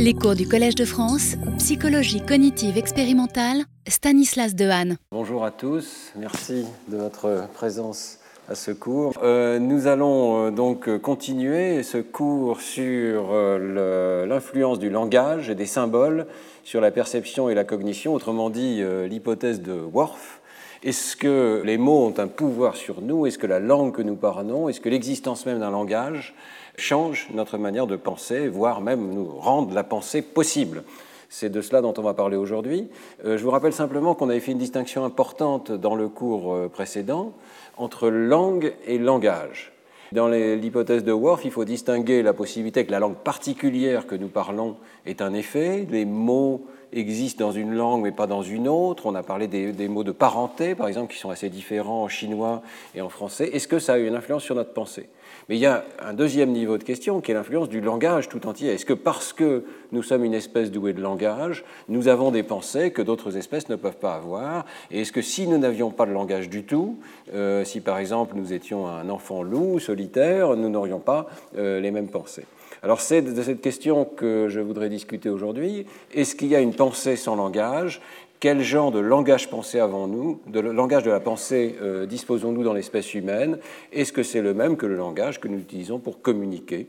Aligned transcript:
Les 0.00 0.14
cours 0.14 0.36
du 0.36 0.46
Collège 0.46 0.76
de 0.76 0.84
France, 0.84 1.34
psychologie 1.58 2.20
cognitive 2.24 2.78
expérimentale, 2.78 3.64
Stanislas 3.88 4.54
Dehaene. 4.54 4.96
Bonjour 5.10 5.44
à 5.44 5.50
tous, 5.50 6.12
merci 6.16 6.66
de 6.86 6.96
votre 6.96 7.48
présence 7.52 8.20
à 8.48 8.54
ce 8.54 8.70
cours. 8.70 9.12
Euh, 9.24 9.58
nous 9.58 9.88
allons 9.88 10.46
euh, 10.46 10.50
donc 10.52 10.98
continuer 10.98 11.82
ce 11.82 11.98
cours 11.98 12.60
sur 12.60 13.30
euh, 13.32 14.24
l'influence 14.24 14.78
du 14.78 14.88
langage 14.88 15.50
et 15.50 15.56
des 15.56 15.66
symboles 15.66 16.26
sur 16.62 16.80
la 16.80 16.92
perception 16.92 17.48
et 17.48 17.56
la 17.56 17.64
cognition, 17.64 18.14
autrement 18.14 18.50
dit 18.50 18.80
l'hypothèse 19.08 19.62
de 19.62 19.72
Worf. 19.72 20.40
Est-ce 20.84 21.16
que 21.16 21.60
les 21.64 21.76
mots 21.76 22.06
ont 22.06 22.14
un 22.18 22.28
pouvoir 22.28 22.76
sur 22.76 23.00
nous? 23.00 23.26
Est-ce 23.26 23.36
que 23.38 23.48
la 23.48 23.58
langue 23.58 23.92
que 23.92 24.02
nous 24.02 24.14
parlons? 24.14 24.68
Est-ce 24.68 24.80
que 24.80 24.88
l'existence 24.88 25.44
même 25.44 25.58
d'un 25.58 25.72
langage 25.72 26.36
change 26.80 27.28
notre 27.32 27.58
manière 27.58 27.86
de 27.86 27.96
penser, 27.96 28.48
voire 28.48 28.80
même 28.80 29.12
nous 29.12 29.26
rendre 29.26 29.74
la 29.74 29.84
pensée 29.84 30.22
possible. 30.22 30.84
C'est 31.28 31.50
de 31.50 31.60
cela 31.60 31.82
dont 31.82 31.92
on 31.98 32.02
va 32.02 32.14
parler 32.14 32.36
aujourd'hui. 32.36 32.88
Euh, 33.24 33.36
je 33.36 33.44
vous 33.44 33.50
rappelle 33.50 33.74
simplement 33.74 34.14
qu'on 34.14 34.30
avait 34.30 34.40
fait 34.40 34.52
une 34.52 34.58
distinction 34.58 35.04
importante 35.04 35.70
dans 35.70 35.94
le 35.94 36.08
cours 36.08 36.54
euh, 36.54 36.68
précédent 36.68 37.32
entre 37.76 38.08
langue 38.08 38.74
et 38.86 38.98
langage. 38.98 39.72
Dans 40.10 40.28
l'hypothèse 40.28 41.04
de 41.04 41.12
Worf, 41.12 41.44
il 41.44 41.50
faut 41.50 41.66
distinguer 41.66 42.22
la 42.22 42.32
possibilité 42.32 42.86
que 42.86 42.90
la 42.90 42.98
langue 42.98 43.16
particulière 43.16 44.06
que 44.06 44.14
nous 44.14 44.28
parlons 44.28 44.76
est 45.04 45.20
un 45.20 45.34
effet, 45.34 45.86
les 45.90 46.06
mots 46.06 46.64
existent 46.94 47.44
dans 47.44 47.52
une 47.52 47.74
langue 47.74 48.04
mais 48.04 48.12
pas 48.12 48.26
dans 48.26 48.42
une 48.42 48.68
autre. 48.68 49.04
On 49.04 49.14
a 49.14 49.22
parlé 49.22 49.48
des, 49.48 49.72
des, 49.72 49.86
mots 49.86 50.04
de 50.04 50.12
parenté, 50.12 50.74
par 50.74 50.88
exemple, 50.88 51.12
qui 51.12 51.18
sont 51.18 51.28
assez 51.28 51.50
différents 51.50 52.04
en 52.04 52.08
chinois 52.08 52.62
et 52.94 53.02
en 53.02 53.10
français. 53.10 53.50
Est-ce 53.52 53.68
que 53.68 53.78
ça 53.78 53.94
a 53.94 53.98
eu 53.98 54.06
une 54.06 54.14
influence 54.14 54.44
sur 54.44 54.54
notre 54.54 54.72
pensée? 54.72 55.10
Mais 55.48 55.56
il 55.56 55.60
y 55.60 55.66
a 55.66 55.84
un 56.00 56.12
deuxième 56.12 56.50
niveau 56.50 56.76
de 56.76 56.84
question 56.84 57.20
qui 57.20 57.30
est 57.30 57.34
l'influence 57.34 57.68
du 57.68 57.80
langage 57.80 58.28
tout 58.28 58.46
entier. 58.46 58.70
Est-ce 58.72 58.84
que 58.84 58.92
parce 58.92 59.32
que 59.32 59.64
nous 59.92 60.02
sommes 60.02 60.24
une 60.24 60.34
espèce 60.34 60.70
douée 60.70 60.92
de 60.92 61.00
langage, 61.00 61.64
nous 61.88 62.08
avons 62.08 62.30
des 62.30 62.42
pensées 62.42 62.90
que 62.90 63.00
d'autres 63.00 63.36
espèces 63.36 63.70
ne 63.70 63.76
peuvent 63.76 63.96
pas 63.96 64.14
avoir? 64.14 64.66
Et 64.90 65.00
est-ce 65.00 65.12
que 65.12 65.22
si 65.22 65.46
nous 65.46 65.56
n'avions 65.56 65.90
pas 65.90 66.04
de 66.04 66.12
langage 66.12 66.50
du 66.50 66.64
tout, 66.64 66.98
euh, 67.34 67.64
si 67.64 67.80
par 67.80 67.98
exemple 67.98 68.36
nous 68.36 68.52
étions 68.52 68.86
un 68.86 69.08
enfant 69.08 69.42
loup, 69.42 69.78
solitaire, 69.78 70.54
nous 70.54 70.68
n'aurions 70.68 71.00
pas 71.00 71.28
euh, 71.56 71.80
les 71.80 71.90
mêmes 71.90 72.08
pensées? 72.08 72.44
Alors 72.82 73.00
c'est 73.00 73.22
de 73.22 73.42
cette 73.42 73.60
question 73.60 74.04
que 74.04 74.48
je 74.48 74.60
voudrais 74.60 74.88
discuter 74.88 75.30
aujourd'hui. 75.30 75.86
Est-ce 76.12 76.36
qu'il 76.36 76.48
y 76.48 76.56
a 76.56 76.60
une 76.60 76.74
pensée 76.74 77.16
sans 77.16 77.34
langage? 77.34 78.00
Quel 78.40 78.62
genre 78.62 78.92
de 78.92 79.00
langage 79.00 79.50
pensé 79.50 79.80
avons-nous, 79.80 80.40
de 80.46 80.60
langage 80.60 81.02
de 81.02 81.10
la 81.10 81.20
pensée 81.20 81.76
euh, 81.82 82.06
disposons-nous 82.06 82.62
dans 82.62 82.72
l'espèce 82.72 83.14
humaine 83.14 83.58
Est-ce 83.92 84.12
que 84.12 84.22
c'est 84.22 84.42
le 84.42 84.54
même 84.54 84.76
que 84.76 84.86
le 84.86 84.96
langage 84.96 85.40
que 85.40 85.48
nous 85.48 85.58
utilisons 85.58 85.98
pour 85.98 86.22
communiquer? 86.22 86.86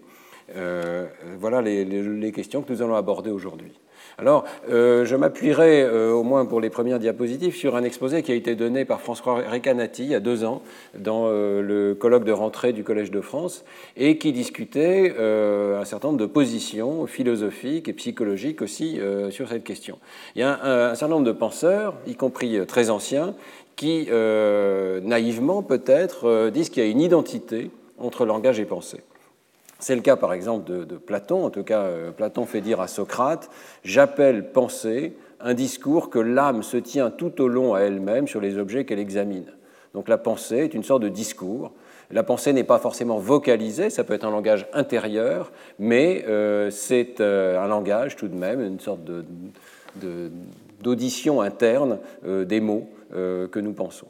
Euh, 0.55 1.07
Voilà 1.39 1.61
les, 1.61 2.31
questions 2.31 2.61
que 2.61 2.71
nous 2.71 2.81
allons 2.81 2.95
aborder 2.95 3.31
aujourd'hui. 3.31 3.71
Alors, 4.19 4.43
euh, 4.69 5.05
je 5.05 5.15
m'appuierai, 5.15 5.81
euh, 5.81 6.11
au 6.11 6.23
moins 6.23 6.45
pour 6.45 6.59
les 6.59 6.69
premières 6.69 6.99
diapositives, 6.99 7.55
sur 7.55 7.77
un 7.77 7.83
exposé 7.83 8.21
qui 8.21 8.33
a 8.33 8.35
été 8.35 8.53
donné 8.55 8.83
par 8.83 8.99
François 8.99 9.41
Recanati 9.49 10.03
il 10.03 10.09
y 10.09 10.15
a 10.15 10.19
deux 10.19 10.43
ans 10.43 10.61
dans 10.97 11.27
euh, 11.27 11.61
le 11.61 11.95
colloque 11.95 12.25
de 12.25 12.33
rentrée 12.33 12.73
du 12.73 12.83
Collège 12.83 13.11
de 13.11 13.21
France 13.21 13.63
et 13.95 14.17
qui 14.17 14.33
discutait 14.33 15.15
un 15.17 15.85
certain 15.85 16.09
nombre 16.09 16.19
de 16.19 16.25
positions 16.25 17.07
philosophiques 17.07 17.87
et 17.87 17.93
psychologiques 17.93 18.61
aussi 18.61 18.99
sur 19.29 19.47
cette 19.47 19.63
question. 19.63 19.97
Il 20.35 20.39
y 20.39 20.43
a 20.43 20.59
un, 20.63 20.91
un 20.91 20.95
certain 20.95 21.15
nombre 21.15 21.25
de 21.25 21.31
penseurs, 21.31 21.95
y 22.07 22.15
compris 22.15 22.65
très 22.67 22.89
anciens, 22.89 23.35
qui, 23.75 24.09
naïvement 25.03 25.63
peut-être, 25.63 26.49
disent 26.49 26.69
qu'il 26.69 26.83
y 26.83 26.85
a 26.85 26.89
une 26.89 27.01
identité 27.01 27.71
entre 27.97 28.25
langage 28.25 28.59
et 28.59 28.65
pensée. 28.65 29.01
C'est 29.79 29.95
le 29.95 30.01
cas 30.01 30.17
par 30.17 30.33
exemple 30.33 30.69
de, 30.85 30.97
Platon. 30.97 31.45
En 31.45 31.49
tout 31.49 31.63
cas, 31.63 31.83
euh, 31.83 32.11
Platon 32.11 32.45
fait 32.45 32.61
dire 32.61 32.81
à 32.81 32.87
Socrate 32.87 33.49
J'appelle 33.83 34.51
pensée 34.51 35.15
un 35.39 35.53
discours 35.53 36.09
que 36.09 36.19
l'âme 36.19 36.63
se 36.63 36.75
tient 36.75 37.09
tout 37.09 37.41
au 37.41 37.47
long 37.47 37.73
à 37.73 37.79
elle-même 37.79 38.27
sur 38.27 38.41
les 38.41 38.57
objets 38.57 38.83
qu'elle 38.83 38.99
examine. 38.99 39.45
Donc 39.93 40.09
la 40.09 40.17
pensée 40.17 40.57
est 40.57 40.73
une 40.73 40.83
sorte 40.83 41.01
de 41.01 41.09
discours. 41.09 41.71
La 42.11 42.23
pensée 42.23 42.51
n'est 42.51 42.65
pas 42.65 42.79
forcément 42.79 43.19
vocalisée, 43.19 43.89
ça 43.89 44.03
peut 44.03 44.13
être 44.13 44.25
un 44.25 44.31
langage 44.31 44.67
intérieur, 44.73 45.51
mais 45.77 46.25
euh, 46.27 46.69
c'est 46.71 47.21
euh, 47.21 47.59
un 47.59 47.67
langage 47.67 48.15
tout 48.15 48.27
de 48.27 48.35
même, 48.35 48.61
une 48.61 48.79
sorte 48.79 49.01
d'audition 50.81 51.41
interne 51.41 51.99
des 52.23 52.59
mots 52.59 52.89
que 53.11 53.59
nous 53.59 53.73
pensons. 53.73 54.07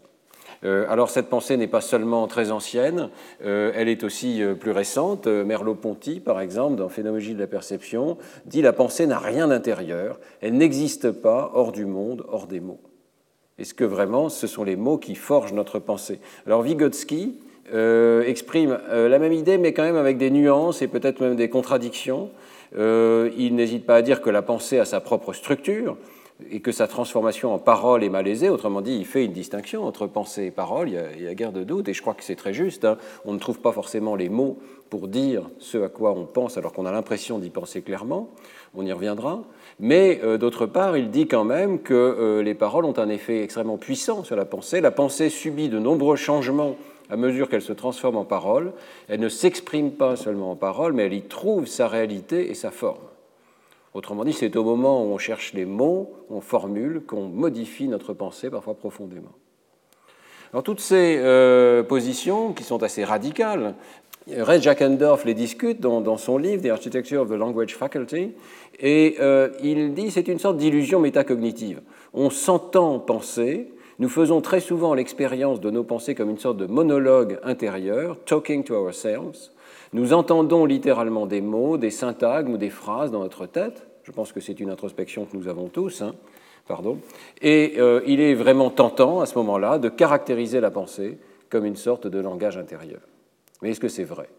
Euh, 0.65 0.85
alors 0.89 1.09
cette 1.09 1.27
pensée 1.27 1.57
n'est 1.57 1.67
pas 1.67 1.81
seulement 1.81 2.27
très 2.27 2.51
ancienne, 2.51 3.09
euh, 3.45 3.71
elle 3.75 3.87
est 3.87 4.03
aussi 4.03 4.43
euh, 4.43 4.55
plus 4.55 4.71
récente. 4.71 5.27
Merleau-Ponty, 5.27 6.19
par 6.19 6.41
exemple, 6.41 6.75
dans 6.75 6.89
Phénoménologie 6.89 7.33
de 7.33 7.39
la 7.39 7.47
perception, 7.47 8.17
dit 8.45 8.61
la 8.61 8.73
pensée 8.73 9.07
n'a 9.07 9.19
rien 9.19 9.47
d'intérieur, 9.47 10.19
elle 10.41 10.55
n'existe 10.55 11.11
pas 11.11 11.51
hors 11.53 11.71
du 11.71 11.85
monde, 11.85 12.25
hors 12.27 12.47
des 12.47 12.59
mots. 12.59 12.81
Est-ce 13.57 13.73
que 13.73 13.83
vraiment 13.83 14.29
ce 14.29 14.47
sont 14.47 14.63
les 14.63 14.75
mots 14.75 14.97
qui 14.97 15.15
forgent 15.15 15.53
notre 15.53 15.79
pensée? 15.79 16.19
Alors 16.45 16.61
Vygotsky 16.61 17.39
exprime 17.71 18.79
la 18.89 19.19
même 19.19 19.33
idée, 19.33 19.59
mais 19.59 19.73
quand 19.73 19.83
même 19.83 19.97
avec 19.97 20.17
des 20.17 20.31
nuances 20.31 20.81
et 20.81 20.87
peut-être 20.87 21.19
même 21.19 21.35
des 21.35 21.49
contradictions. 21.49 22.31
il 22.73 23.51
n'hésite 23.51 23.85
pas 23.85 23.97
à 23.97 24.01
dire 24.01 24.21
que 24.21 24.31
la 24.31 24.41
pensée 24.41 24.79
a 24.79 24.85
sa 24.85 25.01
propre 25.01 25.33
structure, 25.33 25.97
et 26.49 26.61
que 26.61 26.71
sa 26.71 26.87
transformation 26.87 27.53
en 27.53 27.59
parole 27.59 28.03
est 28.03 28.09
malaisée. 28.09 28.49
Autrement 28.49 28.81
dit, 28.81 28.95
il 28.95 29.05
fait 29.05 29.25
une 29.25 29.33
distinction 29.33 29.85
entre 29.85 30.07
pensée 30.07 30.45
et 30.45 30.51
parole, 30.51 30.89
il 30.89 31.23
y 31.23 31.27
a, 31.27 31.33
guère 31.33 31.51
de 31.51 31.63
doute, 31.63 31.89
et 31.89 31.93
je 31.93 32.01
crois 32.01 32.13
que 32.13 32.23
c'est 32.23 32.35
très 32.35 32.53
juste. 32.53 32.85
Hein. 32.85 32.97
On 33.25 33.33
ne 33.33 33.39
trouve 33.39 33.59
pas 33.59 33.71
forcément 33.71 34.15
les 34.15 34.29
mots 34.29 34.57
pour 34.89 35.07
dire 35.07 35.43
ce 35.59 35.77
à 35.77 35.89
quoi 35.89 36.13
on 36.13 36.25
pense 36.25 36.57
alors 36.57 36.73
qu'on 36.73 36.85
a 36.85 36.91
l'impression 36.91 37.39
d'y 37.39 37.49
penser 37.49 37.81
clairement, 37.81 38.29
on 38.75 38.85
y 38.85 38.91
reviendra. 38.91 39.43
Mais 39.79 40.19
euh, 40.23 40.37
d'autre 40.37 40.65
part, 40.65 40.97
il 40.97 41.11
dit 41.11 41.27
quand 41.27 41.43
même 41.43 41.79
que 41.79 41.93
euh, 41.93 42.41
les 42.41 42.55
paroles 42.55 42.85
ont 42.85 42.97
un 42.97 43.09
effet 43.09 43.43
extrêmement 43.43 43.77
puissant 43.77 44.23
sur 44.23 44.35
la 44.35 44.45
pensée. 44.45 44.81
La 44.81 44.91
pensée 44.91 45.29
subit 45.29 45.69
de 45.69 45.79
nombreux 45.79 46.15
changements 46.15 46.75
à 47.09 47.17
mesure 47.17 47.49
qu'elle 47.49 47.61
se 47.61 47.73
transforme 47.73 48.17
en 48.17 48.25
parole. 48.25 48.73
Elle 49.07 49.19
ne 49.19 49.29
s'exprime 49.29 49.91
pas 49.91 50.15
seulement 50.15 50.51
en 50.51 50.55
parole, 50.55 50.93
mais 50.93 51.05
elle 51.05 51.13
y 51.13 51.21
trouve 51.21 51.65
sa 51.65 51.87
réalité 51.87 52.49
et 52.49 52.53
sa 52.53 52.71
forme. 52.71 53.08
Autrement 53.93 54.23
dit, 54.23 54.33
c'est 54.33 54.55
au 54.55 54.63
moment 54.63 55.03
où 55.03 55.07
on 55.07 55.17
cherche 55.17 55.53
les 55.53 55.65
mots, 55.65 56.13
on 56.29 56.41
formule, 56.41 57.01
qu'on 57.05 57.27
modifie 57.27 57.87
notre 57.87 58.13
pensée, 58.13 58.49
parfois 58.49 58.75
profondément. 58.75 59.33
Alors 60.53 60.63
toutes 60.63 60.79
ces 60.79 61.17
euh, 61.19 61.83
positions, 61.83 62.53
qui 62.53 62.63
sont 62.63 62.81
assez 62.83 63.03
radicales, 63.03 63.75
Ray 64.27 64.61
Jackendorf 64.61 65.25
les 65.25 65.33
discute 65.33 65.79
dans, 65.79 66.17
son 66.17 66.37
livre 66.37 66.61
The 66.61 66.67
Architecture 66.67 67.21
of 67.21 67.29
the 67.29 67.33
Language 67.33 67.75
Faculty, 67.75 68.33
et 68.79 69.15
euh, 69.19 69.49
il 69.63 69.93
dit 69.93 70.11
c'est 70.11 70.27
une 70.27 70.39
sorte 70.39 70.57
d'illusion 70.57 70.99
métacognitive. 70.99 71.81
On 72.13 72.29
s'entend 72.29 72.99
penser, 72.99 73.71
nous 73.97 74.09
faisons 74.09 74.41
très 74.41 74.59
souvent 74.59 74.93
l'expérience 74.93 75.61
de 75.61 75.71
nos 75.71 75.83
pensées 75.83 76.15
comme 76.15 76.29
une 76.29 76.37
sorte 76.37 76.57
de 76.57 76.67
monologue 76.67 77.39
intérieur, 77.43 78.17
talking 78.25 78.63
to 78.63 78.75
ourselves, 78.75 79.51
nous 79.93 80.13
entendons 80.13 80.65
littéralement 80.65 81.25
des 81.25 81.41
mots, 81.41 81.77
des 81.77 81.89
syntagmes 81.89 82.53
ou 82.53 82.57
des 82.57 82.69
phrases 82.69 83.11
dans 83.11 83.21
notre 83.21 83.45
tête. 83.45 83.87
Je 84.03 84.11
pense 84.11 84.31
que 84.31 84.39
c'est 84.39 84.59
une 84.59 84.69
introspection 84.69 85.25
que 85.25 85.35
nous 85.35 85.47
avons 85.47 85.67
tous. 85.67 86.01
Hein. 86.01 86.15
Pardon. 86.67 86.99
Et 87.41 87.75
euh, 87.79 88.01
il 88.05 88.21
est 88.21 88.35
vraiment 88.35 88.69
tentant 88.69 89.21
à 89.21 89.25
ce 89.25 89.35
moment-là 89.39 89.79
de 89.79 89.89
caractériser 89.89 90.59
la 90.59 90.69
pensée 90.69 91.17
comme 91.49 91.65
une 91.65 91.75
sorte 91.75 92.05
de 92.05 92.19
langage 92.19 92.57
intérieur. 92.57 93.01
Mais 93.61 93.71
est-ce 93.71 93.79
que 93.79 93.87
c'est 93.87 94.03
vrai? 94.03 94.29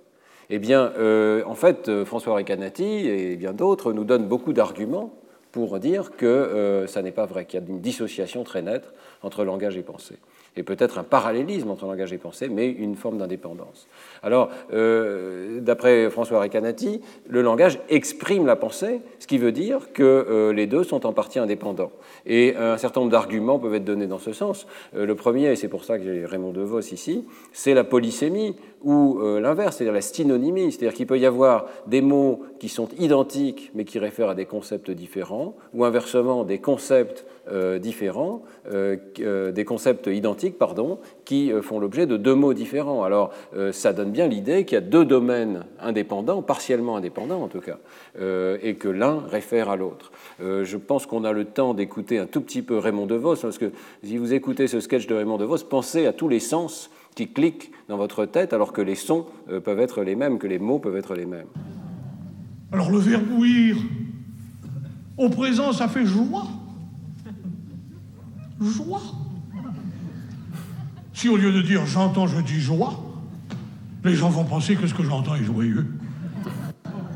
Eh 0.49 0.61
bien, 0.61 0.93
euh, 0.99 1.43
en 1.47 1.57
fait, 1.57 1.89
euh, 1.89 2.05
François 2.05 2.35
Recanati 2.37 3.09
et 3.09 3.37
bien 3.37 3.53
d'autres 3.53 3.93
nous 3.93 4.05
donnent 4.05 4.29
beaucoup 4.29 4.53
d'arguments 4.53 5.13
pour 5.51 5.81
dire 5.81 6.13
que 6.13 6.85
ça 6.87 7.03
n'est 7.03 7.11
pas 7.11 7.27
vrai, 7.27 7.45
qu'il 7.45 7.59
y 7.59 7.63
a 7.63 7.67
une 7.67 7.81
dissociation 7.81 8.45
très 8.45 8.63
nette 8.63 8.93
entre 9.25 9.43
langage 9.43 9.77
et 9.77 9.83
pensée 9.83 10.15
et 10.57 10.63
peut-être 10.63 10.99
un 10.99 11.05
parallélisme 11.05 11.71
entre 11.71 11.87
langage 11.87 12.13
et 12.13 12.19
pensée, 12.19 12.49
mais 12.49 12.69
une 12.69 12.97
forme 12.97 13.19
d'indépendance. 13.19 13.87
Alors, 14.23 14.51
euh, 14.73 15.61
d'après 15.61 16.11
François 16.11 16.41
Recanati, 16.41 17.01
le 17.29 17.43
langage 17.43 17.79
exprime 17.89 18.47
la 18.47 18.57
pensée, 18.57 19.01
ce 19.19 19.27
qui 19.27 19.39
veut 19.39 19.53
dire 19.53 19.93
que 19.93 20.03
euh, 20.03 20.53
les 20.53 20.67
deux 20.67 20.83
sont 20.83 21.07
en 21.07 21.13
partie 21.13 21.39
indépendants. 21.39 21.93
Et 22.27 22.57
un 22.57 22.77
certain 22.79 23.01
nombre 23.01 23.13
d'arguments 23.13 23.59
peuvent 23.59 23.75
être 23.75 23.85
donnés 23.85 24.07
dans 24.07 24.19
ce 24.19 24.33
sens. 24.33 24.67
Euh, 24.97 25.07
le 25.07 25.15
premier, 25.15 25.53
et 25.53 25.57
c'est 25.57 25.69
pour 25.69 25.85
ça 25.85 25.99
que 25.99 26.05
j'ai 26.05 26.27
Raymond 26.27 26.53
DeVos 26.53 26.81
ici, 26.81 27.27
c'est 27.53 27.75
la 27.75 27.85
polysémie, 27.85 28.57
ou 28.83 29.21
l'inverse, 29.21 29.77
c'est-à-dire 29.77 29.93
la 29.93 30.01
synonymie, 30.01 30.73
c'est-à-dire 30.73 30.95
qu'il 30.95 31.07
peut 31.07 31.19
y 31.19 31.27
avoir 31.27 31.67
des 31.87 32.01
mots 32.01 32.41
qui 32.61 32.69
sont 32.69 32.89
identiques 32.99 33.73
mais 33.75 33.85
qui 33.85 33.99
réfèrent 33.99 34.29
à 34.29 34.35
des 34.37 34.47
concepts 34.47 34.93
différents, 34.93 35.57
ou 35.75 35.85
inversement 35.85 36.45
des 36.45 36.59
concepts 36.59 37.27
différents, 37.81 38.43
des 38.71 39.65
concepts 39.67 40.07
identiques, 40.07 40.57
pardon, 40.57 41.01
qui 41.25 41.51
font 41.63 41.81
l'objet 41.81 42.07
de 42.07 42.17
deux 42.17 42.37
mots 42.37 42.55
différents. 42.55 43.03
Alors, 43.03 43.33
ça 43.73 43.93
donne 43.93 44.13
bien 44.13 44.29
l'idée 44.29 44.65
qu'il 44.65 44.77
y 44.77 44.79
a 44.79 44.83
deux 44.83 45.05
domaines 45.05 45.65
indépendants, 45.81 46.43
partiellement 46.43 46.97
indépendants 46.97 47.43
en 47.43 47.49
tout 47.49 47.61
cas, 47.61 47.79
euh, 48.21 48.59
et 48.63 48.75
que 48.75 48.89
l'un 48.89 49.21
réfère 49.21 49.71
à 49.71 49.77
l'autre. 49.77 50.13
Euh, 50.43 50.65
je 50.65 50.77
pense 50.77 51.07
qu'on 51.07 51.25
a 51.25 51.33
le 51.33 51.45
temps 51.45 51.75
d'écouter 51.75 52.19
un 52.19 52.27
tout 52.27 52.41
petit 52.41 52.63
peu 52.63 52.79
Raymond 52.79 53.07
DeVos, 53.07 53.37
parce 53.37 53.59
que 53.59 53.73
si 54.03 54.17
vous 54.17 54.35
écoutez 54.35 54.67
ce 54.67 54.81
sketch 54.81 55.07
de 55.07 55.15
Raymond 55.15 55.39
DeVos, 55.39 55.65
pensez 55.69 56.07
à 56.07 56.13
tous 56.13 56.29
les 56.29 56.41
sens 56.41 56.91
qui 57.15 57.29
cliquent 57.29 57.73
dans 57.89 57.97
votre 57.97 58.25
tête, 58.27 58.53
alors 58.53 58.73
que 58.73 58.83
les 58.83 58.95
sons 58.95 59.27
euh, 59.51 59.61
peuvent 59.61 59.81
être 59.81 60.03
les 60.03 60.17
mêmes, 60.17 60.39
que 60.39 60.47
les 60.47 60.59
mots 60.59 60.79
peuvent 60.79 60.97
être 60.97 61.15
les 61.15 61.27
mêmes. 61.27 61.49
Alors 62.73 62.91
le 62.91 62.99
verbe 62.99 63.31
ouïr 63.33 63.77
Au 65.17 65.29
présent, 65.29 65.73
ça 65.73 65.89
fait 65.89 66.07
joie. 66.07 66.47
Joie. 68.61 69.03
Si 71.13 71.29
au 71.29 71.37
lieu 71.37 71.53
de 71.53 71.63
dire 71.63 71.85
j'entends, 71.87 72.27
je 72.27 72.41
dis 72.41 72.61
joie, 72.61 72.99
les 74.05 74.15
gens 74.15 74.31
vont 74.31 74.45
penser 74.45 74.77
que 74.77 74.87
ce 74.87 74.95
que 74.95 75.03
j'entends 75.03 75.35
est 75.35 75.45
joyeux. 75.45 75.87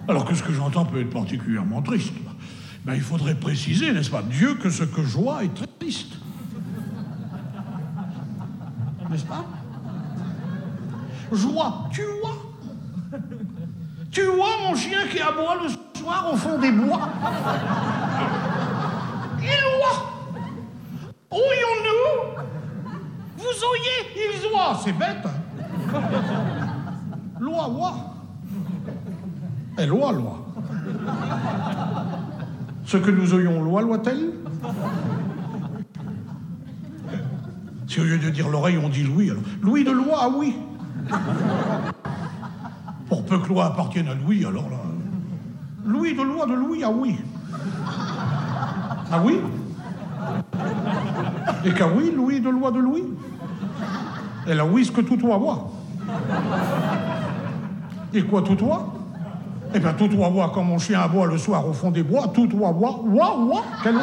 Alors 0.08 0.24
que 0.24 0.34
ce 0.34 0.42
que 0.42 0.52
j'entends 0.52 0.84
peut 0.84 1.00
être 1.00 1.10
particulièrement 1.10 1.80
triste. 1.82 2.12
Ben, 2.84 2.94
il 2.94 3.00
faudrait 3.00 3.34
préciser, 3.34 3.92
n'est-ce 3.92 4.10
pas, 4.10 4.22
Dieu, 4.22 4.56
que 4.56 4.68
ce 4.68 4.84
que 4.84 5.02
joie 5.02 5.44
est 5.44 5.54
triste. 5.78 6.18
N'est-ce 9.10 9.24
pas? 9.24 9.46
Joie, 11.32 11.88
tu 11.90 12.02
vois 12.20 13.20
Tu 14.14 14.22
vois 14.22 14.58
mon 14.62 14.76
chien 14.76 15.08
qui 15.11 15.20
aboie 15.20 15.56
le 15.61 15.69
soir 15.99 16.31
au 16.32 16.37
fond 16.37 16.56
des 16.61 16.70
bois? 16.70 17.08
Il 19.43 19.64
oie 19.81 19.96
Oyons-nous 21.32 22.44
Vous 23.37 23.44
oyez, 23.44 24.14
ils 24.14 24.46
oient, 24.55 24.78
c'est 24.84 24.93
bête. 24.93 25.26
Hein. 25.26 26.00
loi, 27.40 27.66
loi. 27.66 27.94
Et 29.78 29.87
loi, 29.87 30.12
loi. 30.12 30.46
Ce 32.87 32.96
que 32.96 33.10
nous 33.10 33.34
oyons, 33.34 33.64
loi, 33.64 33.82
loi-t-elle? 33.82 34.31
Si 37.88 38.00
au 38.00 38.05
lieu 38.05 38.19
de 38.19 38.31
dire 38.31 38.49
l'oreille, 38.49 38.78
on 38.78 38.88
dit 38.88 39.02
Louis, 39.02 39.31
alors. 39.31 39.43
Louis 39.60 39.82
de 39.82 39.90
loi, 39.90 40.19
ah 40.20 40.28
oui. 40.28 40.55
Pour 43.14 43.25
peu 43.26 43.38
que 43.38 43.49
loi 43.49 43.66
appartienne 43.66 44.08
à 44.08 44.14
Louis, 44.14 44.44
alors 44.44 44.69
là. 44.69 44.78
Louis 45.87 46.16
de 46.16 46.22
loi 46.22 46.46
de 46.46 46.55
Louis, 46.55 46.82
ah 46.82 46.90
oui. 46.90 47.16
Ah 49.12 49.20
oui 49.25 49.38
Et 51.64 51.70
qu'à 51.70 51.87
oui, 51.87 52.12
Louis 52.12 52.40
de 52.40 52.50
loi 52.50 52.72
de 52.72 52.81
Louis 52.81 53.05
Elle 54.49 54.58
a 54.58 54.66
oui 54.66 54.84
ce 54.84 54.90
que 54.90 55.00
tout 55.00 55.16
toi 55.16 55.37
voit. 55.37 55.70
Et 58.12 58.25
quoi 58.25 58.43
tout 58.43 58.56
toi 58.56 58.93
Eh 59.72 59.78
bien 59.78 59.93
tout 59.93 60.08
toi 60.08 60.28
voit 60.28 60.50
quand 60.52 60.64
mon 60.64 60.78
chien 60.78 61.00
aboie 61.00 61.28
le 61.28 61.38
soir 61.38 61.69
au 61.69 61.72
fond 61.72 61.93
des 61.93 62.02
bois, 62.02 62.26
tout 62.34 62.49
toi 62.49 62.72
voit, 62.72 63.00
ouah, 63.05 63.38
ouah, 63.38 63.62
quel 63.84 63.94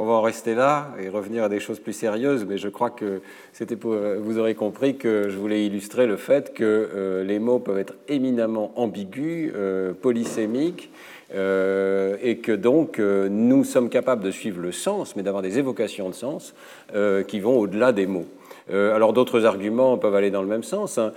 on 0.00 0.06
va 0.06 0.14
en 0.14 0.22
rester 0.22 0.54
là 0.54 0.94
et 0.98 1.10
revenir 1.10 1.44
à 1.44 1.50
des 1.50 1.60
choses 1.60 1.78
plus 1.78 1.92
sérieuses, 1.92 2.46
mais 2.48 2.56
je 2.56 2.68
crois 2.68 2.88
que 2.88 3.20
c'était 3.52 3.76
pour, 3.76 3.94
vous 3.94 4.38
aurez 4.38 4.54
compris 4.54 4.96
que 4.96 5.28
je 5.28 5.36
voulais 5.36 5.66
illustrer 5.66 6.06
le 6.06 6.16
fait 6.16 6.54
que 6.54 6.64
euh, 6.64 7.22
les 7.22 7.38
mots 7.38 7.58
peuvent 7.58 7.78
être 7.78 7.94
éminemment 8.08 8.72
ambigus, 8.76 9.52
euh, 9.54 9.92
polysémiques, 9.92 10.90
euh, 11.34 12.16
et 12.22 12.38
que 12.38 12.52
donc 12.52 12.98
nous 12.98 13.62
sommes 13.62 13.90
capables 13.90 14.24
de 14.24 14.30
suivre 14.30 14.62
le 14.62 14.72
sens, 14.72 15.16
mais 15.16 15.22
d'avoir 15.22 15.42
des 15.42 15.58
évocations 15.58 16.08
de 16.08 16.14
sens 16.14 16.54
qui 17.28 17.40
vont 17.40 17.58
au-delà 17.58 17.92
des 17.92 18.06
mots. 18.06 18.26
alors 18.72 19.12
d'autres 19.12 19.44
arguments 19.44 19.98
peuvent 19.98 20.14
aller 20.14 20.30
dans 20.30 20.42
le 20.42 20.48
même 20.48 20.64
sens. 20.64 20.98
Hein. 20.98 21.12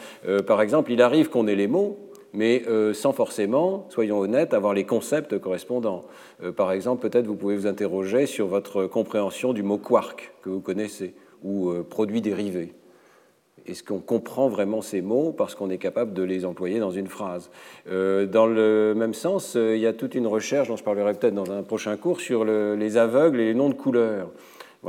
par 0.46 0.62
exemple, 0.62 0.92
il 0.92 1.02
arrive 1.02 1.30
qu'on 1.30 1.48
ait 1.48 1.56
les 1.56 1.68
mots, 1.68 1.98
mais 2.34 2.64
euh, 2.68 2.94
sans 2.94 3.14
forcément, 3.14 3.86
soyons 3.90 4.20
honnêtes, 4.20 4.54
avoir 4.54 4.74
les 4.74 4.86
concepts 4.86 5.38
correspondants. 5.40 6.04
Euh, 6.44 6.52
par 6.52 6.72
exemple, 6.72 7.08
peut-être 7.08 7.28
vous 7.28 7.36
pouvez 7.36 7.56
vous 7.56 7.68
interroger 7.68 8.26
sur 8.26 8.48
votre 8.48 8.86
compréhension 8.86 9.54
du 9.54 9.64
mot 9.64 9.78
quark 9.78 10.34
que 10.42 10.50
vous 10.50 10.60
connaissez, 10.60 11.14
ou 11.44 11.70
euh, 11.70 11.84
produit 11.88 12.22
dérivé. 12.22 12.74
Est-ce 13.66 13.84
qu'on 13.84 14.00
comprend 14.00 14.50
vraiment 14.50 14.82
ces 14.82 15.02
mots 15.02 15.32
parce 15.32 15.56
qu'on 15.56 15.70
est 15.70 15.78
capable 15.78 16.14
de 16.14 16.24
les 16.24 16.44
employer 16.44 16.80
dans 16.80 16.92
une 16.92 17.08
phrase? 17.08 17.50
Dans 17.88 18.46
le 18.46 18.94
même 18.94 19.14
sens, 19.14 19.56
il 19.56 19.78
y 19.78 19.88
a 19.88 19.94
toute 19.94 20.16
une 20.16 20.28
recherche 20.28 20.68
dont 20.68 20.76
je 20.76 20.84
parlerai 20.84 21.14
peut-être 21.14 21.34
dans 21.34 21.50
un 21.50 21.64
prochain 21.64 21.96
cours 21.96 22.20
sur 22.20 22.44
les 22.44 22.98
aveugles 22.98 23.40
et 23.40 23.46
les 23.46 23.54
noms 23.54 23.70
de 23.70 23.74
couleurs. 23.74 24.32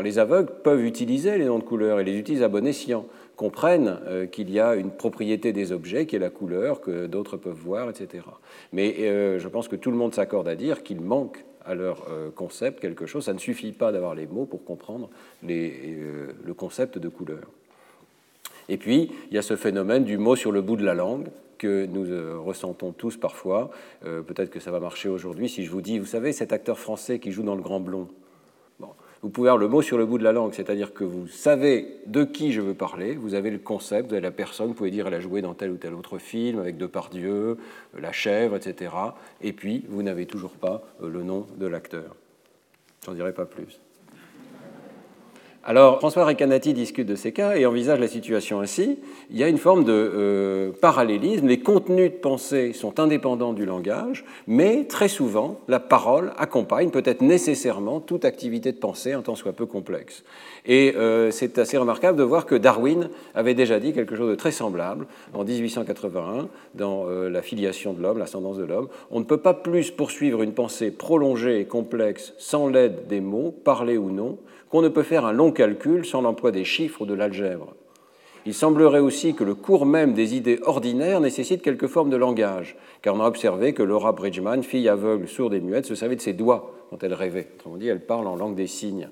les 0.03 0.19
aveugles 0.19 0.51
peuvent 0.65 0.85
utiliser 0.85 1.39
les 1.39 1.45
noms 1.45 1.61
de 1.61 1.65
couleurs 1.65 2.01
et 2.01 2.05
les 2.05 2.19
utilisent 2.19 2.43
à 2.43 2.49
bon 2.49 2.67
escient 2.67 3.07
comprennent 3.37 3.99
euh, 4.07 4.27
qu'il 4.27 4.51
y 4.51 4.61
a 4.61 4.75
une 4.75 4.91
propriété 4.91 5.53
des 5.53 5.73
objets 5.73 6.07
qui 6.07 6.17
est 6.17 6.21
la 6.21 6.31
couleur 6.31 6.81
que 6.81 7.07
d'autres 7.07 7.37
peuvent 7.37 7.59
voir, 7.59 7.91
etc. 7.91 8.25
Mais 8.73 8.95
euh, 9.01 9.39
je 9.39 9.49
pense 9.49 9.69
que 9.69 9.77
tout 9.77 9.91
le 9.91 9.97
monde 9.97 10.15
s'accorde 10.15 10.49
à 10.49 10.55
dire 10.55 10.83
qu'il 10.83 11.01
manque 11.01 11.45
à 11.65 11.75
leur 11.75 12.07
euh, 12.11 12.31
concept 12.31 12.81
quelque 12.81 13.07
chose. 13.07 13.25
Ça 13.25 13.33
ne 13.33 13.39
suffit 13.39 13.73
pas 13.73 13.91
d'avoir 13.93 14.15
les 14.15 14.27
mots 14.27 14.45
pour 14.45 14.65
comprendre 14.65 15.09
le 15.43 16.55
concept 16.55 16.99
de 16.99 17.09
couleur. 17.09 17.49
Et 18.69 18.77
puis, 18.77 19.11
il 19.31 19.35
y 19.35 19.39
a 19.39 19.43
ce 19.43 19.57
phénomène 19.57 20.05
du 20.05 20.17
mot 20.17 20.37
sur 20.37 20.53
le 20.53 20.63
bout 20.63 20.77
de 20.77 20.85
la 20.85 20.95
langue 20.95 21.29
que 21.59 21.87
nous 21.87 22.43
ressentons 22.43 22.93
tous 22.93 23.17
parfois. 23.17 23.71
Peut-être 24.03 24.51
que 24.51 24.61
ça 24.61 24.71
va 24.71 24.81
marcher 24.81 25.09
aujourd'hui 25.09 25.49
si 25.49 25.65
je 25.65 25.71
vous 25.71 25.83
dis, 25.83 25.99
vous 25.99 26.07
savez, 26.07 26.33
cet 26.33 26.53
acteur 26.53 26.79
français 26.79 27.19
qui 27.19 27.31
joue 27.31 27.43
dans 27.43 27.55
Le 27.55 27.63
Grand 27.63 27.81
Blond, 27.81 28.09
vous 29.25 29.31
pouvez 29.31 29.49
avoir 29.49 29.59
le 29.59 29.69
mot 29.69 29.81
sur 29.81 29.97
le 29.97 30.05
bout 30.05 30.19
de 30.19 30.23
la 30.23 30.33
langue, 30.33 30.53
c'est-à-dire 30.53 30.93
que 30.93 31.03
vous 31.03 31.27
savez 31.29 31.97
de 32.05 32.25
qui 32.25 32.53
je 32.53 32.61
veux 32.61 32.75
parler, 32.75 33.15
vous 33.15 33.33
avez 33.33 33.51
le 33.51 33.59
concept, 33.59 34.09
vous 34.09 34.13
avez 34.13 34.21
la 34.21 34.31
personne, 34.31 34.67
vous 34.67 34.75
pouvez 34.75 34.91
dire 34.91 35.07
elle 35.07 35.15
a 35.15 35.21
joué 35.21 35.41
dans 35.41 35.55
tel 35.55 35.71
ou 35.71 35.79
tel 35.79 35.95
autre 35.95 36.19
film 36.19 36.59
avec 36.59 36.77
Depardieu, 36.77 37.33
euh, 37.33 37.57
La 37.99 38.13
chèvre, 38.13 38.55
etc. 38.55 38.95
Et 39.41 39.55
puis, 39.55 39.87
vous 39.89 40.03
n'avez 40.03 40.27
toujours 40.27 40.51
pas 40.51 40.83
euh, 41.03 41.09
le 41.09 41.23
nom 41.23 41.47
de 41.57 41.67
l'acteur. 41.67 42.15
J'en 43.07 43.15
dirai 43.15 43.33
pas 43.33 43.47
plus. 43.47 43.81
Alors, 45.67 45.99
François 45.99 46.27
Recanati 46.27 46.75
discute 46.75 47.09
de 47.09 47.15
ces 47.15 47.33
cas 47.33 47.57
et 47.57 47.65
envisage 47.65 47.99
la 47.99 48.07
situation 48.07 48.61
ainsi. 48.61 48.99
Il 49.31 49.39
y 49.39 49.43
a 49.43 49.49
une 49.49 49.57
forme 49.57 49.85
de 49.85 49.93
euh, 49.93 50.73
parallélisme. 50.79 51.47
Les 51.47 51.61
contenus 51.61 52.11
de 52.11 52.17
pensée 52.17 52.75
sont 52.75 53.01
indépendants 53.01 53.55
du 53.55 53.65
langage, 53.65 54.27
mais 54.47 54.85
très 54.85 55.09
souvent, 55.09 55.59
la 55.67 55.81
parole 55.81 56.35
accompagne, 56.37 56.91
peut-être 56.91 57.23
nécessairement, 57.23 58.01
toute 58.01 58.27
activité 58.27 58.73
de 58.73 58.77
pensée, 58.77 59.15
un 59.15 59.23
tant 59.23 59.37
soit 59.37 59.55
peu 59.55 59.65
complexe. 59.65 60.23
Et 60.67 60.93
euh, 60.97 61.31
c'est 61.31 61.57
assez 61.57 61.79
remarquable 61.79 62.19
de 62.19 62.25
voir 62.25 62.45
que 62.45 62.57
Darwin 62.57 63.09
avait 63.35 63.55
déjà 63.55 63.81
dit 63.81 63.95
quelque 63.95 64.17
chose 64.17 64.29
de 64.29 64.35
très 64.35 64.53
semblable 64.53 65.07
en 65.33 65.45
1881 65.45 66.49
dans 66.75 67.07
euh, 67.09 67.31
La 67.31 67.41
filiation 67.41 67.95
de 67.95 68.03
l'homme, 68.03 68.19
l'ascendance 68.19 68.59
de 68.59 68.65
l'homme. 68.65 68.89
On 69.11 69.19
ne 69.19 69.25
peut 69.25 69.41
pas 69.41 69.55
plus 69.55 69.91
poursuivre 69.91 70.43
une 70.43 70.53
pensée 70.53 70.91
prolongée 70.91 71.61
et 71.61 71.65
complexe 71.65 72.35
sans 72.37 72.69
l'aide 72.69 73.07
des 73.09 73.23
mots, 73.23 73.55
parlés 73.65 73.97
ou 73.97 74.11
non, 74.11 74.37
qu'on 74.75 74.83
ne 74.83 74.89
peut 74.89 75.05
faire 75.05 75.25
un 75.25 75.33
long 75.33 75.53
calcul 75.53 76.05
sans 76.05 76.21
l'emploi 76.21 76.51
des 76.51 76.65
chiffres 76.65 77.03
ou 77.03 77.07
de 77.07 77.15
l'algèbre. 77.15 77.75
Il 78.45 78.55
semblerait 78.55 78.99
aussi 78.99 79.33
que 79.33 79.45
le 79.45 79.55
cours 79.55 79.87
même 79.87 80.15
des 80.15 80.35
idées 80.35 80.59
ordinaires 80.65 81.21
nécessite 81.21 81.63
quelque 81.63 81.87
forme 81.87 82.11
de 82.11 82.17
langage, 82.17 82.75
car 83.01 83.15
on 83.15 83.21
a 83.21 83.29
observé 83.29 83.73
que 83.73 83.85
Laura 83.85 84.11
Bridgman, 84.11 84.65
fille 84.65 84.89
aveugle, 84.89 85.29
sourde 85.29 85.55
et 85.55 85.61
muette, 85.61 85.87
se 85.87 85.95
savait 85.95 86.17
de 86.17 86.21
ses 86.21 86.33
doigts 86.33 86.75
quand 86.91 87.05
elle 87.05 87.15
rêvait. 87.15 87.47
Autrement 87.55 87.77
dit, 87.77 87.87
elle 87.87 88.05
parle 88.05 88.27
en 88.27 88.35
langue 88.35 88.57
des 88.57 88.67
signes. 88.67 89.11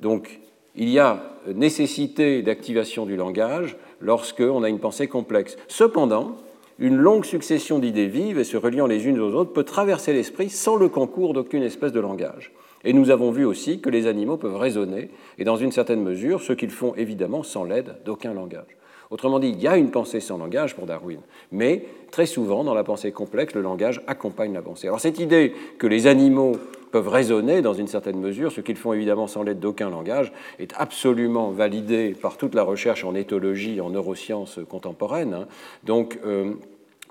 Donc, 0.00 0.40
il 0.74 0.88
y 0.88 0.98
a 1.00 1.34
nécessité 1.54 2.40
d'activation 2.40 3.04
du 3.04 3.16
langage 3.16 3.76
lorsqu'on 4.00 4.62
a 4.62 4.70
une 4.70 4.80
pensée 4.80 5.06
complexe. 5.06 5.58
Cependant, 5.68 6.34
une 6.78 6.96
longue 6.96 7.26
succession 7.26 7.78
d'idées 7.78 8.08
vives 8.08 8.38
et 8.38 8.44
se 8.44 8.56
reliant 8.56 8.86
les 8.86 9.06
unes 9.06 9.20
aux 9.20 9.34
autres 9.34 9.52
peut 9.52 9.64
traverser 9.64 10.14
l'esprit 10.14 10.48
sans 10.48 10.76
le 10.76 10.88
concours 10.88 11.34
d'aucune 11.34 11.62
espèce 11.62 11.92
de 11.92 12.00
langage. 12.00 12.52
Et 12.86 12.92
nous 12.92 13.10
avons 13.10 13.32
vu 13.32 13.44
aussi 13.44 13.80
que 13.80 13.90
les 13.90 14.06
animaux 14.06 14.36
peuvent 14.36 14.56
raisonner, 14.56 15.10
et 15.38 15.44
dans 15.44 15.56
une 15.56 15.72
certaine 15.72 16.02
mesure, 16.02 16.40
ce 16.40 16.52
qu'ils 16.52 16.70
font 16.70 16.94
évidemment 16.94 17.42
sans 17.42 17.64
l'aide 17.64 17.96
d'aucun 18.04 18.32
langage. 18.32 18.76
Autrement 19.10 19.40
dit, 19.40 19.48
il 19.48 19.60
y 19.60 19.66
a 19.66 19.76
une 19.76 19.90
pensée 19.90 20.20
sans 20.20 20.38
langage 20.38 20.76
pour 20.76 20.86
Darwin, 20.86 21.20
mais 21.50 21.84
très 22.12 22.26
souvent, 22.26 22.62
dans 22.62 22.74
la 22.74 22.84
pensée 22.84 23.10
complexe, 23.10 23.54
le 23.54 23.60
langage 23.60 24.00
accompagne 24.06 24.52
la 24.52 24.62
pensée. 24.62 24.86
Alors 24.86 25.00
cette 25.00 25.18
idée 25.18 25.52
que 25.78 25.86
les 25.88 26.06
animaux 26.06 26.56
peuvent 26.92 27.08
raisonner 27.08 27.60
dans 27.60 27.74
une 27.74 27.88
certaine 27.88 28.20
mesure, 28.20 28.52
ce 28.52 28.60
qu'ils 28.60 28.76
font 28.76 28.92
évidemment 28.92 29.26
sans 29.26 29.42
l'aide 29.42 29.60
d'aucun 29.60 29.90
langage, 29.90 30.32
est 30.60 30.72
absolument 30.76 31.50
validée 31.50 32.14
par 32.20 32.36
toute 32.36 32.54
la 32.54 32.62
recherche 32.62 33.04
en 33.04 33.14
éthologie, 33.16 33.80
en 33.80 33.90
neurosciences 33.90 34.60
contemporaines. 34.68 35.34
Hein. 35.34 35.46
Donc, 35.84 36.18
euh, 36.24 36.54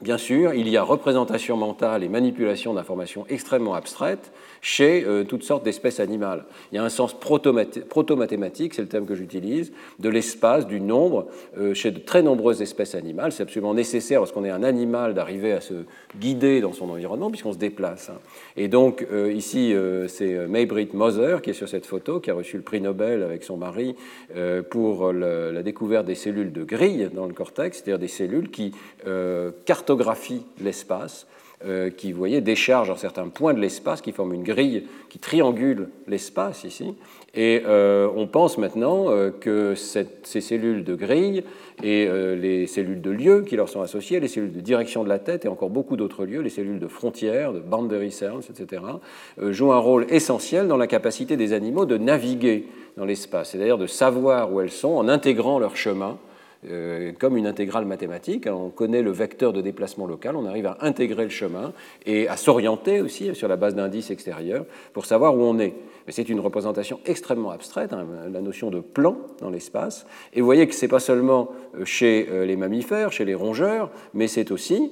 Bien 0.02 0.18
sûr, 0.18 0.54
il 0.54 0.68
y 0.68 0.76
a 0.76 0.84
représentation 0.84 1.56
mentale 1.56 2.04
et 2.04 2.10
manipulation 2.10 2.74
d'informations 2.74 3.26
extrêmement 3.30 3.76
abstraites 3.76 4.34
chez 4.62 5.06
euh, 5.06 5.24
toutes 5.24 5.44
sortes 5.44 5.64
d'espèces 5.64 6.02
animales. 6.02 6.44
Il 6.72 6.76
y 6.76 6.80
a 6.80 6.84
un 6.84 6.90
sens 6.90 7.18
proto-mathématique, 7.18 8.74
c'est 8.74 8.82
le 8.82 8.90
terme 8.90 9.06
que 9.06 9.16
j'utilise, 9.16 9.72
de 10.00 10.10
l'espace, 10.10 10.68
du 10.68 10.82
nombre, 10.82 11.28
euh, 11.58 11.74
chez 11.74 11.92
de 11.92 12.00
très 12.00 12.24
nombreuses 12.24 12.62
espèces 12.62 12.94
animales. 12.94 13.32
C'est 13.32 13.44
absolument 13.44 13.74
nécessaire 13.74 14.20
lorsqu'on 14.20 14.44
est 14.44 14.50
un 14.50 14.64
animal 14.64 15.14
d'arriver 15.14 15.54
à 15.54 15.62
se 15.62 15.86
guider 16.20 16.60
dans 16.60 16.74
son 16.74 16.90
environnement 16.90 17.30
puisqu'on 17.30 17.54
se 17.54 17.58
déplace. 17.58 18.10
Hein. 18.10 18.20
Et 18.58 18.68
donc 18.68 19.08
euh, 19.14 19.32
ici, 19.32 19.74
c'est 20.10 20.48
Maybrit 20.48 20.90
Moser 20.94 21.38
qui 21.42 21.52
est 21.52 21.54
sur 21.54 21.70
cette 21.70 21.86
photo, 21.86 22.20
qui 22.20 22.32
a 22.32 22.34
reçu 22.34 22.58
le 22.58 22.64
prix 22.64 22.82
Nobel 22.82 23.24
avec 23.24 23.44
son 23.44 23.56
mari 23.56 23.96
pour 24.70 25.14
la 25.14 25.64
découverte 25.64 26.06
des 26.06 26.16
cellules 26.16 26.52
de 26.52 26.64
grille 26.64 27.10
dans 27.14 27.28
le 27.28 27.34
cortex, 27.34 27.78
c'est-à-dire 27.78 28.00
des 28.00 28.08
cellules 28.08 28.50
qui 28.50 28.74
cartographie 29.86 30.42
l'espace 30.62 31.28
qui, 31.98 32.12
vous 32.12 32.18
voyez, 32.18 32.42
déchargent 32.42 32.90
en 32.90 32.98
certains 32.98 33.28
points 33.28 33.54
de 33.54 33.60
l'espace, 33.60 34.02
qui 34.02 34.12
forment 34.12 34.34
une 34.34 34.44
grille 34.44 34.84
qui 35.10 35.20
triangule 35.20 35.90
l'espace 36.08 36.64
ici. 36.64 36.94
Et 37.34 37.64
on 37.66 38.28
pense 38.28 38.58
maintenant 38.58 39.08
que 39.40 39.74
ces 39.76 40.42
cellules 40.42 40.84
de 40.84 40.96
grille 40.96 41.44
et 41.82 42.08
les 42.36 42.68
cellules 42.68 43.02
de 43.02 43.10
lieu 43.10 43.46
qui 43.48 43.56
leur 43.56 43.70
sont 43.70 43.82
associées, 43.82 44.20
les 44.20 44.28
cellules 44.28 44.54
de 44.54 44.60
direction 44.60 45.04
de 45.04 45.10
la 45.10 45.18
tête 45.18 45.46
et 45.46 45.48
encore 45.48 45.70
beaucoup 45.70 45.96
d'autres 45.96 46.26
lieux, 46.26 46.42
les 46.42 46.50
cellules 46.50 46.80
de 46.80 46.88
frontières, 46.88 47.54
de 47.54 47.60
boundary 47.60 48.12
cells, 48.12 48.44
etc., 48.48 48.82
jouent 49.42 49.74
un 49.74 49.80
rôle 49.80 50.06
essentiel 50.10 50.68
dans 50.68 50.78
la 50.78 50.88
capacité 50.88 51.38
des 51.38 51.54
animaux 51.54 51.86
de 51.86 51.98
naviguer 51.98 52.68
dans 52.98 53.06
l'espace, 53.06 53.52
c'est-à-dire 53.52 53.78
de 53.78 53.88
savoir 53.88 54.54
où 54.54 54.62
elles 54.62 54.72
sont 54.72 54.96
en 54.96 55.08
intégrant 55.08 55.58
leur 55.58 55.76
chemin 55.78 56.10
euh, 56.12 56.35
comme 57.20 57.38
une 57.38 57.48
intégrale 57.48 57.86
mathématique. 57.86 58.48
On 58.48 58.70
connaît 58.70 59.02
le 59.02 59.12
vecteur 59.12 59.54
de 59.54 59.62
déplacement 59.62 60.06
local, 60.06 60.36
on 60.36 60.46
arrive 60.46 60.68
à 60.68 60.78
intégrer 60.82 61.24
le 61.24 61.30
chemin 61.30 61.74
et 62.06 62.28
à 62.28 62.38
s'orienter 62.38 63.02
aussi 63.02 63.34
sur 63.36 63.48
la 63.48 63.56
base 63.56 63.76
d'indices 63.76 64.12
extérieurs 64.12 64.66
pour 64.94 65.06
savoir 65.06 65.36
où 65.36 65.42
on 65.42 65.60
est. 65.60 65.74
Mais 66.06 66.14
c'est 66.14 66.30
une 66.30 66.40
représentation 66.40 67.00
extrêmement 67.06 67.52
abstraite, 67.52 67.94
hein, 67.94 68.06
la 68.32 68.42
notion 68.42 68.70
de 68.70 68.80
plan 68.80 69.18
dans 69.40 69.50
l'espace. 69.50 70.06
Et 70.34 70.40
vous 70.40 70.46
voyez 70.46 70.68
que 70.68 70.76
ce 70.76 70.86
n'est 70.86 70.90
pas 70.90 71.00
seulement 71.00 71.50
euh, 71.78 71.86
chez 71.86 72.28
euh, 72.32 72.46
les 72.46 72.56
mammifères, 72.56 73.12
chez 73.12 73.26
les 73.26 73.34
rongeurs, 73.36 73.90
mais 74.14 74.28
c'est 74.28 74.52
aussi 74.52 74.92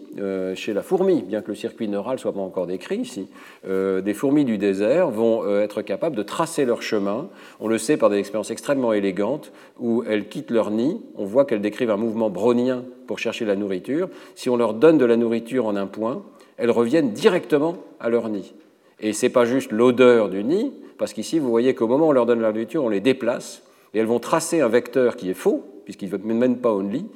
chez 0.55 0.74
la 0.74 0.82
fourmi, 0.82 1.22
bien 1.22 1.41
que 1.41 1.50
le 1.50 1.55
circuit 1.55 1.88
neural 1.88 2.20
soit 2.20 2.34
pas 2.34 2.39
encore 2.39 2.67
décrit 2.67 2.98
ici. 2.98 3.27
Des 3.65 4.13
fourmis 4.13 4.46
du 4.46 4.58
désert 4.58 5.10
vont 5.10 5.48
être 5.60 5.82
capables 5.82 6.15
de 6.15 6.24
tracer 6.24 6.65
leur 6.65 6.82
chemin. 6.82 7.29
On 7.60 7.67
le 7.67 7.77
sait 7.77 7.98
par 7.98 8.10
des 8.10 8.17
expériences 8.17 8.51
extrêmement 8.51 8.93
élégantes 8.93 9.51
où 9.79 10.03
elles 10.08 10.27
quittent 10.27 10.51
leur 10.51 10.72
nid. 10.72 11.01
On 11.15 11.25
voit 11.25 11.46
qu'elles 11.46 11.62
décrivent 11.62 11.91
un 11.91 11.98
mouvement 11.98 12.29
brownien 12.29 12.84
pour 13.08 13.20
chercher 13.20 13.46
la 13.46 13.55
nourriture. 13.55 14.10
Si 14.36 14.50
on 14.50 14.58
leur 14.58 14.74
donne 14.74 14.98
de 14.98 15.05
la 15.05 15.17
nourriture 15.17 15.65
en 15.65 15.75
un 15.75 15.88
point, 15.88 16.24
elles 16.58 16.72
reviennent 16.72 17.12
directement 17.12 17.75
à 18.00 18.10
leur 18.10 18.29
nid. 18.29 18.53
Et 19.00 19.13
ce 19.13 19.25
n'est 19.25 19.32
pas 19.32 19.46
juste 19.46 19.72
l'odeur 19.72 20.29
du 20.29 20.43
nid, 20.43 20.72
parce 20.98 21.14
qu'ici, 21.14 21.40
vous 21.40 21.50
voyez 21.50 21.76
qu'au 21.76 21.88
moment 21.88 22.08
où 22.08 22.10
on 22.10 22.14
leur 22.14 22.26
donne 22.26 22.42
la 22.42 22.52
nourriture, 22.52 22.84
on 22.84 22.90
les 22.90 23.00
déplace, 23.00 23.64
et 23.94 24.00
elles 24.00 24.06
vont 24.06 24.20
tracer 24.20 24.62
un 24.62 24.68
vecteur 24.68 25.16
qui 25.16 25.30
est 25.30 25.36
faux, 25.36 25.64
puisqu'il 25.86 26.10
ne 26.10 26.34
mène 26.34 26.58
pas 26.58 26.72
au 26.72 26.82
nid, 26.84 27.08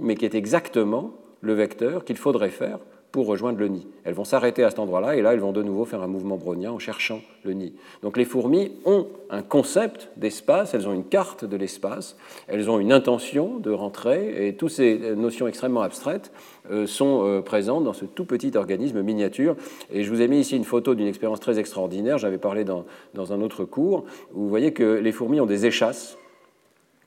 mais 0.00 0.14
qui 0.14 0.24
est 0.24 0.34
exactement 0.34 1.12
le 1.40 1.54
vecteur 1.54 2.04
qu'il 2.04 2.16
faudrait 2.16 2.50
faire 2.50 2.78
pour 3.12 3.26
rejoindre 3.26 3.58
le 3.58 3.68
nid. 3.68 3.86
Elles 4.04 4.14
vont 4.14 4.24
s'arrêter 4.24 4.64
à 4.64 4.70
cet 4.70 4.78
endroit-là 4.78 5.16
et 5.16 5.22
là, 5.22 5.34
elles 5.34 5.40
vont 5.40 5.52
de 5.52 5.62
nouveau 5.62 5.84
faire 5.84 6.02
un 6.02 6.06
mouvement 6.06 6.38
brownien 6.38 6.72
en 6.72 6.78
cherchant 6.78 7.20
le 7.44 7.52
nid. 7.52 7.74
Donc 8.02 8.16
les 8.16 8.24
fourmis 8.24 8.72
ont 8.86 9.06
un 9.28 9.42
concept 9.42 10.08
d'espace, 10.16 10.72
elles 10.72 10.88
ont 10.88 10.94
une 10.94 11.04
carte 11.04 11.44
de 11.44 11.56
l'espace, 11.56 12.16
elles 12.48 12.70
ont 12.70 12.80
une 12.80 12.90
intention 12.90 13.58
de 13.58 13.70
rentrer 13.70 14.48
et 14.48 14.56
toutes 14.56 14.70
ces 14.70 15.14
notions 15.14 15.46
extrêmement 15.46 15.82
abstraites 15.82 16.32
euh, 16.70 16.86
sont 16.86 17.26
euh, 17.26 17.42
présentes 17.42 17.84
dans 17.84 17.92
ce 17.92 18.06
tout 18.06 18.24
petit 18.24 18.56
organisme 18.56 19.02
miniature. 19.02 19.56
Et 19.92 20.04
je 20.04 20.10
vous 20.10 20.22
ai 20.22 20.28
mis 20.28 20.40
ici 20.40 20.56
une 20.56 20.64
photo 20.64 20.94
d'une 20.94 21.06
expérience 21.06 21.40
très 21.40 21.58
extraordinaire, 21.58 22.16
j'avais 22.16 22.38
parlé 22.38 22.64
dans, 22.64 22.86
dans 23.12 23.34
un 23.34 23.42
autre 23.42 23.64
cours, 23.66 24.06
où 24.32 24.40
vous 24.40 24.48
voyez 24.48 24.72
que 24.72 24.84
les 24.84 25.12
fourmis 25.12 25.38
ont 25.38 25.46
des 25.46 25.66
échasses. 25.66 26.16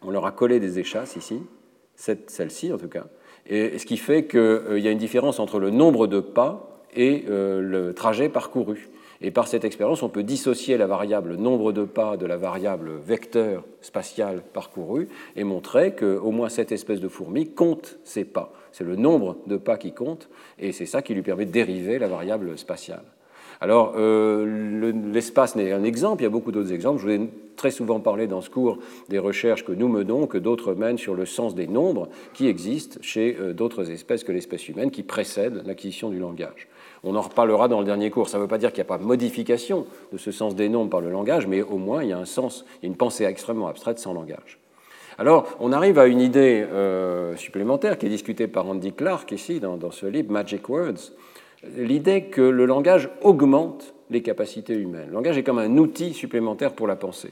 On 0.04 0.12
leur 0.12 0.28
a 0.28 0.32
collé 0.32 0.60
des 0.60 0.78
échasses 0.78 1.16
ici, 1.16 1.42
celle-ci 1.96 2.72
en 2.72 2.78
tout 2.78 2.90
cas 2.90 3.06
et 3.48 3.78
ce 3.78 3.86
qui 3.86 3.98
fait 3.98 4.26
qu'il 4.26 4.40
euh, 4.40 4.80
y 4.80 4.88
a 4.88 4.92
une 4.92 4.98
différence 4.98 5.40
entre 5.40 5.60
le 5.60 5.70
nombre 5.70 6.08
de 6.08 6.20
pas 6.20 6.82
et 6.96 7.26
euh, 7.30 7.62
le 7.62 7.94
trajet 7.94 8.30
parcouru. 8.30 8.90
Et 9.22 9.32
par 9.32 9.48
cette 9.48 9.64
expérience, 9.64 10.04
on 10.04 10.10
peut 10.10 10.24
dissocier 10.24 10.78
la 10.78 10.88
variable 10.88 11.36
nombre 11.36 11.72
de 11.72 11.86
pas 11.86 12.18
de 12.18 12.26
la 12.26 12.38
variable 12.38 12.92
vecteur 13.06 13.64
spatial 13.82 14.44
parcouru 14.54 15.08
et 15.36 15.44
montrer 15.44 15.96
qu'au 15.96 16.32
moins 16.32 16.50
cette 16.50 16.72
espèce 16.72 17.00
de 17.00 17.08
fourmi 17.08 17.50
compte 17.50 17.98
ses 18.04 18.26
pas. 18.26 18.52
C'est 18.72 18.84
le 18.84 18.98
nombre 18.98 19.38
de 19.48 19.56
pas 19.56 19.78
qui 19.78 19.94
compte 19.94 20.30
et 20.60 20.74
c'est 20.74 20.86
ça 20.86 21.02
qui 21.02 21.14
lui 21.14 21.22
permet 21.22 21.46
de 21.46 21.52
dériver 21.52 21.98
la 21.98 22.10
variable 22.10 22.58
spatiale. 22.58 23.06
Alors, 23.62 23.94
euh, 23.98 24.92
l'espace 25.12 25.56
n'est 25.56 25.72
un 25.72 25.84
exemple, 25.84 26.22
il 26.22 26.26
y 26.26 26.28
a 26.28 26.32
beaucoup 26.32 26.52
d'autres 26.52 26.74
exemples. 26.74 27.00
Je 27.00 27.06
vous 27.06 27.12
ai 27.12 27.30
très 27.56 27.72
souvent 27.72 28.00
parlé 28.00 28.28
dans 28.28 28.42
ce 28.42 28.50
cours 28.50 28.80
des 29.10 29.20
recherches 29.20 29.64
que 29.64 29.72
nous 29.72 29.88
menons, 29.88 30.28
que 30.28 30.38
d'autres 30.38 30.74
mènent 30.74 30.98
sur 30.98 31.16
le 31.16 31.26
sens 31.26 31.56
des 31.56 31.68
nombres 31.68 32.10
qui 32.34 32.48
existent 32.48 33.00
chez 33.02 33.38
euh, 33.40 33.54
d'autres 33.54 33.92
espèces 33.92 34.24
que 34.24 34.32
l'espèce 34.32 34.68
humaine 34.68 34.92
qui 34.92 35.04
précèdent 35.04 35.64
l'acquisition 35.66 36.10
du 36.10 36.20
langage. 36.20 36.68
On 37.04 37.16
en 37.16 37.22
reparlera 37.22 37.68
dans 37.68 37.80
le 37.80 37.86
dernier 37.86 38.10
cours. 38.10 38.30
Ça 38.30 38.38
ne 38.38 38.44
veut 38.44 38.50
pas 38.50 38.58
dire 38.58 38.72
qu'il 38.72 38.84
n'y 38.84 38.88
a 38.88 38.98
pas 38.98 39.04
modification 39.04 39.86
de 40.12 40.18
ce 40.18 40.32
sens 40.32 40.56
des 40.56 40.70
nombres 40.70 40.90
par 40.90 41.02
le 41.02 41.12
langage, 41.12 41.48
mais 41.48 41.62
au 41.62 41.78
moins 41.78 42.04
il 42.04 42.10
y 42.10 42.14
a 42.14 42.18
un 42.18 42.26
sens, 42.26 42.66
une 42.84 42.96
pensée 42.96 43.26
extrêmement 43.26 43.68
abstraite 43.68 44.00
sans 44.00 44.14
langage. 44.14 44.60
Alors, 45.18 45.48
on 45.62 45.72
arrive 45.72 45.98
à 45.98 46.08
une 46.08 46.20
idée 46.20 46.66
euh, 46.70 47.38
supplémentaire 47.38 47.98
qui 47.98 48.06
est 48.06 48.10
discutée 48.10 48.48
par 48.48 48.68
Andy 48.68 48.92
Clark 48.92 49.32
ici 49.32 49.62
dans 49.62 49.92
ce 49.92 50.06
livre, 50.08 50.30
Magic 50.30 50.68
Words, 50.68 51.14
l'idée 51.78 52.26
que 52.26 52.42
le 52.42 52.66
langage 52.66 53.10
augmente 53.22 53.94
les 54.10 54.22
capacités 54.22 54.74
humaines. 54.74 55.08
Le 55.08 55.14
langage 55.14 55.38
est 55.38 55.44
comme 55.44 55.60
un 55.60 55.78
outil 55.78 56.14
supplémentaire 56.14 56.74
pour 56.74 56.88
la 56.88 56.96
pensée. 56.96 57.32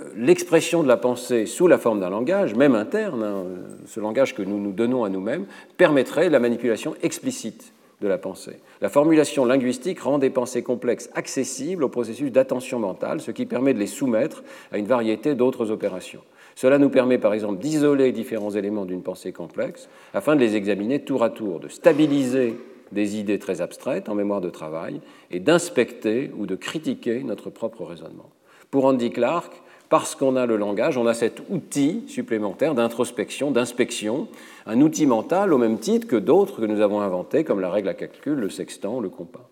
Euh, 0.00 0.08
l'expression 0.16 0.82
de 0.82 0.88
la 0.88 0.96
pensée 0.96 1.46
sous 1.46 1.66
la 1.66 1.78
forme 1.78 2.00
d'un 2.00 2.10
langage, 2.10 2.54
même 2.54 2.74
interne, 2.74 3.22
hein, 3.22 3.44
ce 3.86 4.00
langage 4.00 4.34
que 4.34 4.42
nous 4.42 4.58
nous 4.58 4.72
donnons 4.72 5.04
à 5.04 5.08
nous-mêmes, 5.08 5.46
permettrait 5.76 6.28
la 6.28 6.38
manipulation 6.38 6.94
explicite 7.02 7.72
de 8.00 8.08
la 8.08 8.18
pensée. 8.18 8.58
La 8.82 8.88
formulation 8.88 9.44
linguistique 9.46 10.00
rend 10.00 10.18
des 10.18 10.30
pensées 10.30 10.62
complexes 10.62 11.08
accessibles 11.14 11.82
au 11.82 11.88
processus 11.88 12.30
d'attention 12.30 12.78
mentale, 12.78 13.20
ce 13.20 13.30
qui 13.30 13.46
permet 13.46 13.72
de 13.72 13.78
les 13.78 13.86
soumettre 13.86 14.44
à 14.70 14.78
une 14.78 14.86
variété 14.86 15.34
d'autres 15.34 15.70
opérations. 15.70 16.20
Cela 16.54 16.78
nous 16.78 16.90
permet 16.90 17.18
par 17.18 17.34
exemple 17.34 17.58
d'isoler 17.58 18.12
différents 18.12 18.50
éléments 18.50 18.84
d'une 18.84 19.02
pensée 19.02 19.32
complexe 19.32 19.88
afin 20.14 20.36
de 20.36 20.40
les 20.40 20.56
examiner 20.56 21.00
tour 21.00 21.22
à 21.22 21.30
tour, 21.30 21.60
de 21.60 21.68
stabiliser 21.68 22.56
des 22.92 23.16
idées 23.16 23.38
très 23.38 23.60
abstraites 23.60 24.08
en 24.08 24.14
mémoire 24.14 24.40
de 24.40 24.50
travail 24.50 25.00
et 25.30 25.40
d'inspecter 25.40 26.30
ou 26.36 26.46
de 26.46 26.56
critiquer 26.56 27.22
notre 27.22 27.50
propre 27.50 27.84
raisonnement. 27.84 28.30
Pour 28.70 28.84
Andy 28.84 29.10
Clark, 29.10 29.52
parce 29.88 30.14
qu'on 30.14 30.36
a 30.36 30.46
le 30.46 30.56
langage, 30.56 30.96
on 30.96 31.06
a 31.06 31.14
cet 31.14 31.42
outil 31.48 32.04
supplémentaire 32.08 32.74
d'introspection, 32.74 33.50
d'inspection, 33.50 34.28
un 34.66 34.80
outil 34.80 35.06
mental 35.06 35.52
au 35.52 35.58
même 35.58 35.78
titre 35.78 36.08
que 36.08 36.16
d'autres 36.16 36.60
que 36.60 36.66
nous 36.66 36.80
avons 36.80 37.00
inventés, 37.00 37.44
comme 37.44 37.60
la 37.60 37.70
règle 37.70 37.88
à 37.88 37.94
calcul, 37.94 38.34
le 38.34 38.50
sextant, 38.50 39.00
le 39.00 39.08
compas. 39.08 39.48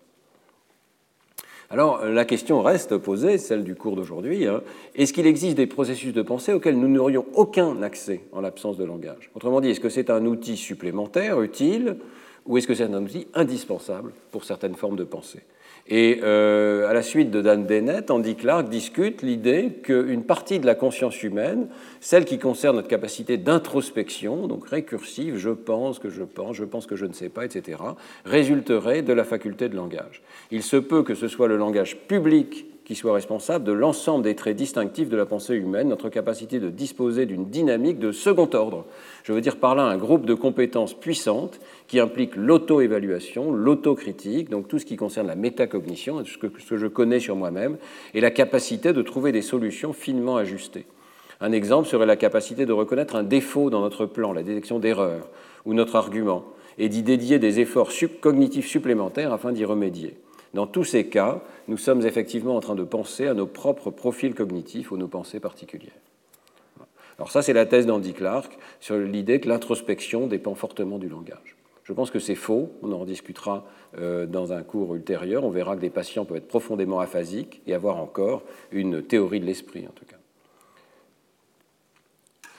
Alors 1.69 2.05
la 2.05 2.25
question 2.25 2.61
reste 2.61 2.97
posée, 2.97 3.37
celle 3.37 3.63
du 3.63 3.75
cours 3.75 3.95
d'aujourd'hui. 3.95 4.45
Hein. 4.45 4.61
Est-ce 4.93 5.13
qu'il 5.13 5.25
existe 5.25 5.57
des 5.57 5.67
processus 5.67 6.13
de 6.13 6.21
pensée 6.21 6.53
auxquels 6.53 6.77
nous 6.77 6.87
n'aurions 6.87 7.25
aucun 7.33 7.81
accès 7.81 8.21
en 8.33 8.41
l'absence 8.41 8.77
de 8.77 8.83
langage? 8.83 9.31
Autrement 9.35 9.61
dit, 9.61 9.69
est-ce 9.69 9.79
que 9.79 9.89
c'est 9.89 10.09
un 10.09 10.25
outil 10.25 10.57
supplémentaire, 10.57 11.41
utile, 11.41 11.97
ou 12.45 12.57
est-ce 12.57 12.67
que 12.67 12.75
c'est 12.75 12.83
un 12.83 12.93
outil 12.93 13.27
indispensable 13.33 14.11
pour 14.31 14.43
certaines 14.43 14.75
formes 14.75 14.95
de 14.95 15.03
pensée? 15.03 15.41
Et 15.87 16.19
euh, 16.23 16.89
à 16.89 16.93
la 16.93 17.03
suite 17.03 17.29
de 17.29 17.41
Dan 17.41 17.67
Dennett, 17.67 18.09
Andy 18.09 18.35
Clark 18.35 18.69
discute 18.69 19.21
l'idée 19.21 19.81
qu'une 19.83 20.23
partie 20.23 20.59
de 20.59 20.65
la 20.65 20.73
conscience 20.73 21.21
humaine, 21.21 21.67
celle 21.99 22.25
qui 22.25 22.39
concerne 22.39 22.77
notre 22.77 22.87
capacité 22.87 23.37
d'introspection, 23.37 24.47
donc 24.47 24.67
récursive, 24.67 25.37
je 25.37 25.51
pense 25.51 25.99
que 25.99 26.09
je 26.09 26.23
pense, 26.23 26.55
je 26.55 26.63
pense 26.63 26.87
que 26.87 26.95
je 26.95 27.05
ne 27.05 27.13
sais 27.13 27.29
pas, 27.29 27.45
etc., 27.45 27.77
résulterait 28.25 29.03
de 29.03 29.13
la 29.13 29.23
faculté 29.23 29.69
de 29.69 29.75
langage. 29.75 30.23
Il 30.49 30.63
se 30.63 30.77
peut 30.77 31.03
que 31.03 31.13
ce 31.13 31.27
soit 31.27 31.47
le 31.47 31.57
langage 31.57 31.97
public 32.07 32.65
qui 32.85 32.93
soit 32.95 33.13
responsable 33.13 33.65
de 33.65 33.71
l'ensemble 33.71 34.23
des 34.23 34.35
traits 34.35 34.55
distinctifs 34.55 35.09
de 35.09 35.17
la 35.17 35.25
pensée 35.25 35.55
humaine, 35.55 35.89
notre 35.89 36.09
capacité 36.09 36.59
de 36.59 36.69
disposer 36.69 37.25
d'une 37.25 37.49
dynamique 37.49 37.97
de 37.97 38.11
second 38.11 38.47
ordre. 38.53 38.85
Je 39.23 39.33
veux 39.33 39.41
dire 39.41 39.57
par 39.57 39.73
là 39.73 39.83
un 39.83 39.97
groupe 39.97 40.25
de 40.25 40.35
compétences 40.35 40.93
puissantes 40.93 41.59
qui 41.87 41.99
implique 41.99 42.35
l'auto-évaluation, 42.35 43.51
l'autocritique, 43.51 44.49
donc 44.49 44.67
tout 44.67 44.77
ce 44.77 44.85
qui 44.85 44.97
concerne 44.97 45.27
la 45.27 45.35
métacognition, 45.35 46.23
ce 46.23 46.37
que, 46.37 46.47
ce 46.59 46.69
que 46.69 46.77
je 46.77 46.87
connais 46.87 47.19
sur 47.19 47.35
moi-même, 47.35 47.77
et 48.13 48.21
la 48.21 48.31
capacité 48.31 48.93
de 48.93 49.01
trouver 49.01 49.31
des 49.31 49.41
solutions 49.41 49.91
finement 49.91 50.37
ajustées. 50.37 50.85
Un 51.41 51.51
exemple 51.51 51.87
serait 51.87 52.05
la 52.05 52.15
capacité 52.15 52.67
de 52.67 52.73
reconnaître 52.73 53.15
un 53.15 53.23
défaut 53.23 53.71
dans 53.71 53.81
notre 53.81 54.05
plan, 54.05 54.31
la 54.31 54.43
détection 54.43 54.77
d'erreurs, 54.77 55.27
ou 55.65 55.73
notre 55.73 55.95
argument, 55.95 56.45
et 56.77 56.87
d'y 56.87 57.01
dédier 57.01 57.39
des 57.39 57.59
efforts 57.59 57.91
cognitifs 58.21 58.67
supplémentaires 58.67 59.33
afin 59.33 59.51
d'y 59.51 59.65
remédier. 59.65 60.15
Dans 60.55 60.67
tous 60.67 60.85
ces 60.85 61.07
cas, 61.07 61.41
nous 61.67 61.75
sommes 61.75 62.05
effectivement 62.05 62.55
en 62.55 62.61
train 62.61 62.75
de 62.75 62.85
penser 62.85 63.27
à 63.27 63.33
nos 63.33 63.45
propres 63.45 63.91
profils 63.91 64.33
cognitifs 64.33 64.89
ou 64.89 64.95
nos 64.95 65.09
pensées 65.09 65.41
particulières. 65.41 65.91
Alors 67.17 67.29
ça, 67.29 67.41
c'est 67.41 67.51
la 67.51 67.65
thèse 67.65 67.85
d'Andy 67.85 68.13
Clark 68.13 68.57
sur 68.79 68.97
l'idée 68.97 69.41
que 69.41 69.49
l'introspection 69.49 70.27
dépend 70.27 70.55
fortement 70.55 70.97
du 70.97 71.09
langage. 71.09 71.57
Je 71.83 71.91
pense 71.91 72.09
que 72.09 72.19
c'est 72.19 72.35
faux, 72.35 72.71
on 72.81 72.93
en 72.93 73.03
discutera 73.03 73.65
euh, 73.97 74.25
dans 74.25 74.53
un 74.53 74.63
cours 74.63 74.95
ultérieur, 74.95 75.43
on 75.43 75.49
verra 75.49 75.75
que 75.75 75.81
des 75.81 75.89
patients 75.89 76.23
peuvent 76.23 76.37
être 76.37 76.47
profondément 76.47 77.01
aphasiques 77.01 77.61
et 77.67 77.73
avoir 77.73 77.97
encore 77.97 78.43
une 78.71 79.03
théorie 79.03 79.41
de 79.41 79.45
l'esprit 79.45 79.85
en 79.85 79.91
tout 79.93 80.05
cas. 80.05 80.14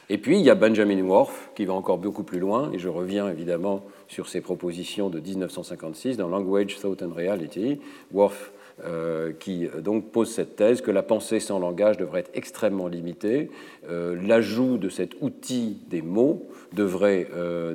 Et 0.09 0.19
puis, 0.19 0.39
il 0.39 0.45
y 0.45 0.51
a 0.51 0.55
Benjamin 0.55 1.03
Worf 1.03 1.51
qui 1.55 1.65
va 1.65 1.75
encore 1.75 1.99
beaucoup 1.99 2.23
plus 2.23 2.39
loin, 2.39 2.71
et 2.73 2.79
je 2.79 2.89
reviens 2.89 3.29
évidemment 3.29 3.85
sur 4.09 4.29
ses 4.29 4.41
propositions 4.41 5.11
de 5.11 5.19
1956 5.19 6.17
dans 6.17 6.29
Language, 6.29 6.77
Thought 6.81 7.03
and 7.03 7.13
Reality. 7.15 7.81
Worf 8.13 8.53
euh, 8.85 9.33
qui 9.33 9.69
donc 9.83 10.11
pose 10.13 10.31
cette 10.31 10.55
thèse 10.55 10.83
que 10.83 10.91
la 10.91 11.03
pensée 11.03 11.41
sans 11.41 11.59
langage 11.59 11.97
devrait 11.97 12.21
être 12.21 12.31
extrêmement 12.35 12.89
limitée. 12.89 13.51
L'ajout 13.89 14.77
de 14.77 14.89
cet 14.89 15.17
outil 15.23 15.79
des 15.89 16.03
mots 16.03 16.47
devrait 16.77 17.27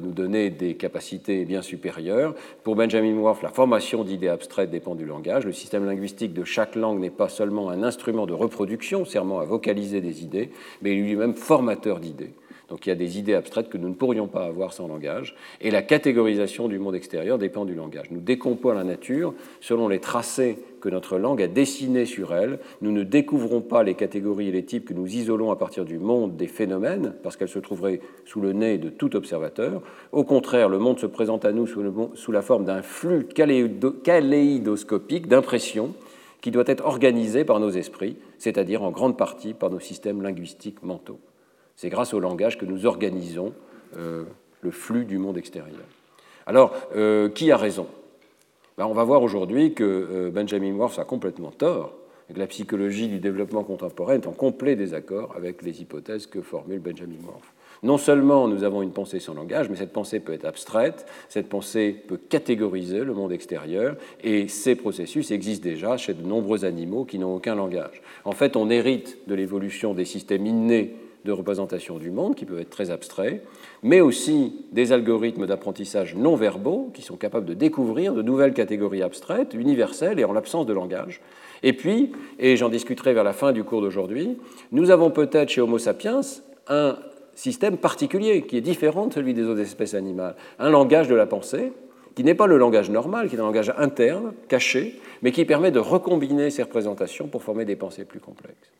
nous 0.02 0.12
donner 0.12 0.50
des 0.50 0.76
capacités 0.76 1.44
bien 1.44 1.62
supérieures. 1.62 2.34
Pour 2.64 2.78
Benjamin 2.78 3.16
Worf, 3.16 3.42
la 3.42 3.50
formation 3.50 4.06
d'idées 4.06 4.30
abstraites 4.30 4.70
dépend 4.70 4.96
du 4.96 5.06
langage. 5.06 5.46
Le 5.46 5.52
système 5.52 5.86
linguistique 5.86 6.34
de 6.34 6.46
chaque 6.46 6.76
langue 6.76 7.02
n'est 7.02 7.10
pas 7.10 7.28
seulement 7.28 7.70
un 7.70 7.84
instrument 7.84 8.26
de 8.26 8.34
reproduction 8.34 9.04
servant 9.04 9.40
à 9.40 9.46
vocaliser 9.46 10.00
des 10.00 10.24
idées, 10.24 10.52
mais 10.82 10.94
lui-même 10.94 11.34
formateur 11.34 12.00
d'idées. 12.00 12.34
Donc 12.70 12.86
il 12.86 12.90
y 12.90 12.92
a 12.94 12.96
des 12.96 13.20
idées 13.20 13.34
abstraites 13.34 13.68
que 13.68 13.78
nous 13.78 13.90
ne 13.90 13.94
pourrions 13.96 14.28
pas 14.28 14.46
avoir 14.46 14.72
sans 14.72 14.88
langage. 14.88 15.36
Et 15.60 15.72
la 15.72 15.82
catégorisation 15.82 16.70
du 16.70 16.80
monde 16.80 16.96
extérieur 16.96 17.38
dépend 17.38 17.66
du 17.66 17.76
langage. 17.76 18.12
Nous 18.12 18.22
décomposons 18.22 18.76
la 18.76 18.86
nature 18.86 19.34
selon 19.60 19.90
les 19.90 20.00
tracés 20.00 20.58
que 20.82 20.90
notre 20.90 21.18
langue 21.18 21.42
a 21.42 21.48
dessinés 21.48 22.06
sur 22.06 22.34
elle. 22.34 22.60
Nous 22.82 22.92
ne 22.92 23.04
découvrons 23.04 23.62
pas 23.62 23.84
les 23.84 23.94
catégories 23.94 24.50
et 24.50 24.52
les 24.52 24.66
types 24.66 24.86
que 24.86 24.94
nous 24.94 25.08
isolons 25.08 25.52
à 25.52 25.56
partir 25.56 25.86
du 25.86 26.00
monde 26.00 26.36
des 26.36 26.48
phénomènes, 26.48 27.14
parce 27.24 27.38
qu'elles 27.38 27.48
se 27.48 27.60
trouveraient 27.60 28.02
sous 28.26 28.42
le 28.42 28.52
nez 28.52 28.78
de 28.78 28.90
tout 28.90 29.16
observateur. 29.16 29.82
Au 30.12 30.26
contraire, 30.26 30.68
le 30.68 30.80
monde 30.80 31.00
se 31.00 31.06
présente 31.06 31.46
à 31.46 31.54
nous 31.54 31.68
sous, 31.68 31.84
sous 32.16 32.32
la 32.34 32.42
forme 32.42 32.66
d'un 32.66 32.82
flux 32.82 33.26
kaléidoscopique 34.04 35.28
d'impressions 35.28 35.94
qui 36.42 36.52
doit 36.52 36.64
être 36.66 36.86
organisé 36.86 37.46
par 37.46 37.60
nos 37.60 37.70
esprits, 37.70 38.18
c'est-à-dire 38.40 38.84
en 38.84 38.92
grande 38.92 39.18
partie 39.18 39.54
par 39.54 39.70
nos 39.70 39.80
systèmes 39.80 40.22
linguistiques 40.22 40.82
mentaux. 40.84 41.20
C'est 41.76 41.90
grâce 41.90 42.14
au 42.14 42.20
langage 42.20 42.58
que 42.58 42.66
nous 42.66 42.86
organisons 42.86 43.54
euh, 43.98 44.24
le 44.62 44.72
flux 44.72 45.06
du 45.06 45.18
monde 45.18 45.38
extérieur. 45.38 45.84
Alors, 46.46 46.74
euh, 46.96 47.30
qui 47.30 47.52
a 47.52 47.58
raison? 47.58 47.88
Ben, 48.78 48.86
On 48.86 48.94
va 48.94 49.04
voir 49.04 49.24
aujourd'hui 49.24 49.74
que 49.74 49.84
euh, 49.84 50.32
Benjamin 50.32 50.74
Morse 50.74 51.00
a 51.00 51.06
complètement 51.06 51.52
tort, 51.52 51.94
et 52.30 52.34
que 52.34 52.40
la 52.40 52.48
psychologie 52.48 53.08
du 53.08 53.20
développement 53.20 53.64
contemporain 53.64 54.16
est 54.16 54.28
en 54.28 54.32
complet 54.32 54.76
désaccord 54.76 55.34
avec 55.36 55.62
les 55.64 55.82
hypothèses 55.82 56.28
que 56.28 56.42
formule 56.42 56.80
Benjamin 56.80 57.18
Morse. 57.26 57.48
Non 57.84 57.98
seulement 57.98 58.48
nous 58.48 58.64
avons 58.64 58.84
une 58.84 58.92
pensée 58.92 59.20
sans 59.20 59.34
langage, 59.34 59.68
mais 59.70 59.76
cette 59.76 59.92
pensée 59.92 60.20
peut 60.20 60.34
être 60.34 60.46
abstraite, 60.46 61.06
cette 61.30 61.50
pensée 61.50 61.92
peut 62.08 62.20
catégoriser 62.30 63.04
le 63.04 63.14
monde 63.14 63.32
extérieur, 63.32 63.98
et 64.24 64.48
ces 64.48 64.76
processus 64.76 65.32
existent 65.32 65.68
déjà 65.68 65.98
chez 65.98 66.14
de 66.14 66.22
nombreux 66.22 66.64
animaux 66.64 67.06
qui 67.06 67.18
n'ont 67.18 67.36
aucun 67.36 67.56
langage. 67.56 68.02
En 68.24 68.34
fait, 68.34 68.56
on 68.56 68.70
hérite 68.70 69.18
de 69.28 69.34
l'évolution 69.34 69.94
des 69.96 70.06
systèmes 70.06 70.46
innés 70.46 70.96
de 71.26 71.32
représentation 71.32 71.98
du 71.98 72.12
monde 72.12 72.36
qui 72.36 72.46
peuvent 72.46 72.60
être 72.60 72.70
très 72.70 72.92
abstraits, 72.92 73.44
mais 73.84 74.02
aussi 74.02 74.66
des 74.72 74.92
algorithmes 74.92 75.46
d'apprentissage 75.46 76.16
non 76.16 76.36
verbaux 76.36 76.92
qui 76.94 77.02
sont 77.02 77.18
capables 77.18 77.46
de 77.46 77.54
découvrir 77.54 78.14
de 78.14 78.22
nouvelles 78.22 78.54
catégories 78.54 79.04
abstraites, 79.04 79.54
universelles 79.54 80.20
et 80.20 80.26
en 80.26 80.34
l'absence 80.34 80.66
de 80.66 80.74
langage. 80.74 81.22
Et 81.64 81.74
puis, 81.74 82.12
et 82.40 82.58
j'en 82.58 82.70
discuterai 82.70 83.14
vers 83.14 83.24
la 83.24 83.34
fin 83.34 83.52
du 83.52 83.64
cours 83.64 83.82
d'aujourd'hui, 83.82 84.38
nous 84.72 84.90
avons 84.90 85.12
peut-être 85.12 85.50
chez 85.50 85.62
Homo 85.62 85.78
sapiens 85.78 86.22
un 86.68 86.98
système 87.36 87.78
particulier 87.78 88.42
qui 88.44 88.58
est 88.58 88.62
différent 88.62 89.08
de 89.08 89.14
celui 89.14 89.34
des 89.34 89.44
autres 89.44 89.62
espèces 89.62 89.94
animales, 89.94 90.36
un 90.60 90.70
langage 90.70 91.08
de 91.08 91.16
la 91.16 91.26
pensée 91.26 91.72
qui 92.16 92.24
n'est 92.24 92.36
pas 92.36 92.48
le 92.48 92.58
langage 92.58 92.90
normal, 92.90 93.30
qui 93.30 93.36
est 93.36 93.40
un 93.40 93.44
langage 93.44 93.74
interne, 93.78 94.34
caché, 94.50 95.00
mais 95.22 95.32
qui 95.32 95.46
permet 95.46 95.72
de 95.72 95.80
recombiner 95.80 96.50
ces 96.50 96.64
représentations 96.64 97.28
pour 97.28 97.42
former 97.42 97.66
des 97.66 97.76
pensées 97.76 98.06
plus 98.06 98.20
complexes. 98.20 98.72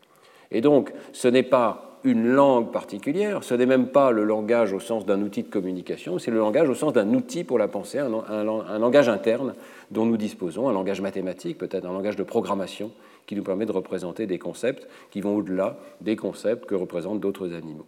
Et 0.52 0.60
donc, 0.60 0.92
ce 1.12 1.28
n'est 1.28 1.42
pas 1.42 1.92
une 2.04 2.26
langue 2.26 2.72
particulière, 2.72 3.44
ce 3.44 3.54
n'est 3.54 3.66
même 3.66 3.86
pas 3.86 4.10
le 4.10 4.24
langage 4.24 4.72
au 4.72 4.80
sens 4.80 5.06
d'un 5.06 5.22
outil 5.22 5.42
de 5.42 5.48
communication, 5.48 6.18
c'est 6.18 6.30
le 6.30 6.38
langage 6.38 6.68
au 6.68 6.74
sens 6.74 6.92
d'un 6.92 7.08
outil 7.14 7.44
pour 7.44 7.58
la 7.58 7.68
pensée, 7.68 7.98
un, 7.98 8.78
langage 8.78 9.08
interne 9.08 9.54
dont 9.90 10.04
nous 10.04 10.16
disposons, 10.16 10.68
un 10.68 10.72
langage 10.72 11.00
mathématique, 11.00 11.58
peut-être 11.58 11.86
un 11.86 11.92
langage 11.92 12.16
de 12.16 12.24
programmation 12.24 12.90
qui 13.26 13.36
nous 13.36 13.44
permet 13.44 13.66
de 13.66 13.72
représenter 13.72 14.26
des 14.26 14.38
concepts 14.38 14.88
qui 15.10 15.20
vont 15.20 15.36
au-delà 15.36 15.78
des 16.00 16.16
concepts 16.16 16.66
que 16.66 16.74
représentent 16.74 17.20
d'autres 17.20 17.52
animaux. 17.54 17.86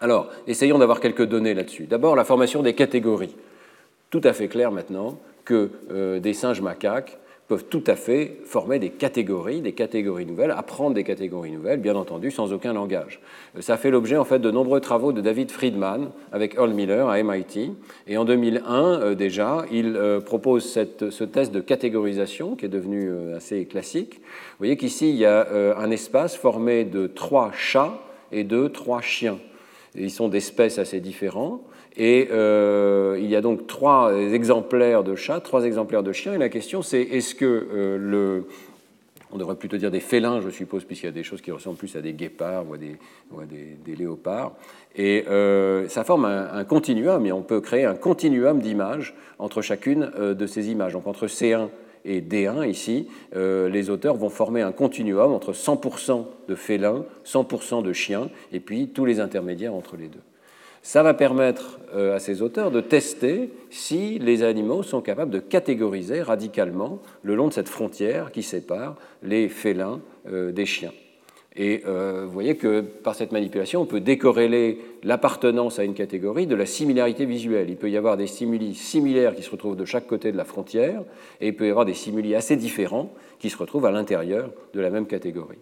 Alors, 0.00 0.28
essayons 0.48 0.78
d'avoir 0.78 0.98
quelques 0.98 1.26
données 1.26 1.54
là-dessus. 1.54 1.86
D'abord, 1.86 2.16
la 2.16 2.24
formation 2.24 2.62
des 2.62 2.74
catégories. 2.74 3.36
Tout 4.08 4.22
à 4.24 4.32
fait 4.32 4.48
clair 4.48 4.72
maintenant 4.72 5.18
que 5.44 5.70
euh, 5.92 6.18
des 6.18 6.32
singes 6.32 6.62
macaques 6.62 7.19
peuvent 7.50 7.66
tout 7.68 7.82
à 7.88 7.96
fait 7.96 8.36
former 8.44 8.78
des 8.78 8.90
catégories, 8.90 9.60
des 9.60 9.72
catégories 9.72 10.24
nouvelles, 10.24 10.52
apprendre 10.52 10.94
des 10.94 11.02
catégories 11.02 11.50
nouvelles, 11.50 11.80
bien 11.80 11.96
entendu, 11.96 12.30
sans 12.30 12.52
aucun 12.52 12.72
langage. 12.72 13.18
Euh, 13.56 13.60
ça 13.60 13.76
fait 13.76 13.90
l'objet 13.90 14.16
en 14.16 14.24
fait 14.24 14.38
de 14.38 14.52
nombreux 14.52 14.78
travaux 14.78 15.12
de 15.12 15.20
David 15.20 15.50
Friedman 15.50 16.12
avec 16.30 16.54
Earl 16.54 16.70
Miller 16.70 17.08
à 17.08 17.20
MIT. 17.20 17.72
Et 18.06 18.16
en 18.16 18.24
2001 18.24 19.00
euh, 19.00 19.14
déjà, 19.16 19.64
il 19.72 19.96
euh, 19.96 20.20
propose 20.20 20.64
ce 20.64 21.24
test 21.24 21.52
de 21.52 21.58
catégorisation 21.58 22.54
qui 22.54 22.66
est 22.66 22.68
devenu 22.68 23.10
assez 23.34 23.64
classique. 23.64 24.20
Vous 24.20 24.58
voyez 24.60 24.76
qu'ici 24.76 25.10
il 25.10 25.16
y 25.16 25.26
a 25.26 25.48
un 25.76 25.90
espace 25.90 26.36
formé 26.36 26.84
de 26.84 27.08
trois 27.08 27.50
chats 27.52 27.98
et 28.30 28.44
de 28.44 28.68
trois 28.68 29.00
chiens. 29.00 29.38
Ils 29.96 30.12
sont 30.12 30.28
d'espèces 30.28 30.78
assez 30.78 31.00
différentes. 31.00 31.62
Et 32.02 32.28
euh, 32.32 33.18
il 33.20 33.28
y 33.28 33.36
a 33.36 33.42
donc 33.42 33.66
trois 33.66 34.14
exemplaires 34.14 35.04
de 35.04 35.16
chats, 35.16 35.40
trois 35.40 35.64
exemplaires 35.64 36.02
de 36.02 36.12
chiens. 36.12 36.32
Et 36.32 36.38
la 36.38 36.48
question, 36.48 36.80
c'est 36.80 37.02
est-ce 37.02 37.34
que 37.34 37.44
euh, 37.44 37.98
le. 37.98 38.46
On 39.32 39.36
devrait 39.36 39.56
plutôt 39.56 39.76
dire 39.76 39.90
des 39.90 40.00
félins, 40.00 40.40
je 40.40 40.48
suppose, 40.48 40.84
puisqu'il 40.84 41.06
y 41.06 41.10
a 41.10 41.12
des 41.12 41.22
choses 41.22 41.42
qui 41.42 41.52
ressemblent 41.52 41.76
plus 41.76 41.94
à 41.96 42.00
des 42.00 42.14
guépards 42.14 42.64
ou 42.70 42.72
à 42.72 43.44
des, 43.44 43.96
léopards. 43.96 44.54
Et 44.96 45.26
euh, 45.28 45.88
ça 45.88 46.02
forme 46.02 46.24
un, 46.24 46.64
continuum, 46.64 47.26
et 47.26 47.32
on 47.32 47.42
peut 47.42 47.60
créer 47.60 47.84
un 47.84 47.94
continuum 47.94 48.60
d'images 48.60 49.14
entre 49.38 49.60
chacune 49.60 50.10
de 50.18 50.46
ces 50.46 50.70
images. 50.70 50.94
Donc 50.94 51.06
entre 51.06 51.26
C1 51.26 51.68
et 52.06 52.22
D1, 52.22 52.68
ici, 52.68 53.06
les 53.36 53.90
auteurs 53.90 54.16
vont 54.16 54.30
former 54.30 54.62
un 54.62 54.72
continuum 54.72 55.32
entre 55.32 55.52
100% 55.52 56.24
de 56.48 56.54
félins, 56.56 57.04
100% 57.24 57.84
de 57.84 57.92
chiens, 57.92 58.30
et 58.52 58.58
puis 58.58 58.88
tous 58.88 59.04
les 59.04 59.20
intermédiaires 59.20 59.74
entre 59.74 59.96
les 59.96 60.08
deux. 60.08 60.22
Ça 60.82 61.02
va 61.02 61.12
permettre 61.12 61.78
euh, 61.94 62.16
à 62.16 62.18
ces 62.18 62.40
auteurs 62.40 62.70
de 62.70 62.80
tester 62.80 63.50
si 63.68 64.18
les 64.18 64.42
animaux 64.42 64.82
sont 64.82 65.02
capables 65.02 65.30
de 65.30 65.38
catégoriser 65.38 66.22
radicalement 66.22 67.00
le 67.22 67.34
long 67.34 67.48
de 67.48 67.52
cette 67.52 67.68
frontière 67.68 68.32
qui 68.32 68.42
sépare 68.42 68.96
les 69.22 69.48
félins 69.48 70.00
euh, 70.30 70.52
des 70.52 70.64
chiens. 70.64 70.92
Et 71.56 71.82
euh, 71.86 72.24
vous 72.26 72.32
voyez 72.32 72.56
que 72.56 72.80
par 72.80 73.14
cette 73.14 73.32
manipulation, 73.32 73.82
on 73.82 73.86
peut 73.86 74.00
décorréler 74.00 74.78
l'appartenance 75.02 75.78
à 75.78 75.84
une 75.84 75.94
catégorie 75.94 76.46
de 76.46 76.54
la 76.54 76.64
similarité 76.64 77.26
visuelle. 77.26 77.68
Il 77.68 77.76
peut 77.76 77.90
y 77.90 77.96
avoir 77.96 78.16
des 78.16 78.28
stimuli 78.28 78.74
similaires 78.74 79.34
qui 79.34 79.42
se 79.42 79.50
retrouvent 79.50 79.76
de 79.76 79.84
chaque 79.84 80.06
côté 80.06 80.30
de 80.32 80.36
la 80.36 80.44
frontière, 80.44 81.02
et 81.40 81.48
il 81.48 81.56
peut 81.56 81.66
y 81.66 81.70
avoir 81.70 81.84
des 81.84 81.94
stimuli 81.94 82.34
assez 82.34 82.56
différents 82.56 83.12
qui 83.40 83.50
se 83.50 83.56
retrouvent 83.58 83.86
à 83.86 83.90
l'intérieur 83.90 84.50
de 84.72 84.80
la 84.80 84.90
même 84.90 85.06
catégorie. 85.06 85.58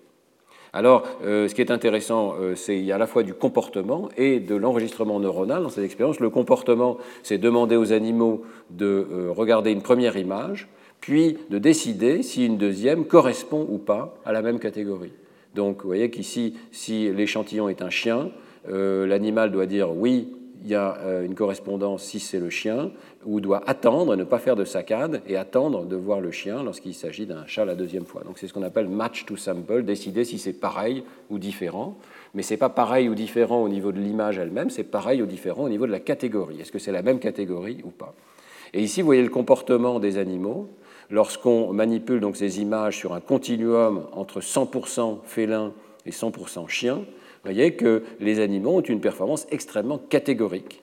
Alors, 0.79 1.03
euh, 1.25 1.49
ce 1.49 1.57
qui 1.57 1.61
est 1.61 1.73
intéressant, 1.73 2.37
euh, 2.41 2.55
c'est 2.55 2.93
à 2.93 2.99
la 2.99 3.09
fois 3.09 3.25
du 3.25 3.35
comportement 3.35 4.11
et 4.17 4.38
de 4.38 4.55
l'enregistrement 4.55 5.19
neuronal 5.19 5.64
dans 5.64 5.71
cette 5.71 5.83
expérience. 5.83 6.21
Le 6.21 6.31
comportement, 6.31 6.99
c'est 7.25 7.37
demander 7.37 7.75
aux 7.75 7.93
animaux 7.93 8.43
de 8.71 8.87
euh, 8.87 9.33
regarder 9.33 9.73
une 9.73 9.83
première 9.83 10.17
image, 10.17 10.69
puis 11.01 11.37
de 11.51 11.59
décider 11.59 12.23
si 12.23 12.47
une 12.47 12.59
deuxième 12.59 13.07
correspond 13.07 13.67
ou 13.69 13.79
pas 13.79 14.14
à 14.25 14.31
la 14.31 14.41
même 14.41 14.61
catégorie. 14.61 15.11
Donc, 15.57 15.83
vous 15.83 15.88
voyez 15.88 16.11
qu'ici, 16.11 16.55
si 16.71 17.11
l'échantillon 17.11 17.69
est 17.69 17.83
un 17.83 17.91
chien, 17.91 18.31
l'animal 18.69 19.51
doit 19.51 19.67
dire 19.67 19.91
oui, 19.91 20.29
il 20.62 20.71
y 20.71 20.75
a 20.75 20.99
euh, 20.99 21.25
une 21.25 21.35
correspondance 21.35 22.03
si 22.03 22.21
c'est 22.21 22.40
le 22.40 22.51
chien, 22.51 22.90
ou 23.25 23.40
doit 23.40 23.62
attendre, 23.68 24.16
ne 24.16 24.25
pas 24.25 24.38
faire 24.38 24.57
de 24.57 24.64
saccade, 24.64 25.23
et 25.27 25.37
attendre 25.37 25.85
de 25.85 25.97
voir 25.97 26.21
le 26.21 26.31
chien 26.31 26.62
lorsqu'il 26.62 26.94
s'agit 26.94 27.27
d'un 27.27 27.47
chat 27.47 27.64
la 27.64 27.75
deuxième 27.75 28.07
fois. 28.07 28.23
Donc 28.25 28.38
c'est 28.38 28.47
ce 28.47 28.53
qu'on 28.53 28.62
appelle 28.62 28.88
match 28.88 29.25
to 29.25 29.37
sample, 29.37 29.83
décider 29.83 30.25
si 30.25 30.38
c'est 30.38 30.53
pareil 30.53 31.05
ou 31.31 31.38
différent. 31.38 31.97
Mais 32.35 32.42
ce 32.42 32.55
n'est 32.55 32.59
pas 32.59 32.68
pareil 32.68 33.09
ou 33.09 33.14
différent 33.14 33.62
au 33.62 33.68
niveau 33.68 33.92
de 33.92 33.99
l'image 33.99 34.38
elle-même, 34.38 34.71
c'est 34.71 34.85
pareil 34.85 35.23
ou 35.23 35.27
différent 35.27 35.64
au 35.64 35.68
niveau 35.68 35.87
de 35.87 35.92
la 35.92 36.01
catégorie. 36.01 36.61
Est-ce 36.61 36.73
que 36.73 36.79
c'est 36.79 36.92
la 36.92 37.03
même 37.03 37.18
catégorie 37.18 37.79
ou 37.85 37.90
pas? 37.90 38.14
Et 38.75 38.83
ici, 38.83 39.01
vous 39.01 39.07
voyez 39.07 39.23
le 39.23 39.31
comportement 39.31 39.99
des 39.99 40.18
animaux. 40.18 40.68
Lorsqu'on 41.11 41.73
manipule 41.73 42.21
donc 42.21 42.37
ces 42.37 42.61
images 42.61 42.99
sur 42.99 43.14
un 43.14 43.21
continuum 43.21 44.07
entre 44.12 44.40
100% 44.40 45.21
félin 45.25 45.73
et 46.05 46.11
100% 46.11 46.68
chien, 46.68 47.01
vous 47.44 47.53
voyez 47.53 47.74
que 47.74 48.03
les 48.20 48.40
animaux 48.40 48.77
ont 48.77 48.81
une 48.81 49.01
performance 49.01 49.46
extrêmement 49.51 49.98
catégorique. 49.98 50.83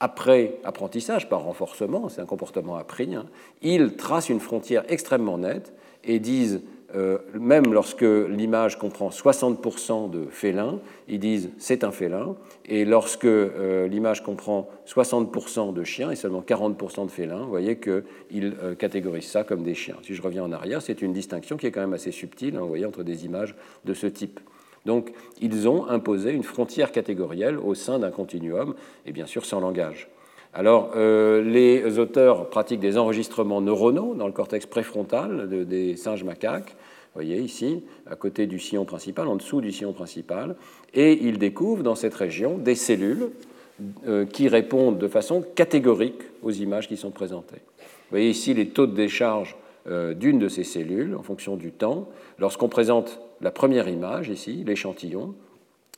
Après 0.00 0.58
apprentissage, 0.64 1.28
par 1.28 1.44
renforcement, 1.44 2.08
c'est 2.08 2.20
un 2.20 2.26
comportement 2.26 2.76
appris, 2.76 3.14
hein, 3.14 3.26
ils 3.62 3.94
tracent 3.96 4.28
une 4.28 4.40
frontière 4.40 4.84
extrêmement 4.88 5.38
nette 5.38 5.72
et 6.02 6.18
disent, 6.18 6.62
euh, 6.94 7.18
même 7.32 7.72
lorsque 7.72 8.02
l'image 8.02 8.78
comprend 8.78 9.08
60% 9.08 10.10
de 10.10 10.26
félin, 10.26 10.78
ils 11.08 11.18
disent 11.18 11.50
c'est 11.58 11.84
un 11.84 11.90
félin, 11.90 12.36
et 12.66 12.84
lorsque 12.84 13.24
euh, 13.24 13.88
l'image 13.88 14.22
comprend 14.22 14.68
60% 14.86 15.72
de 15.72 15.84
chiens 15.84 16.10
et 16.10 16.16
seulement 16.16 16.42
40% 16.42 17.06
de 17.06 17.10
félins, 17.10 17.42
vous 17.42 17.48
voyez 17.48 17.78
qu'ils 17.78 18.02
euh, 18.62 18.74
catégorisent 18.74 19.30
ça 19.30 19.42
comme 19.42 19.62
des 19.62 19.74
chiens. 19.74 19.96
Si 20.02 20.14
je 20.14 20.22
reviens 20.22 20.44
en 20.44 20.52
arrière, 20.52 20.82
c'est 20.82 21.02
une 21.02 21.12
distinction 21.12 21.56
qui 21.56 21.66
est 21.66 21.72
quand 21.72 21.80
même 21.80 21.94
assez 21.94 22.12
subtile, 22.12 22.56
hein, 22.56 22.64
voyez, 22.66 22.84
entre 22.84 23.02
des 23.02 23.24
images 23.24 23.54
de 23.84 23.94
ce 23.94 24.06
type. 24.06 24.38
Donc, 24.84 25.12
ils 25.40 25.68
ont 25.68 25.88
imposé 25.88 26.32
une 26.32 26.42
frontière 26.42 26.92
catégorielle 26.92 27.58
au 27.58 27.74
sein 27.74 27.98
d'un 27.98 28.10
continuum, 28.10 28.74
et 29.06 29.12
bien 29.12 29.26
sûr 29.26 29.44
sans 29.46 29.60
langage. 29.60 30.08
Alors, 30.52 30.92
euh, 30.94 31.42
les 31.42 31.98
auteurs 31.98 32.48
pratiquent 32.48 32.80
des 32.80 32.96
enregistrements 32.96 33.60
neuronaux 33.60 34.14
dans 34.14 34.26
le 34.26 34.32
cortex 34.32 34.66
préfrontal 34.66 35.48
des 35.66 35.96
singes 35.96 36.22
macaques, 36.22 36.76
vous 37.14 37.20
voyez 37.20 37.40
ici, 37.40 37.84
à 38.10 38.16
côté 38.16 38.46
du 38.46 38.58
sillon 38.58 38.84
principal, 38.84 39.28
en 39.28 39.36
dessous 39.36 39.60
du 39.60 39.70
sillon 39.70 39.92
principal, 39.92 40.56
et 40.94 41.12
ils 41.12 41.38
découvrent 41.38 41.84
dans 41.84 41.94
cette 41.94 42.14
région 42.14 42.58
des 42.58 42.74
cellules 42.74 43.30
euh, 44.08 44.24
qui 44.24 44.48
répondent 44.48 44.98
de 44.98 45.06
façon 45.06 45.44
catégorique 45.54 46.22
aux 46.42 46.50
images 46.50 46.88
qui 46.88 46.96
sont 46.96 47.12
présentées. 47.12 47.62
Vous 47.78 48.10
voyez 48.10 48.30
ici 48.30 48.52
les 48.52 48.68
taux 48.68 48.88
de 48.88 48.94
décharge 48.94 49.56
euh, 49.86 50.12
d'une 50.14 50.40
de 50.40 50.48
ces 50.48 50.64
cellules 50.64 51.14
en 51.14 51.22
fonction 51.22 51.56
du 51.56 51.70
temps. 51.70 52.08
Lorsqu'on 52.38 52.68
présente 52.68 53.20
la 53.44 53.50
première 53.50 53.88
image 53.88 54.30
ici, 54.30 54.64
l'échantillon, 54.66 55.34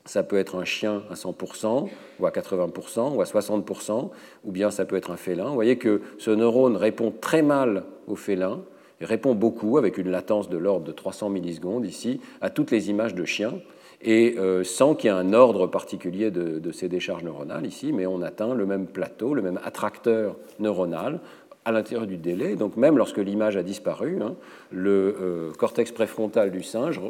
ça 0.05 0.25
peut 0.25 0.37
être 0.37 0.57
un 0.57 0.65
chien 0.65 1.05
à 1.11 1.15
100%, 1.15 1.89
ou 2.19 2.27
à 2.27 2.31
80%, 2.31 3.15
ou 3.15 3.21
à 3.21 3.25
60%, 3.25 4.11
ou 4.45 4.51
bien 4.51 4.73
ça 4.73 4.85
peut 4.85 4.97
être 4.97 5.13
un 5.13 5.17
félin. 5.17 5.47
Vous 5.47 5.55
voyez 5.55 5.79
que 5.79 6.03
ce 6.19 6.33
neurone 6.33 6.77
répond 6.77 7.13
très 7.21 7.43
mal 7.43 7.85
au 8.09 8.17
félin, 8.17 8.63
il 9.01 9.07
répond 9.07 9.37
beaucoup, 9.37 9.79
avec 9.79 9.97
une 9.97 10.11
latence 10.11 10.49
de 10.49 10.57
l'ordre 10.57 10.87
de 10.87 10.93
300 10.93 11.29
millisecondes 11.29 11.87
ici, 11.87 12.21
à 12.41 12.51
toutes 12.51 12.73
les 12.73 12.91
images 12.91 13.15
de 13.15 13.25
chiens, 13.25 13.55
et 14.03 14.35
euh, 14.39 14.65
sans 14.65 14.97
qu'il 14.97 15.09
y 15.09 15.15
ait 15.15 15.17
un 15.17 15.33
ordre 15.33 15.69
particulier 15.69 16.33
de, 16.33 16.73
ces 16.73 16.89
décharges 16.89 17.23
neuronales 17.23 17.65
ici, 17.65 17.93
mais 17.93 18.07
on 18.07 18.23
atteint 18.23 18.55
le 18.55 18.67
même 18.67 18.87
plateau, 18.87 19.35
le 19.35 19.43
même 19.43 19.61
attracteur 19.65 20.35
neuronal 20.59 21.21
à 21.67 21.73
l'intérieur 21.73 22.07
du 22.07 22.17
délai. 22.17 22.55
Donc 22.55 22.77
même 22.77 22.97
lorsque 22.97 23.19
l'image 23.19 23.57
a 23.57 23.63
disparu, 23.63 24.23
hein, 24.23 24.37
le 24.71 25.17
euh, 25.21 25.53
cortex 25.59 25.91
préfrontal 25.91 26.51
du 26.53 26.63
singe 26.63 27.01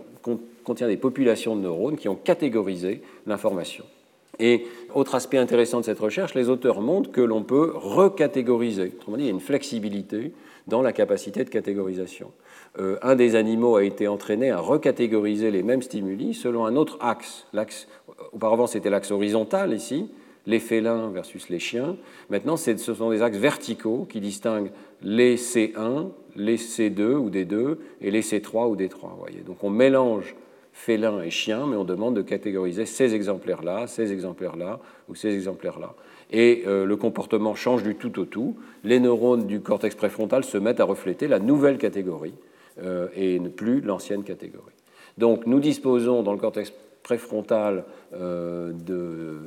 contient 0.64 0.88
des 0.88 0.96
populations 0.96 1.54
de 1.54 1.60
neurones 1.60 1.96
qui 1.96 2.08
ont 2.08 2.16
catégorisé 2.16 3.02
l'information. 3.26 3.84
Et 4.38 4.66
autre 4.94 5.14
aspect 5.14 5.38
intéressant 5.38 5.80
de 5.80 5.84
cette 5.84 5.98
recherche, 5.98 6.34
les 6.34 6.48
auteurs 6.48 6.80
montrent 6.80 7.12
que 7.12 7.20
l'on 7.20 7.42
peut 7.42 7.72
recatégoriser. 7.74 8.92
Autrement 8.98 9.18
dit, 9.18 9.24
il 9.24 9.26
y 9.26 9.30
a 9.30 9.32
une 9.32 9.40
flexibilité 9.40 10.32
dans 10.66 10.82
la 10.82 10.92
capacité 10.92 11.44
de 11.44 11.50
catégorisation. 11.50 12.32
Euh, 12.78 12.96
un 13.02 13.14
des 13.14 13.34
animaux 13.34 13.76
a 13.76 13.84
été 13.84 14.08
entraîné 14.08 14.50
à 14.50 14.58
recatégoriser 14.58 15.50
les 15.50 15.62
mêmes 15.62 15.82
stimuli 15.82 16.34
selon 16.34 16.64
un 16.64 16.76
autre 16.76 16.98
axe. 17.00 17.46
L'axe 17.52 17.88
auparavant, 18.32 18.66
c'était 18.66 18.90
l'axe 18.90 19.10
horizontal 19.10 19.72
ici, 19.72 20.10
les 20.46 20.60
félins 20.60 21.10
versus 21.10 21.48
les 21.48 21.58
chiens. 21.58 21.96
Maintenant, 22.30 22.56
ce 22.56 22.76
sont 22.76 23.10
des 23.10 23.22
axes 23.22 23.38
verticaux 23.38 24.06
qui 24.08 24.20
distinguent 24.20 24.70
les 25.02 25.36
C1, 25.36 26.10
les 26.36 26.56
C2 26.56 27.14
ou 27.14 27.30
D2 27.30 27.76
et 28.00 28.10
les 28.10 28.22
C3 28.22 28.68
ou 28.68 28.76
D3. 28.76 29.16
Voyez. 29.18 29.40
Donc 29.40 29.62
on 29.62 29.70
mélange 29.70 30.34
félins 30.72 31.22
et 31.22 31.30
chiens, 31.30 31.66
mais 31.66 31.76
on 31.76 31.84
demande 31.84 32.14
de 32.14 32.22
catégoriser 32.22 32.84
ces 32.84 33.14
exemplaires-là, 33.14 33.86
ces 33.86 34.12
exemplaires-là 34.12 34.78
ou 35.08 35.14
ces 35.14 35.34
exemplaires-là. 35.34 35.94
Et 36.30 36.64
euh, 36.66 36.84
le 36.84 36.96
comportement 36.96 37.54
change 37.54 37.82
du 37.82 37.94
tout 37.94 38.18
au 38.20 38.26
tout. 38.26 38.56
Les 38.84 39.00
neurones 39.00 39.46
du 39.46 39.60
cortex 39.60 39.94
préfrontal 39.94 40.44
se 40.44 40.58
mettent 40.58 40.80
à 40.80 40.84
refléter 40.84 41.28
la 41.28 41.38
nouvelle 41.38 41.78
catégorie 41.78 42.34
euh, 42.82 43.08
et 43.16 43.40
plus 43.40 43.80
l'ancienne 43.80 44.22
catégorie. 44.22 44.74
Donc 45.16 45.46
nous 45.46 45.60
disposons 45.60 46.22
dans 46.22 46.32
le 46.32 46.38
cortex 46.38 46.72
préfrontal 47.02 47.84
euh, 48.14 48.72
de 48.72 49.38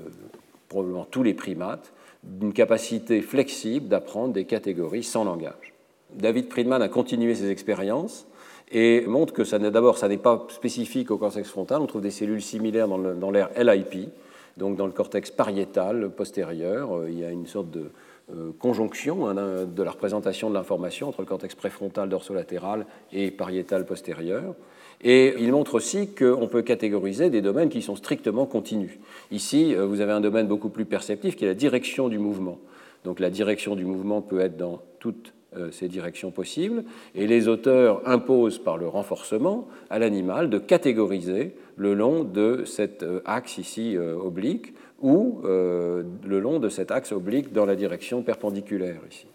probablement 0.69 1.05
tous 1.05 1.23
les 1.23 1.33
primates, 1.33 1.91
d'une 2.23 2.53
capacité 2.53 3.21
flexible 3.21 3.87
d'apprendre 3.87 4.33
des 4.33 4.45
catégories 4.45 5.03
sans 5.03 5.23
langage. 5.23 5.73
David 6.13 6.49
Friedman 6.49 6.81
a 6.81 6.87
continué 6.87 7.35
ses 7.35 7.49
expériences 7.49 8.27
et 8.71 9.01
montre 9.07 9.33
que 9.33 9.43
ça 9.43 9.59
d'abord, 9.59 9.97
ça 9.97 10.07
n'est 10.07 10.17
pas 10.17 10.45
spécifique 10.49 11.11
au 11.11 11.17
cortex 11.17 11.49
frontal. 11.49 11.81
On 11.81 11.87
trouve 11.87 12.01
des 12.01 12.11
cellules 12.11 12.41
similaires 12.41 12.87
dans 12.87 13.31
l'air 13.31 13.49
LIP, 13.57 14.09
donc 14.57 14.75
dans 14.75 14.85
le 14.85 14.91
cortex 14.91 15.31
pariétal 15.31 16.09
postérieur. 16.11 16.97
Euh, 16.97 17.09
il 17.09 17.19
y 17.19 17.25
a 17.25 17.31
une 17.31 17.47
sorte 17.47 17.71
de 17.71 17.91
euh, 18.31 18.51
conjonction 18.59 19.27
hein, 19.27 19.65
de 19.65 19.83
la 19.83 19.91
représentation 19.91 20.49
de 20.49 20.55
l'information 20.55 21.07
entre 21.07 21.21
le 21.21 21.27
cortex 21.27 21.55
préfrontal 21.55 22.09
dorsolatéral 22.09 22.85
et 23.11 23.31
pariétal 23.31 23.85
postérieur. 23.85 24.55
Et 25.01 25.35
il 25.39 25.51
montre 25.51 25.75
aussi 25.75 26.09
qu'on 26.09 26.47
peut 26.47 26.61
catégoriser 26.61 27.29
des 27.29 27.41
domaines 27.41 27.69
qui 27.69 27.81
sont 27.81 27.95
strictement 27.95 28.45
continus. 28.45 28.91
Ici, 29.31 29.73
euh, 29.73 29.85
vous 29.85 30.01
avez 30.01 30.11
un 30.11 30.19
domaine 30.19 30.47
beaucoup 30.47 30.69
plus 30.69 30.85
perceptif 30.85 31.35
qui 31.35 31.45
est 31.45 31.47
la 31.47 31.53
direction 31.53 32.09
du 32.09 32.19
mouvement. 32.19 32.59
Donc 33.05 33.19
la 33.21 33.29
direction 33.29 33.75
du 33.75 33.85
mouvement 33.85 34.21
peut 34.21 34.41
être 34.41 34.57
dans 34.57 34.81
toutes 34.99 35.33
euh, 35.55 35.71
ces 35.71 35.87
directions 35.87 36.31
possibles, 36.31 36.83
et 37.15 37.27
les 37.27 37.47
auteurs 37.47 38.07
imposent 38.07 38.59
par 38.59 38.77
le 38.77 38.87
renforcement 38.87 39.67
à 39.89 39.99
l'animal 39.99 40.49
de 40.49 40.59
catégoriser 40.59 41.55
le 41.77 41.93
long 41.93 42.25
de 42.25 42.65
cet 42.65 43.03
euh, 43.03 43.21
axe 43.23 43.57
ici 43.57 43.97
oblique 43.97 44.73
ou 45.01 45.39
le 45.45 46.39
long 46.41 46.59
de 46.59 46.67
cet 46.67 46.91
axe 46.91 47.13
oblique 47.13 47.53
dans 47.53 47.65
la 47.65 47.77
direction 47.77 48.21
perpendiculaire 48.21 48.99
ici. 49.09 49.27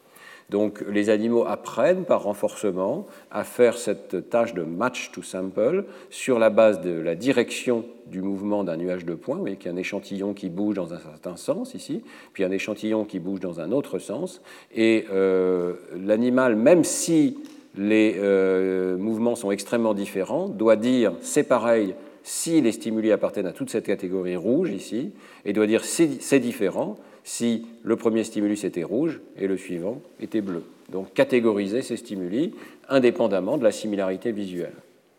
Donc 0.51 0.85
les 0.89 1.11
animaux 1.11 1.45
apprennent 1.47 2.05
par 2.05 2.25
renforcement 2.25 3.07
à 3.31 3.45
faire 3.45 3.79
cette 3.79 4.29
tâche 4.29 4.55
de 4.55 4.63
match 4.63 5.11
to 5.13 5.23
sample 5.23 5.85
sur 6.11 6.39
la 6.39 6.51
base 6.51 6.81
de 6.81 6.93
la 6.93 7.15
direction 7.15 7.85
du 8.07 8.21
mouvement 8.21 8.65
d'un 8.65 8.77
nuage 8.77 9.05
de 9.05 9.15
points. 9.15 9.43
Y 9.49 9.69
a 9.69 9.71
un 9.71 9.77
échantillon 9.77 10.35
qui 10.35 10.51
bouge 10.51 10.77
dans 10.77 10.93
un 10.93 10.99
certain 10.99 11.37
sens 11.37 11.75
ici, 11.75 12.03
puis 12.33 12.45
un 12.45 12.51
échantillon 12.51 13.05
qui 13.05 13.19
bouge 13.19 13.41
dans 13.41 13.61
un 13.61 13.73
autre 13.73 13.99
sens. 13.99 14.43
Et 14.75 15.07
euh, 15.11 15.75
l'animal, 15.97 16.57
même 16.57 16.85
si 16.85 17.39
les 17.77 18.17
euh, 18.19 18.97
mouvements 18.97 19.37
sont 19.37 19.51
extrêmement 19.51 19.95
différents, 19.95 20.49
doit 20.49 20.77
dire 20.77 21.13
c'est 21.21 21.45
pareil 21.45 21.95
si 22.23 22.61
les 22.61 22.73
stimuli 22.73 23.13
appartiennent 23.13 23.47
à 23.47 23.53
toute 23.53 23.71
cette 23.71 23.87
catégorie 23.87 24.37
rouge 24.37 24.71
ici, 24.71 25.13
et 25.45 25.53
doit 25.53 25.67
dire 25.67 25.85
c'est 25.85 26.41
différent 26.41 26.97
si 27.25 27.67
le 27.83 27.97
premier 27.97 28.23
stimulus 28.23 28.65
était 28.65 28.85
rouge 28.85 29.21
et 29.37 29.47
le 29.47 29.57
suivant 29.57 30.01
était 30.21 30.43
bleu. 30.43 30.63
Donc 30.91 31.13
catégoriser 31.15 31.83
ces 31.83 31.97
stimuli 31.97 32.55
indépendamment 32.89 33.57
de 33.57 33.65
la 33.65 33.73
similarité 33.73 34.31
visuelle. 34.31 34.75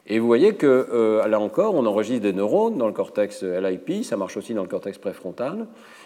Et 0.07 0.19
vous 0.19 0.27
voyez 0.27 0.53
que 0.53 0.87
euh, 0.93 1.27
là 1.27 1.39
encore, 1.39 1.73
on 1.73 1.85
enregistre 1.87 2.21
des 2.21 2.33
neurones 2.33 2.77
dans 2.77 2.85
le 2.85 2.93
cortex 2.93 3.41
LIP, 3.41 4.03
ça 4.03 4.17
marche 4.17 4.37
aussi 4.37 4.53
dans 4.53 4.61
le 4.61 4.69
cortex 4.69 4.99
préfrontal, 4.99 5.65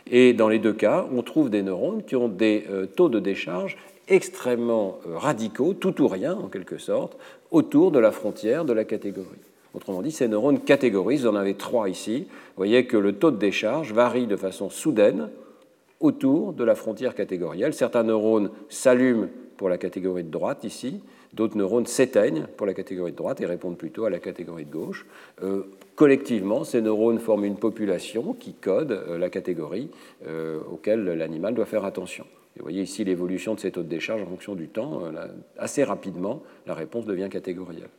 et 0.10 0.32
dans 0.32 0.48
les 0.48 0.60
deux 0.60 0.72
cas, 0.72 1.06
on 1.14 1.22
trouve 1.22 1.50
des 1.50 1.64
neurones 1.64 2.04
qui 2.04 2.16
ont 2.16 2.30
des 2.30 2.66
euh, 2.70 2.86
taux 2.86 3.10
de 3.10 3.20
décharge 3.20 3.78
extrêmement 4.08 5.00
euh, 5.06 5.18
radicaux, 5.18 5.74
tout 5.74 6.02
ou 6.02 6.08
rien 6.08 6.34
en 6.34 6.48
quelque 6.48 6.78
sorte, 6.78 7.18
autour 7.52 7.92
de 7.92 8.00
la 8.00 8.12
frontière 8.12 8.64
de 8.64 8.72
la 8.72 8.86
catégorie. 8.86 9.28
Autrement 9.74 10.02
dit, 10.02 10.12
ces 10.12 10.30
neurones 10.30 10.62
catégorisent, 10.62 11.24
vous 11.24 11.32
en 11.32 11.36
avez 11.36 11.56
trois 11.56 11.90
ici. 11.90 12.26
Vous 12.30 12.56
voyez 12.56 12.86
que 12.86 12.98
le 12.98 13.14
taux 13.14 13.32
de 13.32 13.38
décharge 13.38 13.94
varie 13.94 14.28
de 14.28 14.38
façon 14.38 14.70
soudaine 14.70 15.30
autour 16.00 16.54
de 16.54 16.64
la 16.64 16.76
frontière 16.76 17.16
catégorielle. 17.16 17.74
Certains 17.74 18.04
neurones 18.04 18.52
s'allument 18.70 19.28
pour 19.58 19.70
la 19.70 19.78
catégorie 19.78 20.24
de 20.24 20.30
droite 20.32 20.64
ici, 20.64 21.02
d'autres 21.34 21.58
neurones 21.58 21.86
s'éteignent 21.86 22.48
pour 22.58 22.66
la 22.66 22.74
catégorie 22.74 23.12
de 23.12 23.18
droite 23.18 23.42
et 23.42 23.46
répondent 23.46 23.78
plutôt 23.78 24.06
à 24.06 24.10
la 24.10 24.20
catégorie 24.20 24.66
de 24.66 24.72
gauche. 24.72 25.06
Euh, 25.44 25.64
collectivement, 25.96 26.64
ces 26.64 26.82
neurones 26.82 27.20
forment 27.20 27.46
une 27.46 27.58
population 27.58 28.34
qui 28.34 28.54
code 28.54 28.92
euh, 28.92 29.18
la 29.18 29.30
catégorie 29.30 29.90
euh, 30.26 30.60
auquel 30.72 31.04
l'animal 31.04 31.56
doit 31.56 31.66
faire 31.66 31.84
attention. 31.84 32.26
vous 32.56 32.64
voyez 32.64 32.82
ici 32.82 33.04
l'évolution 33.04 33.54
de 33.54 33.60
ces 33.60 33.72
taux 33.72 33.84
de 33.84 33.90
décharge 33.90 34.22
en 34.22 34.28
fonction 34.28 34.56
du 34.56 34.70
temps. 34.70 35.02
assez 35.58 35.84
rapidement, 35.84 36.42
la 36.66 36.74
réponse 36.74 37.06
devient 37.06 37.30
catégorielle. 37.30 37.90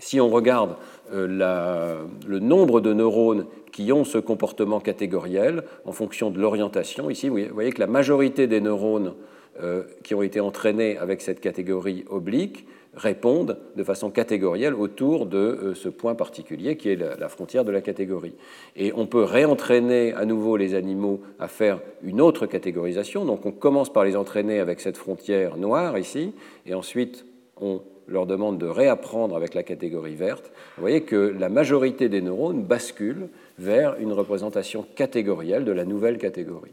Si 0.00 0.20
on 0.20 0.28
regarde 0.28 0.76
euh, 1.12 2.04
le 2.26 2.38
nombre 2.38 2.80
de 2.80 2.92
neurones 2.92 3.46
qui 3.72 3.92
ont 3.92 4.04
ce 4.04 4.18
comportement 4.18 4.78
catégoriel 4.78 5.64
en 5.84 5.92
fonction 5.92 6.30
de 6.30 6.38
l'orientation, 6.38 7.10
ici, 7.10 7.28
vous 7.28 7.38
voyez 7.52 7.72
que 7.72 7.80
la 7.80 7.88
majorité 7.88 8.46
des 8.46 8.60
neurones 8.60 9.14
euh, 9.60 9.82
qui 10.04 10.14
ont 10.14 10.22
été 10.22 10.38
entraînés 10.38 10.96
avec 10.98 11.20
cette 11.20 11.40
catégorie 11.40 12.04
oblique 12.08 12.64
répondent 12.94 13.58
de 13.74 13.82
façon 13.82 14.10
catégorielle 14.10 14.74
autour 14.74 15.26
de 15.26 15.36
euh, 15.36 15.74
ce 15.74 15.88
point 15.88 16.14
particulier 16.14 16.76
qui 16.76 16.90
est 16.90 16.96
la, 16.96 17.28
frontière 17.28 17.64
de 17.64 17.72
la 17.72 17.80
catégorie. 17.80 18.34
Et 18.76 18.92
on 18.94 19.06
peut 19.06 19.24
réentraîner 19.24 20.12
à 20.14 20.24
nouveau 20.24 20.56
les 20.56 20.76
animaux 20.76 21.22
à 21.40 21.48
faire 21.48 21.80
une 22.02 22.20
autre 22.20 22.46
catégorisation. 22.46 23.24
Donc 23.24 23.46
on 23.46 23.52
commence 23.52 23.92
par 23.92 24.04
les 24.04 24.14
entraîner 24.14 24.60
avec 24.60 24.80
cette 24.80 24.96
frontière 24.96 25.56
noire 25.56 25.98
ici, 25.98 26.34
et 26.66 26.74
ensuite 26.74 27.26
on 27.60 27.82
leur 28.08 28.26
demande 28.26 28.58
de 28.58 28.66
réapprendre 28.66 29.36
avec 29.36 29.54
la 29.54 29.62
catégorie 29.62 30.14
verte, 30.14 30.50
vous 30.76 30.82
voyez 30.82 31.02
que 31.02 31.34
la 31.38 31.48
majorité 31.48 32.08
des 32.08 32.20
neurones 32.20 32.62
basculent 32.62 33.28
vers 33.58 33.96
une 34.00 34.12
représentation 34.12 34.86
catégorielle 34.94 35.64
de 35.64 35.72
la 35.72 35.84
nouvelle 35.84 36.18
catégorie. 36.18 36.72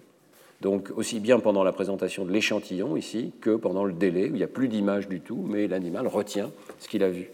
Donc 0.62 0.92
aussi 0.96 1.20
bien 1.20 1.40
pendant 1.40 1.64
la 1.64 1.74
présentation 1.74 2.26
de 2.26 2.32
l'échantillon 2.32 2.96
ici 2.96 3.34
que 3.42 3.56
pendant 3.56 3.84
le 3.84 3.94
délai, 3.94 4.30
où 4.30 4.36
il 4.36 4.38
n'y 4.38 4.44
a 4.44 4.48
plus 4.48 4.68
d'image 4.68 5.08
du 5.08 5.20
tout, 5.20 5.46
mais 5.48 5.68
l'animal 5.68 6.08
retient 6.08 6.52
ce 6.80 6.88
qu'il 6.88 7.04
a 7.04 7.10
vu. 7.10 7.30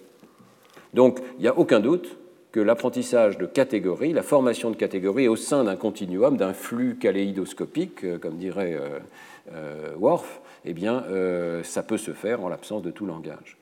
Donc 0.94 1.20
il 1.38 1.42
n'y 1.42 1.48
a 1.48 1.58
aucun 1.58 1.80
doute 1.80 2.18
que 2.52 2.60
l'apprentissage 2.60 3.38
de 3.38 3.46
catégories, 3.46 4.14
la 4.14 4.24
formation 4.24 4.72
de 4.72 4.76
catégories 4.76 5.28
au 5.28 5.36
sein 5.36 5.64
d'un 5.64 5.76
continuum, 5.76 6.36
d'un 6.36 6.54
flux 6.54 6.98
kaléidoscopique, 6.98 8.04
euh, 8.04 8.18
comme 8.18 8.36
dirait 8.36 8.74
euh, 8.74 9.00
euh, 9.54 9.94
Worf, 9.98 10.42
eh 10.66 10.74
bien, 10.74 11.04
ça 11.64 11.82
peut 11.82 11.98
se 11.98 12.12
faire 12.12 12.44
en 12.44 12.48
l'absence 12.48 12.84
de 12.84 12.92
tout 12.92 13.08
langage. 13.08 13.58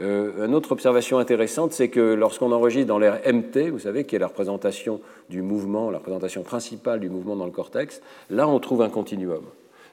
Euh, 0.00 0.46
une 0.46 0.54
autre 0.54 0.72
observation 0.72 1.18
intéressante, 1.18 1.72
c'est 1.72 1.88
que 1.88 2.00
lorsqu'on 2.00 2.50
enregistre 2.50 2.88
dans 2.88 2.98
l'air 2.98 3.20
MT, 3.26 3.70
vous 3.70 3.78
savez, 3.78 4.04
qui 4.04 4.16
est 4.16 4.18
la 4.18 4.26
représentation 4.26 5.00
du 5.30 5.40
mouvement, 5.40 5.90
la 5.90 5.98
représentation 5.98 6.42
principale 6.42 6.98
du 7.00 7.08
mouvement 7.08 7.36
dans 7.36 7.44
le 7.44 7.52
cortex, 7.52 8.02
là 8.28 8.48
on 8.48 8.58
trouve 8.58 8.82
un 8.82 8.88
continuum. 8.88 9.44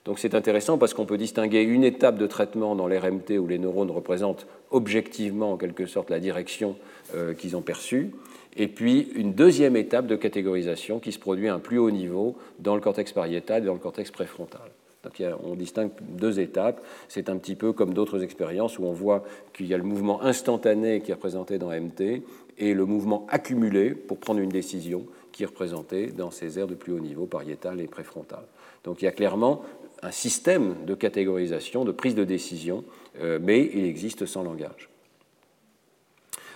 Donc 0.06 0.18
c'est 0.18 0.34
intéressant 0.34 0.80
parce 0.80 0.96
qu'on 0.96 1.06
peut 1.06 1.20
distinguer 1.20 1.62
une 1.62 1.84
étape 1.84 2.18
de 2.18 2.26
traitement 2.26 2.76
dans 2.76 2.88
l'RMT 2.88 3.38
où 3.40 3.46
les 3.46 3.60
neurones 3.60 3.92
représentent 3.92 4.48
objectivement 4.72 5.54
en 5.54 5.58
quelque 5.58 5.86
sorte 5.86 6.10
la 6.10 6.20
direction 6.20 6.76
euh, 7.16 7.36
qu'ils 7.36 7.56
ont 7.56 7.62
perçue, 7.62 8.12
et 8.58 8.68
puis 8.68 9.12
une 9.14 9.34
deuxième 9.34 9.76
étape 9.76 10.08
de 10.08 10.16
catégorisation 10.16 11.00
qui 11.00 11.12
se 11.12 11.20
produit 11.20 11.48
à 11.48 11.54
un 11.54 11.60
plus 11.60 11.78
haut 11.78 11.92
niveau 11.92 12.36
dans 12.58 12.74
le 12.74 12.82
cortex 12.82 13.12
pariétal 13.12 13.62
et 13.62 13.66
dans 13.68 13.74
le 13.74 13.80
cortex 13.80 14.10
préfrontal. 14.10 14.72
Donc 15.04 15.22
on 15.44 15.56
distingue 15.56 15.92
deux 16.00 16.40
étapes. 16.40 16.84
C'est 17.08 17.30
un 17.30 17.38
petit 17.38 17.56
peu 17.56 17.74
comme 17.74 17.94
d'autres 17.94 18.24
expériences 18.24 18.78
où 18.78 18.86
on 18.86 18.94
voit 18.94 19.24
qu'il 19.54 19.66
y 19.66 19.74
a 19.74 19.78
le 19.78 19.84
mouvement 19.84 20.22
instantané 20.22 21.02
qui 21.02 21.12
est 21.12 21.16
représenté 21.16 21.58
dans 21.58 21.70
MT 21.70 22.24
et 22.58 22.74
le 22.74 22.86
mouvement 22.86 23.26
accumulé 23.30 23.92
pour 23.92 24.20
prendre 24.20 24.40
une 24.40 24.50
décision 24.50 25.06
qui 25.32 25.44
est 25.44 25.48
représenté 25.48 26.08
dans 26.08 26.30
ces 26.30 26.60
aires 26.60 26.68
de 26.68 26.76
plus 26.76 26.94
haut 26.94 27.00
niveau, 27.00 27.26
pariétal 27.26 27.82
et 27.82 27.88
préfrontal. 27.88 28.44
Donc 28.84 29.02
il 29.02 29.06
y 29.06 29.08
a 29.08 29.12
clairement 29.12 29.64
un 30.04 30.12
système 30.12 30.76
de 30.86 30.96
catégorisation, 30.96 31.86
de 31.86 31.92
prise 31.92 32.16
de 32.16 32.24
décision, 32.24 32.84
euh, 33.22 33.40
mais 33.42 33.70
il 33.74 33.86
existe 33.86 34.26
sans 34.26 34.44
langage. 34.44 34.91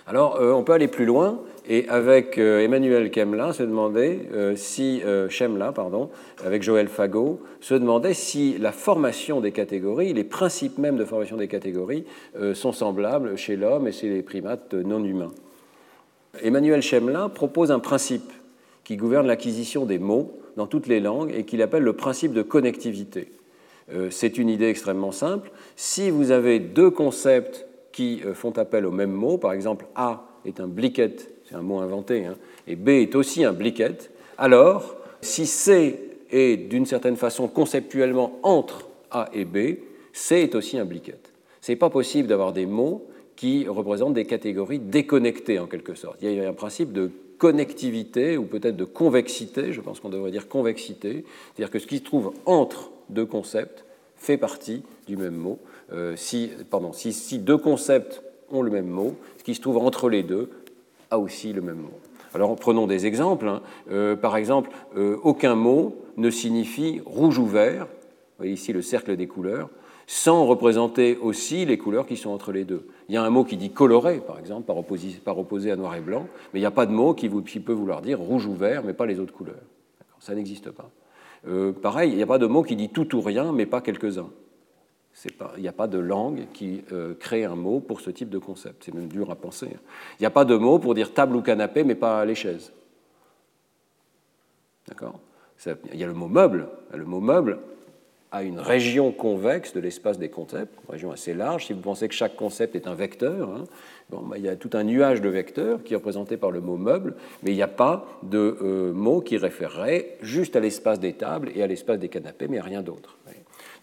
Alors, 0.08 0.38
euh, 0.39 0.52
on 0.54 0.63
peut 0.63 0.74
aller 0.74 0.88
plus 0.88 1.06
loin 1.06 1.39
et 1.68 1.88
avec 1.89 2.38
euh, 2.38 2.62
Emmanuel 2.62 3.10
Kemla 3.10 3.54
se 3.54 3.63
demander 3.63 4.20
si 4.56 5.02
Chemla, 5.30 5.72
pardon, 5.72 6.10
avec 6.46 6.62
Joël 6.62 6.88
Fagot, 6.88 7.41
se 7.60 7.74
demandait 7.74 8.13
si 8.13 8.58
la 8.60 8.72
formation 8.72 9.41
des 9.41 9.52
catégories, 9.52 10.13
les 10.13 10.24
principes 10.24 10.78
même 10.78 10.98
de 10.98 11.06
formation 11.06 11.38
des 11.38 11.48
catégories, 11.48 12.06
sont 12.54 12.72
semblables 12.72 13.38
chez 13.38 13.56
l'homme 13.56 13.88
et 13.88 13.91
chez 13.91 14.10
les 14.10 14.22
primates 14.22 14.74
non 14.74 15.04
humains. 15.04 15.32
Emmanuel 16.41 16.82
Chemla 16.82 17.30
propose 17.30 17.72
un 17.72 17.80
principe 17.80 18.32
qui 18.84 18.98
gouverne 18.98 19.28
l'acquisition 19.28 19.86
des 19.86 20.00
mots 20.00 20.39
dans 20.58 20.68
toutes 20.68 20.88
les 20.88 21.00
langues 21.00 21.34
et 21.36 21.44
qu'il 21.44 21.62
appelle 21.62 21.84
le 21.84 21.94
principe 21.94 22.34
de 22.34 22.41
connectivité. 22.41 23.32
Euh, 23.94 24.10
c'est 24.10 24.38
une 24.38 24.50
idée 24.50 24.68
extrêmement 24.68 25.12
simple. 25.12 25.52
Si 25.76 26.10
vous 26.10 26.32
avez 26.32 26.60
deux 26.60 26.89
concepts 26.89 27.68
qui 27.95 28.21
euh, 28.25 28.34
font 28.34 28.51
appel 28.58 28.86
au 28.86 28.91
même 28.91 29.13
mot, 29.13 29.38
par 29.38 29.53
exemple 29.53 29.86
A 29.95 30.27
est 30.43 30.60
un 30.60 30.67
bliquet, 30.67 31.15
c'est 31.47 31.55
un 31.55 31.62
mot 31.62 31.79
inventé, 31.79 32.25
hein, 32.25 32.36
et 32.67 32.75
B 32.75 32.89
est 32.89 33.15
aussi 33.15 33.45
un 33.45 33.53
bliquet, 33.53 33.95
alors 34.38 34.97
si 35.21 35.45
C 35.45 36.17
est 36.29 36.58
d'une 36.58 36.86
certaine 36.86 37.15
façon 37.15 37.47
conceptuellement 37.47 38.38
entre 38.43 38.89
A 39.12 39.29
et 39.34 39.45
B, 39.45 39.77
C 40.12 40.41
est 40.41 40.55
aussi 40.55 40.77
un 40.77 40.84
bliquet. 40.84 41.15
Ce 41.62 41.71
n'est 41.71 41.77
pas 41.77 41.89
possible 41.89 42.27
d'avoir 42.27 42.51
des 42.51 42.65
mots 42.65 43.08
qui 43.38 43.65
représentent 43.65 44.13
des 44.13 44.25
catégories 44.25 44.79
déconnectées 44.79 45.60
en 45.60 45.65
quelque 45.65 45.95
sorte. 45.95 46.17
Il 46.21 46.34
y 46.34 46.39
a 46.41 46.49
un 46.49 46.53
principe 46.53 46.91
de 46.91 47.12
connectivité 47.38 48.38
ou 48.38 48.43
peut-être 48.43 48.75
de 48.75 48.84
convexité, 48.84 49.71
je 49.71 49.79
pense 49.79 50.01
qu'on 50.01 50.10
devrait 50.10 50.31
dire 50.31 50.49
convexité, 50.49 51.23
c'est-à-dire 51.53 51.71
que 51.71 51.79
ce 51.79 51.88
qui 51.88 51.99
se 51.99 52.03
trouve 52.03 52.34
entre 52.45 52.91
deux 53.10 53.25
concepts 53.25 53.86
fait 54.17 54.38
partie 54.38 54.84
du 55.08 55.15
même 55.15 55.36
mot. 55.36 55.60
Euh, 55.91 56.15
si, 56.15 56.52
pardon, 56.69 56.91
si, 56.93 57.39
deux 57.39 57.58
concepts 57.58 58.24
ont 58.52 58.62
le 58.62 58.71
même 58.71 58.88
mot, 58.88 59.15
ce 59.38 59.43
qui 59.43 59.56
se 59.56 59.62
trouve 59.62 59.78
entre 59.78 60.10
les 60.10 60.24
deux 60.24 60.50
a 61.12 61.19
aussi 61.19 61.54
le 61.54 61.62
même 61.62 61.78
mot. 61.78 62.00
Alors 62.34 62.56
prenons 62.56 62.88
des 62.88 63.06
exemples. 63.06 63.48
Hein. 63.48 63.62
Euh, 63.91 64.15
par 64.15 64.36
exemple, 64.36 64.69
euh, 64.98 65.17
aucun 65.24 65.56
mot 65.56 65.95
ne 66.17 66.30
signifie 66.30 67.02
rouge 67.06 67.38
ou 67.38 67.45
vert. 67.45 67.86
Vous 67.86 68.39
voyez 68.39 68.54
ici 68.54 68.74
le 68.74 68.82
cercle 68.82 69.15
des 69.15 69.28
couleurs 69.28 69.69
sans 70.08 70.45
représenter 70.45 71.17
aussi 71.17 71.65
les 71.65 71.80
couleurs 71.80 72.06
qui 72.06 72.15
sont 72.15 72.30
entre 72.30 72.52
les 72.52 72.63
deux. 72.63 72.86
Il 73.10 73.15
y 73.15 73.17
a 73.17 73.24
un 73.24 73.30
mot 73.32 73.43
qui 73.43 73.58
dit 73.58 73.71
coloré, 73.71 74.19
par 74.19 74.38
exemple, 74.38 74.67
par 74.67 74.78
opposé, 74.78 75.71
à 75.71 75.76
noir 75.76 75.95
et 75.95 76.00
blanc, 76.00 76.28
mais 76.54 76.60
il 76.60 76.62
n'y 76.62 76.67
a 76.67 76.71
pas 76.71 76.86
de 76.86 76.91
mot 76.91 77.15
qui, 77.15 77.28
peut 77.28 77.74
vouloir 77.74 78.04
dire 78.04 78.19
rouge 78.19 78.45
ou 78.45 78.54
vert, 78.54 78.84
mais 78.86 78.93
pas 78.93 79.08
les 79.08 79.19
autres 79.19 79.34
couleurs. 79.34 79.56
Ça 80.19 80.36
n'existe 80.36 80.69
pas. 80.69 80.91
Pareil, 81.82 82.12
il 82.12 82.17
n'y 82.17 82.21
a 82.21 82.28
pas 82.28 82.38
de 82.38 82.45
mot 82.45 82.62
qui 82.62 82.76
dit 82.76 82.89
tout 82.89 83.15
ou 83.15 83.21
rien, 83.21 83.52
mais 83.52 83.65
pas 83.65 83.82
quelques-uns. 83.82 84.30
Il 85.58 85.62
n'y 85.62 85.67
a 85.67 85.73
pas 85.73 85.88
de 85.88 85.97
langue 85.97 86.47
qui 86.54 86.84
euh, 86.91 87.13
crée 87.15 87.45
un 87.45 87.56
mot 87.56 87.80
pour 87.80 88.01
ce 88.01 88.10
type 88.10 88.30
de 88.30 88.38
concept. 88.38 88.84
C'est 88.86 88.93
même 88.93 89.08
dur 89.08 89.32
à 89.32 89.36
penser. 89.36 89.69
Il 90.19 90.21
n'y 90.21 90.25
a 90.25 90.32
pas 90.32 90.45
de 90.45 90.56
mot 90.56 90.78
pour 90.78 90.93
dire 90.93 91.13
table 91.13 91.36
ou 91.36 91.41
canapé, 91.41 91.84
mais 91.84 91.95
pas 91.95 92.23
les 92.25 92.36
chaises. 92.36 92.73
D'accord? 94.88 95.19
Il 95.65 95.99
y 95.99 96.04
a 96.04 96.08
le 96.08 96.13
mot 96.13 96.28
meuble. 96.28 96.67
Le 96.93 97.06
mot 97.06 97.21
meuble, 97.21 97.60
à 98.32 98.43
une 98.43 98.60
région 98.60 99.13
convexe 99.13 99.73
de 99.73 99.80
l'espace 99.80 100.19
des 100.19 100.28
concepts, 100.30 100.78
une 100.84 100.91
région 100.91 101.12
assez 101.12 101.34
large. 101.34 101.67
Si 101.67 101.73
vous 101.73 101.80
pensez 101.80 102.10
que 102.10 102.13
chaque 102.13 102.36
concept 102.36 102.75
est 102.75 102.86
un 102.86 102.93
vecteur, 102.93 103.49
hein, 103.49 103.63
bon, 104.10 104.21
bah, 104.21 104.38
il 104.38 104.43
y 104.43 104.49
a 104.49 104.58
tout 104.58 104.71
un 104.73 104.84
nuage 104.84 105.21
de 105.21 105.30
vecteurs 105.30 105.82
qui 105.84 105.93
est 105.93 105.97
représenté 105.97 106.36
par 106.36 106.51
le 106.51 106.60
mot 106.60 106.75
meuble, 106.75 107.15
mais 107.41 107.51
il 107.51 107.56
n'y 107.56 107.62
a 107.62 107.69
pas 107.69 108.06
de 108.23 108.58
euh, 108.62 108.91
mot 108.91 109.21
qui 109.21 109.38
référerait 109.38 110.17
juste 110.21 110.58
à 110.58 110.60
l'espace 110.60 110.99
des 110.99 111.13
tables 111.13 111.49
et 111.56 111.63
à 111.63 111.67
l'espace 111.67 111.97
des 111.97 112.10
canapés, 112.10 112.49
mais 112.49 112.60
à 112.60 112.63
rien 112.63 112.82
d'autre. 112.82 113.17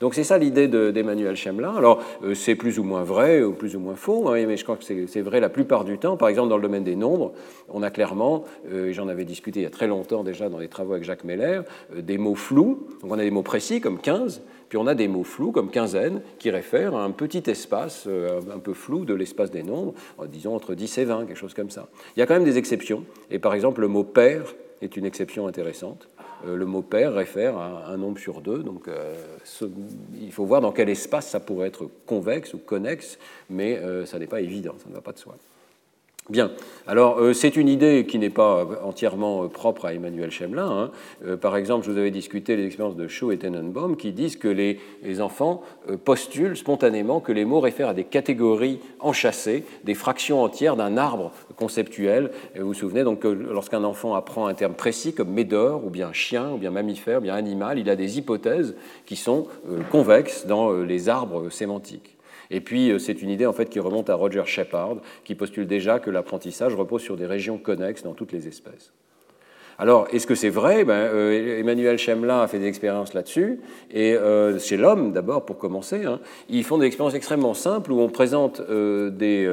Donc 0.02 0.14
c'est 0.14 0.24
ça 0.24 0.36
l'idée 0.36 0.66
d'Emmanuel 0.66 1.36
Chemla. 1.36 1.74
Alors 1.76 2.02
euh, 2.24 2.34
c'est 2.34 2.56
plus 2.56 2.80
ou 2.80 2.82
moins 2.82 3.04
vrai 3.04 3.44
ou 3.44 3.52
plus 3.52 3.76
ou 3.76 3.78
moins 3.78 3.94
faux, 3.94 4.30
hein, 4.30 4.46
mais 4.48 4.56
je 4.56 4.64
crois 4.64 4.76
que 4.76 4.82
c'est 4.82 5.20
vrai 5.20 5.38
la 5.38 5.48
plupart 5.48 5.84
du 5.84 5.96
temps. 5.96 6.16
Par 6.16 6.28
exemple 6.28 6.48
dans 6.48 6.56
le 6.56 6.62
domaine 6.62 6.82
des 6.82 6.96
nombres, 6.96 7.32
on 7.68 7.84
a 7.84 7.90
clairement, 7.90 8.42
euh, 8.68 8.92
j'en 8.92 9.06
avais 9.06 9.24
discuté 9.24 9.60
il 9.60 9.62
y 9.62 9.66
a 9.66 9.70
très 9.70 9.86
longtemps 9.86 10.24
déjà 10.24 10.48
dans 10.48 10.58
les 10.58 10.66
travaux 10.66 10.94
avec 10.94 11.04
Jacques 11.04 11.22
Meller, 11.22 11.60
euh, 11.94 12.02
des 12.02 12.18
mots 12.18 12.34
flous. 12.34 12.88
Donc 13.00 13.12
on 13.12 13.18
a 13.20 13.22
des 13.22 13.30
mots 13.30 13.44
précis 13.44 13.80
comme 13.80 14.00
15, 14.00 14.42
puis 14.68 14.76
on 14.76 14.88
a 14.88 14.96
des 14.96 15.06
mots 15.06 15.22
flous 15.22 15.52
comme 15.52 15.70
quinzaine 15.70 16.20
qui 16.40 16.50
réfèrent 16.50 16.96
à 16.96 17.04
un 17.04 17.12
petit 17.12 17.48
espace 17.48 18.08
un 18.52 18.58
peu 18.58 18.74
flou 18.74 19.04
de 19.04 19.14
l'espace 19.14 19.52
des 19.52 19.62
nombres, 19.62 19.94
disons 20.26 20.56
entre 20.56 20.74
10 20.74 20.98
et 20.98 21.04
20, 21.04 21.26
quelque 21.26 21.36
chose 21.36 21.54
comme 21.54 21.70
ça. 21.70 21.86
Il 22.16 22.20
y 22.20 22.22
a 22.24 22.26
quand 22.26 22.34
même 22.34 22.42
des 22.42 22.58
exceptions. 22.58 23.04
Et 23.30 23.38
par 23.38 23.54
exemple 23.54 23.80
le 23.80 23.86
mot 23.86 24.02
père 24.02 24.52
est 24.80 24.96
une 24.96 25.04
exception 25.04 25.46
intéressante. 25.46 26.08
Euh, 26.46 26.56
le 26.56 26.66
mot 26.66 26.82
père 26.82 27.14
réfère 27.14 27.56
à 27.56 27.90
un 27.90 27.96
nombre 27.96 28.18
sur 28.18 28.40
deux. 28.40 28.62
Donc, 28.62 28.88
euh, 28.88 29.14
il 30.20 30.32
faut 30.32 30.44
voir 30.44 30.60
dans 30.60 30.72
quel 30.72 30.88
espace 30.88 31.28
ça 31.28 31.40
pourrait 31.40 31.68
être 31.68 31.88
convexe 32.06 32.54
ou 32.54 32.58
connexe, 32.58 33.18
mais 33.50 33.76
euh, 33.76 34.06
ça 34.06 34.18
n'est 34.18 34.26
pas 34.26 34.40
évident, 34.40 34.74
ça 34.78 34.88
ne 34.88 34.94
va 34.94 35.00
pas 35.00 35.12
de 35.12 35.18
soi. 35.18 35.36
Bien, 36.30 36.52
alors 36.86 37.18
c'est 37.34 37.56
une 37.56 37.68
idée 37.68 38.06
qui 38.08 38.18
n'est 38.18 38.30
pas 38.30 38.64
entièrement 38.84 39.48
propre 39.48 39.86
à 39.86 39.92
Emmanuel 39.92 40.30
Chemelin. 40.30 40.90
Hein. 41.24 41.36
par 41.36 41.56
exemple, 41.56 41.84
je 41.84 41.90
vous 41.90 41.98
avais 41.98 42.12
discuté 42.12 42.56
les 42.56 42.64
expériences 42.64 42.96
de 42.96 43.08
Shaw 43.08 43.32
et 43.32 43.38
Tenenbaum 43.38 43.96
qui 43.96 44.12
disent 44.12 44.36
que 44.36 44.46
les, 44.46 44.78
enfants 45.20 45.62
postulent 46.04 46.56
spontanément 46.56 47.20
que 47.20 47.32
les 47.32 47.44
mots 47.44 47.58
réfèrent 47.58 47.88
à 47.88 47.94
des 47.94 48.04
catégories 48.04 48.78
enchâssées, 49.00 49.64
des 49.82 49.94
fractions 49.94 50.42
entières 50.42 50.76
d'un 50.76 50.96
arbre 50.96 51.32
conceptuel. 51.56 52.30
Vous 52.56 52.68
vous 52.68 52.74
souvenez 52.74 53.04
donc 53.04 53.20
que 53.20 53.28
lorsqu'un 53.28 53.84
enfant 53.84 54.14
apprend 54.14 54.46
un 54.46 54.54
terme 54.54 54.74
précis 54.74 55.14
comme 55.14 55.30
médor, 55.30 55.84
ou 55.84 55.90
bien 55.90 56.12
chien, 56.12 56.50
ou 56.52 56.56
bien 56.56 56.70
mammifère, 56.70 57.18
ou 57.18 57.22
bien 57.22 57.34
animal, 57.34 57.78
il 57.78 57.88
a 57.90 57.96
des 57.96 58.18
hypothèses 58.18 58.74
qui 59.06 59.16
sont 59.16 59.46
euh, 59.68 59.80
convexes 59.90 60.46
dans 60.46 60.72
euh, 60.72 60.84
les 60.84 61.08
arbres 61.08 61.50
sémantiques. 61.50 62.11
Et 62.52 62.60
puis, 62.60 62.90
euh, 62.90 62.98
c'est 62.98 63.22
une 63.22 63.30
idée 63.30 63.46
en 63.46 63.52
fait 63.52 63.68
qui 63.68 63.80
remonte 63.80 64.10
à 64.10 64.14
Roger 64.14 64.42
Shepard, 64.44 64.98
qui 65.24 65.34
postule 65.34 65.66
déjà 65.66 65.98
que 65.98 66.10
l'apprentissage 66.10 66.74
repose 66.74 67.00
sur 67.00 67.16
des 67.16 67.26
régions 67.26 67.58
connexes 67.58 68.04
dans 68.04 68.12
toutes 68.12 68.30
les 68.30 68.46
espèces. 68.46 68.92
Alors, 69.78 70.06
est-ce 70.12 70.26
que 70.26 70.34
c'est 70.34 70.50
vrai? 70.50 70.84
Ben, 70.84 70.92
euh, 70.92 71.58
Emmanuel 71.58 71.96
Chemla 71.96 72.42
a 72.42 72.46
fait 72.46 72.58
des 72.58 72.66
expériences 72.66 73.14
là-dessus, 73.14 73.58
et 73.90 74.14
euh, 74.14 74.58
chez 74.58 74.76
l'homme, 74.76 75.12
d'abord, 75.12 75.46
pour 75.46 75.56
commencer, 75.56 76.04
hein, 76.04 76.20
ils 76.50 76.62
font 76.62 76.76
des 76.76 76.86
expériences 76.86 77.14
extrêmement 77.14 77.54
simples 77.54 77.90
où 77.90 78.00
on 78.00 78.10
présente 78.10 78.60
des 78.60 79.48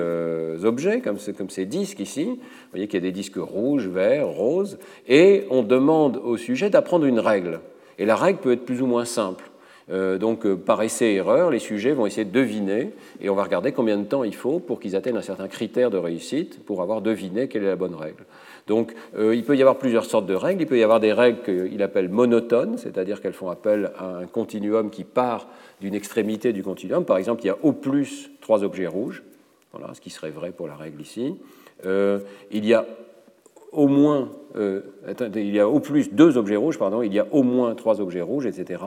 objets, 0.65 0.99
comme, 0.99 1.17
ces 1.17 1.65
disques 1.65 2.01
ici. 2.01 2.25
Vous 2.25 2.39
voyez 2.71 2.87
qu'il 2.87 2.99
y 2.99 3.03
a 3.03 3.07
des 3.07 3.13
disques 3.13 3.37
rouges, 3.37 3.87
verts, 3.87 4.27
roses, 4.27 4.77
et 5.07 5.45
on 5.49 5.63
demande 5.63 6.17
au 6.17 6.35
sujet 6.35 6.69
d'apprendre 6.69 7.05
une 7.05 7.19
règle. 7.19 7.61
Et 7.97 8.05
la 8.05 8.17
règle 8.17 8.39
peut 8.39 8.51
être 8.51 8.65
plus 8.65 8.81
ou 8.81 8.87
moins 8.87 9.05
simple. 9.05 9.49
Donc, 9.89 10.47
par 10.53 10.81
essai-erreur, 10.83 11.49
les 11.49 11.59
sujets 11.59 11.93
vont 11.93 12.05
essayer 12.05 12.25
de 12.25 12.31
deviner, 12.31 12.91
et 13.21 13.29
on 13.29 13.35
va 13.35 13.43
regarder 13.43 13.71
combien 13.71 13.97
de 13.97 14.03
temps 14.03 14.23
il 14.23 14.35
faut 14.35 14.59
pour 14.59 14.79
qu'ils 14.79 14.95
atteignent 14.95 15.17
un 15.17 15.21
certain 15.21 15.47
critère 15.47 15.89
de 15.89 15.97
réussite 15.97 16.63
pour 16.63 16.81
avoir 16.81 17.01
deviné 17.01 17.47
quelle 17.47 17.63
est 17.63 17.67
la 17.67 17.75
bonne 17.75 17.95
règle. 17.95 18.25
Donc 18.69 18.93
euh, 19.17 19.35
il 19.35 19.43
peut 19.43 19.57
y 19.57 19.61
avoir 19.61 19.77
plusieurs 19.77 20.05
sortes 20.05 20.27
de 20.27 20.35
règles. 20.35 20.61
Il 20.61 20.67
peut 20.67 20.77
y 20.77 20.83
avoir 20.83 20.99
des 20.99 21.11
règles 21.11 21.39
qu'il 21.41 21.81
appelle 21.81 22.07
monotones, 22.07 22.77
c'est-à-dire 22.77 23.19
qu'elles 23.19 23.33
font 23.33 23.49
appel 23.49 23.91
à 23.97 24.17
un 24.17 24.27
continuum 24.27 24.91
qui 24.91 25.03
part 25.03 25.47
d'une 25.81 25.95
extrémité 25.95 26.53
du 26.53 26.61
continuum. 26.61 27.03
Par 27.03 27.17
exemple, 27.17 27.41
il 27.43 27.47
y 27.47 27.49
a 27.49 27.57
au 27.63 27.73
plus 27.73 28.29
trois 28.41 28.63
objets 28.63 28.85
rouges, 28.85 29.23
voilà, 29.73 29.93
ce 29.95 30.01
qui 30.01 30.11
serait 30.11 30.29
vrai 30.29 30.51
pour 30.51 30.67
la 30.67 30.75
règle 30.75 31.01
ici. 31.01 31.35
Euh, 31.85 32.19
il 32.51 32.65
y 32.65 32.75
a 32.75 32.85
au 33.71 33.87
moins, 33.87 34.29
euh, 34.55 34.81
il 35.35 35.53
y 35.53 35.59
a 35.59 35.69
au 35.69 35.79
plus 35.79 36.11
deux 36.11 36.37
objets 36.37 36.55
rouges, 36.55 36.79
pardon, 36.79 37.01
il 37.01 37.13
y 37.13 37.19
a 37.19 37.27
au 37.31 37.43
moins 37.43 37.75
trois 37.75 38.01
objets 38.01 38.21
rouges, 38.21 38.45
etc. 38.45 38.81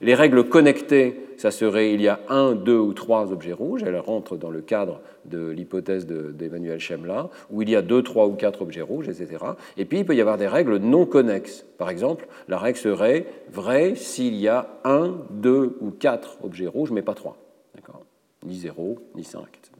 Les 0.00 0.14
règles 0.14 0.44
connectées, 0.44 1.20
ça 1.38 1.50
serait 1.50 1.92
il 1.92 2.02
y 2.02 2.08
a 2.08 2.20
un, 2.28 2.54
deux 2.54 2.78
ou 2.78 2.92
trois 2.92 3.32
objets 3.32 3.54
rouges, 3.54 3.82
elles 3.82 3.98
rentrent 3.98 4.36
dans 4.36 4.50
le 4.50 4.60
cadre 4.60 5.00
de 5.24 5.48
l'hypothèse 5.48 6.06
d'Emmanuel 6.06 6.78
Chemla, 6.78 7.30
où 7.50 7.62
il 7.62 7.70
y 7.70 7.76
a 7.76 7.82
deux, 7.82 8.02
trois 8.02 8.26
ou 8.26 8.32
quatre 8.32 8.62
objets 8.62 8.82
rouges, 8.82 9.08
etc. 9.08 9.44
Et 9.76 9.86
puis 9.86 9.98
il 9.98 10.04
peut 10.04 10.14
y 10.14 10.20
avoir 10.20 10.36
des 10.36 10.48
règles 10.48 10.76
non 10.76 11.06
connexes. 11.06 11.64
Par 11.78 11.88
exemple, 11.88 12.28
la 12.48 12.58
règle 12.58 12.78
serait 12.78 13.26
vraie 13.50 13.94
s'il 13.94 14.34
y 14.34 14.48
a 14.48 14.68
un, 14.84 15.16
deux 15.30 15.76
ou 15.80 15.90
quatre 15.90 16.38
objets 16.44 16.66
rouges, 16.66 16.90
mais 16.90 17.02
pas 17.02 17.14
trois. 17.14 17.38
Ni 18.44 18.54
zéro, 18.54 18.98
ni 19.16 19.24
cinq, 19.24 19.48
etc. 19.58 19.75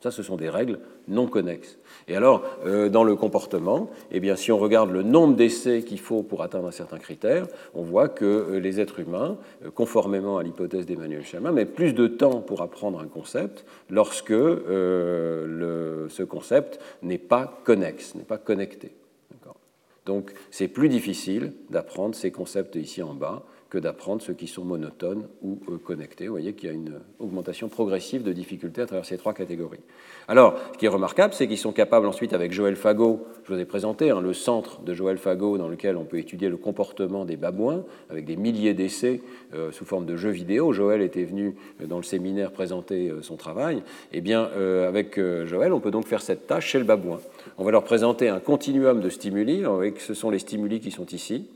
Ça, 0.00 0.10
ce 0.10 0.22
sont 0.22 0.36
des 0.36 0.48
règles 0.48 0.78
non 1.08 1.26
connexes. 1.26 1.78
Et 2.06 2.14
alors, 2.16 2.44
euh, 2.64 2.88
dans 2.88 3.02
le 3.02 3.16
comportement, 3.16 3.90
eh 4.12 4.20
bien, 4.20 4.36
si 4.36 4.52
on 4.52 4.58
regarde 4.58 4.90
le 4.90 5.02
nombre 5.02 5.34
d'essais 5.34 5.82
qu'il 5.82 5.98
faut 5.98 6.22
pour 6.22 6.42
atteindre 6.42 6.68
un 6.68 6.72
certain 6.72 6.98
critère, 6.98 7.46
on 7.74 7.82
voit 7.82 8.08
que 8.08 8.24
euh, 8.24 8.60
les 8.60 8.78
êtres 8.80 9.00
humains, 9.00 9.38
euh, 9.64 9.70
conformément 9.70 10.38
à 10.38 10.42
l'hypothèse 10.42 10.86
d'Emmanuel 10.86 11.24
Chamin, 11.24 11.50
mettent 11.50 11.74
plus 11.74 11.94
de 11.94 12.06
temps 12.06 12.40
pour 12.40 12.62
apprendre 12.62 13.00
un 13.00 13.08
concept 13.08 13.64
lorsque 13.90 14.28
ce 14.28 16.22
concept 16.22 16.78
n'est 17.02 17.18
pas 17.18 17.60
connexe, 17.64 18.14
n'est 18.14 18.22
pas 18.22 18.38
connecté. 18.38 18.92
Donc, 20.06 20.32
c'est 20.50 20.68
plus 20.68 20.88
difficile 20.88 21.52
d'apprendre 21.68 22.14
ces 22.14 22.30
concepts 22.30 22.76
ici 22.76 23.02
en 23.02 23.12
bas 23.12 23.44
que 23.70 23.76
d'apprendre 23.76 24.22
ceux 24.22 24.32
qui 24.32 24.46
sont 24.46 24.64
monotones 24.64 25.26
ou 25.42 25.58
euh, 25.68 25.76
connectés. 25.76 26.26
Vous 26.26 26.32
voyez 26.32 26.54
qu'il 26.54 26.68
y 26.68 26.72
a 26.72 26.74
une 26.74 27.00
augmentation 27.18 27.68
progressive 27.68 28.22
de 28.22 28.32
difficulté 28.32 28.80
à 28.80 28.86
travers 28.86 29.04
ces 29.04 29.18
trois 29.18 29.34
catégories. 29.34 29.80
Alors, 30.26 30.58
ce 30.72 30.78
qui 30.78 30.86
est 30.86 30.90
remarquable, 30.90 31.34
c'est 31.34 31.46
qu'ils 31.46 31.58
sont 31.58 31.72
capables 31.72 32.06
ensuite, 32.06 32.32
avec 32.32 32.52
Joël 32.52 32.76
Fagot, 32.76 33.26
je 33.44 33.52
vous 33.52 33.60
ai 33.60 33.66
présenté 33.66 34.10
hein, 34.10 34.22
le 34.22 34.32
centre 34.32 34.80
de 34.80 34.94
Joël 34.94 35.18
Fagot 35.18 35.58
dans 35.58 35.68
lequel 35.68 35.96
on 35.98 36.04
peut 36.04 36.18
étudier 36.18 36.48
le 36.48 36.56
comportement 36.56 37.26
des 37.26 37.36
babouins, 37.36 37.84
avec 38.08 38.24
des 38.24 38.36
milliers 38.36 38.72
d'essais 38.72 39.20
euh, 39.54 39.70
sous 39.70 39.84
forme 39.84 40.06
de 40.06 40.16
jeux 40.16 40.30
vidéo. 40.30 40.72
Joël 40.72 41.02
était 41.02 41.24
venu 41.24 41.54
euh, 41.82 41.86
dans 41.86 41.98
le 41.98 42.02
séminaire 42.04 42.52
présenter 42.52 43.12
son 43.20 43.36
travail. 43.36 43.82
Eh 44.12 44.20
bien, 44.22 44.48
avec 44.86 45.20
Joël, 45.44 45.72
on 45.72 45.80
peut 45.80 45.90
donc 45.90 46.06
faire 46.06 46.22
cette 46.22 46.46
tâche 46.46 46.66
chez 46.66 46.78
le 46.78 46.84
babouin. 46.84 47.18
On 47.58 47.64
va 47.64 47.70
leur 47.70 47.84
présenter 47.84 48.28
un 48.28 48.40
continuum 48.40 49.00
de 49.00 49.08
stimuli, 49.08 49.64
avec 49.64 50.00
ce 50.00 50.14
sont 50.14 50.30
les 50.30 50.38
stimuli 50.38 50.80
qui 50.80 50.90
sont 50.90 51.06
ici. 51.06 51.48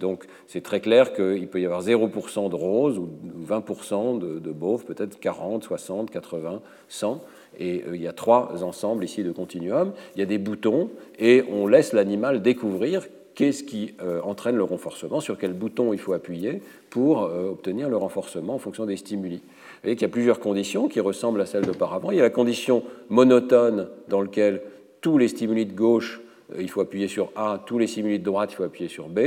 Donc 0.00 0.24
c'est 0.46 0.62
très 0.62 0.80
clair 0.80 1.12
qu'il 1.12 1.48
peut 1.48 1.60
y 1.60 1.66
avoir 1.66 1.82
0% 1.82 2.50
de 2.50 2.54
rose 2.54 2.98
ou 2.98 3.08
20% 3.48 4.18
de, 4.18 4.38
de 4.38 4.52
beauf, 4.52 4.84
peut-être 4.84 5.18
40, 5.20 5.64
60, 5.64 6.10
80, 6.10 6.60
100. 6.88 7.24
Et 7.58 7.84
euh, 7.86 7.96
il 7.96 8.02
y 8.02 8.08
a 8.08 8.12
trois 8.12 8.64
ensembles 8.64 9.04
ici 9.04 9.22
de 9.22 9.32
continuum. 9.32 9.92
Il 10.16 10.20
y 10.20 10.22
a 10.22 10.26
des 10.26 10.38
boutons 10.38 10.90
et 11.18 11.44
on 11.50 11.66
laisse 11.66 11.92
l'animal 11.92 12.42
découvrir 12.42 13.06
qu'est-ce 13.34 13.64
qui 13.64 13.94
euh, 14.02 14.20
entraîne 14.22 14.56
le 14.56 14.64
renforcement, 14.64 15.20
sur 15.20 15.38
quel 15.38 15.52
bouton 15.52 15.92
il 15.92 15.98
faut 15.98 16.12
appuyer 16.12 16.62
pour 16.90 17.24
euh, 17.24 17.50
obtenir 17.50 17.88
le 17.88 17.96
renforcement 17.96 18.54
en 18.54 18.58
fonction 18.58 18.86
des 18.86 18.96
stimuli. 18.96 19.36
Vous 19.36 19.42
voyez 19.82 19.96
qu'il 19.96 20.06
y 20.06 20.10
a 20.10 20.12
plusieurs 20.12 20.40
conditions 20.40 20.88
qui 20.88 21.00
ressemblent 21.00 21.40
à 21.40 21.46
celles 21.46 21.66
d'auparavant. 21.66 22.10
Il 22.10 22.16
y 22.16 22.20
a 22.20 22.24
la 22.24 22.30
condition 22.30 22.82
monotone 23.08 23.88
dans 24.08 24.20
laquelle 24.20 24.62
tous 25.00 25.18
les 25.18 25.28
stimuli 25.28 25.66
de 25.66 25.72
gauche, 25.72 26.20
il 26.58 26.70
faut 26.70 26.80
appuyer 26.80 27.08
sur 27.08 27.30
A, 27.36 27.62
tous 27.66 27.78
les 27.78 27.86
stimuli 27.86 28.18
de 28.18 28.24
droite, 28.24 28.52
il 28.52 28.56
faut 28.56 28.62
appuyer 28.62 28.88
sur 28.88 29.08
B. 29.08 29.18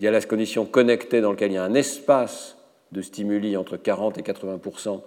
Il 0.00 0.04
y 0.04 0.08
a 0.08 0.10
la 0.10 0.20
condition 0.20 0.64
connectée 0.64 1.20
dans 1.20 1.30
laquelle 1.30 1.50
il 1.50 1.54
y 1.54 1.58
a 1.58 1.64
un 1.64 1.74
espace 1.74 2.56
de 2.92 3.02
stimuli 3.02 3.56
entre 3.56 3.76
40 3.76 4.18
et 4.18 4.22
80% 4.22 5.00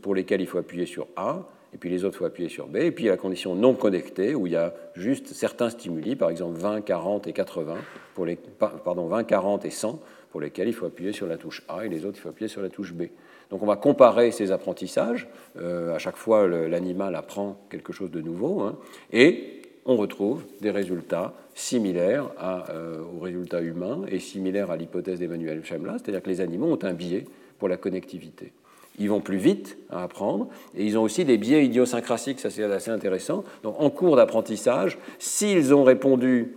pour 0.00 0.14
lesquels 0.14 0.40
il 0.40 0.46
faut 0.46 0.58
appuyer 0.58 0.86
sur 0.86 1.08
A, 1.16 1.48
et 1.74 1.76
puis 1.76 1.90
les 1.90 2.04
autres, 2.04 2.16
il 2.16 2.18
faut 2.18 2.24
appuyer 2.24 2.48
sur 2.48 2.68
B. 2.68 2.76
Et 2.76 2.92
puis 2.92 3.04
il 3.04 3.06
y 3.08 3.10
a 3.10 3.12
la 3.12 3.18
condition 3.18 3.56
non 3.56 3.74
connectée, 3.74 4.36
où 4.36 4.46
il 4.46 4.52
y 4.52 4.56
a 4.56 4.72
juste 4.94 5.32
certains 5.32 5.70
stimuli, 5.70 6.14
par 6.14 6.30
exemple 6.30 6.56
20, 6.56 6.82
40 6.82 7.26
et 7.26 7.32
80, 7.32 7.74
pour 8.14 8.24
les, 8.24 8.36
pardon, 8.36 9.08
20, 9.08 9.24
40 9.24 9.64
et 9.64 9.70
100, 9.70 10.00
pour 10.30 10.40
lesquels 10.40 10.68
il 10.68 10.72
faut 10.72 10.86
appuyer 10.86 11.12
sur 11.12 11.26
la 11.26 11.36
touche 11.36 11.64
A, 11.68 11.84
et 11.84 11.88
les 11.88 12.04
autres, 12.04 12.16
il 12.18 12.20
faut 12.20 12.28
appuyer 12.28 12.48
sur 12.48 12.62
la 12.62 12.70
touche 12.70 12.94
B. 12.94 13.04
Donc 13.50 13.62
on 13.62 13.66
va 13.66 13.76
comparer 13.76 14.30
ces 14.30 14.52
apprentissages. 14.52 15.28
Euh, 15.58 15.94
à 15.94 15.98
chaque 15.98 16.16
fois, 16.16 16.46
l'animal 16.46 17.16
apprend 17.16 17.58
quelque 17.70 17.92
chose 17.92 18.10
de 18.12 18.20
nouveau. 18.20 18.60
Hein, 18.60 18.78
et 19.12 19.62
on 19.84 19.96
retrouve 19.96 20.44
des 20.60 20.70
résultats 20.70 21.34
similaires 21.54 22.30
euh, 22.42 23.00
aux 23.16 23.20
résultats 23.20 23.60
humains 23.60 24.02
et 24.08 24.18
similaires 24.18 24.70
à 24.70 24.76
l'hypothèse 24.76 25.20
d'Emmanuel 25.20 25.64
Chamla, 25.64 25.96
c'est-à-dire 25.98 26.22
que 26.22 26.30
les 26.30 26.40
animaux 26.40 26.72
ont 26.72 26.84
un 26.84 26.92
biais 26.92 27.26
pour 27.58 27.68
la 27.68 27.76
connectivité. 27.76 28.52
Ils 28.98 29.08
vont 29.08 29.20
plus 29.20 29.38
vite 29.38 29.76
à 29.90 30.02
apprendre 30.02 30.48
et 30.76 30.84
ils 30.84 30.98
ont 30.98 31.02
aussi 31.02 31.24
des 31.24 31.38
biais 31.38 31.64
idiosyncrasiques, 31.64 32.40
ça 32.40 32.50
c'est 32.50 32.64
assez 32.64 32.90
intéressant. 32.90 33.44
Donc 33.62 33.76
en 33.78 33.90
cours 33.90 34.16
d'apprentissage, 34.16 34.98
s'ils 35.18 35.74
ont 35.74 35.84
répondu 35.84 36.54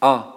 A 0.00 0.36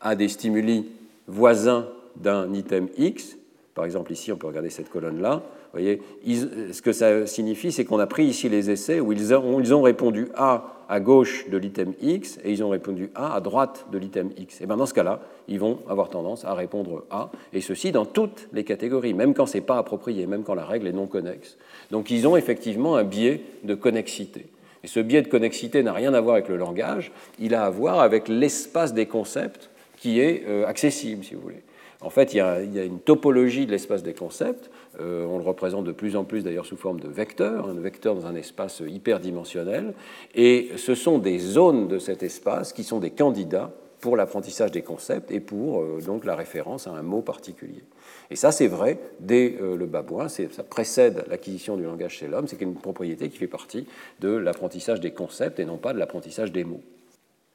à 0.00 0.16
des 0.16 0.28
stimuli 0.28 0.86
voisins 1.26 1.86
d'un 2.16 2.52
item 2.54 2.88
X, 2.96 3.36
par 3.80 3.86
exemple 3.86 4.12
ici 4.12 4.30
on 4.30 4.36
peut 4.36 4.46
regarder 4.46 4.68
cette 4.68 4.90
colonne-là, 4.90 5.40
voyez, 5.72 6.02
ce 6.26 6.82
que 6.82 6.92
ça 6.92 7.26
signifie, 7.26 7.72
c'est 7.72 7.86
qu'on 7.86 7.98
a 7.98 8.06
pris 8.06 8.26
ici 8.26 8.50
les 8.50 8.68
essais 8.68 9.00
où 9.00 9.10
ils 9.10 9.32
ont, 9.32 9.58
ils 9.58 9.72
ont 9.72 9.80
répondu 9.80 10.28
A 10.36 10.84
à 10.90 11.00
gauche 11.00 11.48
de 11.48 11.56
l'item 11.56 11.94
X 12.02 12.38
et 12.44 12.52
ils 12.52 12.62
ont 12.62 12.68
répondu 12.68 13.08
A 13.14 13.34
à 13.34 13.40
droite 13.40 13.86
de 13.90 13.96
l'item 13.96 14.32
X. 14.36 14.60
Et 14.60 14.66
bien 14.66 14.76
dans 14.76 14.84
ce 14.84 14.92
cas-là, 14.92 15.20
ils 15.48 15.58
vont 15.58 15.78
avoir 15.88 16.10
tendance 16.10 16.44
à 16.44 16.52
répondre 16.52 17.06
A, 17.10 17.30
et 17.54 17.62
ceci 17.62 17.90
dans 17.90 18.04
toutes 18.04 18.48
les 18.52 18.64
catégories, 18.64 19.14
même 19.14 19.32
quand 19.32 19.46
ce 19.46 19.56
n'est 19.56 19.64
pas 19.64 19.78
approprié, 19.78 20.26
même 20.26 20.42
quand 20.42 20.54
la 20.54 20.66
règle 20.66 20.86
est 20.86 20.92
non 20.92 21.06
connexe. 21.06 21.56
Donc 21.90 22.10
ils 22.10 22.28
ont 22.28 22.36
effectivement 22.36 22.96
un 22.96 23.04
biais 23.04 23.40
de 23.64 23.74
connexité. 23.74 24.44
Et 24.84 24.88
ce 24.88 25.00
biais 25.00 25.22
de 25.22 25.28
connexité 25.28 25.82
n'a 25.82 25.94
rien 25.94 26.12
à 26.12 26.20
voir 26.20 26.34
avec 26.34 26.50
le 26.50 26.58
langage, 26.58 27.12
il 27.38 27.54
a 27.54 27.64
à 27.64 27.70
voir 27.70 28.00
avec 28.00 28.28
l'espace 28.28 28.92
des 28.92 29.06
concepts 29.06 29.70
qui 29.96 30.20
est 30.20 30.44
euh, 30.46 30.66
accessible, 30.66 31.24
si 31.24 31.34
vous 31.34 31.40
voulez. 31.40 31.62
En 32.02 32.10
fait, 32.10 32.32
il 32.32 32.38
y, 32.38 32.40
a, 32.40 32.60
une 32.60 33.00
topologie 33.00 33.66
de 33.66 33.72
l'espace 33.72 34.02
des 34.02 34.14
concepts. 34.14 34.70
Euh, 35.00 35.26
on 35.26 35.36
le 35.36 35.44
représente 35.44 35.84
de 35.84 35.92
plus 35.92 36.16
en 36.16 36.24
plus 36.24 36.42
d'ailleurs 36.42 36.64
sous 36.64 36.76
forme 36.76 36.98
de 36.98 37.08
vecteurs, 37.08 37.68
un 37.68 37.74
vecteur 37.74 38.14
dans 38.14 38.26
un 38.26 38.34
espace 38.34 38.82
hyperdimensionnel. 38.86 39.92
Et 40.34 40.70
ce 40.76 40.94
sont 40.94 41.18
des 41.18 41.38
zones 41.38 41.88
de 41.88 41.98
cet 41.98 42.22
espace 42.22 42.72
qui 42.72 42.84
sont 42.84 43.00
des 43.00 43.10
candidats 43.10 43.70
pour 44.00 44.16
l'apprentissage 44.16 44.72
des 44.72 44.80
concepts 44.80 45.30
et 45.30 45.40
pour 45.40 45.82
euh, 45.82 46.00
donc 46.04 46.24
la 46.24 46.34
référence 46.34 46.86
à 46.86 46.92
un 46.92 47.02
mot 47.02 47.20
particulier. 47.20 47.84
Et 48.30 48.36
ça, 48.36 48.50
c'est 48.50 48.66
vrai 48.66 48.98
dès 49.20 49.58
euh, 49.60 49.76
le 49.76 49.86
babouin, 49.86 50.28
ça 50.28 50.64
précède 50.68 51.24
l'acquisition 51.28 51.76
du 51.76 51.84
langage 51.84 52.14
chez 52.14 52.26
l'homme, 52.26 52.48
c'est 52.48 52.60
une 52.62 52.74
propriété 52.74 53.28
qui 53.28 53.36
fait 53.36 53.46
partie 53.46 53.86
de 54.20 54.30
l'apprentissage 54.30 55.00
des 55.00 55.10
concepts 55.10 55.60
et 55.60 55.66
non 55.66 55.76
pas 55.76 55.92
de 55.92 55.98
l'apprentissage 55.98 56.50
des 56.50 56.64
mots. 56.64 56.80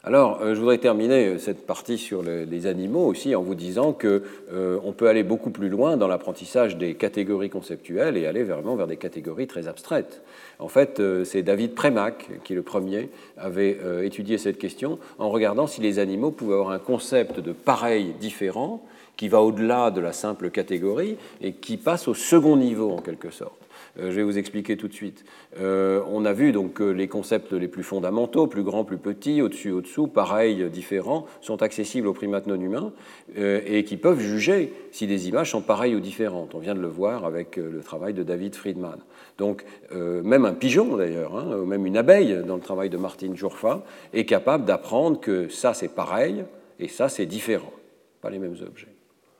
Alors, 0.07 0.39
euh, 0.43 0.53
je 0.53 0.59
voudrais 0.59 0.77
terminer 0.77 1.25
euh, 1.25 1.37
cette 1.39 1.65
partie 1.65 1.97
sur 1.97 2.21
les 2.21 2.67
animaux 2.67 3.07
aussi 3.07 3.33
en 3.33 3.41
vous 3.41 3.55
disant 3.55 3.91
qu'on 3.91 4.21
euh, 4.53 4.91
peut 4.95 5.07
aller 5.07 5.23
beaucoup 5.23 5.49
plus 5.49 5.67
loin 5.67 5.97
dans 5.97 6.07
l'apprentissage 6.07 6.77
des 6.77 6.93
catégories 6.93 7.49
conceptuelles 7.49 8.15
et 8.15 8.27
aller 8.27 8.43
vraiment 8.43 8.75
vers 8.75 8.85
des 8.85 8.97
catégories 8.97 9.47
très 9.47 9.67
abstraites. 9.67 10.21
En 10.59 10.67
fait, 10.67 11.01
c'est 11.25 11.41
David 11.41 11.73
Premack 11.73 12.29
qui, 12.43 12.53
le 12.53 12.61
premier, 12.61 13.09
avait 13.35 13.77
étudié 14.03 14.37
cette 14.37 14.57
question 14.57 14.99
en 15.19 15.29
regardant 15.29 15.67
si 15.67 15.81
les 15.81 15.99
animaux 15.99 16.31
pouvaient 16.31 16.53
avoir 16.53 16.69
un 16.69 16.79
concept 16.79 17.41
de 17.41 17.51
pareil 17.51 18.13
différent 18.21 18.81
qui 19.17 19.27
va 19.27 19.41
au-delà 19.41 19.91
de 19.91 19.99
la 19.99 20.13
simple 20.13 20.49
catégorie 20.49 21.17
et 21.41 21.51
qui 21.51 21.75
passe 21.75 22.07
au 22.07 22.13
second 22.13 22.55
niveau 22.55 22.91
en 22.91 23.01
quelque 23.01 23.31
sorte. 23.31 23.64
Euh, 23.99 24.11
je 24.11 24.15
vais 24.15 24.23
vous 24.23 24.37
expliquer 24.37 24.77
tout 24.77 24.87
de 24.87 24.93
suite. 24.93 25.23
Euh, 25.59 26.01
on 26.09 26.25
a 26.25 26.33
vu 26.33 26.51
donc 26.51 26.73
que 26.73 26.83
les 26.83 27.07
concepts 27.07 27.53
les 27.53 27.67
plus 27.67 27.83
fondamentaux, 27.83 28.47
plus 28.47 28.63
grands, 28.63 28.83
plus 28.83 28.97
petits, 28.97 29.41
au-dessus, 29.41 29.71
au-dessous, 29.71 30.07
pareils, 30.07 30.69
différents, 30.69 31.25
sont 31.41 31.61
accessibles 31.61 32.07
aux 32.07 32.13
primates 32.13 32.47
non 32.47 32.59
humains 32.59 32.93
euh, 33.37 33.61
et 33.65 33.83
qui 33.83 33.97
peuvent 33.97 34.19
juger 34.19 34.73
si 34.91 35.07
des 35.07 35.27
images 35.27 35.51
sont 35.51 35.61
pareilles 35.61 35.95
ou 35.95 35.99
différentes. 35.99 36.55
On 36.55 36.59
vient 36.59 36.75
de 36.75 36.81
le 36.81 36.87
voir 36.87 37.25
avec 37.25 37.57
le 37.57 37.81
travail 37.81 38.13
de 38.13 38.23
David 38.23 38.55
Friedman. 38.55 38.99
Donc, 39.37 39.65
même 39.91 40.45
un 40.45 40.53
pigeon 40.53 40.95
d'ailleurs, 40.95 41.35
hein, 41.35 41.57
ou 41.57 41.65
même 41.65 41.85
une 41.85 41.97
abeille 41.97 42.41
dans 42.45 42.55
le 42.55 42.61
travail 42.61 42.89
de 42.89 42.97
Martin 42.97 43.35
Jourfa, 43.35 43.83
est 44.13 44.25
capable 44.25 44.65
d'apprendre 44.65 45.19
que 45.19 45.49
ça 45.49 45.73
c'est 45.73 45.93
pareil 45.93 46.45
et 46.79 46.87
ça 46.87 47.09
c'est 47.09 47.25
différent, 47.25 47.73
pas 48.21 48.29
les 48.29 48.39
mêmes 48.39 48.55
objets. 48.65 48.94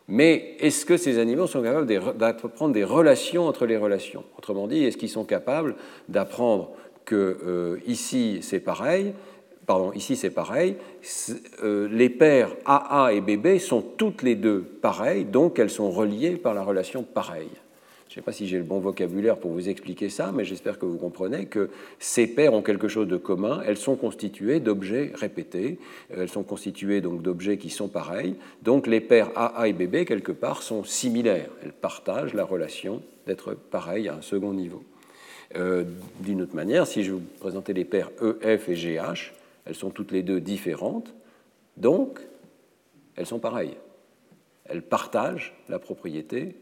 Mais 0.08 0.56
est-ce 0.60 0.86
que 0.86 0.98
ces 0.98 1.18
animaux 1.18 1.48
sont 1.48 1.64
capables 1.64 1.88
d'apprendre 2.18 2.74
des 2.74 2.84
relations 2.84 3.48
entre 3.48 3.66
les 3.66 3.78
relations? 3.78 4.24
Autrement 4.38 4.68
dit, 4.68 4.84
est-ce 4.84 4.98
qu'ils 4.98 5.10
sont 5.10 5.26
capables 5.26 5.76
d'apprendre 6.10 6.72
que 7.06 7.38
euh, 7.46 7.78
ici 7.88 8.40
c'est 8.42 8.60
pareil 8.60 9.14
Pardon, 9.66 9.92
ici 9.94 10.16
c'est 10.16 10.30
pareil. 10.30 10.76
Euh, 11.64 11.88
les 11.92 12.10
paires 12.10 12.56
AA 12.66 13.14
et 13.14 13.22
BB 13.22 13.58
sont 13.58 13.82
toutes 13.82 14.22
les 14.22 14.36
deux 14.36 14.62
pareilles, 14.62 15.26
donc 15.26 15.58
elles 15.58 15.72
sont 15.72 15.90
reliées 15.90 16.38
par 16.38 16.54
la 16.54 16.62
relation 16.62 17.02
pareille? 17.02 17.50
Je 18.16 18.22
ne 18.22 18.24
sais 18.24 18.28
pas 18.28 18.32
si 18.32 18.48
j'ai 18.48 18.58
le 18.60 18.64
bon 18.64 18.80
vocabulaire 18.80 19.36
pour 19.36 19.52
vous 19.52 19.68
expliquer 19.68 20.08
ça, 20.08 20.32
mais 20.34 20.46
j'espère 20.46 20.80
que 20.80 20.86
vous 20.86 20.96
comprenez 20.98 21.48
que 21.48 21.70
ces 22.00 22.28
paires 22.28 22.54
ont 22.54 22.62
quelque 22.62 22.88
chose 22.88 23.10
de 23.10 23.18
commun. 23.18 23.62
Elles 23.68 23.76
sont 23.76 23.98
constituées 23.98 24.62
d'objets 24.62 25.12
répétés. 25.16 25.80
Elles 26.16 26.30
sont 26.30 26.44
constituées 26.44 27.02
donc 27.02 27.22
d'objets 27.22 27.58
qui 27.58 27.70
sont 27.70 27.90
pareils. 27.90 28.38
Donc 28.64 28.88
les 28.88 29.02
paires 29.02 29.32
AA 29.36 29.68
et 29.68 29.74
BB, 29.74 30.06
quelque 30.06 30.32
part, 30.32 30.64
sont 30.64 30.86
similaires. 30.86 31.50
Elles 31.62 31.74
partagent 31.74 32.34
la 32.34 32.46
relation 32.46 33.02
d'être 33.28 33.54
pareilles 33.54 34.08
à 34.08 34.16
un 34.16 34.22
second 34.22 34.54
niveau. 34.54 34.86
Euh, 35.58 35.84
d'une 36.22 36.42
autre 36.42 36.56
manière, 36.56 36.88
si 36.88 37.04
je 37.04 37.12
vous 37.12 37.22
présentais 37.42 37.74
les 37.74 37.84
paires 37.84 38.12
EF 38.42 38.70
et 38.70 38.76
GH, 38.76 39.34
elles 39.66 39.76
sont 39.76 39.90
toutes 39.90 40.14
les 40.14 40.24
deux 40.24 40.40
différentes. 40.40 41.14
Donc, 41.76 42.22
elles 43.18 43.28
sont 43.28 43.40
pareilles. 43.40 43.76
Elles 44.64 44.84
partagent 44.84 45.54
la 45.68 45.80
propriété 45.80 46.56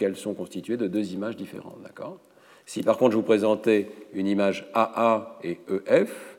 qu'elles 0.00 0.16
sont 0.16 0.32
constituées 0.32 0.78
de 0.78 0.86
deux 0.86 1.12
images 1.12 1.36
différentes. 1.36 1.82
D'accord? 1.82 2.16
Si 2.64 2.82
par 2.82 2.96
contre 2.96 3.12
je 3.12 3.16
vous 3.18 3.22
présentais 3.22 3.90
une 4.14 4.26
image 4.26 4.66
AA 4.72 5.38
et 5.44 5.58
EF, 5.86 6.38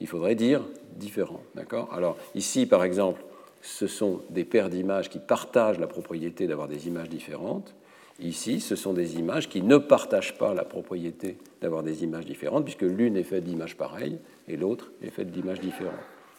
il 0.00 0.08
faudrait 0.08 0.34
dire 0.34 0.62
différent. 0.96 1.40
D'accord? 1.54 1.88
Alors 1.94 2.16
ici, 2.34 2.66
par 2.66 2.82
exemple, 2.82 3.22
ce 3.62 3.86
sont 3.86 4.22
des 4.30 4.44
paires 4.44 4.70
d'images 4.70 5.08
qui 5.08 5.20
partagent 5.20 5.78
la 5.78 5.86
propriété 5.86 6.48
d'avoir 6.48 6.66
des 6.66 6.88
images 6.88 7.08
différentes. 7.08 7.76
Ici, 8.18 8.60
ce 8.60 8.74
sont 8.74 8.92
des 8.92 9.18
images 9.18 9.48
qui 9.48 9.62
ne 9.62 9.76
partagent 9.76 10.36
pas 10.36 10.52
la 10.52 10.64
propriété 10.64 11.36
d'avoir 11.60 11.84
des 11.84 12.02
images 12.02 12.26
différentes, 12.26 12.64
puisque 12.64 12.82
l'une 12.82 13.16
est 13.16 13.22
faite 13.22 13.44
d'images 13.44 13.76
pareilles 13.76 14.18
et 14.48 14.56
l'autre 14.56 14.90
est 15.02 15.10
faite 15.10 15.30
d'images 15.30 15.60
différentes. 15.60 15.94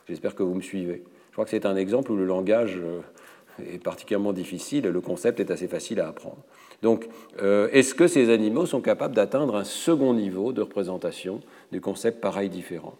J'espère 0.10 0.36
que 0.36 0.44
vous 0.44 0.56
me 0.56 0.62
suivez. 0.62 1.04
Je 1.30 1.32
crois 1.34 1.46
que 1.46 1.52
c'est 1.52 1.66
un 1.66 1.76
exemple 1.78 2.12
où 2.12 2.18
le 2.18 2.26
langage 2.26 2.78
euh, 2.78 3.02
est 3.60 3.82
particulièrement 3.82 4.34
difficile 4.34 4.86
et 4.86 4.92
le 4.92 5.02
concept 5.02 5.40
est 5.40 5.52
assez 5.52 5.68
facile 5.68 6.00
à 6.00 6.08
apprendre. 6.08 6.44
Donc, 6.82 7.08
euh, 7.42 7.70
est-ce 7.72 7.96
que 7.96 8.08
ces 8.08 8.30
animaux 8.30 8.66
sont 8.66 8.82
capables 8.82 9.16
d'atteindre 9.16 9.56
un 9.56 9.64
second 9.64 10.14
niveau 10.14 10.54
de 10.54 10.62
représentation 10.62 11.42
du 11.72 11.82
concept 11.82 12.22
pareil 12.22 12.50
différent 12.50 12.96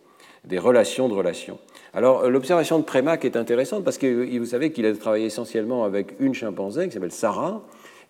des 0.46 0.60
relations 0.60 1.10
de 1.10 1.14
relations? 1.14 1.60
Alors, 1.94 2.24
euh, 2.24 2.30
l'observation 2.30 2.80
de 2.80 2.84
Prémac 2.84 3.26
est 3.26 3.36
intéressante 3.36 3.84
parce 3.84 3.98
que 3.98 4.38
vous 4.38 4.46
savez 4.46 4.72
qu'il 4.72 4.86
a 4.86 4.94
travaillé 4.94 5.26
essentiellement 5.26 5.84
avec 5.84 6.16
une 6.20 6.34
chimpanzé 6.34 6.88
qui 6.88 6.94
s'appelle 6.94 7.12
Sarah, 7.12 7.62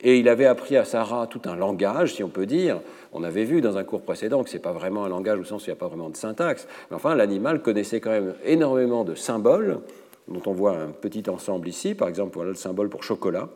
et 0.01 0.19
il 0.19 0.29
avait 0.29 0.45
appris 0.45 0.77
à 0.77 0.85
Sarah 0.85 1.25
tout 1.25 1.41
un 1.45 1.55
langage, 1.55 2.13
si 2.13 2.23
on 2.23 2.29
peut 2.29 2.45
dire. 2.45 2.81
On 3.13 3.23
avait 3.23 3.43
vu 3.43 3.61
dans 3.61 3.77
un 3.77 3.83
cours 3.83 4.01
précédent 4.01 4.43
que 4.43 4.49
ce 4.49 4.57
n'est 4.57 4.61
pas 4.61 4.71
vraiment 4.71 5.05
un 5.05 5.09
langage 5.09 5.39
au 5.39 5.43
sens 5.43 5.63
où 5.63 5.65
il 5.65 5.69
n'y 5.69 5.77
a 5.77 5.79
pas 5.79 5.87
vraiment 5.87 6.09
de 6.09 6.15
syntaxe, 6.15 6.67
mais 6.89 6.95
enfin, 6.95 7.15
l'animal 7.15 7.63
connaissait 7.63 7.99
quand 7.99 8.11
même 8.11 8.35
énormément 8.45 9.03
de 9.03 9.15
symboles, 9.15 9.79
dont 10.27 10.41
on 10.45 10.51
voit 10.51 10.77
un 10.77 10.89
petit 10.89 11.27
ensemble 11.29 11.67
ici, 11.67 11.95
par 11.95 12.07
exemple, 12.07 12.35
voilà 12.35 12.49
le 12.49 12.55
symbole 12.55 12.89
pour 12.89 13.03
chocolat 13.03 13.49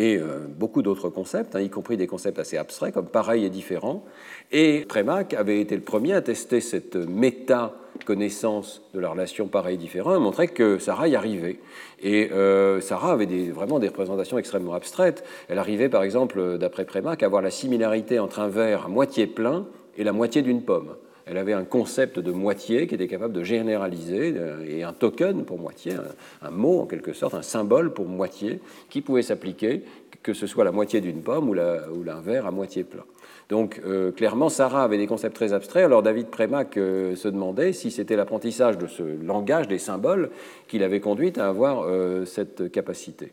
et 0.00 0.16
euh, 0.16 0.46
beaucoup 0.48 0.80
d'autres 0.80 1.10
concepts, 1.10 1.54
hein, 1.54 1.60
y 1.60 1.68
compris 1.68 1.98
des 1.98 2.06
concepts 2.06 2.38
assez 2.38 2.56
abstraits 2.56 2.94
comme 2.94 3.08
pareil 3.08 3.44
et 3.44 3.50
différent. 3.50 4.02
Et 4.50 4.86
Prémac 4.88 5.34
avait 5.34 5.60
été 5.60 5.76
le 5.76 5.82
premier 5.82 6.14
à 6.14 6.22
tester 6.22 6.62
cette 6.62 6.96
méta-connaissance 6.96 8.80
de 8.94 9.00
la 9.00 9.10
relation 9.10 9.46
pareil 9.46 9.74
et 9.74 9.78
différent 9.78 10.16
et 10.16 10.18
montrait 10.18 10.48
que 10.48 10.78
Sarah 10.78 11.06
y 11.06 11.16
arrivait. 11.16 11.58
Et 12.02 12.32
euh, 12.32 12.80
Sarah 12.80 13.12
avait 13.12 13.50
vraiment 13.50 13.78
des 13.78 13.88
représentations 13.88 14.38
extrêmement 14.38 14.72
abstraites. 14.72 15.22
Elle 15.50 15.58
arrivait, 15.58 15.90
par 15.90 16.02
exemple, 16.02 16.56
d'après 16.56 16.86
Prémac, 16.86 17.22
à 17.22 17.28
voir 17.28 17.42
la 17.42 17.50
similarité 17.50 18.18
entre 18.18 18.40
un 18.40 18.48
verre 18.48 18.86
à 18.86 18.88
moitié 18.88 19.26
plein 19.26 19.66
et 19.98 20.04
la 20.04 20.12
moitié 20.12 20.40
d'une 20.40 20.62
pomme. 20.62 20.94
Elle 21.26 21.36
avait 21.36 21.52
un 21.52 21.64
concept 21.64 22.18
de 22.18 22.32
moitié 22.32 22.86
qui 22.86 22.94
était 22.94 23.08
capable 23.08 23.32
de 23.32 23.42
généraliser 23.42 24.34
euh, 24.36 24.64
et 24.66 24.82
un 24.82 24.92
token 24.92 25.44
pour 25.44 25.58
moitié, 25.58 25.94
un, 26.42 26.50
mot 26.50 26.80
en 26.80 26.86
quelque 26.86 27.12
sorte, 27.12 27.34
un 27.34 27.42
symbole 27.42 27.92
pour 27.92 28.06
moitié 28.06 28.60
qui 28.88 29.00
pouvait 29.00 29.22
s'appliquer 29.22 29.82
que 30.22 30.34
ce 30.34 30.46
soit 30.46 30.64
la 30.64 30.72
moitié 30.72 31.00
d'une 31.00 31.22
pomme 31.22 31.48
ou, 31.48 31.54
un 31.54 32.20
verre 32.20 32.46
à 32.46 32.50
moitié 32.50 32.84
plein. 32.84 33.04
Donc 33.48 33.80
euh, 33.86 34.12
clairement, 34.12 34.48
Sarah 34.48 34.84
avait 34.84 34.98
des 34.98 35.06
concepts 35.06 35.34
très 35.34 35.52
abstraits. 35.52 35.84
Alors 35.84 36.02
David 36.02 36.26
Prémac 36.26 36.76
euh, 36.76 37.16
se 37.16 37.28
demandait 37.28 37.72
si 37.72 37.90
c'était 37.90 38.16
l'apprentissage 38.16 38.76
de 38.76 38.86
ce 38.86 39.02
langage 39.02 39.66
des 39.66 39.78
symboles 39.78 40.30
qui 40.68 40.78
l'avait 40.78 41.00
conduite 41.00 41.38
à 41.38 41.48
avoir 41.48 41.86
cette 42.26 42.70
capacité. 42.70 43.32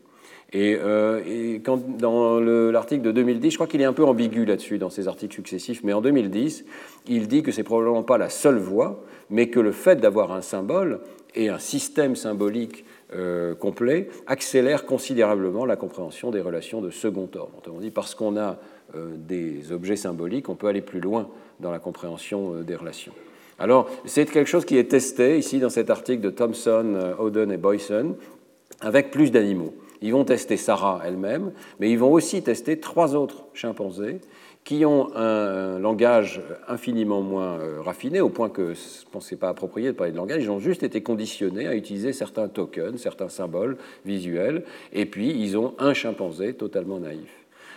Et, 0.52 0.78
euh, 0.80 1.58
dans 1.98 2.40
l'article 2.40 3.02
de 3.02 3.12
2010, 3.12 3.50
je 3.50 3.56
crois 3.56 3.66
qu'il 3.66 3.82
est 3.82 3.86
un 3.86 3.92
peu 3.92 4.04
ambigu 4.04 4.46
là-dessus 4.46 4.78
dans 4.78 4.88
ses 4.88 5.06
articles 5.06 5.34
successifs, 5.34 5.82
mais 5.84 5.92
en 5.92 6.00
2010, 6.00 6.64
il 7.06 7.28
dit 7.28 7.42
que 7.42 7.52
c'est 7.52 7.62
probablement 7.62 8.02
pas 8.02 8.16
la 8.16 8.30
seule 8.30 8.58
voie, 8.58 9.04
mais 9.28 9.50
que 9.50 9.60
le 9.60 9.72
fait 9.72 9.96
d'avoir 9.96 10.32
un 10.32 10.40
symbole 10.40 11.00
et 11.34 11.50
un 11.50 11.58
système 11.58 12.16
symbolique 12.16 12.86
euh, 13.14 13.54
complet 13.54 14.08
accélère 14.26 14.86
considérablement 14.86 15.66
la 15.66 15.76
compréhension 15.76 16.30
des 16.30 16.40
relations 16.40 16.80
de 16.80 16.90
second 16.90 17.28
ordre. 17.36 17.60
On 17.70 17.80
dit 17.80 17.90
parce 17.90 18.14
qu'on 18.14 18.38
a 18.38 18.58
euh, 18.96 19.10
des 19.16 19.70
objets 19.70 19.96
symboliques, 19.96 20.48
on 20.48 20.54
peut 20.54 20.68
aller 20.68 20.80
plus 20.80 21.00
loin 21.00 21.28
dans 21.60 21.70
la 21.70 21.78
compréhension 21.78 22.62
des 22.62 22.74
relations. 22.74 23.12
Alors, 23.58 23.90
c'est 24.06 24.24
quelque 24.24 24.48
chose 24.48 24.64
qui 24.64 24.78
est 24.78 24.90
testé 24.90 25.36
ici 25.36 25.58
dans 25.58 25.68
cet 25.68 25.90
article 25.90 26.22
de 26.22 26.30
Thomson, 26.30 27.14
Oden 27.18 27.50
et 27.50 27.56
Boyson, 27.56 28.14
avec 28.80 29.10
plus 29.10 29.30
d'animaux. 29.30 29.74
Ils 30.02 30.12
vont 30.12 30.24
tester 30.24 30.56
Sarah 30.56 31.02
elle-même, 31.04 31.52
mais 31.80 31.90
ils 31.90 31.98
vont 31.98 32.12
aussi 32.12 32.42
tester 32.42 32.78
trois 32.78 33.14
autres 33.14 33.44
chimpanzés 33.54 34.20
qui 34.64 34.84
ont 34.84 35.14
un 35.16 35.78
langage 35.78 36.42
infiniment 36.66 37.22
moins 37.22 37.58
euh, 37.58 37.80
raffiné, 37.80 38.20
au 38.20 38.28
point 38.28 38.50
que 38.50 38.74
je 38.74 39.06
ne 39.06 39.10
pensais 39.10 39.36
pas 39.36 39.48
approprié 39.48 39.86
de 39.88 39.92
parler 39.92 40.12
de 40.12 40.18
langage, 40.18 40.42
ils 40.42 40.50
ont 40.50 40.58
juste 40.58 40.82
été 40.82 41.02
conditionnés 41.02 41.66
à 41.66 41.74
utiliser 41.74 42.12
certains 42.12 42.48
tokens, 42.48 43.00
certains 43.00 43.30
symboles 43.30 43.78
visuels, 44.04 44.64
et 44.92 45.06
puis 45.06 45.30
ils 45.30 45.56
ont 45.56 45.74
un 45.78 45.94
chimpanzé 45.94 46.52
totalement 46.52 46.98
naïf. 47.00 47.30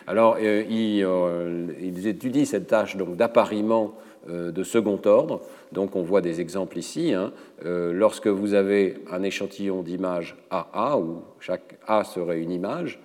Alors, 0.07 0.37
euh, 0.41 0.63
ils, 0.69 1.03
euh, 1.03 1.67
ils, 1.79 2.07
étudient 2.07 2.45
cette 2.45 2.67
tâche 2.67 2.97
d'appariement 2.97 3.93
euh, 3.95 4.10
de 4.27 4.63
second 4.63 4.99
ordre. 5.05 5.41
Donc 5.71 5.95
on 5.95 6.03
voit 6.03 6.21
des 6.21 6.41
exemples 6.41 6.77
ici. 6.77 7.13
Hein. 7.13 7.31
Euh, 7.65 7.93
lorsque 7.93 8.27
vous 8.27 8.53
avez 8.53 8.95
un 9.09 9.23
échantillon 9.23 9.81
d'images 9.81 10.35
AA, 10.49 10.97
où 10.97 11.23
chaque 11.39 11.77
A 11.87 12.03
serait 12.03 12.41
une 12.41 12.51
image, 12.51 12.99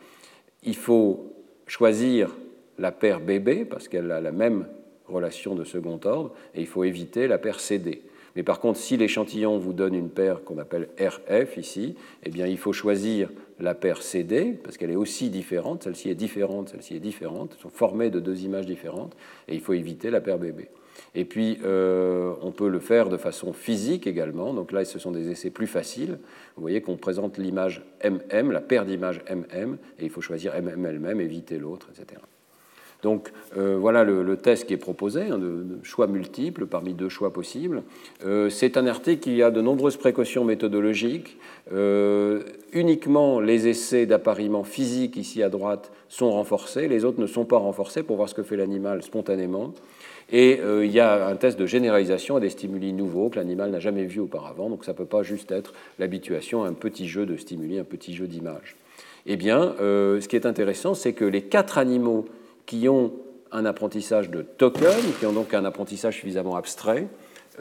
il 0.63 0.77
faut 0.77 1.33
choisir 1.67 2.31
la 2.79 2.93
paire 2.93 3.21
BB, 3.21 3.65
parce 3.69 3.89
qu'elle 3.89 4.11
a 4.11 4.21
la 4.21 4.33
même 4.33 4.67
relation 5.07 5.55
de 5.55 5.65
second 5.65 6.01
ordre, 6.05 6.33
et 6.55 6.61
il 6.61 6.67
faut 6.67 6.85
éviter 6.85 7.29
la 7.29 7.39
paire 7.39 7.61
CD. 7.61 8.03
Mais 8.35 8.43
par 8.43 8.61
contre, 8.61 8.79
si 8.79 8.99
l'échantillon 8.99 9.59
vous 9.59 9.73
donne 9.73 9.95
une 9.95 10.11
paire 10.11 10.45
qu'on 10.45 10.59
appelle 10.59 10.89
RF 10.99 11.57
ici, 11.57 11.95
eh 12.23 12.31
bien, 12.31 12.47
il 12.47 12.59
faut 12.59 12.73
choisir 12.73 13.31
la 13.59 13.75
paire 13.75 14.03
CD, 14.03 14.53
parce 14.63 14.77
qu'elle 14.77 14.91
est 14.91 14.97
aussi 14.97 15.31
différente. 15.31 15.85
Celle-ci 15.85 16.11
est 16.11 16.15
différente, 16.15 16.69
celle-ci 16.69 16.97
est 16.97 17.01
différente. 17.01 17.53
Elles 17.55 17.63
sont 17.63 17.71
formées 17.71 18.11
de 18.11 18.21
deux 18.21 18.45
images 18.45 18.67
différentes, 18.67 19.17
et 19.49 19.55
il 19.55 19.61
faut 19.61 19.73
éviter 19.73 20.11
la 20.11 20.21
paire 20.21 20.39
BB. 20.39 20.67
Et 21.17 21.25
puis, 21.25 21.59
euh, 21.65 22.35
on 22.43 22.53
peut 22.53 22.69
le 22.69 22.79
faire 22.79 23.09
de 23.09 23.17
façon 23.17 23.53
physique 23.53 24.07
également. 24.07 24.53
Donc 24.53 24.71
là, 24.71 24.85
ce 24.85 24.99
sont 24.99 25.11
des 25.11 25.31
essais 25.31 25.51
plus 25.51 25.67
faciles. 25.67 26.19
Vous 26.57 26.63
voyez 26.63 26.83
qu'on 26.83 26.97
présente 26.97 27.39
l'image 27.39 27.83
MM, 28.05 28.53
la 28.53 28.61
paire 28.61 28.85
d'images 28.85 29.23
MM, 29.31 29.79
et 29.99 30.05
il 30.05 30.11
faut 30.11 30.21
choisir 30.21 30.53
MM 30.55 30.85
elle-même, 30.85 31.21
éviter 31.21 31.59
l'autre, 31.59 31.89
etc. 31.91 32.21
Donc 33.03 33.31
euh, 33.57 33.77
voilà 33.79 34.05
le, 34.05 34.37
test 34.37 34.67
qui 34.67 34.75
est 34.75 34.79
proposé, 34.79 35.23
hein, 35.23 35.39
de, 35.39 35.79
choix 35.83 36.07
multiples 36.07 36.67
parmi 36.67 36.93
deux 36.93 37.09
choix 37.09 37.33
possibles. 37.33 37.83
Euh, 38.25 38.49
c'est 38.51 38.77
un 38.77 38.87
article 38.87 39.21
qui 39.21 39.43
a 39.43 39.51
de 39.51 39.61
nombreuses 39.61 39.97
précautions 39.97 40.45
méthodologiques. 40.45 41.39
uniquement 42.73 43.41
les 43.41 43.69
essais 43.69 44.07
d'appariement 44.07 44.65
physique 44.65 45.17
ici 45.17 45.43
à 45.43 45.49
droite 45.49 45.93
sont 46.09 46.31
renforcés, 46.31 46.89
les 46.89 47.05
autres 47.05 47.21
ne 47.21 47.27
sont 47.27 47.45
pas 47.45 47.59
renforcés 47.59 48.03
pour 48.03 48.17
voir 48.17 48.29
ce 48.29 48.35
que 48.35 48.43
fait 48.43 48.57
l'animal 48.57 49.03
spontanément. 49.03 49.73
Et 50.33 50.59
euh, 50.61 50.85
il 50.85 50.91
y 50.91 51.01
a 51.01 51.27
un 51.27 51.37
test 51.37 51.59
de 51.59 51.67
généralisation 51.67 52.37
à 52.37 52.41
des 52.41 52.51
stimuli 52.51 52.93
nouveaux 52.93 53.29
que 53.29 53.37
l'animal 53.37 53.71
n'a 53.71 53.79
jamais 53.79 54.05
vus 54.05 54.21
auparavant, 54.21 54.69
donc 54.69 54.85
ça 54.85 54.93
ne 54.93 54.97
peut 54.97 55.05
pas 55.05 55.23
juste 55.23 55.53
être 55.53 55.73
l'habituation 55.99 56.65
à 56.65 56.69
un 56.69 56.73
petit 56.73 57.07
jeu 57.07 57.27
de 57.27 57.37
stimuli, 57.37 57.79
un 57.79 57.85
petit 57.85 58.15
jeu 58.15 58.27
d'images. 58.27 58.77
Eh 59.27 59.37
bien, 59.37 59.75
euh, 59.81 60.21
ce 60.21 60.29
qui 60.29 60.37
est 60.37 60.47
intéressant, 60.47 60.95
c'est 60.95 61.13
que 61.13 61.25
les 61.25 61.43
quatre 61.43 61.79
animaux 61.79 62.25
qui 62.65 62.89
ont 62.89 63.13
un 63.53 63.65
apprentissage 63.65 64.31
de 64.31 64.43
token, 64.43 64.97
qui 65.21 65.27
ont 65.27 65.33
donc 65.33 65.55
un 65.55 65.65
apprentissage 65.65 66.17
suffisamment 66.17 66.57
abstrait, 66.57 67.07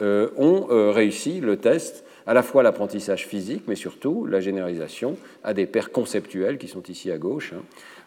euh, 0.00 0.30
ont 0.36 0.66
réussi 0.92 1.40
le 1.40 1.56
test 1.56 2.04
à 2.26 2.34
la 2.34 2.42
fois 2.42 2.62
l'apprentissage 2.62 3.26
physique, 3.26 3.62
mais 3.68 3.76
surtout 3.76 4.26
la 4.26 4.40
généralisation 4.40 5.16
à 5.44 5.54
des 5.54 5.66
paires 5.66 5.92
conceptuelles 5.92 6.58
qui 6.58 6.68
sont 6.68 6.82
ici 6.82 7.10
à 7.10 7.18
gauche. 7.18 7.52
Hein. 7.56 7.62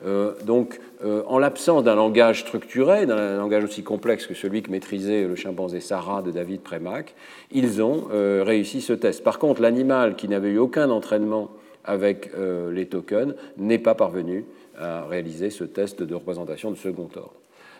Euh, 0.05 0.33
donc, 0.45 0.79
euh, 1.03 1.23
en 1.27 1.39
l'absence 1.39 1.83
d'un 1.83 1.95
langage 1.95 2.41
structuré, 2.41 3.05
d'un 3.05 3.37
langage 3.37 3.63
aussi 3.63 3.83
complexe 3.83 4.27
que 4.27 4.33
celui 4.33 4.61
que 4.61 4.71
maîtrisait 4.71 5.23
le 5.23 5.35
chimpanzé 5.35 5.79
Sarah 5.79 6.21
de 6.21 6.31
David 6.31 6.61
Premack, 6.61 7.15
ils 7.51 7.81
ont 7.81 8.07
euh, 8.11 8.43
réussi 8.45 8.81
ce 8.81 8.93
test. 8.93 9.23
Par 9.23 9.39
contre, 9.39 9.61
l'animal 9.61 10.15
qui 10.15 10.27
n'avait 10.27 10.49
eu 10.49 10.57
aucun 10.57 10.89
entraînement 10.89 11.51
avec 11.85 12.31
les 12.71 12.85
tokens 12.85 13.33
n'est 13.57 13.79
pas 13.79 13.95
parvenu 13.95 14.45
à 14.77 15.05
réaliser 15.05 15.49
ce 15.49 15.63
test 15.63 16.03
de 16.03 16.13
représentation 16.13 16.69
de 16.69 16.75
second 16.75 17.09
ordre. 17.15 17.38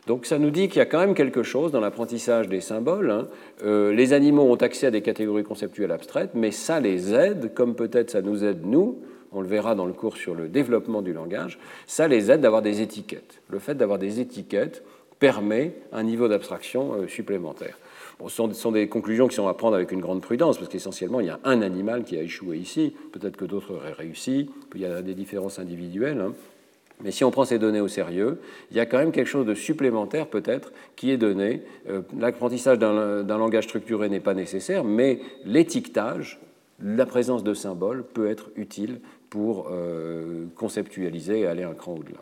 Donc 0.10 0.26
ça 0.26 0.40
nous 0.40 0.50
dit 0.50 0.70
qu'il 0.70 0.80
y 0.80 0.82
a 0.82 0.88
quand 0.88 0.98
même 0.98 1.14
quelque 1.14 1.44
chose 1.44 1.72
dans 1.72 1.80
l'apprentissage 1.80 2.50
des 2.50 2.62
symboles. 2.62 3.12
Hein. 3.12 3.28
les 3.62 4.14
animaux 4.14 4.42
ont 4.42 4.56
accès 4.56 4.88
à 4.88 4.92
des 4.92 5.04
catégories 5.04 5.44
conceptuelles 5.44 5.92
abstraites, 5.92 6.32
mais 6.34 6.50
ça 6.50 6.80
les 6.80 7.14
aide, 7.14 7.54
comme 7.54 7.76
peut-être 7.76 8.10
ça 8.10 8.24
nous 8.24 8.44
aide 8.44 8.66
nous, 8.66 9.04
on 9.32 9.42
le 9.42 9.48
verra 9.48 9.76
dans 9.76 9.86
le 9.86 9.94
cours 9.94 10.18
sur 10.18 10.34
le 10.34 10.48
développement 10.48 11.04
du 11.04 11.14
langage, 11.14 11.60
ça 11.86 12.08
les 12.08 12.32
aide 12.32 12.42
d'avoir 12.42 12.64
des 12.64 12.82
étiquettes. 12.82 13.44
Le 13.50 13.60
fait 13.60 13.76
d'avoir 13.76 14.00
des 14.00 14.20
étiquettes 14.20 14.84
permet 15.20 15.76
un 15.92 16.02
niveau 16.02 16.28
d'abstraction 16.28 16.94
euh, 16.94 17.08
supplémentaire. 17.08 17.78
ce 18.28 18.52
sont, 18.54 18.72
des 18.72 18.90
conclusions 18.90 19.28
qui 19.28 19.36
sont 19.36 19.48
à 19.48 19.54
prendre 19.54 19.76
avec 19.76 19.92
une 19.92 20.02
grande 20.02 20.22
prudence, 20.22 20.58
parce 20.58 20.72
qu'essentiellement, 20.72 21.20
il 21.20 21.28
y 21.28 21.30
a 21.30 21.40
un 21.44 21.62
animal 21.62 22.04
qui 22.04 22.18
a 22.18 22.24
échoué 22.24 22.58
ici, 22.58 22.96
peut-être 23.12 23.38
que 23.38 23.46
d'autres 23.46 23.76
auraient 23.76 23.94
réussi, 23.94 24.50
il 24.74 24.82
y 24.82 24.86
a 24.86 25.04
des 25.04 25.14
différences 25.14 25.60
individuelles. 25.60 26.20
Hein. 26.20 26.34
Mais 27.04 27.12
si 27.12 27.24
on 27.24 27.32
prend 27.32 27.46
ces 27.46 27.60
données 27.60 27.80
au 27.80 27.88
sérieux, 27.88 28.40
il 28.72 28.78
y 28.78 28.80
a 28.80 28.86
quand 28.86 28.98
même 28.98 29.12
quelque 29.12 29.28
chose 29.28 29.46
de 29.46 29.54
supplémentaire 29.54 30.28
peut-être 30.28 30.74
qui 30.96 31.12
est 31.12 31.18
donné. 31.18 31.64
Euh, 31.90 32.02
l'apprentissage 32.18 32.78
d'un 32.78 33.38
langage 33.38 33.66
structuré 33.66 34.10
n'est 34.10 34.20
pas 34.20 34.34
nécessaire, 34.34 34.84
mais 34.84 35.22
l'étiquetage, 35.46 36.40
la 36.82 37.06
présence 37.06 37.44
de 37.44 37.54
symboles 37.54 38.04
peut 38.04 38.30
être 38.30 38.50
utile 38.56 39.00
pour 39.30 39.70
euh, 39.72 40.46
conceptualiser 40.56 41.42
et 41.42 41.46
aller 41.46 41.64
un 41.64 41.74
cran 41.74 41.96
au-delà. 41.96 42.20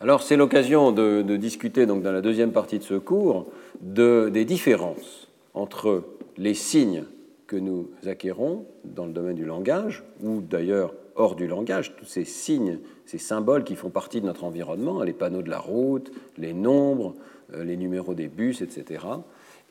Alors 0.00 0.22
c'est 0.22 0.36
l'occasion 0.36 0.92
de, 0.92 1.22
discuter 1.36 1.86
donc 1.86 2.02
dans 2.02 2.12
la 2.12 2.20
deuxième 2.20 2.52
partie 2.52 2.78
de 2.78 2.84
ce 2.84 2.94
cours 2.94 3.46
de, 3.80 4.28
des 4.28 4.44
différences 4.44 5.28
entre 5.54 6.02
les 6.36 6.54
signes 6.54 7.04
que 7.46 7.56
nous 7.56 7.88
acquérons 8.04 8.66
dans 8.84 9.06
le 9.06 9.12
domaine 9.12 9.36
du 9.36 9.44
langage, 9.44 10.04
ou 10.22 10.40
d'ailleurs 10.40 10.92
hors 11.14 11.34
du 11.34 11.46
langage, 11.46 11.94
tous 11.96 12.04
ces 12.04 12.24
signes, 12.24 12.78
ces 13.06 13.18
symboles 13.18 13.64
qui 13.64 13.76
font 13.76 13.90
partie 13.90 14.20
de 14.20 14.26
notre 14.26 14.44
environnement, 14.44 15.02
les 15.02 15.12
panneaux 15.12 15.42
de 15.42 15.50
la 15.50 15.58
route, 15.58 16.12
les 16.36 16.52
nombres, 16.52 17.14
euh, 17.54 17.64
les 17.64 17.76
numéros 17.76 18.14
des 18.14 18.28
bus, 18.28 18.60
etc. 18.60 19.04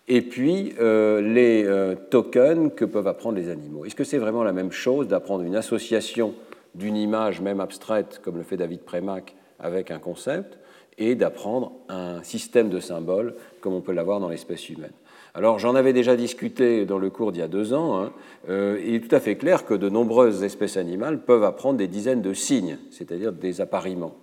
Et 0.07 0.21
puis 0.21 0.73
euh, 0.79 1.21
les 1.21 1.65
euh, 1.65 1.95
tokens 1.95 2.73
que 2.73 2.85
peuvent 2.85 3.07
apprendre 3.07 3.37
les 3.37 3.49
animaux. 3.49 3.85
Est-ce 3.85 3.95
que 3.95 4.03
c'est 4.03 4.17
vraiment 4.17 4.43
la 4.43 4.53
même 4.53 4.71
chose 4.71 5.07
d'apprendre 5.07 5.43
une 5.43 5.55
association 5.55 6.33
d'une 6.73 6.95
image, 6.95 7.41
même 7.41 7.59
abstraite, 7.59 8.21
comme 8.23 8.37
le 8.37 8.43
fait 8.43 8.57
David 8.57 8.81
Premack, 8.81 9.35
avec 9.59 9.91
un 9.91 9.99
concept, 9.99 10.57
et 10.97 11.15
d'apprendre 11.15 11.73
un 11.89 12.23
système 12.23 12.69
de 12.69 12.79
symboles 12.79 13.35
comme 13.59 13.73
on 13.73 13.81
peut 13.81 13.93
l'avoir 13.93 14.19
dans 14.19 14.29
l'espèce 14.29 14.69
humaine? 14.69 14.91
Alors 15.35 15.59
j'en 15.59 15.75
avais 15.75 15.91
déjà 15.91 16.15
discuté 16.15 16.85
dans 16.85 16.97
le 16.97 17.09
cours 17.09 17.33
d'il 17.33 17.39
y 17.39 17.43
a 17.43 17.49
deux 17.49 17.73
ans. 17.73 18.01
Hein. 18.01 18.13
Euh, 18.49 18.81
il 18.85 18.95
est 18.95 19.01
tout 19.01 19.13
à 19.13 19.19
fait 19.19 19.35
clair 19.35 19.65
que 19.65 19.73
de 19.73 19.89
nombreuses 19.89 20.43
espèces 20.43 20.77
animales 20.77 21.25
peuvent 21.25 21.43
apprendre 21.43 21.77
des 21.77 21.89
dizaines 21.89 22.21
de 22.21 22.33
signes, 22.33 22.77
c'est-à-dire 22.89 23.33
des 23.33 23.59
appariements. 23.59 24.15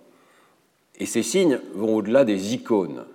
Et 0.99 1.05
ces 1.05 1.21
signes 1.21 1.59
vont 1.75 1.95
au-delà 1.95 2.25
des 2.25 2.55
icônes. 2.55 3.05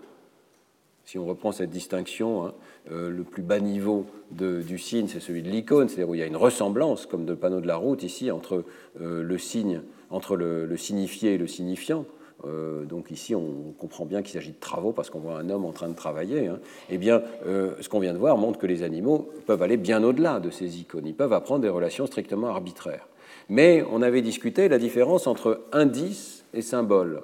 Si 1.07 1.19
on 1.19 1.27
reprend 1.27 1.51
cette 1.51 1.71
distinction, 1.71 2.47
hein, 2.47 2.55
euh, 2.93 3.11
le 3.11 3.25
plus 3.25 3.43
bas 3.43 3.59
niveau 3.59 4.07
du 4.31 4.79
signe, 4.79 5.09
c'est 5.09 5.21
celui 5.21 5.43
de 5.43 5.49
l'icône, 5.49 5.89
c'est-à-dire 5.89 6.11
où 6.11 6.15
il 6.15 6.21
y 6.21 6.23
a 6.23 6.27
une 6.27 6.37
ressemblance, 6.37 7.07
comme 7.07 7.25
de 7.25 7.35
panneau 7.35 7.61
de 7.61 7.67
la 7.67 7.77
route 7.77 8.05
ici, 8.05 8.31
entre 8.31 8.65
euh, 9.01 9.25
le 9.25 9.39
signe, 9.39 9.81
entre 10.11 10.37
le 10.37 10.77
signifié 10.77 11.35
et 11.35 11.39
le 11.39 11.49
signifiant. 11.49 12.05
Euh, 12.45 12.85
donc 12.85 13.11
ici, 13.11 13.35
on 13.35 13.75
comprend 13.79 14.05
bien 14.05 14.23
qu'il 14.23 14.33
s'agit 14.33 14.53
de 14.53 14.61
travaux 14.61 14.93
parce 14.93 15.11
qu'on 15.11 15.19
voit 15.19 15.39
un 15.39 15.51
homme 15.51 15.65
en 15.65 15.73
train 15.73 15.89
de 15.89 15.95
travailler. 15.95 16.47
Hein. 16.47 16.61
Eh 16.91 16.99
bien, 16.99 17.23
euh, 17.47 17.75
ce 17.81 17.89
qu'on 17.89 17.99
vient 17.99 18.13
de 18.13 18.19
voir 18.19 18.37
montre 18.37 18.59
que 18.59 18.67
les 18.67 18.83
animaux 18.83 19.31
peuvent 19.47 19.63
aller 19.63 19.77
bien 19.77 20.03
au-delà 20.05 20.39
de 20.41 20.51
ces 20.51 20.81
icônes. 20.81 21.07
Ils 21.07 21.15
peuvent 21.15 21.33
apprendre 21.33 21.63
des 21.63 21.69
relations 21.69 22.07
strictement 22.07 22.49
arbitraires. 22.49 23.09
Mais 23.49 23.85
on 23.91 24.03
avait 24.03 24.23
discuté 24.23 24.69
la 24.69 24.79
différence 24.79 25.27
entre 25.27 25.63
indice 25.73 26.45
et 26.55 26.63
symbole, 26.63 27.23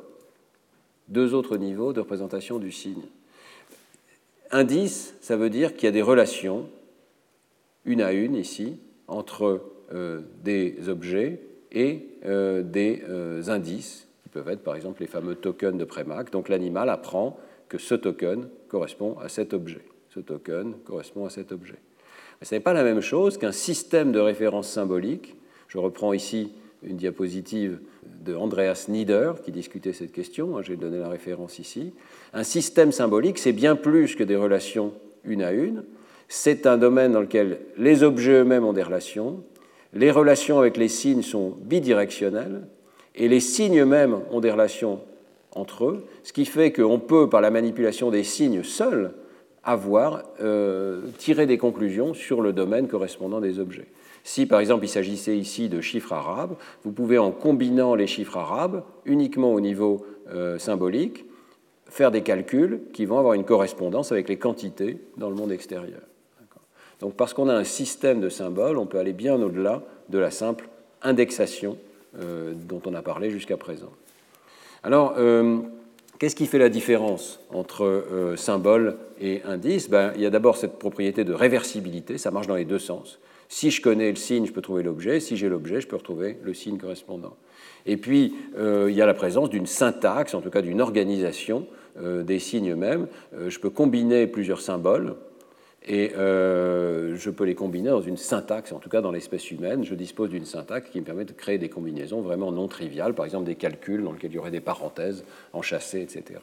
deux 1.08 1.34
autres 1.34 1.56
niveaux 1.56 1.92
de 1.92 2.00
représentation 2.00 2.58
du 2.58 2.72
signe. 2.72 3.02
Indice, 4.50 5.14
ça 5.20 5.36
veut 5.36 5.50
dire 5.50 5.74
qu'il 5.74 5.84
y 5.84 5.88
a 5.88 5.92
des 5.92 6.02
relations, 6.02 6.68
une 7.84 8.00
à 8.00 8.12
une 8.12 8.36
ici, 8.36 8.78
entre 9.06 9.60
euh, 9.92 10.22
des 10.42 10.88
objets 10.88 11.40
et 11.72 12.08
des 12.22 13.02
indices 13.48 14.06
peuvent 14.34 14.48
être 14.48 14.64
par 14.64 14.74
exemple 14.74 15.00
les 15.00 15.06
fameux 15.06 15.36
tokens 15.36 15.78
de 15.78 15.84
Prémac. 15.84 16.30
Donc 16.32 16.48
l'animal 16.48 16.90
apprend 16.90 17.38
que 17.68 17.78
ce 17.78 17.94
token 17.94 18.48
correspond 18.68 19.16
à 19.22 19.28
cet 19.28 19.54
objet. 19.54 19.84
Ce 20.10 20.20
token 20.20 20.74
correspond 20.84 21.24
à 21.24 21.30
cet 21.30 21.52
objet. 21.52 21.78
Ce 22.42 22.54
n'est 22.54 22.60
pas 22.60 22.72
la 22.72 22.82
même 22.82 23.00
chose 23.00 23.38
qu'un 23.38 23.52
système 23.52 24.10
de 24.10 24.18
référence 24.18 24.68
symbolique. 24.68 25.36
Je 25.68 25.78
reprends 25.78 26.12
ici 26.12 26.52
une 26.82 26.96
diapositive 26.96 27.78
de 28.24 28.34
Andreas 28.34 28.86
Nieder 28.88 29.32
qui 29.44 29.52
discutait 29.52 29.92
cette 29.92 30.12
question. 30.12 30.60
J'ai 30.62 30.76
donné 30.76 30.98
la 30.98 31.08
référence 31.08 31.60
ici. 31.60 31.94
Un 32.32 32.42
système 32.42 32.90
symbolique, 32.90 33.38
c'est 33.38 33.52
bien 33.52 33.76
plus 33.76 34.16
que 34.16 34.24
des 34.24 34.36
relations 34.36 34.92
une 35.24 35.42
à 35.42 35.52
une. 35.52 35.84
C'est 36.26 36.66
un 36.66 36.76
domaine 36.76 37.12
dans 37.12 37.20
lequel 37.20 37.60
les 37.78 38.02
objets 38.02 38.40
eux-mêmes 38.40 38.64
ont 38.64 38.72
des 38.72 38.82
relations. 38.82 39.44
Les 39.92 40.10
relations 40.10 40.58
avec 40.58 40.76
les 40.76 40.88
signes 40.88 41.22
sont 41.22 41.56
bidirectionnelles 41.60 42.66
et 43.14 43.28
les 43.28 43.40
signes 43.40 43.80
eux-mêmes 43.80 44.20
ont 44.30 44.40
des 44.40 44.50
relations 44.50 45.00
entre 45.54 45.86
eux, 45.86 46.04
ce 46.22 46.32
qui 46.32 46.44
fait 46.44 46.72
qu'on 46.72 46.98
peut, 46.98 47.28
par 47.28 47.40
la 47.40 47.50
manipulation 47.50 48.10
des 48.10 48.24
signes 48.24 48.62
seuls, 48.64 49.12
avoir 49.62 50.22
euh, 50.40 51.02
des 51.26 51.58
conclusions 51.58 52.12
sur 52.12 52.42
le 52.42 52.52
domaine 52.52 52.88
correspondant 52.88 53.40
des 53.40 53.58
objets. 53.58 53.86
Si 54.22 54.46
par 54.46 54.60
exemple 54.60 54.84
il 54.84 54.88
s'agissait 54.88 55.36
ici 55.36 55.68
de 55.68 55.80
chiffres 55.80 56.12
arabes, 56.12 56.56
vous 56.82 56.92
pouvez 56.92 57.18
en 57.18 57.30
combinant 57.30 57.94
les 57.94 58.06
chiffres 58.06 58.36
arabes 58.36 58.82
uniquement 59.04 59.52
au 59.52 59.60
niveau 59.60 60.04
euh, 60.32 60.58
symbolique 60.58 61.24
faire 61.86 62.10
des 62.10 62.22
calculs 62.22 62.80
qui 62.92 63.04
vont 63.04 63.18
avoir 63.18 63.34
une 63.34 63.44
correspondance 63.44 64.10
avec 64.10 64.28
les 64.28 64.36
quantités 64.36 64.98
dans 65.16 65.28
le 65.28 65.36
monde 65.36 65.52
extérieur. 65.52 66.00
Donc 67.00 67.14
parce 67.14 67.34
qu'on 67.34 67.48
a 67.48 67.54
un 67.54 67.64
système 67.64 68.20
de 68.20 68.28
symboles, 68.28 68.78
on 68.78 68.86
peut 68.86 68.98
aller 68.98 69.12
bien 69.12 69.40
au-delà 69.40 69.82
de 70.08 70.18
la 70.18 70.30
simple 70.30 70.68
indexation 71.02 71.78
dont 72.18 72.80
on 72.86 72.94
a 72.94 73.02
parlé 73.02 73.30
jusqu'à 73.30 73.56
présent. 73.56 73.90
Alors, 74.84 75.14
euh, 75.16 75.60
qu'est-ce 76.18 76.36
qui 76.36 76.46
fait 76.46 76.58
la 76.58 76.68
différence 76.68 77.40
entre 77.50 77.84
euh, 77.86 78.36
symbole 78.36 78.98
et 79.18 79.40
indice 79.44 79.88
ben, 79.88 80.12
Il 80.14 80.20
y 80.20 80.26
a 80.26 80.30
d'abord 80.30 80.58
cette 80.58 80.78
propriété 80.78 81.24
de 81.24 81.32
réversibilité, 81.32 82.18
ça 82.18 82.30
marche 82.30 82.46
dans 82.46 82.54
les 82.54 82.66
deux 82.66 82.78
sens. 82.78 83.18
Si 83.48 83.70
je 83.70 83.80
connais 83.80 84.10
le 84.10 84.16
signe, 84.16 84.44
je 84.44 84.52
peux 84.52 84.60
trouver 84.60 84.82
l'objet. 84.82 85.20
Si 85.20 85.38
j'ai 85.38 85.48
l'objet, 85.48 85.80
je 85.80 85.86
peux 85.86 85.96
retrouver 85.96 86.38
le 86.42 86.52
signe 86.52 86.76
correspondant. 86.76 87.36
Et 87.86 87.96
puis, 87.96 88.34
il 88.58 88.94
y 88.94 89.02
a 89.02 89.06
la 89.06 89.14
présence 89.14 89.50
d'une 89.50 89.66
syntaxe, 89.66 90.34
en 90.34 90.40
tout 90.40 90.48
cas 90.48 90.62
d'une 90.62 90.80
organisation 90.80 91.66
des 92.02 92.38
signes 92.38 92.72
eux-mêmes. 92.72 93.06
je 93.46 93.58
peux 93.58 93.68
combiner 93.68 94.26
plusieurs 94.26 94.62
symboles 94.62 95.14
et 95.86 96.12
euh, 96.16 97.14
je 97.16 97.30
peux 97.30 97.44
les 97.44 97.54
combiner 97.54 97.90
dans 97.90 98.00
une 98.00 98.16
syntaxe, 98.16 98.72
en 98.72 98.78
tout 98.78 98.88
cas 98.88 99.02
dans 99.02 99.10
l'espèce 99.10 99.50
humaine, 99.50 99.84
je 99.84 99.94
dispose 99.94 100.30
d'une 100.30 100.46
syntaxe 100.46 100.88
qui 100.90 101.00
me 101.00 101.04
permet 101.04 101.26
de 101.26 101.32
créer 101.32 101.58
des 101.58 101.68
combinaisons 101.68 102.22
vraiment 102.22 102.52
non 102.52 102.68
triviales, 102.68 103.14
par 103.14 103.26
exemple 103.26 103.44
des 103.44 103.54
calculs 103.54 104.02
dans 104.02 104.12
lesquels 104.12 104.30
il 104.30 104.36
y 104.36 104.38
aurait 104.38 104.50
des 104.50 104.60
parenthèses 104.60 105.24
enchâssées, 105.52 106.00
etc. 106.00 106.40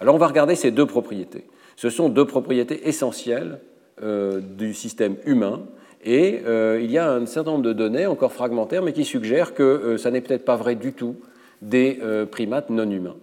Alors 0.00 0.14
on 0.14 0.18
va 0.18 0.26
regarder 0.26 0.56
ces 0.56 0.70
deux 0.72 0.84
propriétés. 0.84 1.44
Ce 1.76 1.88
sont 1.88 2.10
deux 2.10 2.26
propriétés 2.26 2.86
essentielles 2.86 3.60
euh, 4.02 4.40
du 4.40 4.74
système 4.74 5.16
humain, 5.24 5.62
et 6.04 6.42
euh, 6.44 6.78
il 6.80 6.90
y 6.90 6.98
a 6.98 7.10
un 7.10 7.24
certain 7.24 7.52
nombre 7.52 7.64
de 7.64 7.72
données, 7.72 8.06
encore 8.06 8.32
fragmentaires, 8.32 8.82
mais 8.82 8.92
qui 8.92 9.06
suggèrent 9.06 9.54
que 9.54 9.96
ça 9.96 10.10
n'est 10.10 10.20
peut-être 10.20 10.44
pas 10.44 10.56
vrai 10.56 10.74
du 10.74 10.92
tout 10.92 11.16
des 11.62 11.98
primates 12.30 12.68
non 12.68 12.90
humains. 12.90 13.16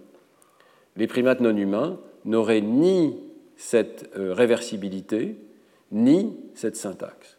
Les 0.96 1.06
primates 1.06 1.40
non 1.40 1.56
humains 1.56 1.98
n'auraient 2.24 2.60
ni 2.60 3.14
cette 3.56 4.10
réversibilité, 4.14 5.36
ni 5.92 6.36
cette 6.54 6.76
syntaxe. 6.76 7.36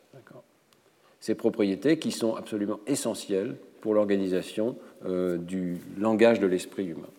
Ces 1.20 1.34
propriétés 1.34 1.98
qui 1.98 2.12
sont 2.12 2.36
absolument 2.36 2.80
essentielles 2.86 3.56
pour 3.82 3.96
l'organisation 3.96 4.76
euh, 5.08 5.38
du 5.38 5.78
langage 6.00 6.40
de 6.40 6.48
l'esprit 6.48 6.86
humain. 6.86 7.10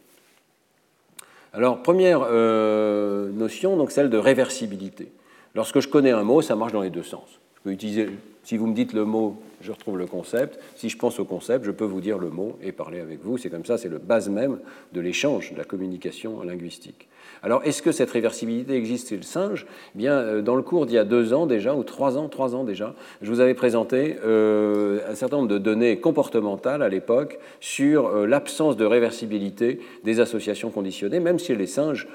Alors, 1.53 1.83
première 1.83 2.27
euh, 2.31 3.31
notion, 3.31 3.77
donc 3.77 3.91
celle 3.91 4.11
de 4.11 4.17
réversibilité. 4.17 5.11
Lorsque 5.55 5.81
je 5.81 5.89
connais 5.89 6.13
un 6.13 6.23
mot, 6.23 6.43
ça 6.43 6.55
marche 6.55 6.73
dans 6.73 6.83
les 6.83 6.91
deux 6.91 7.03
sens. 7.03 7.41
Je 7.57 7.61
peux 7.63 7.71
utiliser, 7.73 8.09
si 8.45 8.57
vous 8.57 8.67
me 8.67 8.75
dites 8.75 8.93
le 8.93 9.05
mot, 9.05 9.43
je 9.61 9.73
retrouve 9.73 9.99
le 9.99 10.07
concept. 10.07 10.59
Si 10.75 10.89
je 10.89 10.97
pense 10.97 11.19
au 11.19 11.25
concept, 11.25 11.65
je 11.65 11.71
peux 11.71 11.85
vous 11.85 12.01
dire 12.01 12.19
le 12.19 12.31
mot 12.31 12.59
et 12.63 12.73
parler 12.73 13.01
avec 13.01 13.23
vous. 13.23 13.39
C'est 13.39 13.51
comme 13.51 13.65
ça, 13.65 13.79
c'est 13.79 13.89
le 13.89 13.99
base 13.99 14.29
même 14.29 14.59
de 14.93 15.01
l'échange, 15.01 15.53
de 15.53 15.59
la 15.59 15.65
communication 15.65 16.43
linguistique. 16.43 17.09
Alors, 17.43 17.63
est-ce 17.65 17.83
que 17.83 17.93
cette 17.93 18.11
réversibilité 18.11 18.75
existe 18.75 19.11
chez 19.11 19.17
le 19.17 19.23
singe? 19.23 19.67
Eh 19.95 19.99
Bien, 19.99 20.13
euh, 20.15 20.43
dans 20.43 20.57
le 20.57 20.63
cours 20.63 20.87
d'il 20.87 20.95
y 20.95 20.99
a 20.99 21.05
deux 21.05 21.33
ans 21.33 21.47
déjà, 21.47 21.75
ou 21.75 21.83
trois 21.83 22.17
ans, 22.19 22.29
trois 22.29 22.55
ans 22.55 22.65
déjà, 22.65 22.95
je 23.23 23.31
vous 23.31 23.41
avais 23.41 23.55
présenté 23.55 24.17
euh, 24.25 25.01
un 25.09 25.15
certain 25.15 25.37
nombre 25.37 25.49
de 25.49 25.59
données 25.59 26.01
comportementales 26.01 26.83
à 26.83 26.89
l'époque 26.89 27.39
sur 27.61 28.07
euh, 28.07 28.27
l'absence 28.27 28.77
de 28.77 28.85
réversibilité 28.85 29.81
des 30.05 30.21
associations 30.21 30.71
conditionnées, 30.71 31.21
même 31.21 31.39
chez 31.39 31.55
les 31.55 31.67
singes. 31.67 32.09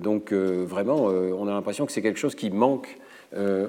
donc, 0.00 0.32
vraiment, 0.32 1.06
on 1.06 1.46
a 1.46 1.50
l'impression 1.50 1.86
que 1.86 1.92
c'est 1.92 2.02
quelque 2.02 2.18
chose 2.18 2.34
qui 2.34 2.50
manque 2.50 2.98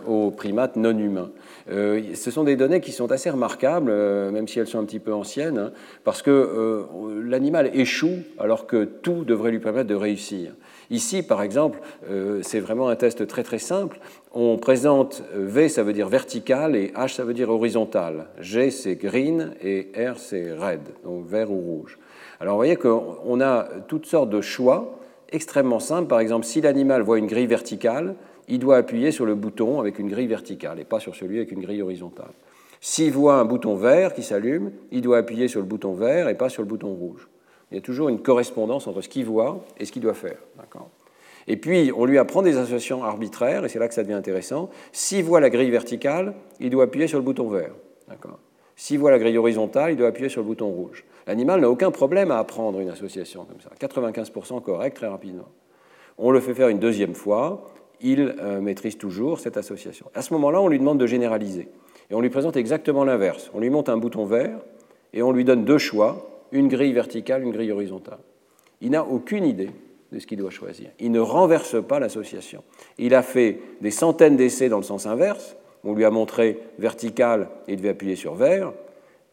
aux 0.07 0.31
primates 0.31 0.75
non 0.75 0.97
humains. 0.97 1.31
ce 1.67 2.31
sont 2.31 2.43
des 2.43 2.55
données 2.55 2.81
qui 2.81 2.91
sont 2.91 3.11
assez 3.11 3.29
remarquables, 3.29 3.91
même 4.31 4.47
si 4.47 4.59
elles 4.59 4.67
sont 4.67 4.79
un 4.79 4.85
petit 4.85 4.99
peu 4.99 5.13
anciennes, 5.13 5.57
hein, 5.57 5.71
parce 6.03 6.21
que 6.21 6.85
l'animal 7.23 7.69
échoue 7.73 8.19
alors 8.39 8.65
que 8.65 8.85
tout 8.85 9.23
devrait 9.23 9.51
lui 9.51 9.59
permettre 9.59 9.87
de 9.87 9.95
réussir 9.95 10.53
Ici, 10.91 11.23
par 11.23 11.41
exemple, 11.41 11.79
euh, 12.09 12.41
c'est 12.43 12.59
vraiment 12.59 12.89
un 12.89 12.97
test 12.97 13.25
très 13.25 13.43
très 13.43 13.59
simple. 13.59 13.97
On 14.33 14.57
présente 14.57 15.23
euh, 15.33 15.45
V, 15.47 15.69
ça 15.69 15.83
veut 15.83 15.93
dire 15.93 16.09
vertical, 16.09 16.75
et 16.75 16.87
H, 16.97 17.15
ça 17.15 17.23
veut 17.23 17.33
dire 17.33 17.49
horizontal. 17.49 18.27
G, 18.39 18.71
c'est 18.71 18.97
green, 18.97 19.53
et 19.63 19.87
R, 19.95 20.17
c'est 20.17 20.51
red, 20.51 20.81
donc 21.05 21.25
vert 21.25 21.49
ou 21.49 21.61
rouge. 21.61 21.97
Alors 22.41 22.55
vous 22.55 22.59
voyez 22.59 22.75
qu'on 22.75 23.39
a 23.39 23.69
toutes 23.87 24.05
sortes 24.05 24.29
de 24.29 24.41
choix 24.41 24.99
extrêmement 25.31 25.79
simples. 25.79 26.09
Par 26.09 26.19
exemple, 26.19 26.45
si 26.45 26.59
l'animal 26.59 27.03
voit 27.03 27.19
une 27.19 27.27
grille 27.27 27.47
verticale, 27.47 28.15
il 28.47 28.59
doit 28.59 28.77
appuyer 28.77 29.11
sur 29.11 29.25
le 29.25 29.35
bouton 29.35 29.79
avec 29.79 29.99
une 29.99 30.09
grille 30.09 30.27
verticale 30.27 30.79
et 30.79 30.83
pas 30.83 30.99
sur 30.99 31.15
celui 31.15 31.37
avec 31.37 31.51
une 31.51 31.61
grille 31.61 31.81
horizontale. 31.81 32.31
S'il 32.79 33.11
voit 33.11 33.35
un 33.35 33.45
bouton 33.45 33.75
vert 33.75 34.13
qui 34.13 34.23
s'allume, 34.23 34.71
il 34.91 35.01
doit 35.01 35.19
appuyer 35.19 35.47
sur 35.47 35.59
le 35.59 35.65
bouton 35.67 35.93
vert 35.93 36.27
et 36.29 36.35
pas 36.35 36.49
sur 36.49 36.63
le 36.63 36.67
bouton 36.67 36.93
rouge. 36.93 37.27
Il 37.71 37.75
y 37.75 37.77
a 37.77 37.81
toujours 37.81 38.09
une 38.09 38.19
correspondance 38.19 38.87
entre 38.87 39.01
ce 39.01 39.09
qu'il 39.09 39.25
voit 39.25 39.63
et 39.77 39.85
ce 39.85 39.91
qu'il 39.91 40.01
doit 40.01 40.13
faire. 40.13 40.37
Et 41.47 41.57
puis, 41.57 41.91
on 41.95 42.05
lui 42.05 42.17
apprend 42.17 42.41
des 42.41 42.57
associations 42.57 43.03
arbitraires, 43.03 43.65
et 43.65 43.69
c'est 43.69 43.79
là 43.79 43.87
que 43.87 43.93
ça 43.93 44.03
devient 44.03 44.13
intéressant. 44.13 44.69
S'il 44.91 45.23
voit 45.23 45.39
la 45.39 45.49
grille 45.49 45.71
verticale, 45.71 46.33
il 46.59 46.69
doit 46.69 46.83
appuyer 46.83 47.07
sur 47.07 47.17
le 47.17 47.23
bouton 47.23 47.47
vert. 47.49 47.71
S'il 48.75 48.99
voit 48.99 49.11
la 49.11 49.19
grille 49.19 49.37
horizontale, 49.37 49.91
il 49.91 49.97
doit 49.97 50.07
appuyer 50.07 50.29
sur 50.29 50.41
le 50.41 50.47
bouton 50.47 50.67
rouge. 50.67 51.05
L'animal 51.27 51.61
n'a 51.61 51.69
aucun 51.69 51.91
problème 51.91 52.31
à 52.31 52.39
apprendre 52.39 52.79
une 52.79 52.89
association 52.89 53.45
comme 53.45 53.61
ça. 53.61 53.69
95% 53.79 54.61
correct 54.61 54.97
très 54.97 55.07
rapidement. 55.07 55.47
On 56.17 56.31
le 56.31 56.39
fait 56.39 56.53
faire 56.53 56.67
une 56.67 56.79
deuxième 56.79 57.15
fois, 57.15 57.71
il 58.01 58.35
euh, 58.39 58.61
maîtrise 58.61 58.97
toujours 58.97 59.39
cette 59.39 59.57
association. 59.57 60.07
À 60.13 60.21
ce 60.21 60.33
moment-là, 60.33 60.61
on 60.61 60.67
lui 60.67 60.79
demande 60.79 60.99
de 60.99 61.07
généraliser. 61.07 61.69
Et 62.09 62.15
on 62.15 62.21
lui 62.21 62.29
présente 62.29 62.57
exactement 62.57 63.03
l'inverse. 63.03 63.51
On 63.53 63.59
lui 63.59 63.69
montre 63.69 63.91
un 63.91 63.97
bouton 63.97 64.25
vert, 64.25 64.59
et 65.13 65.21
on 65.21 65.31
lui 65.31 65.45
donne 65.45 65.65
deux 65.65 65.77
choix, 65.77 66.45
une 66.51 66.67
grille 66.67 66.93
verticale, 66.93 67.43
une 67.43 67.51
grille 67.51 67.71
horizontale. 67.71 68.19
Il 68.81 68.91
n'a 68.91 69.05
aucune 69.05 69.45
idée 69.45 69.69
de 70.11 70.19
ce 70.19 70.27
qu'il 70.27 70.37
doit 70.37 70.49
choisir. 70.49 70.89
Il 70.99 71.11
ne 71.11 71.19
renverse 71.19 71.81
pas 71.85 71.99
l'association. 71.99 72.63
Il 72.97 73.15
a 73.15 73.23
fait 73.23 73.59
des 73.81 73.91
centaines 73.91 74.35
d'essais 74.35 74.69
dans 74.69 74.77
le 74.77 74.83
sens 74.83 75.05
inverse. 75.05 75.55
On 75.83 75.93
lui 75.93 76.05
a 76.05 76.11
montré 76.11 76.59
vertical, 76.79 77.49
il 77.67 77.77
devait 77.77 77.89
appuyer 77.89 78.15
sur 78.15 78.35
vert. 78.35 78.73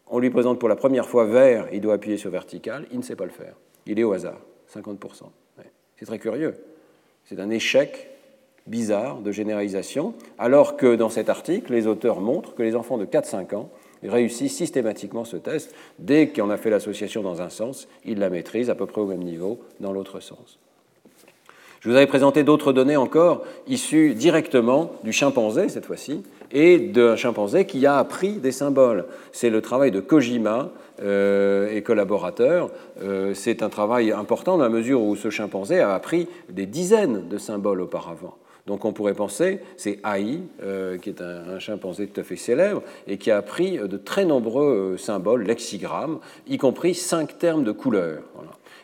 On 0.07 0.19
lui 0.19 0.29
présente 0.29 0.59
pour 0.59 0.69
la 0.69 0.75
première 0.75 1.07
fois 1.07 1.25
vert, 1.25 1.67
il 1.71 1.81
doit 1.81 1.93
appuyer 1.95 2.17
sur 2.17 2.31
vertical. 2.31 2.85
Il 2.91 2.97
ne 2.97 3.03
sait 3.03 3.15
pas 3.15 3.25
le 3.25 3.31
faire. 3.31 3.55
Il 3.85 3.99
est 3.99 4.03
au 4.03 4.13
hasard, 4.13 4.39
50%. 4.73 5.23
C'est 5.97 6.05
très 6.05 6.19
curieux. 6.19 6.55
C'est 7.25 7.39
un 7.39 7.49
échec 7.49 8.09
bizarre 8.69 9.17
de 9.17 9.31
généralisation, 9.31 10.13
alors 10.37 10.77
que 10.77 10.95
dans 10.95 11.09
cet 11.09 11.29
article, 11.29 11.73
les 11.73 11.87
auteurs 11.87 12.21
montrent 12.21 12.55
que 12.55 12.63
les 12.63 12.75
enfants 12.75 12.97
de 12.97 13.05
4-5 13.05 13.55
ans 13.55 13.69
réussissent 14.03 14.55
systématiquement 14.55 15.25
ce 15.25 15.37
test. 15.37 15.73
Dès 15.97 16.29
qu'on 16.29 16.49
a 16.49 16.57
fait 16.57 16.69
l'association 16.69 17.21
dans 17.21 17.41
un 17.41 17.49
sens, 17.49 17.87
ils 18.05 18.19
la 18.19 18.29
maîtrisent 18.29 18.69
à 18.69 18.75
peu 18.75 18.85
près 18.85 19.01
au 19.01 19.07
même 19.07 19.23
niveau 19.23 19.59
dans 19.79 19.91
l'autre 19.91 20.19
sens. 20.19 20.59
Je 21.81 21.89
vous 21.89 21.95
avais 21.95 22.07
présenté 22.07 22.43
d'autres 22.43 22.73
données 22.73 22.97
encore 22.97 23.43
issues 23.67 24.13
directement 24.13 24.91
du 25.03 25.13
chimpanzé 25.13 25.69
cette 25.69 25.85
fois-ci 25.85 26.23
et 26.51 26.77
d'un 26.77 27.15
chimpanzé 27.15 27.65
qui 27.65 27.85
a 27.85 27.97
appris 27.97 28.33
des 28.33 28.51
symboles. 28.51 29.05
C'est 29.31 29.49
le 29.49 29.61
travail 29.61 29.91
de 29.91 30.01
Kojima 30.01 30.71
euh, 31.01 31.73
et 31.73 31.81
collaborateurs. 31.81 32.69
Euh, 33.01 33.33
c'est 33.33 33.63
un 33.63 33.69
travail 33.69 34.11
important 34.11 34.57
dans 34.57 34.63
la 34.63 34.69
mesure 34.69 35.01
où 35.01 35.15
ce 35.15 35.29
chimpanzé 35.29 35.79
a 35.79 35.93
appris 35.93 36.27
des 36.49 36.65
dizaines 36.65 37.29
de 37.29 37.37
symboles 37.37 37.79
auparavant. 37.79 38.35
Donc 38.69 38.85
on 38.85 38.93
pourrait 38.93 39.15
penser, 39.15 39.61
c'est 39.77 39.99
Ai, 40.05 40.41
euh, 40.61 40.99
qui 40.99 41.09
est 41.09 41.23
un, 41.23 41.57
chimpanzé 41.57 42.05
tout 42.05 42.21
à 42.21 42.23
fait 42.23 42.35
célèbre, 42.35 42.83
et 43.07 43.17
qui 43.17 43.31
a 43.31 43.37
appris 43.37 43.79
de 43.79 43.97
très 43.97 44.25
nombreux 44.25 44.95
symboles, 44.95 45.41
lexigrammes, 45.41 46.19
y 46.47 46.59
compris 46.59 46.93
cinq 46.93 47.39
termes 47.39 47.63
de 47.63 47.71
couleurs. 47.71 48.21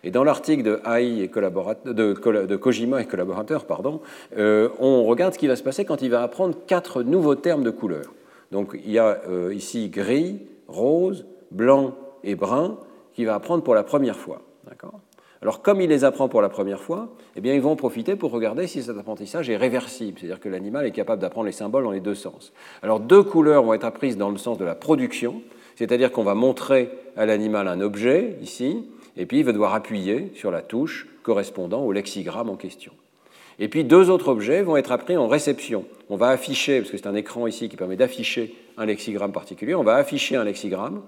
Et 0.04 0.10
dans 0.10 0.24
l'article 0.24 0.64
de 0.64 0.82
et 1.00 1.28
de, 1.28 2.46
de, 2.46 2.56
Kojima 2.56 3.00
et 3.00 3.06
collaborateurs, 3.06 3.66
pardon, 3.66 4.02
euh, 4.40 4.70
on 4.80 5.04
regarde 5.04 5.36
ce 5.36 5.40
qui 5.40 5.46
va 5.46 5.56
se 5.56 5.62
passer 5.62 5.86
quand 5.86 6.02
il 6.02 6.10
va 6.10 6.24
apprendre 6.24 6.58
quatre 6.66 7.04
nouveaux 7.04 7.36
termes 7.36 7.64
de 7.64 7.70
couleurs. 7.70 8.12
Donc 8.52 8.76
il 8.84 8.92
y 8.92 8.98
a 8.98 9.22
euh, 9.30 9.54
ici 9.54 9.90
gris, 9.90 10.40
rose, 10.68 11.28
blanc 11.52 11.94
et 12.24 12.34
brun 12.34 12.80
qu'il 13.14 13.28
va 13.28 13.36
apprendre 13.36 13.64
pour 13.64 13.76
la 13.76 13.84
première 13.84 14.18
fois. 14.18 14.42
Alors 15.46 15.62
comme 15.62 15.80
il 15.80 15.90
les 15.90 16.04
apprend 16.04 16.28
pour 16.28 16.42
la 16.42 16.50
première 16.50 16.82
fois, 16.82 17.08
eh 17.36 17.40
bien, 17.40 17.54
ils 17.54 17.62
vont 17.62 17.74
en 17.74 17.76
profiter 17.76 18.16
pour 18.16 18.32
regarder 18.32 18.66
si 18.66 18.82
cet 18.82 18.98
apprentissage 18.98 19.48
est 19.48 19.58
réversible, 19.58 20.18
c'est-à-dire 20.18 20.40
que 20.40 20.50
l'animal 20.50 20.88
est 20.88 20.92
capable 20.92 21.22
d'apprendre 21.22 21.46
les 21.46 21.52
symboles 21.52 21.84
dans 21.84 21.92
les 21.92 22.00
deux 22.00 22.16
sens. 22.16 22.52
Alors 22.82 23.00
deux 23.00 23.22
couleurs 23.22 23.62
vont 23.62 23.76
être 23.76 23.86
apprises 23.86 24.18
dans 24.18 24.32
le 24.32 24.40
sens 24.40 24.58
de 24.58 24.66
la 24.66 24.74
production, 24.74 25.44
c'est-à-dire 25.76 26.12
qu'on 26.12 26.24
va 26.24 26.34
montrer 26.34 26.90
à 27.16 27.28
l'animal 27.28 27.68
un 27.68 27.80
objet, 27.80 28.38
ici, 28.42 28.90
et 29.18 29.28
puis 29.28 29.38
il 29.38 29.46
va 29.46 29.52
devoir 29.52 29.76
appuyer 29.76 30.32
sur 30.34 30.50
la 30.50 30.64
touche 30.64 31.08
correspondant 31.22 31.84
au 31.84 31.92
lexigramme 31.92 32.50
en 32.50 32.56
question. 32.56 32.94
Et 33.60 33.68
puis 33.68 33.84
deux 33.84 34.10
autres 34.10 34.30
objets 34.30 34.64
vont 34.64 34.78
être 34.78 34.92
appris 34.92 35.16
en 35.16 35.28
réception. 35.28 35.86
On 36.10 36.16
va 36.16 36.30
afficher, 36.30 36.80
parce 36.80 36.90
que 36.90 36.98
c'est 36.98 37.06
un 37.06 37.14
écran 37.14 37.46
ici 37.46 37.70
qui 37.70 37.78
permet 37.78 37.98
d'afficher 37.98 38.56
un 38.78 38.88
lexigramme 38.88 39.32
particulier, 39.32 39.76
on 39.76 39.84
va 39.84 39.94
afficher 39.94 40.38
un 40.38 40.44
lexigramme, 40.44 41.04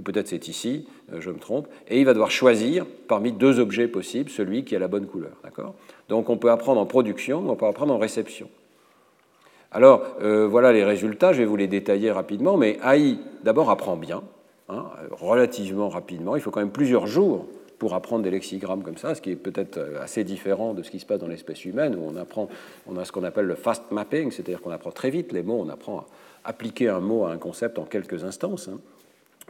ou 0.00 0.02
peut-être 0.02 0.26
c'est 0.26 0.48
ici, 0.48 0.88
euh, 1.12 1.20
je 1.20 1.30
me 1.30 1.38
trompe, 1.38 1.68
et 1.88 2.00
il 2.00 2.06
va 2.06 2.14
devoir 2.14 2.32
choisir 2.32 2.84
parmi 3.06 3.30
deux 3.30 3.60
objets 3.60 3.86
possibles 3.86 4.30
celui 4.30 4.64
qui 4.64 4.74
a 4.74 4.80
la 4.80 4.88
bonne 4.88 5.06
couleur. 5.06 5.36
Donc 6.08 6.28
on 6.28 6.38
peut 6.38 6.50
apprendre 6.50 6.80
en 6.80 6.86
production, 6.86 7.44
on 7.48 7.54
peut 7.54 7.66
apprendre 7.66 7.94
en 7.94 7.98
réception. 7.98 8.48
Alors 9.70 10.02
euh, 10.22 10.48
voilà 10.48 10.72
les 10.72 10.82
résultats, 10.82 11.32
je 11.32 11.38
vais 11.38 11.44
vous 11.44 11.56
les 11.56 11.68
détailler 11.68 12.10
rapidement, 12.10 12.56
mais 12.56 12.78
AI 12.82 13.18
d'abord 13.44 13.70
apprend 13.70 13.96
bien, 13.96 14.22
Hein, 14.70 14.86
relativement 15.10 15.88
rapidement. 15.88 16.36
Il 16.36 16.42
faut 16.42 16.52
quand 16.52 16.60
même 16.60 16.70
plusieurs 16.70 17.08
jours 17.08 17.46
pour 17.80 17.94
apprendre 17.94 18.22
des 18.22 18.30
lexigrammes 18.30 18.84
comme 18.84 18.98
ça, 18.98 19.16
ce 19.16 19.20
qui 19.20 19.32
est 19.32 19.36
peut-être 19.36 19.78
euh, 19.78 20.00
assez 20.00 20.22
différent 20.22 20.74
de 20.74 20.84
ce 20.84 20.92
qui 20.92 21.00
se 21.00 21.06
passe 21.06 21.18
dans 21.18 21.26
l'espèce 21.26 21.64
humaine, 21.64 21.96
où 21.96 22.04
on 22.06 22.14
apprend, 22.14 22.48
on 22.86 22.96
a 22.96 23.04
ce 23.04 23.10
qu'on 23.10 23.24
appelle 23.24 23.46
le 23.46 23.56
fast 23.56 23.90
mapping, 23.90 24.30
c'est-à-dire 24.30 24.60
qu'on 24.60 24.70
apprend 24.70 24.92
très 24.92 25.10
vite 25.10 25.32
les 25.32 25.42
mots, 25.42 25.60
on 25.60 25.68
apprend 25.70 25.98
à 26.44 26.50
appliquer 26.50 26.88
un 26.88 27.00
mot 27.00 27.24
à 27.24 27.32
un 27.32 27.38
concept 27.38 27.80
en 27.80 27.84
quelques 27.84 28.22
instances. 28.22 28.68
Hein. 28.68 28.78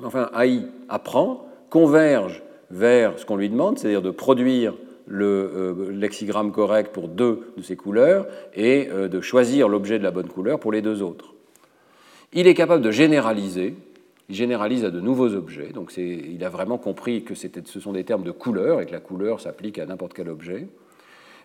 Enfin, 0.05 0.31
AI 0.39 0.63
apprend, 0.89 1.47
converge 1.69 2.43
vers 2.71 3.19
ce 3.19 3.27
qu'on 3.27 3.37
lui 3.37 3.51
demande, 3.51 3.79
c'est-à-dire 3.79 4.03
de 4.03 4.11
produire 4.11 4.75
le 5.07 5.27
euh, 5.27 5.91
lexigramme 5.91 6.53
correct 6.53 6.93
pour 6.93 7.09
deux 7.09 7.53
de 7.57 7.63
ces 7.63 7.77
couleurs 7.77 8.27
et 8.55 8.89
euh, 8.91 9.09
de 9.09 9.21
choisir 9.21 9.69
l'objet 9.69 9.99
de 9.99 10.05
la 10.05 10.13
bonne 10.13 10.29
couleur 10.29 10.61
pour 10.61 10.73
les 10.73 10.83
deux 10.83 11.03
autres. 11.03 11.35
Il 12.33 12.47
est 12.47 12.55
capable 12.55 12.83
de 12.83 12.93
généraliser, 12.93 13.75
il 14.29 14.35
généralise 14.37 14.85
à 14.85 14.91
de 14.91 15.01
nouveaux 15.01 15.35
objets. 15.35 15.71
Donc 15.71 15.97
il 15.97 16.45
a 16.45 16.49
vraiment 16.49 16.79
compris 16.79 17.25
que 17.25 17.35
ce 17.35 17.81
sont 17.81 17.93
des 17.93 18.05
termes 18.05 18.23
de 18.23 18.31
couleur 18.31 18.81
et 18.81 18.87
que 18.87 18.93
la 18.93 19.01
couleur 19.01 19.41
s'applique 19.41 19.81
à 19.81 19.87
n'importe 19.87 20.15
quel 20.15 20.29
objet, 20.29 20.69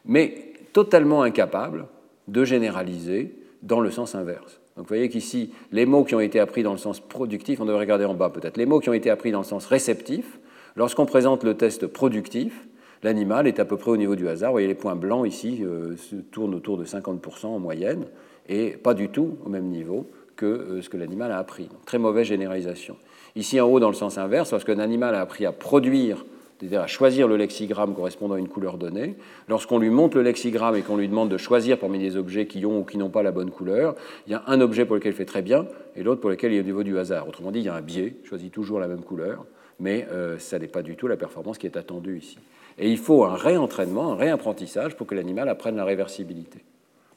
mais 0.06 0.53
totalement 0.72 1.24
incapable 1.24 1.88
de 2.28 2.45
généraliser 2.45 3.34
dans 3.64 3.80
le 3.80 3.89
sens 3.89 4.14
inverse. 4.14 4.60
Donc 4.76 4.86
vous 4.86 4.89
voyez 4.89 5.07
qu'ici, 5.07 5.51
les 5.71 5.86
mots 5.86 6.03
qui 6.03 6.15
ont 6.15 6.19
été 6.19 6.39
appris 6.39 6.61
dans 6.61 6.73
le 6.73 6.78
sens 6.78 6.99
productif, 6.99 7.61
on 7.61 7.65
devrait 7.65 7.82
regarder 7.82 8.05
en 8.05 8.13
bas 8.13 8.30
peut-être, 8.30 8.57
les 8.57 8.65
mots 8.65 8.80
qui 8.80 8.89
ont 8.89 8.93
été 8.93 9.09
appris 9.09 9.32
dans 9.32 9.39
le 9.39 9.45
sens 9.45 9.65
réceptif, 9.65 10.39
lorsqu'on 10.76 11.05
présente 11.05 11.43
le 11.43 11.55
test 11.55 11.88
productif, 11.88 12.67
l'animal 13.01 13.47
est 13.47 13.59
à 13.59 13.65
peu 13.65 13.78
près 13.78 13.91
au 13.91 13.97
niveau 13.97 14.15
du 14.15 14.28
hasard. 14.28 14.51
Vous 14.51 14.55
voyez 14.55 14.67
les 14.67 14.76
points 14.76 14.95
blancs 14.95 15.26
ici 15.26 15.63
euh, 15.63 15.95
se 15.95 16.15
tournent 16.15 16.55
autour 16.55 16.78
de 16.78 16.84
50% 16.84 17.45
en 17.45 17.59
moyenne, 17.59 18.05
et 18.49 18.71
pas 18.71 18.93
du 18.93 19.09
tout 19.09 19.38
au 19.45 19.49
même 19.49 19.67
niveau 19.67 20.07
que 20.36 20.45
euh, 20.45 20.82
ce 20.82 20.89
que 20.89 20.97
l'animal 20.97 21.32
a 21.32 21.38
appris. 21.38 21.69
très 21.86 21.97
mauvaise 21.97 22.28
généralisation. 22.28 22.97
Ici 23.38 23.61
en 23.61 23.67
haut, 23.69 23.80
dans 23.80 23.89
le 23.89 23.95
sens 23.95 24.17
inverse, 24.17 24.51
lorsqu'un 24.51 24.80
animal 24.80 25.15
a 25.15 25.21
appris 25.21 25.45
à 25.45 25.53
produire, 25.53 26.26
c'est-à-dire 26.60 26.82
à 26.82 26.88
choisir 26.88 27.28
le 27.28 27.36
lexigramme 27.36 27.93
correspondant 27.93 28.36
à 28.36 28.39
une 28.39 28.47
couleur 28.47 28.78
donnée, 28.78 29.16
lorsqu'on 29.47 29.78
lui 29.78 29.89
montre 29.89 30.18
le 30.18 30.24
lexigramme 30.24 30.76
et 30.76 30.82
qu'on 30.82 30.97
lui 30.97 31.08
demande 31.08 31.30
de 31.30 31.38
choisir 31.38 31.78
parmi 31.78 31.99
les 31.99 32.16
objets 32.16 32.47
qui 32.47 32.66
ont 32.66 32.80
ou 32.80 32.84
qui 32.84 32.97
n'ont 32.97 33.10
pas 33.10 33.24
la 33.24 33.32
bonne 33.32 33.51
couleur, 33.51 33.95
il 34.28 34.32
y 34.32 34.36
a 34.36 34.43
un 34.47 34.62
objet 34.62 34.86
pour 34.86 34.95
lequel 34.95 35.12
il 35.12 35.16
fait 35.16 35.26
très 35.26 35.41
bien 35.41 35.68
et 35.95 36.03
l'autre 36.03 36.22
pour 36.22 36.30
lequel 36.30 36.53
il 36.53 36.58
est 36.58 36.62
au 36.62 36.64
niveau 36.64 36.84
du 36.84 36.97
hasard. 36.97 37.28
Autrement 37.28 37.51
dit, 37.51 37.60
il 37.60 37.66
y 37.66 37.70
a 37.70 37.76
un 37.76 37.82
biais, 37.82 38.16
choisit 38.24 38.51
toujours 38.51 38.80
la 38.80 38.88
même 38.88 39.03
couleur, 39.03 39.45
mais 39.80 40.08
euh, 40.12 40.38
ça 40.39 40.58
n'est 40.58 40.68
pas 40.68 40.82
du 40.82 40.95
tout 40.95 41.08
la 41.08 41.18
performance 41.18 41.58
qui 41.58 41.68
est 41.68 41.78
attendue 41.78 42.18
ici. 42.18 42.38
Et 42.78 42.89
il 42.89 42.97
faut 42.97 43.26
un 43.26 43.36
réentraînement, 43.36 44.14
un 44.14 44.16
réapprentissage 44.16 44.95
pour 44.95 45.08
que 45.08 45.16
l'animal 45.16 45.49
apprenne 45.49 45.76
la 45.76 45.86
réversibilité. 45.86 46.60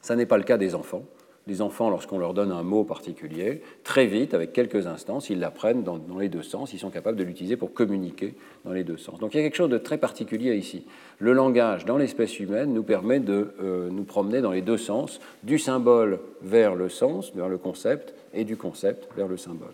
Ça 0.01 0.15
n'est 0.15 0.25
pas 0.25 0.37
le 0.37 0.43
cas 0.43 0.57
des 0.57 0.75
enfants 0.75 1.03
les 1.49 1.61
enfants, 1.61 1.89
lorsqu'on 1.89 2.17
leur 2.17 2.33
donne 2.33 2.51
un 2.51 2.63
mot 2.63 2.83
particulier, 2.83 3.61
très 3.83 4.05
vite, 4.05 4.33
avec 4.33 4.53
quelques 4.53 4.87
instances, 4.87 5.29
ils 5.29 5.39
l'apprennent 5.39 5.83
dans, 5.83 5.99
les 6.17 6.29
deux 6.29 6.43
sens, 6.43 6.73
ils 6.73 6.79
sont 6.79 6.89
capables 6.89 7.17
de 7.17 7.23
l'utiliser 7.23 7.57
pour 7.57 7.73
communiquer 7.73 8.35
dans 8.65 8.71
les 8.71 8.83
deux 8.83 8.97
sens. 8.97 9.19
Donc 9.19 9.33
il 9.33 9.37
y 9.37 9.39
a 9.41 9.43
quelque 9.43 9.55
chose 9.55 9.69
de 9.69 9.77
très 9.77 9.97
particulier 9.97 10.55
ici. 10.55 10.85
Le 11.17 11.33
langage 11.33 11.85
dans 11.85 11.97
l'espèce 11.97 12.39
humaine 12.39 12.73
nous 12.73 12.83
permet 12.83 13.19
de 13.19 13.53
euh, 13.61 13.89
nous 13.89 14.03
promener 14.03 14.41
dans 14.41 14.51
les 14.51 14.61
deux 14.61 14.77
sens, 14.77 15.19
du 15.43 15.59
symbole 15.59 16.19
vers 16.41 16.75
le 16.75 16.87
sens, 16.87 17.33
vers 17.35 17.49
le 17.49 17.57
concept, 17.57 18.13
et 18.33 18.43
du 18.43 18.55
concept 18.55 19.09
vers 19.17 19.27
le 19.27 19.37
symbole. 19.37 19.73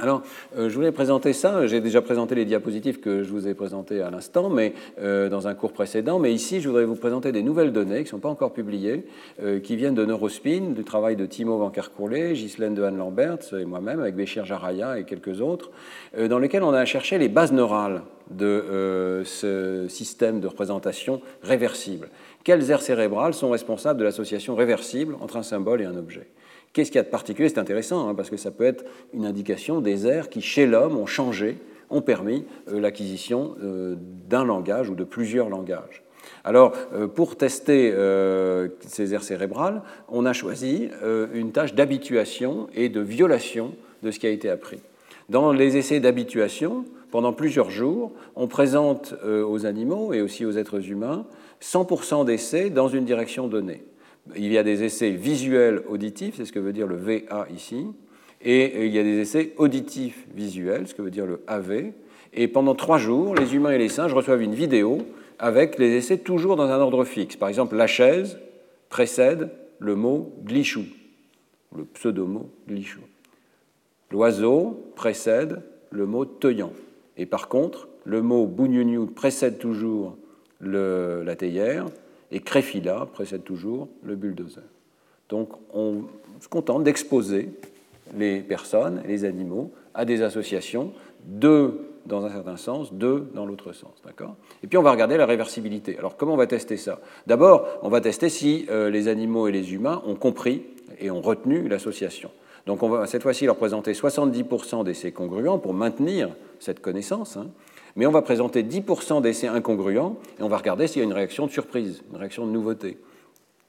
Alors, 0.00 0.22
euh, 0.58 0.68
je 0.68 0.74
voulais 0.74 0.90
présenter 0.90 1.32
ça. 1.32 1.68
J'ai 1.68 1.80
déjà 1.80 2.02
présenté 2.02 2.34
les 2.34 2.44
diapositives 2.44 2.98
que 2.98 3.22
je 3.22 3.30
vous 3.30 3.46
ai 3.46 3.54
présentées 3.54 4.00
à 4.00 4.10
l'instant, 4.10 4.50
mais 4.50 4.74
euh, 4.98 5.28
dans 5.28 5.46
un 5.46 5.54
cours 5.54 5.72
précédent. 5.72 6.18
Mais 6.18 6.32
ici, 6.32 6.60
je 6.60 6.68
voudrais 6.68 6.84
vous 6.84 6.96
présenter 6.96 7.30
des 7.30 7.44
nouvelles 7.44 7.72
données 7.72 7.98
qui 7.98 8.06
ne 8.06 8.08
sont 8.08 8.18
pas 8.18 8.28
encore 8.28 8.52
publiées, 8.52 9.06
euh, 9.40 9.60
qui 9.60 9.76
viennent 9.76 9.94
de 9.94 10.04
Neurospin, 10.04 10.72
du 10.74 10.82
travail 10.82 11.14
de 11.14 11.26
Timo 11.26 11.58
Van 11.58 11.70
Kerkhoulet, 11.70 12.32
Ghislaine 12.32 12.74
de 12.74 12.82
Anne 12.82 12.96
Lambert 12.96 13.38
et 13.56 13.64
moi-même, 13.64 14.00
avec 14.00 14.16
Béchir 14.16 14.44
Jaraya 14.44 14.98
et 14.98 15.04
quelques 15.04 15.40
autres, 15.40 15.70
dans 16.18 16.40
lesquels 16.40 16.64
on 16.64 16.72
a 16.72 16.84
cherché 16.84 17.18
les 17.18 17.28
bases 17.28 17.52
neurales 17.52 18.02
de 18.30 19.22
ce 19.24 19.86
système 19.88 20.40
de 20.40 20.48
représentation 20.48 21.20
réversible. 21.42 22.08
Quelles 22.42 22.68
aires 22.70 22.82
cérébrales 22.82 23.34
sont 23.34 23.50
responsables 23.50 23.98
de 23.98 24.04
l'association 24.04 24.56
réversible 24.56 25.16
entre 25.20 25.36
un 25.36 25.42
symbole 25.42 25.82
et 25.82 25.84
un 25.84 25.96
objet? 25.96 26.28
Qu'est-ce 26.74 26.90
qu'il 26.90 26.98
y 26.98 27.00
a 27.00 27.04
de 27.04 27.08
particulier? 27.08 27.48
C'est 27.48 27.58
intéressant, 27.58 28.08
hein, 28.08 28.16
parce 28.16 28.30
que 28.30 28.36
ça 28.36 28.50
peut 28.50 28.64
être 28.64 28.84
une 29.12 29.24
indication 29.24 29.80
des 29.80 30.08
airs 30.08 30.28
qui, 30.28 30.40
chez 30.40 30.66
l'homme, 30.66 30.98
ont 30.98 31.06
changé, 31.06 31.56
ont 31.88 32.02
permis 32.02 32.44
euh, 32.68 32.80
l'acquisition 32.80 33.54
euh, 33.62 33.94
d'un 34.28 34.44
langage 34.44 34.90
ou 34.90 34.96
de 34.96 35.04
plusieurs 35.04 35.48
langages. 35.48 36.02
Alors, 36.42 36.72
euh, 36.92 37.06
pour 37.06 37.36
tester 37.36 37.94
ces 38.80 39.14
aires 39.14 39.22
cérébrales, 39.22 39.82
on 40.08 40.26
a 40.26 40.32
choisi 40.32 40.90
une 41.32 41.52
tâche 41.52 41.74
d'habituation 41.74 42.66
et 42.74 42.88
de 42.88 43.00
violation 43.00 43.72
de 44.02 44.10
ce 44.10 44.18
qui 44.18 44.26
a 44.26 44.30
été 44.30 44.50
appris. 44.50 44.80
Dans 45.28 45.52
les 45.52 45.76
essais 45.76 46.00
d'habituation, 46.00 46.84
pendant 47.12 47.32
plusieurs 47.32 47.70
jours, 47.70 48.12
on 48.34 48.48
présente 48.48 49.14
aux 49.24 49.64
animaux 49.64 50.12
et 50.12 50.20
aussi 50.20 50.44
aux 50.44 50.52
êtres 50.52 50.90
humains 50.90 51.24
100% 51.62 52.24
d'essais 52.24 52.68
dans 52.68 52.88
une 52.88 53.04
direction 53.04 53.46
donnée 53.46 53.84
il 54.36 54.52
y 54.52 54.58
a 54.58 54.62
des 54.62 54.84
essais 54.84 55.10
visuels 55.10 55.82
auditifs, 55.88 56.36
c'est 56.36 56.44
ce 56.44 56.52
que 56.52 56.58
veut 56.58 56.72
dire 56.72 56.86
le 56.86 56.96
VA 56.96 57.46
ici, 57.54 57.86
et 58.42 58.86
il 58.86 58.92
y 58.92 58.98
a 58.98 59.02
des 59.02 59.18
essais 59.18 59.52
auditifs 59.56 60.26
visuels, 60.34 60.86
ce 60.86 60.94
que 60.94 61.02
veut 61.02 61.10
dire 61.10 61.26
le 61.26 61.42
AV. 61.46 61.92
Et 62.34 62.48
pendant 62.48 62.74
trois 62.74 62.98
jours, 62.98 63.34
les 63.34 63.54
humains 63.54 63.70
et 63.70 63.78
les 63.78 63.88
singes 63.88 64.12
reçoivent 64.12 64.42
une 64.42 64.54
vidéo 64.54 64.98
avec 65.38 65.78
les 65.78 65.96
essais 65.96 66.18
toujours 66.18 66.56
dans 66.56 66.68
un 66.68 66.78
ordre 66.78 67.04
fixe. 67.04 67.36
Par 67.36 67.48
exemple, 67.48 67.76
la 67.76 67.86
chaise 67.86 68.38
précède 68.88 69.50
le 69.78 69.94
mot 69.94 70.32
glichou, 70.44 70.84
le 71.76 71.84
pseudomot 71.84 72.50
glichou. 72.68 73.00
L'oiseau 74.10 74.92
précède 74.94 75.62
le 75.90 76.06
mot 76.06 76.24
teuillant. 76.24 76.72
Et 77.16 77.26
par 77.26 77.48
contre, 77.48 77.88
le 78.04 78.20
mot 78.22 78.46
bougnugnou 78.46 79.06
précède 79.06 79.58
toujours 79.58 80.16
la 80.60 81.36
théière 81.36 81.86
et 82.30 82.40
créfila 82.40 83.06
précède 83.12 83.44
toujours 83.44 83.88
le 84.02 84.16
bulldozer. 84.16 84.62
Donc 85.28 85.50
on 85.72 86.04
se 86.40 86.48
contente 86.48 86.84
d'exposer 86.84 87.50
les 88.16 88.40
personnes, 88.40 89.02
les 89.06 89.24
animaux, 89.24 89.72
à 89.94 90.04
des 90.04 90.22
associations, 90.22 90.92
deux 91.24 91.80
dans 92.06 92.24
un 92.24 92.30
certain 92.30 92.56
sens, 92.56 92.92
deux 92.92 93.30
dans 93.34 93.46
l'autre 93.46 93.72
sens. 93.72 93.94
D'accord? 94.04 94.36
Et 94.62 94.66
puis 94.66 94.76
on 94.76 94.82
va 94.82 94.90
regarder 94.90 95.16
la 95.16 95.26
réversibilité. 95.26 95.96
Alors 95.98 96.16
comment 96.16 96.34
on 96.34 96.36
va 96.36 96.46
tester 96.46 96.76
ça? 96.76 97.00
D'abord, 97.26 97.66
on 97.82 97.88
va 97.88 98.00
tester 98.00 98.28
si 98.28 98.66
euh, 98.70 98.90
les 98.90 99.08
animaux 99.08 99.48
et 99.48 99.52
les 99.52 99.72
humains 99.72 100.02
ont 100.06 100.16
compris 100.16 100.62
et 101.00 101.10
ont 101.10 101.22
retenu 101.22 101.68
l'association. 101.68 102.30
Donc 102.66 102.82
on 102.82 102.88
va 102.88 103.06
cette 103.06 103.22
fois-ci 103.22 103.46
leur 103.46 103.56
présenter 103.56 103.92
70% 103.92 104.84
d'essais 104.84 105.12
congruents 105.12 105.58
pour 105.58 105.74
maintenir 105.74 106.30
cette 106.60 106.80
connaissance, 106.80 107.36
hein. 107.36 107.48
Mais 107.96 108.06
on 108.06 108.10
va 108.10 108.22
présenter 108.22 108.62
10% 108.62 109.22
d'essais 109.22 109.48
incongruents 109.48 110.18
et 110.38 110.42
on 110.42 110.48
va 110.48 110.56
regarder 110.56 110.86
s'il 110.86 110.98
y 110.98 111.04
a 111.04 111.04
une 111.04 111.12
réaction 111.12 111.46
de 111.46 111.52
surprise, 111.52 112.02
une 112.10 112.18
réaction 112.18 112.46
de 112.46 112.52
nouveauté. 112.52 112.98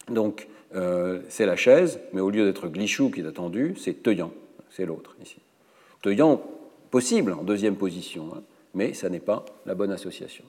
Donc 0.10 0.48
euh, 0.76 1.20
c'est 1.30 1.46
la 1.46 1.56
chaise, 1.56 2.00
mais 2.14 2.22
au 2.22 2.30
lieu 2.30 2.46
d'être 2.46 2.68
glichou 2.68 3.10
qui 3.10 3.22
est 3.22 3.28
attendu, 3.28 3.76
c'est 3.78 4.04
teuillant, 4.04 4.32
c'est 4.70 4.86
l'autre 4.86 5.16
ici. 5.24 5.38
Teuillant 6.02 6.42
possible 6.92 7.34
en 7.34 7.44
deuxième 7.44 7.76
position, 7.76 8.30
hein, 8.36 8.42
mais 8.74 8.94
ça 8.94 9.10
n'est 9.10 9.20
pas 9.20 9.46
la 9.66 9.76
bonne 9.76 9.92
association. 9.92 10.46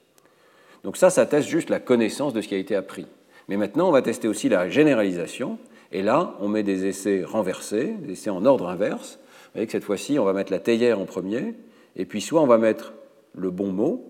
Donc 0.85 0.97
ça, 0.97 1.11
ça 1.11 1.27
teste 1.27 1.49
juste 1.49 1.71
la 1.71 1.81
connaissance 1.81 2.33
de 2.33 2.41
ce 2.41 2.49
qui 2.49 2.55
a 2.55 2.59
été 2.59 2.77
appris. 2.77 3.07
Mais 3.49 3.57
maintenant, 3.57 3.89
on 3.89 3.93
va 3.93 4.03
tester 4.03 4.29
aussi 4.29 4.49
la 4.49 4.69
généralisation, 4.69 5.59
et 5.93 6.03
là, 6.03 6.35
on 6.41 6.49
met 6.49 6.63
des 6.63 6.87
essais 6.87 7.23
renversés, 7.25 7.95
des 8.01 8.13
essais 8.13 8.31
en 8.31 8.45
ordre 8.45 8.69
inverse. 8.69 9.19
Vous 9.19 9.51
voyez 9.55 9.67
que 9.67 9.73
cette 9.73 9.85
fois-ci, 9.85 10.19
on 10.19 10.25
va 10.25 10.33
mettre 10.33 10.53
la 10.53 10.59
théière 10.59 10.99
en 10.99 11.05
premier, 11.05 11.55
et 11.95 12.05
puis 12.05 12.21
soit 12.21 12.41
on 12.41 12.47
va 12.47 12.59
mettre 12.59 12.93
le 13.37 13.51
bon 13.51 13.71
mot, 13.71 14.05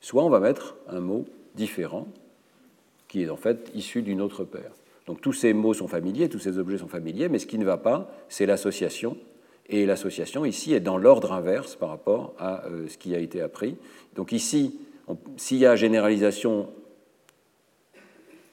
soit 0.00 0.24
on 0.24 0.30
va 0.30 0.40
mettre 0.40 0.76
un 0.88 1.00
mot 1.00 1.24
différent, 1.54 2.06
qui 3.08 3.22
est 3.22 3.30
en 3.30 3.36
fait 3.36 3.70
issu 3.74 4.02
d'une 4.02 4.20
autre 4.20 4.44
paire. 4.44 4.72
Donc 5.06 5.20
tous 5.20 5.32
ces 5.32 5.52
mots 5.52 5.74
sont 5.74 5.88
familiers, 5.88 6.28
tous 6.28 6.38
ces 6.38 6.58
objets 6.58 6.78
sont 6.78 6.88
familiers, 6.88 7.28
mais 7.28 7.38
ce 7.38 7.46
qui 7.46 7.58
ne 7.58 7.64
va 7.64 7.76
pas, 7.76 8.10
c'est 8.28 8.46
l'association. 8.46 9.16
Et 9.68 9.86
l'association 9.86 10.44
ici 10.44 10.74
est 10.74 10.80
dans 10.80 10.98
l'ordre 10.98 11.32
inverse 11.32 11.74
par 11.76 11.88
rapport 11.88 12.34
à 12.38 12.66
euh, 12.66 12.86
ce 12.88 12.98
qui 12.98 13.14
a 13.14 13.18
été 13.18 13.40
appris. 13.40 13.76
Donc 14.14 14.32
ici, 14.32 14.78
s'il 15.36 15.58
y 15.58 15.66
a 15.66 15.76
généralisation, 15.76 16.68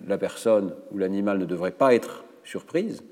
la 0.08 0.18
personne 0.18 0.74
ou 0.92 0.98
l'animal 0.98 1.38
ne 1.38 1.46
devrait 1.46 1.72
pas 1.72 1.94
être 1.94 2.24
surprise, 2.44 3.04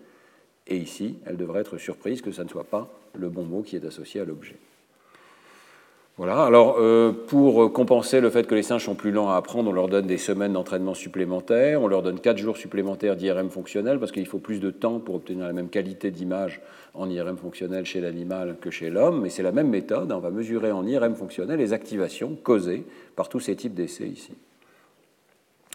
et 0.68 0.78
ici, 0.78 1.18
elle 1.26 1.38
devrait 1.38 1.62
être 1.62 1.78
surprise 1.78 2.22
que 2.22 2.32
ça 2.32 2.44
ne 2.44 2.50
soit 2.50 2.64
pas 2.64 2.90
le 3.16 3.30
bon 3.30 3.44
mot 3.44 3.64
qui 3.64 3.76
est 3.76 3.86
associé 3.86 4.22
à 4.22 4.26
l'objet. 4.26 4.56
Voilà, 6.20 6.44
alors 6.44 6.76
euh, 6.80 7.14
pour 7.14 7.72
compenser 7.72 8.20
le 8.20 8.30
fait 8.30 8.46
que 8.46 8.54
les 8.54 8.62
singes 8.62 8.84
sont 8.84 8.94
plus 8.94 9.12
lents 9.12 9.30
à 9.30 9.38
apprendre, 9.38 9.70
on 9.70 9.72
leur 9.72 9.88
donne 9.88 10.06
des 10.06 10.18
semaines 10.18 10.52
d'entraînement 10.52 10.94
supplémentaires, 10.94 11.82
on 11.82 11.88
leur 11.88 12.02
donne 12.02 12.20
4 12.20 12.38
jours 12.38 12.58
supplémentaires 12.58 13.16
d'IRM 13.16 13.50
fonctionnel 13.50 14.00
parce 14.00 14.12
qu'il 14.12 14.26
faut 14.26 14.38
plus 14.38 14.60
de 14.60 14.70
temps 14.70 15.00
pour 15.00 15.16
obtenir 15.16 15.46
la 15.46 15.54
même 15.54 15.70
qualité 15.70 16.12
d'image 16.12 16.60
en 16.94 17.10
IRM 17.10 17.38
fonctionnel 17.38 17.86
chez 17.86 18.02
l'animal 18.02 18.58
que 18.60 18.70
chez 18.70 18.90
l'homme, 18.90 19.22
mais 19.22 19.30
c'est 19.30 19.44
la 19.44 19.54
même 19.54 19.70
méthode, 19.70 20.12
on 20.12 20.20
va 20.20 20.30
mesurer 20.30 20.74
en 20.74 20.86
IRM 20.86 21.16
fonctionnel 21.16 21.58
les 21.58 21.72
activations 21.72 22.36
causées 22.44 22.84
par 23.16 23.30
tous 23.30 23.40
ces 23.40 23.56
types 23.56 23.74
d'essais 23.74 24.10
ici. 24.10 24.34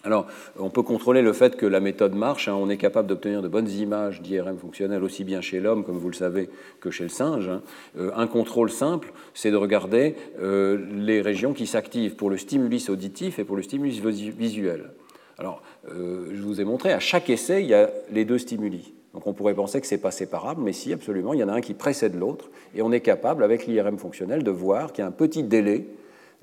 Alors, 0.04 0.26
on 0.58 0.68
peut 0.68 0.82
contrôler 0.82 1.22
le 1.22 1.32
fait 1.32 1.56
que 1.56 1.64
la 1.64 1.80
méthode 1.80 2.14
marche. 2.14 2.48
Hein. 2.48 2.54
on 2.54 2.68
est 2.68 2.76
capable 2.76 3.08
d'obtenir 3.08 3.40
de 3.40 3.48
bonnes 3.48 3.70
images 3.70 4.20
d'IRM 4.20 4.58
fonctionnelles 4.58 5.02
aussi 5.02 5.24
bien 5.24 5.40
chez 5.40 5.60
l'homme, 5.60 5.82
comme 5.82 5.96
vous 5.96 6.10
le 6.10 6.14
savez, 6.14 6.50
que 6.80 6.90
chez 6.90 7.04
le 7.04 7.08
singe. 7.08 7.48
Hein. 7.48 7.62
Euh, 7.98 8.10
un 8.14 8.26
contrôle 8.26 8.70
simple, 8.70 9.14
c'est 9.32 9.50
de 9.50 9.56
regarder 9.56 10.14
euh, 10.42 10.78
les 10.92 11.22
régions 11.22 11.54
qui 11.54 11.66
s'activent 11.66 12.16
pour 12.16 12.28
le 12.28 12.36
stimulus 12.36 12.90
auditif 12.90 13.38
et 13.38 13.44
pour 13.44 13.56
le 13.56 13.62
stimulus 13.62 14.00
visuel. 14.00 14.90
Alors, 15.38 15.62
euh, 15.90 16.28
je 16.34 16.42
vous 16.42 16.60
ai 16.60 16.64
montré, 16.64 16.92
à 16.92 17.00
chaque 17.00 17.30
essai, 17.30 17.62
il 17.62 17.68
y 17.68 17.74
a 17.74 17.90
les 18.12 18.26
deux 18.26 18.38
stimuli. 18.38 18.92
Donc 19.14 19.26
on 19.26 19.32
pourrait 19.32 19.54
penser 19.54 19.80
que 19.80 19.86
ce 19.86 19.94
n'est 19.94 20.00
pas 20.00 20.10
séparable, 20.10 20.60
mais 20.62 20.72
si, 20.72 20.92
absolument, 20.92 21.32
il 21.32 21.40
y 21.40 21.44
en 21.44 21.48
a 21.48 21.54
un 21.54 21.60
qui 21.60 21.72
précède 21.72 22.14
l'autre, 22.14 22.50
et 22.74 22.82
on 22.82 22.92
est 22.92 23.00
capable, 23.00 23.42
avec 23.42 23.66
l'IRM 23.66 23.96
fonctionnel, 23.96 24.42
de 24.42 24.50
voir 24.50 24.92
qu'il 24.92 25.02
y 25.02 25.04
a 25.04 25.08
un 25.08 25.12
petit 25.12 25.44
délai 25.44 25.86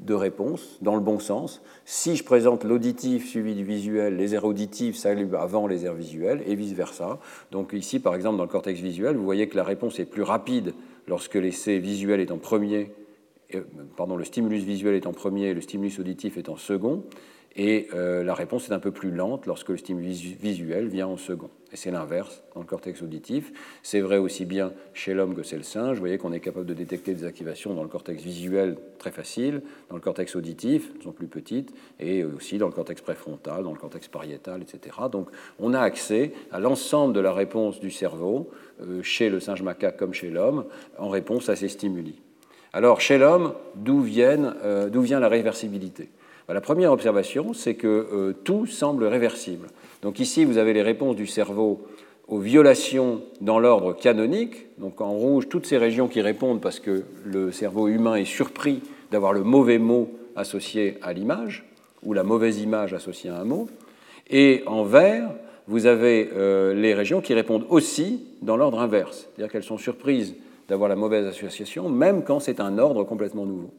de 0.02 0.14
réponse 0.14 0.78
dans 0.82 0.96
le 0.96 1.02
bon 1.02 1.20
sens. 1.20 1.62
Si 1.86 2.16
je 2.16 2.24
présente 2.24 2.64
l'auditif 2.64 3.30
suivi 3.30 3.54
du 3.54 3.64
visuel, 3.64 4.18
les 4.18 4.34
aires 4.34 4.46
auditives 4.46 4.96
s'allument 4.96 5.40
avant 5.40 5.68
les 5.68 5.86
aires 5.86 5.94
visuelles 5.94 6.44
et 6.48 6.56
vice-versa. 6.56 7.20
Donc 7.52 7.74
ici, 7.74 8.00
par 8.00 8.16
exemple, 8.16 8.38
dans 8.38 8.44
le 8.44 8.50
cortex 8.50 8.80
visuel, 8.80 9.16
vous 9.16 9.24
voyez 9.24 9.48
que 9.48 9.56
la 9.56 9.64
réponse 9.64 10.00
est 10.00 10.06
plus 10.06 10.24
rapide 10.24 10.74
lorsque 11.08 11.36
l'essai 11.36 11.78
visuel 11.78 12.20
est 12.20 12.32
en 12.32 12.38
premier, 12.38 12.92
euh, 13.54 13.62
pardon, 13.96 14.18
le 14.18 14.24
stimulus 14.24 14.64
visuel 14.64 14.96
est 14.96 15.06
en 15.06 15.14
premier 15.14 15.50
et 15.50 15.54
le 15.54 15.62
stimulus 15.62 16.00
auditif 16.00 16.38
est 16.38 16.50
en 16.50 16.58
second. 16.58 17.04
Et 17.56 17.90
euh, 17.94 18.24
la 18.24 18.34
réponse 18.34 18.70
est 18.70 18.74
un 18.74 18.80
peu 18.80 18.92
plus 18.92 19.12
lente 19.12 19.46
lorsque 19.46 19.70
le 19.70 19.78
stimulus 19.78 20.22
visuel 20.40 20.88
vient 20.88 21.08
en 21.08 21.18
second. 21.18 21.50
Et 21.74 21.78
c'est 21.78 21.92
l'inverse 21.92 22.44
dans 22.54 22.62
le 22.62 22.66
cortex 22.66 23.02
auditif. 23.02 23.52
C'est 23.84 24.00
vrai 24.02 24.18
aussi 24.18 24.46
bien 24.46 24.74
chez 24.94 25.14
l'homme 25.14 25.36
que 25.36 25.44
chez 25.44 25.58
le 25.58 25.64
singe. 25.64 25.96
Vous 25.96 26.02
voyez 26.02 26.18
qu'on 26.18 26.32
est 26.34 26.40
capable 26.40 26.66
de 26.66 26.74
détecter 26.74 27.14
des 27.14 27.26
activations 27.26 27.74
dans 27.74 27.84
le 27.84 27.90
cortex 27.90 28.24
visuel 28.24 28.78
très 29.00 29.12
facile, 29.12 29.62
dans 29.90 29.96
le 29.96 30.02
cortex 30.02 30.36
auditif, 30.36 30.92
elles 30.96 31.04
sont 31.04 31.12
plus 31.12 31.28
petites, 31.28 31.74
et 32.00 32.24
aussi 32.24 32.58
dans 32.58 32.68
le 32.68 32.74
cortex 32.74 33.02
préfrontal, 33.02 33.64
dans 33.64 33.72
le 33.72 33.80
cortex 33.80 34.08
pariétal, 34.08 34.62
etc. 34.62 34.98
Donc 35.12 35.30
on 35.60 35.74
a 35.74 35.80
accès 35.80 36.34
à 36.52 36.60
l'ensemble 36.60 37.14
de 37.14 37.20
la 37.20 37.34
réponse 37.34 37.80
du 37.80 37.92
cerveau, 37.92 38.50
euh, 38.82 39.02
chez 39.02 39.30
le 39.30 39.40
singe 39.40 39.62
macaque 39.62 39.98
comme 39.98 40.14
chez 40.14 40.30
l'homme, 40.30 40.66
en 40.98 41.10
réponse 41.10 41.48
à 41.50 41.56
ces 41.56 41.70
stimuli. 41.70 42.22
Alors 42.74 43.02
chez 43.02 43.18
l'homme, 43.18 43.54
d'où 43.76 44.06
euh, 44.06 44.90
vient 44.94 45.20
la 45.20 45.28
réversibilité? 45.30 46.10
La 46.54 46.62
première 46.62 46.92
observation, 46.92 47.54
c'est 47.54 47.76
que 47.76 47.88
euh, 47.88 48.34
tout 48.44 48.66
semble 48.66 49.06
réversible. 49.06 49.68
Donc 50.02 50.20
ici, 50.20 50.46
vous 50.46 50.58
avez 50.58 50.74
les 50.74 50.82
réponses 50.82 51.16
du 51.16 51.28
cerveau 51.28 51.88
aux 52.28 52.40
violations 52.40 53.22
dans 53.42 53.60
l'ordre 53.60 53.94
canonique. 53.94 54.68
Donc 54.78 55.02
en 55.02 55.12
rouge, 55.12 55.50
toutes 55.50 55.66
ces 55.66 55.78
régions 55.78 56.08
qui 56.08 56.22
répondent 56.22 56.62
parce 56.62 56.80
que 56.80 57.04
le 57.26 57.52
cerveau 57.52 57.88
humain 57.88 58.16
est 58.16 58.26
surpris 58.26 58.82
d'avoir 59.12 59.34
le 59.34 59.44
mauvais 59.44 59.78
mot 59.78 60.10
associé 60.36 60.98
à 61.02 61.14
l'image, 61.14 61.66
ou 62.04 62.14
la 62.14 62.24
mauvaise 62.24 62.62
image 62.62 62.94
associée 62.94 63.30
à 63.30 63.40
un 63.40 63.44
mot. 63.44 63.68
Et 64.30 64.64
en 64.66 64.84
vert, 64.84 65.30
vous 65.68 65.86
avez 65.86 66.30
euh, 66.34 66.74
les 66.74 66.94
régions 66.94 67.22
qui 67.22 67.34
répondent 67.34 67.66
aussi 67.70 68.26
dans 68.42 68.58
l'ordre 68.58 68.80
inverse, 68.80 69.28
c'est-à-dire 69.36 69.52
qu'elles 69.52 69.64
sont 69.64 69.78
surprises 69.78 70.36
d'avoir 70.68 70.90
la 70.90 70.96
mauvaise 70.96 71.26
association, 71.26 71.90
même 71.90 72.24
quand 72.24 72.40
c'est 72.40 72.60
un 72.60 72.78
ordre 72.78 73.04
complètement 73.04 73.46
nouveau. 73.46 73.72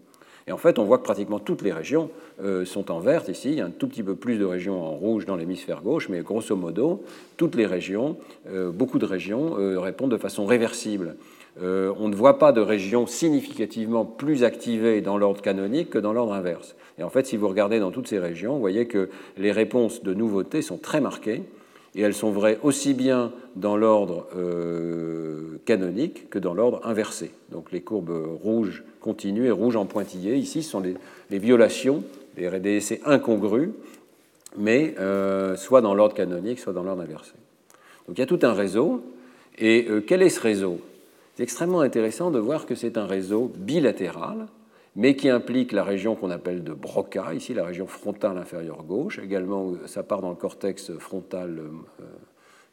Et 0.46 0.52
en 0.52 0.56
fait, 0.56 0.78
on 0.78 0.84
voit 0.84 0.98
que 0.98 1.04
pratiquement 1.04 1.38
toutes 1.38 1.62
les 1.62 1.72
régions 1.72 2.10
euh, 2.42 2.64
sont 2.64 2.90
en 2.90 2.98
vert 2.98 3.28
ici. 3.28 3.50
Il 3.50 3.54
y 3.56 3.60
a 3.60 3.66
un 3.66 3.70
tout 3.70 3.86
petit 3.86 4.02
peu 4.02 4.14
plus 4.14 4.38
de 4.38 4.44
régions 4.44 4.82
en 4.82 4.90
rouge 4.90 5.26
dans 5.26 5.36
l'hémisphère 5.36 5.82
gauche, 5.82 6.08
mais 6.08 6.20
grosso 6.20 6.56
modo, 6.56 7.04
toutes 7.36 7.54
les 7.54 7.66
régions, 7.66 8.16
euh, 8.48 8.70
beaucoup 8.70 8.98
de 8.98 9.06
régions 9.06 9.56
euh, 9.58 9.78
répondent 9.78 10.10
de 10.10 10.16
façon 10.16 10.44
réversible. 10.46 11.16
on 11.60 12.08
ne 12.08 12.14
voit 12.14 12.38
pas 12.38 12.52
de 12.52 12.62
régions 12.62 13.06
significativement 13.06 14.04
plus 14.04 14.42
activées 14.42 15.02
dans 15.02 15.18
l'ordre 15.18 15.42
canonique 15.42 15.90
que 15.90 15.98
dans 15.98 16.12
l'ordre 16.12 16.32
inverse. 16.32 16.74
Et 16.98 17.02
en 17.02 17.10
fait, 17.10 17.26
si 17.26 17.36
vous 17.36 17.48
regardez 17.48 17.78
dans 17.78 17.90
toutes 17.90 18.08
ces 18.08 18.18
régions, 18.18 18.54
vous 18.54 18.60
voyez 18.60 18.86
que 18.86 19.10
les 19.36 19.52
réponses 19.52 20.02
de 20.02 20.14
nouveauté 20.14 20.62
sont 20.62 20.78
très 20.78 21.00
marquées 21.00 21.42
et 21.94 22.00
elles 22.00 22.14
sont 22.14 22.30
vraies 22.30 22.58
aussi 22.62 22.94
bien 22.94 23.32
dans 23.56 23.76
l'ordre 23.76 24.26
canonique 25.64 26.30
que 26.30 26.38
dans 26.38 26.54
l'ordre 26.54 26.80
inversé. 26.84 27.30
Donc 27.50 27.72
les 27.72 27.80
courbes 27.80 28.38
rouges 28.42 28.82
continues 29.00 29.46
et 29.46 29.50
rouges 29.50 29.76
en 29.76 29.84
pointillé. 29.84 30.36
Ici, 30.36 30.62
sont 30.62 30.80
les, 30.80 31.38
violations, 31.38 32.02
les 32.36 32.48
RDC 32.48 33.00
incongrus, 33.04 33.70
mais 34.56 34.94
euh, 34.98 35.56
soit 35.56 35.80
dans 35.80 35.94
l'ordre 35.94 36.14
canonique, 36.14 36.58
soit 36.58 36.72
dans 36.72 36.82
l'ordre 36.82 37.02
inversé. 37.02 37.32
Donc 38.06 38.16
il 38.16 38.20
y 38.20 38.24
a 38.24 38.26
tout 38.26 38.40
un 38.42 38.52
réseau. 38.52 39.02
Et 39.58 39.86
euh, 39.88 40.00
quel 40.00 40.22
est 40.22 40.30
ce 40.30 40.40
réseau? 40.40 40.80
C'est 41.36 41.42
extrêmement 41.42 41.80
intéressant 41.80 42.30
de 42.30 42.38
voir 42.38 42.66
que 42.66 42.74
c'est 42.74 42.96
un 42.96 43.06
réseau 43.06 43.52
bilatéral, 43.56 44.46
mais 44.94 45.16
qui 45.16 45.28
implique 45.28 45.72
la 45.72 45.84
région 45.84 46.14
qu'on 46.14 46.30
appelle 46.30 46.62
de 46.62 46.72
Broca, 46.72 47.34
ici 47.34 47.54
la 47.54 47.64
région 47.64 47.86
frontale 47.86 48.36
inférieure 48.36 48.82
gauche. 48.82 49.18
Également, 49.18 49.74
ça 49.86 50.02
part 50.02 50.20
dans 50.20 50.30
le 50.30 50.36
cortex 50.36 50.92
frontal, 50.98 51.60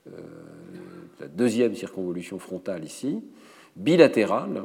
euh, 0.07 0.11
la 1.19 1.27
deuxième 1.27 1.75
circonvolution 1.75 2.39
frontale 2.39 2.83
ici. 2.83 3.23
Bilatéral, 3.75 4.63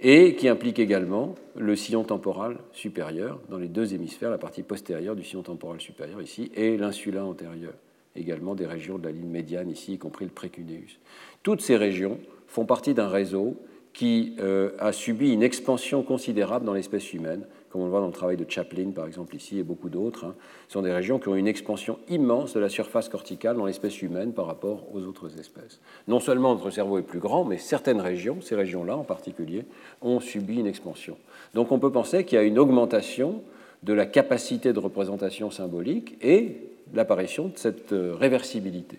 et 0.00 0.34
qui 0.34 0.48
implique 0.48 0.78
également 0.78 1.34
le 1.54 1.74
sillon 1.74 2.04
temporal 2.04 2.58
supérieur 2.72 3.40
dans 3.48 3.58
les 3.58 3.68
deux 3.68 3.94
hémisphères, 3.94 4.30
la 4.30 4.38
partie 4.38 4.62
postérieure 4.62 5.16
du 5.16 5.24
sillon 5.24 5.42
temporal 5.42 5.80
supérieur 5.80 6.20
ici 6.20 6.50
et 6.54 6.76
l'insula 6.76 7.24
antérieur, 7.24 7.72
également 8.14 8.54
des 8.54 8.66
régions 8.66 8.98
de 8.98 9.04
la 9.04 9.12
ligne 9.12 9.28
médiane 9.28 9.70
ici, 9.70 9.94
y 9.94 9.98
compris 9.98 10.26
le 10.26 10.30
précuneus. 10.30 10.98
Toutes 11.42 11.62
ces 11.62 11.76
régions 11.76 12.18
font 12.46 12.66
partie 12.66 12.94
d'un 12.94 13.08
réseau 13.08 13.56
qui 13.96 14.34
euh, 14.40 14.72
a 14.78 14.92
subi 14.92 15.32
une 15.32 15.42
expansion 15.42 16.02
considérable 16.02 16.66
dans 16.66 16.74
l'espèce 16.74 17.14
humaine, 17.14 17.46
comme 17.70 17.80
on 17.80 17.84
le 17.86 17.90
voit 17.90 18.00
dans 18.00 18.08
le 18.08 18.12
travail 18.12 18.36
de 18.36 18.44
Chaplin, 18.46 18.90
par 18.90 19.06
exemple, 19.06 19.34
ici, 19.34 19.58
et 19.58 19.62
beaucoup 19.62 19.88
d'autres. 19.88 20.26
Hein. 20.26 20.34
Sont 20.68 20.82
des 20.82 20.92
régions 20.92 21.18
qui 21.18 21.28
ont 21.28 21.34
une 21.34 21.46
expansion 21.48 21.98
immense 22.10 22.52
de 22.52 22.60
la 22.60 22.68
surface 22.68 23.08
corticale 23.08 23.56
dans 23.56 23.64
l'espèce 23.64 24.02
humaine 24.02 24.34
par 24.34 24.44
rapport 24.44 24.84
aux 24.94 25.00
autres 25.00 25.40
espèces. 25.40 25.80
Non 26.08 26.20
seulement 26.20 26.52
notre 26.52 26.68
cerveau 26.68 26.98
est 26.98 27.02
plus 27.02 27.20
grand, 27.20 27.46
mais 27.46 27.56
certaines 27.56 28.02
régions, 28.02 28.42
ces 28.42 28.54
régions-là 28.54 28.98
en 28.98 29.02
particulier, 29.02 29.64
ont 30.02 30.20
subi 30.20 30.56
une 30.56 30.66
expansion. 30.66 31.16
Donc 31.54 31.72
on 31.72 31.78
peut 31.78 31.90
penser 31.90 32.26
qu'il 32.26 32.36
y 32.36 32.38
a 32.38 32.44
une 32.44 32.58
augmentation 32.58 33.42
de 33.82 33.94
la 33.94 34.04
capacité 34.04 34.74
de 34.74 34.78
représentation 34.78 35.50
symbolique 35.50 36.18
et 36.20 36.68
l'apparition 36.92 37.48
de 37.48 37.56
cette 37.56 37.94
euh, 37.94 38.14
réversibilité. 38.14 38.98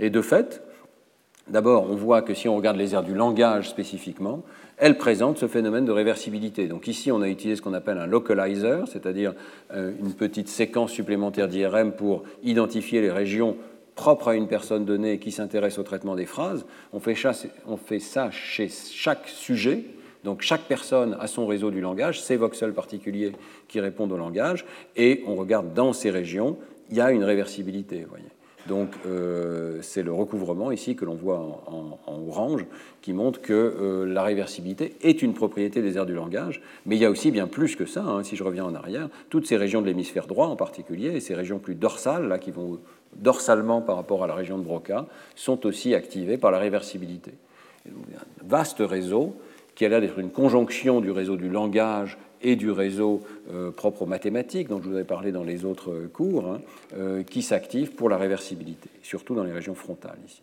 Et 0.00 0.10
de 0.10 0.20
fait, 0.22 0.60
D'abord, 1.48 1.90
on 1.90 1.94
voit 1.94 2.22
que 2.22 2.32
si 2.32 2.48
on 2.48 2.56
regarde 2.56 2.78
les 2.78 2.94
aires 2.94 3.02
du 3.02 3.14
langage 3.14 3.68
spécifiquement, 3.68 4.42
elles 4.78 4.96
présentent 4.96 5.38
ce 5.38 5.46
phénomène 5.46 5.84
de 5.84 5.92
réversibilité. 5.92 6.68
Donc 6.68 6.88
ici, 6.88 7.12
on 7.12 7.20
a 7.20 7.28
utilisé 7.28 7.56
ce 7.56 7.62
qu'on 7.62 7.74
appelle 7.74 7.98
un 7.98 8.06
localizer, 8.06 8.88
c'est-à-dire 8.88 9.34
euh, 9.72 9.92
une 10.00 10.14
petite 10.14 10.48
séquence 10.48 10.90
supplémentaire 10.90 11.48
d'IRM 11.48 11.92
pour 11.92 12.22
identifier 12.42 13.02
les 13.02 13.10
régions 13.10 13.56
propres 13.94 14.28
à 14.28 14.34
une 14.34 14.48
personne 14.48 14.84
donnée 14.84 15.18
qui 15.18 15.30
s'intéresse 15.30 15.78
au 15.78 15.82
traitement 15.82 16.16
des 16.16 16.26
phrases. 16.26 16.64
On 16.92 16.98
fait, 17.00 17.14
ça 18.00 18.30
chez 18.30 18.68
chaque 18.68 19.28
sujet. 19.28 19.84
Donc 20.24 20.40
chaque 20.40 20.62
personne 20.62 21.16
a 21.20 21.26
son 21.26 21.46
réseau 21.46 21.70
du 21.70 21.80
langage, 21.80 22.22
ses 22.22 22.36
voxels 22.36 22.72
particuliers 22.72 23.32
qui 23.68 23.78
répondent 23.80 24.12
au 24.12 24.16
langage, 24.16 24.64
et 24.96 25.22
on 25.26 25.34
regarde 25.34 25.74
dans 25.74 25.92
ces 25.92 26.10
régions, 26.10 26.56
il 26.90 26.96
y 26.96 27.00
a 27.02 27.12
une 27.12 27.24
réversibilité. 27.24 28.06
Voyez. 28.08 28.33
Donc 28.68 28.90
euh, 29.06 29.78
c'est 29.82 30.02
le 30.02 30.12
recouvrement 30.12 30.70
ici 30.70 30.96
que 30.96 31.04
l'on 31.04 31.14
voit 31.14 31.38
en, 31.66 31.98
orange 32.06 32.64
qui 33.02 33.12
montre 33.12 33.40
que 33.40 33.52
euh, 33.52 34.06
la 34.06 34.22
réversibilité 34.22 34.96
est 35.02 35.20
une 35.20 35.34
propriété 35.34 35.82
des 35.82 35.96
aires 35.96 36.06
du 36.06 36.14
langage, 36.14 36.62
mais 36.86 36.96
il 36.96 37.02
y 37.02 37.04
a 37.04 37.10
aussi 37.10 37.30
bien 37.30 37.46
plus 37.46 37.76
que 37.76 37.84
ça, 37.84 38.02
hein, 38.02 38.22
si 38.22 38.36
je 38.36 38.42
reviens 38.42 38.64
en 38.64 38.74
arrière, 38.74 39.08
toutes 39.28 39.46
ces 39.46 39.56
régions 39.56 39.82
de 39.82 39.86
l'hémisphère 39.86 40.26
droit 40.26 40.46
en 40.46 40.56
particulier, 40.56 41.08
et 41.08 41.20
ces 41.20 41.34
régions 41.34 41.58
plus 41.58 41.74
dorsales, 41.74 42.28
là, 42.28 42.38
qui 42.38 42.50
vont 42.50 42.80
dorsalement 43.16 43.82
par 43.82 43.96
rapport 43.96 44.24
à 44.24 44.26
la 44.26 44.34
région 44.34 44.58
de 44.58 44.64
Broca, 44.64 45.06
sont 45.34 45.66
aussi 45.66 45.94
activées 45.94 46.38
par 46.38 46.50
la 46.50 46.58
réversibilité. 46.58 47.32
Un 47.86 47.90
vaste 48.46 48.78
réseau 48.80 49.36
qui 49.74 49.84
a 49.84 49.88
l'air 49.88 50.00
d'être 50.00 50.18
une 50.18 50.30
conjonction 50.30 51.00
du 51.00 51.10
réseau 51.10 51.36
du 51.36 51.48
langage 51.48 52.16
et 52.44 52.56
du 52.56 52.70
réseau 52.70 53.22
euh, 53.52 53.70
propre 53.70 54.02
aux 54.02 54.06
mathématiques, 54.06 54.68
dont 54.68 54.80
je 54.80 54.88
vous 54.88 54.94
avais 54.94 55.04
parlé 55.04 55.32
dans 55.32 55.42
les 55.42 55.64
autres 55.64 56.08
cours, 56.12 56.46
hein, 56.46 56.60
euh, 56.96 57.22
qui 57.22 57.42
s'active 57.42 57.92
pour 57.92 58.08
la 58.08 58.18
réversibilité, 58.18 58.90
surtout 59.02 59.34
dans 59.34 59.44
les 59.44 59.52
régions 59.52 59.74
frontales 59.74 60.18
ici. 60.26 60.42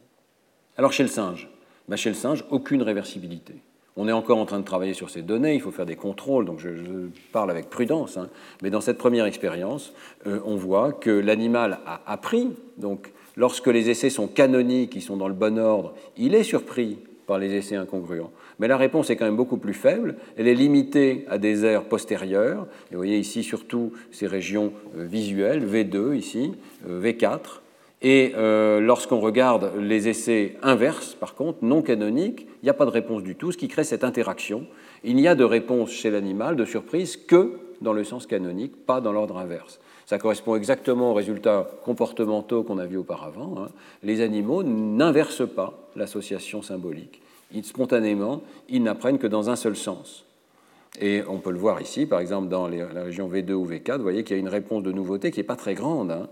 Alors 0.78 0.91
chez 0.91 1.04
le 1.04 1.10
singe, 1.10 1.47
le 1.88 2.14
singe, 2.14 2.43
aucune 2.49 2.82
réversibilité. 2.82 3.56
On 3.97 4.08
est 4.08 4.14
encore 4.14 4.38
en 4.38 4.45
train 4.45 4.60
de 4.60 4.66
travailler 4.66 4.93
sur 4.93 5.10
ces 5.10 5.22
données, 5.22 5.54
il 5.54 5.62
faut 5.62 5.72
faire 5.72 5.86
des 5.86 5.97
contrôles, 5.97 6.45
donc 6.45 6.60
je, 6.60 6.70
parle 7.34 7.52
avec 7.52 7.70
prudence, 7.70 8.18
hein. 8.18 8.30
mais 8.62 8.70
dans 8.70 8.82
cette 8.82 8.97
première 8.97 9.26
expérience, 9.26 9.93
euh, 10.28 10.39
on 10.45 10.56
voit 10.56 10.93
que 10.93 11.10
l'animal 11.10 11.80
a 11.86 12.02
appris, 12.08 12.49
donc 12.78 13.12
lorsque 13.36 13.68
les 13.68 13.89
essais 13.89 14.10
sont 14.10 14.28
canoniques, 14.28 14.95
ils 14.95 15.02
sont 15.02 15.18
dans 15.18 15.28
le 15.28 15.34
bon 15.34 15.60
ordre, 15.60 15.93
il 16.18 16.36
est 16.36 16.43
surpris 16.43 16.99
par 17.28 17.38
les 17.38 17.54
essais 17.54 17.76
incongruents. 17.76 18.32
Mais 18.62 18.68
la 18.68 18.78
réponse 18.78 19.09
est 19.09 19.16
quand 19.16 19.26
même 19.26 19.36
beaucoup 19.36 19.57
plus 19.57 19.74
faible. 19.74 20.16
Elle 20.38 20.47
est 20.47 20.53
limitée 20.53 21.26
à 21.28 21.39
des 21.39 21.66
aires 21.66 21.86
postérieures. 21.86 22.68
Et 22.91 22.93
vous 22.93 22.99
voyez 22.99 23.18
ici 23.18 23.41
surtout 23.41 23.91
ces 24.12 24.28
régions 24.28 24.72
euh, 24.95 25.03
visuelles, 25.03 25.66
V2 25.66 26.16
ici, 26.16 26.51
euh, 26.88 27.01
V4. 27.01 27.39
Et 28.03 28.34
euh, 28.38 28.80
lorsqu'on 28.80 29.20
regarde 29.20 29.72
les 29.80 30.07
essais 30.07 30.57
inverses, 30.62 31.16
par 31.16 31.34
contre, 31.34 31.57
non 31.64 31.82
canoniques, 31.82 32.45
il 32.62 32.66
n'y 32.66 32.70
a 32.70 32.76
pas 32.76 32.86
de 32.86 32.91
réponse 32.91 33.24
du 33.24 33.34
tout, 33.34 33.51
ce 33.51 33.57
qui 33.57 33.68
crée 33.68 33.84
cette 33.84 34.03
interaction. 34.03 34.68
Il 35.03 35.16
n'y 35.16 35.28
a 35.28 35.34
de 35.34 35.43
réponse 35.43 35.89
chez 35.89 36.12
l'animal 36.12 36.55
de 36.55 36.66
surprise 36.66 37.18
que 37.18 37.53
dans 37.82 37.93
le 37.93 38.03
sens 38.03 38.28
canonique, 38.28 38.86
pas 38.86 39.01
dans 39.01 39.12
l'ordre 39.12 39.39
inverse. 39.39 39.80
Ça 40.05 40.20
correspond 40.20 40.55
exactement 40.55 41.12
aux 41.12 41.16
résultats 41.16 41.68
comportementaux 41.84 42.62
qu'on 42.62 42.78
a 42.78 42.86
vus 42.86 42.97
auparavant. 42.97 43.55
Hein. 43.57 43.70
Les 44.03 44.22
animaux 44.22 44.62
n'inversent 44.62 45.49
pas 45.49 45.89
l'association 45.95 46.62
symbolique 46.62 47.22
spontanément, 47.64 48.41
ils 48.70 48.84
n'apprennent 48.84 49.18
que 49.18 49.28
dans 49.28 49.49
un 49.49 49.56
seul 49.56 49.76
sens. 49.76 50.26
Et 50.99 51.22
on 51.28 51.38
peut 51.38 51.52
le 51.52 51.58
voir 51.58 51.82
ici, 51.82 52.06
par 52.06 52.20
exemple, 52.20 52.49
dans 52.49 52.68
la 52.68 53.04
région 53.04 53.30
V2 53.30 53.52
ou 53.54 53.66
V4, 53.66 53.97
vous 53.97 54.04
voyez 54.04 54.24
qu'il 54.24 54.36
y 54.36 54.39
a 54.39 54.41
une 54.41 54.49
réponse 54.49 54.84
de 54.84 54.91
nouveauté 54.91 55.32
qui 55.32 55.39
n'est 55.39 55.45
pas 55.45 55.56
très 55.56 55.74
grande, 55.74 56.12
hein, 56.12 56.28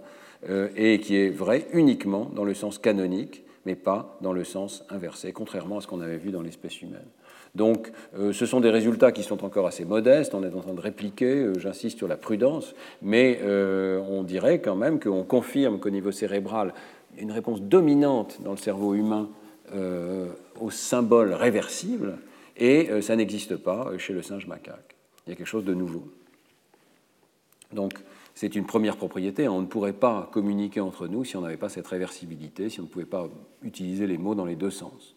euh, 0.50 0.70
et 0.78 1.00
qui 1.00 1.18
est 1.18 1.30
vraie 1.30 1.68
uniquement 1.74 2.32
dans 2.34 2.46
le 2.46 2.54
sens 2.54 2.78
canonique, 2.78 3.44
mais 3.66 3.76
pas 3.76 4.18
dans 4.22 4.32
le 4.32 4.46
sens 4.46 4.86
inversé, 4.90 5.34
contrairement 5.34 5.78
à 5.78 5.82
ce 5.82 5.88
qu'on 5.88 6.00
avait 6.00 6.18
vu 6.18 6.32
dans 6.32 6.42
l'espèce 6.42 6.82
humaine. 6.82 7.08
Donc, 7.56 7.92
euh, 8.18 8.32
ce 8.32 8.46
sont 8.46 8.62
des 8.62 8.70
résultats 8.70 9.12
qui 9.12 9.24
sont 9.24 9.44
encore 9.44 9.68
assez 9.68 9.84
modestes, 9.84 10.34
on 10.34 10.44
est 10.44 10.54
en 10.54 10.62
train 10.62 10.74
de 10.74 10.80
répliquer, 10.80 11.36
euh, 11.36 11.60
j'insiste 11.60 11.98
sur 11.98 12.08
la 12.08 12.16
prudence, 12.16 12.74
mais 13.02 13.42
on 13.44 14.24
dirait 14.24 14.60
quand 14.60 14.76
même 14.76 15.00
qu'on 15.00 15.24
confirme 15.24 15.80
qu'au 15.80 15.90
niveau 15.90 16.12
cérébral, 16.12 16.74
une 17.18 17.32
réponse 17.32 17.62
dominante 17.62 18.40
dans 18.42 18.52
le 18.52 18.58
cerveau 18.58 18.94
humain 18.94 19.30
au 19.74 20.72
symbole 20.72 21.34
réversible, 21.34 22.18
et 22.60 22.90
euh, 22.90 23.02
ça 23.02 23.16
n'existe 23.16 23.56
pas 23.56 23.90
chez 23.98 24.14
le 24.14 24.22
singe 24.22 24.46
macaque. 24.46 24.96
Il 25.26 25.32
y 25.32 25.34
a 25.34 25.36
quelque 25.36 25.48
chose 25.48 25.66
de 25.66 25.74
nouveau. 25.74 26.04
Donc, 27.74 27.94
c'est 28.36 28.56
une 28.56 28.66
première 28.66 28.98
propriété. 28.98 29.48
On 29.48 29.62
ne 29.62 29.66
pourrait 29.66 29.94
pas 29.94 30.30
communiquer 30.32 30.82
entre 30.82 31.08
nous 31.08 31.24
si 31.24 31.38
on 31.38 31.42
n'avait 31.42 31.58
pas 31.58 31.70
cette 31.70 31.88
réversibilité, 31.88 32.70
si 32.70 32.80
on 32.80 32.84
ne 32.84 32.88
pouvait 32.88 33.06
pas 33.06 33.30
utiliser 33.64 34.08
les 34.08 34.18
mots 34.18 34.36
dans 34.36 34.46
les 34.46 34.56
deux 34.56 34.72
sens. 34.72 35.16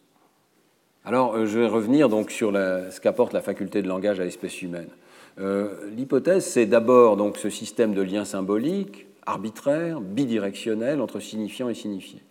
Alors, 1.03 1.35
euh, 1.35 1.45
je 1.45 1.59
vais 1.59 1.67
revenir 1.67 2.09
donc 2.09 2.31
sur 2.31 2.51
ce 2.53 2.99
qu'apporte 3.01 3.33
la 3.33 3.41
faculté 3.41 3.81
de 3.81 3.87
langage 3.87 4.19
à 4.19 4.23
l'espèce 4.23 4.61
humaine. 4.61 4.89
L'hypothèse, 5.37 6.45
c'est 6.45 6.67
d'abord 6.67 7.17
donc 7.17 7.37
ce 7.37 7.49
système 7.49 7.95
de 7.95 8.03
liens 8.03 8.23
symboliques, 8.23 9.07
arbitraires, 9.25 9.99
bidirectionnels 9.99 11.01
entre 11.01 11.19
signifiant 11.19 11.69
et 11.69 11.73
signifié. 11.73 12.21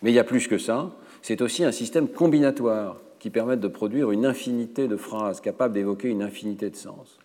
Mais 0.00 0.10
il 0.10 0.14
y 0.14 0.18
a 0.18 0.24
plus 0.24 0.48
que 0.48 0.56
ça 0.56 0.90
c'est 1.26 1.42
aussi 1.42 1.64
un 1.64 1.72
système 1.72 2.06
combinatoire 2.06 3.00
qui 3.18 3.30
permet 3.30 3.56
de 3.56 3.66
produire 3.66 4.12
une 4.12 4.24
infinité 4.24 4.86
de 4.86 4.96
phrases 4.96 5.40
capables 5.40 5.74
d'évoquer 5.74 6.06
une 6.06 6.22
infinité 6.22 6.70
de 6.70 6.76
sens. 6.76 7.18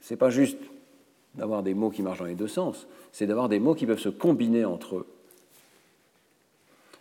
Ce 0.00 0.14
n'est 0.14 0.16
pas 0.16 0.30
juste 0.30 0.58
d'avoir 1.34 1.64
des 1.64 1.74
mots 1.74 1.90
qui 1.90 2.02
marchent 2.02 2.20
dans 2.20 2.26
les 2.26 2.36
deux 2.36 2.46
sens, 2.46 2.86
c'est 3.10 3.26
d'avoir 3.26 3.48
des 3.48 3.58
mots 3.58 3.74
qui 3.74 3.84
peuvent 3.84 3.98
se 3.98 4.10
combiner 4.10 4.64
entre 4.64 4.98
eux. 4.98 5.06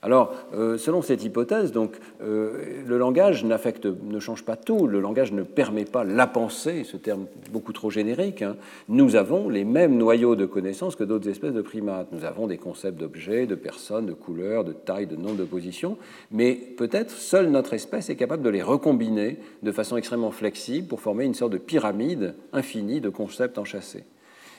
Alors, 0.06 0.36
euh, 0.54 0.78
selon 0.78 1.02
cette 1.02 1.24
hypothèse, 1.24 1.72
donc, 1.72 1.94
euh, 2.22 2.84
le 2.86 2.98
langage 3.00 3.44
ne 3.44 4.20
change 4.20 4.46
pas 4.46 4.56
tout, 4.56 4.86
le 4.86 5.00
langage 5.00 5.32
ne 5.32 5.42
permet 5.42 5.84
pas 5.84 6.04
la 6.04 6.28
pensée, 6.28 6.84
ce 6.84 6.96
terme 6.96 7.26
beaucoup 7.52 7.74
trop 7.74 7.90
générique. 7.90 8.44
Hein. 8.44 8.56
Nous 8.88 9.16
avons 9.16 9.50
les 9.50 9.64
mêmes 9.64 9.98
noyaux 9.98 10.36
de 10.36 10.46
connaissances 10.46 10.96
que 10.96 11.04
d'autres 11.04 11.28
espèces 11.28 11.54
de 11.54 11.62
primates. 11.64 12.10
Nous 12.12 12.24
avons 12.24 12.46
des 12.46 12.60
concepts 12.60 13.00
d'objets, 13.00 13.48
de 13.48 13.56
personnes, 13.56 14.06
de 14.06 14.14
couleurs, 14.14 14.64
de 14.64 14.74
taille, 14.74 15.08
de 15.08 15.16
nombre 15.16 15.38
de 15.38 15.44
positions, 15.44 15.98
mais 16.30 16.54
peut-être 16.54 17.10
seule 17.10 17.50
notre 17.50 17.74
espèce 17.74 18.12
est 18.12 18.16
capable 18.16 18.44
de 18.44 18.50
les 18.50 18.62
recombiner 18.62 19.40
de 19.64 19.72
façon 19.72 19.98
extrêmement 19.98 20.30
flexible 20.30 20.88
pour 20.88 21.02
former 21.02 21.26
une 21.26 21.34
sorte 21.34 21.54
de 21.54 21.58
pyramide 21.58 22.36
infinie 22.54 23.02
de 23.02 23.10
concepts 23.10 23.58
enchâssés. 23.58 24.04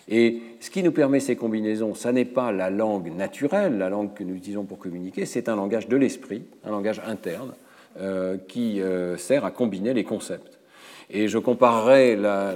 Et 0.09 0.41
ce 0.61 0.71
qui 0.71 0.83
nous 0.83 0.93
permet 0.93 1.19
ces 1.19 1.35
combinaisons, 1.35 1.95
ça 1.95 2.13
n'est 2.13 2.25
pas 2.25 2.53
la 2.53 2.71
langue 2.71 3.13
naturelle, 3.15 3.79
la 3.79 3.89
langue 3.89 4.15
que 4.15 4.23
nous 4.23 4.37
utilisons 4.37 4.65
pour 4.65 4.79
communiquer, 4.79 5.27
c'est 5.27 5.49
un 5.49 5.57
langage 5.57 5.89
de 5.89 5.97
l'esprit, 5.97 6.45
un 6.65 6.71
langage 6.71 7.01
interne, 7.05 7.55
euh, 7.99 8.37
qui 8.37 8.81
euh, 8.81 9.17
sert 9.17 9.45
à 9.45 9.51
combiner 9.51 9.95
les 9.95 10.05
concepts. 10.05 10.59
Et 11.11 11.29
je 11.29 11.39
comparerai 11.39 12.15
la, 12.15 12.55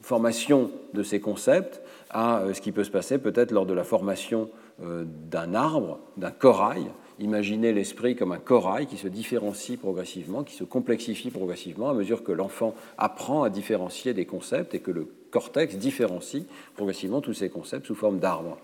formation 0.00 0.70
de 0.94 1.02
ces 1.02 1.20
concepts 1.20 1.80
à 2.10 2.40
euh, 2.40 2.54
ce 2.54 2.60
qui 2.60 2.72
peut 2.72 2.84
se 2.84 2.90
passer 2.90 3.18
peut-être 3.18 3.52
lors 3.52 3.66
de 3.66 3.74
la 3.74 3.84
formation 3.84 4.48
d'un 4.80 5.54
arbre, 5.54 6.00
d'un 6.16 6.32
corail. 6.32 6.86
Imaginez 7.20 7.72
l'esprit 7.72 8.16
comme 8.16 8.32
un 8.32 8.38
corail 8.38 8.86
qui 8.86 8.96
se 8.96 9.06
différencie 9.06 9.78
progressivement, 9.78 10.42
qui 10.42 10.54
se 10.54 10.64
complexifie 10.64 11.30
progressivement 11.30 11.90
à 11.90 11.94
mesure 11.94 12.24
que 12.24 12.32
l'enfant 12.32 12.74
apprend 12.98 13.44
à 13.44 13.50
différencier 13.50 14.12
des 14.12 14.24
concepts 14.24 14.74
et 14.74 14.80
que 14.80 14.90
le 14.90 15.06
cortex 15.32 15.76
différencie 15.76 16.44
progressivement 16.76 17.20
tous 17.20 17.34
ces 17.34 17.48
concepts 17.48 17.86
sous 17.86 17.96
forme 17.96 18.20
d'arbres. 18.20 18.58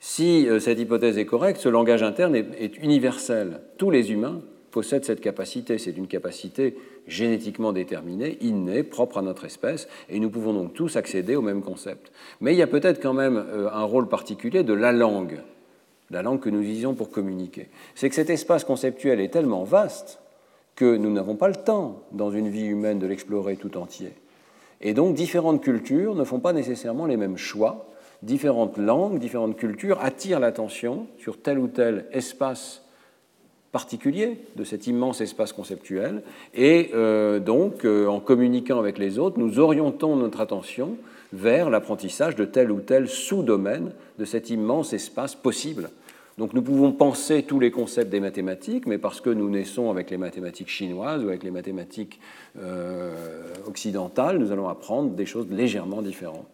Si 0.00 0.48
euh, 0.48 0.60
cette 0.60 0.78
hypothèse 0.78 1.18
est 1.18 1.26
correcte, 1.26 1.60
ce 1.60 1.68
langage 1.68 2.04
interne 2.04 2.36
est, 2.36 2.76
universel. 2.76 3.60
Tous 3.78 3.90
les 3.90 4.12
humains 4.12 4.40
possèdent 4.70 5.04
cette 5.04 5.20
capacité. 5.20 5.78
C'est 5.78 5.96
une 5.96 6.06
capacité 6.06 6.76
génétiquement 7.08 7.72
déterminée, 7.72 8.38
innée, 8.40 8.84
propre 8.84 9.18
à 9.18 9.22
notre 9.22 9.44
espèce, 9.44 9.88
et 10.08 10.20
nous 10.20 10.30
pouvons 10.30 10.52
donc 10.52 10.74
tous 10.74 10.96
accéder 10.96 11.34
au 11.34 11.42
même 11.42 11.62
concept. 11.62 12.12
Mais 12.40 12.52
il 12.52 12.58
y 12.58 12.62
a 12.62 12.68
peut-être 12.68 13.02
quand 13.02 13.14
même 13.14 13.36
euh, 13.36 13.68
un 13.72 13.82
rôle 13.82 14.08
particulier 14.08 14.62
de 14.62 14.74
la 14.74 14.92
langue, 14.92 15.40
la 16.10 16.22
langue 16.22 16.40
que 16.40 16.50
nous 16.50 16.60
utilisons 16.60 16.94
pour 16.94 17.10
communiquer. 17.10 17.68
C'est 17.94 18.08
que 18.08 18.14
cet 18.14 18.30
espace 18.30 18.64
conceptuel 18.64 19.20
est 19.20 19.32
tellement 19.32 19.64
vaste 19.64 20.20
que 20.76 20.96
nous 20.96 21.10
n'avons 21.10 21.34
pas 21.34 21.48
le 21.48 21.56
temps, 21.56 22.04
dans 22.12 22.30
une 22.30 22.48
vie 22.48 22.66
humaine, 22.66 23.00
de 23.00 23.06
l'explorer 23.06 23.56
tout 23.56 23.76
entier. 23.76 24.12
Et 24.80 24.94
donc 24.94 25.14
différentes 25.14 25.62
cultures 25.62 26.14
ne 26.14 26.24
font 26.24 26.40
pas 26.40 26.52
nécessairement 26.52 27.06
les 27.06 27.16
mêmes 27.16 27.36
choix. 27.36 27.90
Différentes 28.22 28.78
langues, 28.78 29.18
différentes 29.18 29.56
cultures 29.56 29.98
attirent 30.02 30.40
l'attention 30.40 31.06
sur 31.18 31.40
tel 31.40 31.58
ou 31.58 31.68
tel 31.68 32.06
espace 32.12 32.82
particulier 33.72 34.38
de 34.56 34.64
cet 34.64 34.86
immense 34.86 35.20
espace 35.20 35.52
conceptuel. 35.52 36.22
Et 36.54 36.90
euh, 36.94 37.38
donc, 37.38 37.84
euh, 37.84 38.06
en 38.06 38.20
communiquant 38.20 38.78
avec 38.78 38.98
les 38.98 39.18
autres, 39.18 39.38
nous 39.38 39.58
orientons 39.58 40.16
notre 40.16 40.40
attention 40.40 40.96
vers 41.32 41.68
l'apprentissage 41.68 42.34
de 42.34 42.44
tel 42.44 42.72
ou 42.72 42.80
tel 42.80 43.08
sous-domaine 43.08 43.92
de 44.18 44.24
cet 44.24 44.50
immense 44.50 44.92
espace 44.94 45.34
possible. 45.34 45.90
Donc 46.38 46.54
nous 46.54 46.62
pouvons 46.62 46.92
penser 46.92 47.42
tous 47.42 47.58
les 47.58 47.72
concepts 47.72 48.10
des 48.10 48.20
mathématiques, 48.20 48.86
mais 48.86 48.96
parce 48.96 49.20
que 49.20 49.28
nous 49.28 49.50
naissons 49.50 49.90
avec 49.90 50.08
les 50.08 50.18
mathématiques 50.18 50.68
chinoises 50.68 51.24
ou 51.24 51.28
avec 51.28 51.42
les 51.42 51.50
mathématiques 51.50 52.20
euh, 52.62 53.52
occidentales, 53.66 54.38
nous 54.38 54.52
allons 54.52 54.68
apprendre 54.68 55.10
des 55.10 55.26
choses 55.26 55.48
légèrement 55.50 56.00
différentes. 56.00 56.46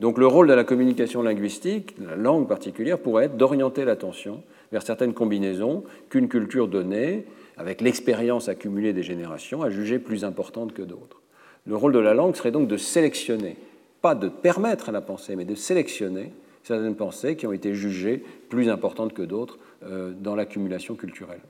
Donc 0.00 0.18
le 0.18 0.26
rôle 0.26 0.48
de 0.48 0.52
la 0.52 0.64
communication 0.64 1.22
linguistique, 1.22 1.94
la 2.04 2.16
langue 2.16 2.48
particulière, 2.48 2.98
pourrait 2.98 3.26
être 3.26 3.36
d'orienter 3.36 3.84
l'attention 3.84 4.42
vers 4.72 4.82
certaines 4.82 5.14
combinaisons 5.14 5.84
qu'une 6.10 6.28
culture 6.28 6.66
donnée, 6.66 7.24
avec 7.56 7.80
l'expérience 7.80 8.48
accumulée 8.48 8.92
des 8.92 9.04
générations, 9.04 9.62
a 9.62 9.70
jugées 9.70 10.00
plus 10.00 10.24
importantes 10.24 10.72
que 10.72 10.82
d'autres. 10.82 11.22
Le 11.66 11.76
rôle 11.76 11.92
de 11.92 12.00
la 12.00 12.14
langue 12.14 12.34
serait 12.34 12.50
donc 12.50 12.66
de 12.66 12.76
sélectionner, 12.76 13.58
pas 14.02 14.16
de 14.16 14.28
permettre 14.28 14.88
à 14.88 14.92
la 14.92 15.00
pensée, 15.00 15.36
mais 15.36 15.44
de 15.44 15.54
sélectionner 15.54 16.32
certaines 16.62 16.96
pensées 16.96 17.36
qui 17.36 17.46
ont 17.46 17.52
été 17.52 17.74
jugées 17.74 18.22
plus 18.48 18.68
importantes 18.68 19.12
que 19.12 19.22
d'autres 19.22 19.58
euh, 19.84 20.12
dans 20.18 20.34
l'accumulation 20.34 20.94
culturelle. 20.94 21.40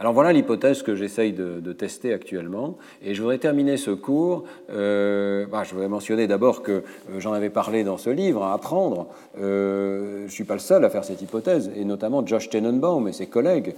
Alors 0.00 0.12
voilà 0.12 0.32
l'hypothèse 0.32 0.84
que 0.84 0.94
j'essaye 0.94 1.32
de, 1.32 1.72
tester 1.72 2.12
actuellement. 2.12 2.78
Et 3.02 3.14
je 3.14 3.20
voudrais 3.20 3.38
terminer 3.38 3.76
ce 3.76 3.90
cours. 3.90 4.44
Euh, 4.70 5.44
bah, 5.46 5.64
je 5.64 5.72
voudrais 5.72 5.88
mentionner 5.88 6.28
d'abord 6.28 6.62
que 6.62 6.72
euh, 6.72 6.82
j'en 7.18 7.32
avais 7.32 7.50
parlé 7.50 7.82
dans 7.82 7.98
ce 7.98 8.08
livre, 8.08 8.44
à 8.44 8.54
apprendre. 8.54 9.08
je 9.36 10.22
ne 10.22 10.28
suis 10.28 10.44
pas 10.44 10.54
le 10.54 10.60
seul 10.60 10.84
à 10.84 10.90
faire 10.90 11.04
cette 11.04 11.20
hypothèse, 11.20 11.72
et 11.76 11.84
notamment 11.84 12.24
Josh 12.24 12.48
Tenenbaum 12.48 13.08
et 13.08 13.12
ses 13.12 13.26
collègues 13.26 13.74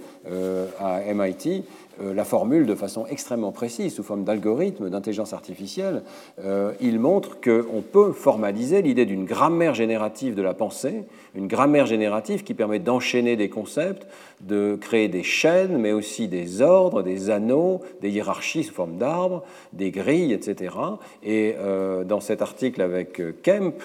à 0.79 1.01
MIT 1.13 1.63
la 2.01 2.23
formule 2.23 2.65
de 2.65 2.75
façon 2.75 3.05
extrêmement 3.07 3.51
précise, 3.51 3.93
sous 3.95 4.03
forme 4.03 4.23
d'algorithme, 4.23 4.89
d'intelligence 4.89 5.33
artificielle. 5.33 6.03
Euh, 6.43 6.73
il 6.81 6.99
montre 6.99 7.39
qu'on 7.39 7.81
peut 7.81 8.11
formaliser 8.11 8.81
l'idée 8.81 9.05
d'une 9.05 9.25
grammaire 9.25 9.73
générative 9.73 10.35
de 10.35 10.41
la 10.41 10.53
pensée, 10.53 11.03
une 11.35 11.47
grammaire 11.47 11.85
générative 11.85 12.43
qui 12.43 12.53
permet 12.53 12.79
d'enchaîner 12.79 13.35
des 13.35 13.49
concepts, 13.49 14.07
de 14.41 14.77
créer 14.79 15.07
des 15.07 15.23
chaînes, 15.23 15.77
mais 15.77 15.91
aussi 15.91 16.27
des 16.27 16.61
ordres, 16.61 17.03
des 17.03 17.29
anneaux, 17.29 17.81
des 18.01 18.09
hiérarchies 18.09 18.63
sous 18.63 18.73
forme 18.73 18.97
d'arbres, 18.97 19.43
des 19.73 19.91
grilles, 19.91 20.33
etc. 20.33 20.75
Et 21.23 21.55
euh, 21.57 22.03
dans 22.03 22.19
cet 22.19 22.41
article 22.41 22.81
avec 22.81 23.21
Kemp, 23.43 23.81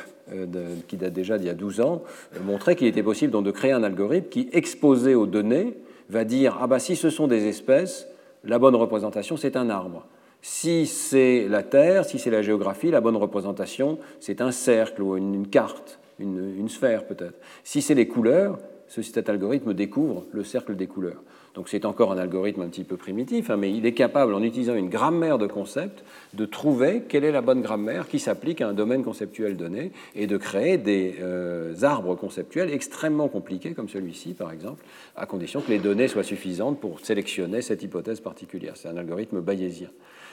qui 0.89 0.97
date 0.97 1.13
déjà 1.13 1.39
d'il 1.39 1.47
y 1.47 1.51
a 1.51 1.55
12 1.55 1.81
ans, 1.81 2.03
montrait 2.45 2.75
qu'il 2.75 2.89
était 2.89 3.05
possible 3.05 3.31
donc 3.31 3.45
de 3.45 3.53
créer 3.53 3.71
un 3.71 3.85
algorithme 3.85 4.29
qui, 4.29 4.49
exposait 4.53 5.15
aux 5.15 5.27
données, 5.27 5.75
va 6.09 6.25
dire 6.25 6.59
ah 6.61 6.67
bah 6.67 6.79
si 6.79 6.97
ce 6.97 7.11
sont 7.11 7.27
des 7.27 7.47
espèces, 7.49 8.09
la 8.45 8.59
bonne 8.59 8.77
représentation 8.77 9.37
c'est 9.37 9.57
un 9.57 9.71
arbre. 9.71 10.07
Si 10.43 10.87
c'est 10.87 11.49
la 11.49 11.63
Terre, 11.63 12.05
si 12.05 12.19
c'est 12.19 12.31
la 12.31 12.43
géographie, 12.43 12.91
la 12.91 13.01
bonne 13.01 13.17
représentation 13.17 13.99
c'est 14.21 14.41
un 14.41 14.53
cercle 14.53 15.03
ou 15.03 15.17
une, 15.17 15.49
carte, 15.49 15.99
une 16.19 16.69
sphère 16.69 17.07
peut-être. 17.07 17.39
Si 17.65 17.83
c'est 17.83 17.95
les 17.95 18.07
couleurs, 18.07 18.59
cet 18.89 19.29
algorithme 19.29 19.75
découvre 19.75 20.25
le 20.33 20.45
cercle 20.45 20.77
des 20.77 20.87
couleurs. 20.87 21.23
Donc 21.57 21.71
c'est 21.71 21.87
encore 21.87 22.13
un 22.13 22.19
algorithme 22.19 22.61
un 22.61 22.69
petit 22.69 22.85
peu 22.85 22.99
primitif, 22.99 23.49
hein, 23.49 23.57
mais 23.57 23.73
il 23.73 23.87
est 23.87 23.95
capable, 23.95 24.35
en 24.35 24.43
utilisant 24.43 24.75
une 24.75 24.91
grammaire 24.91 25.39
de 25.39 25.47
concepts, 25.47 26.05
de 26.35 26.45
trouver 26.45 27.05
quelle 27.09 27.25
est 27.25 27.33
la 27.33 27.41
bonne 27.41 27.63
grammaire 27.63 28.09
qui 28.09 28.19
s'applique 28.19 28.61
à 28.61 28.69
un 28.69 28.75
domaine 28.75 29.03
conceptuel 29.03 29.57
donné 29.57 29.91
et 30.15 30.27
de 30.27 30.37
créer 30.37 30.77
des 30.77 31.17
euh, 31.23 31.75
arbres 31.83 32.15
conceptuels 32.15 32.71
extrêmement 32.71 33.29
compliqués, 33.29 33.73
comme 33.73 33.89
celui-ci 33.89 34.35
par 34.35 34.53
exemple, 34.53 34.85
à 35.17 35.25
condition 35.25 35.63
que 35.63 35.71
les 35.71 35.79
données 35.79 36.09
soient 36.09 36.23
suffisantes 36.23 36.79
pour 36.79 37.01
sélectionner 37.01 37.63
cette 37.63 37.83
hypothèse 37.83 38.21
particulière. 38.21 38.75
C'est 38.77 38.89
un 38.89 38.97
algorithme 38.99 39.41
bayésien. 39.41 39.89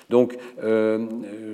Donc, 0.09 0.37
euh, 0.63 1.07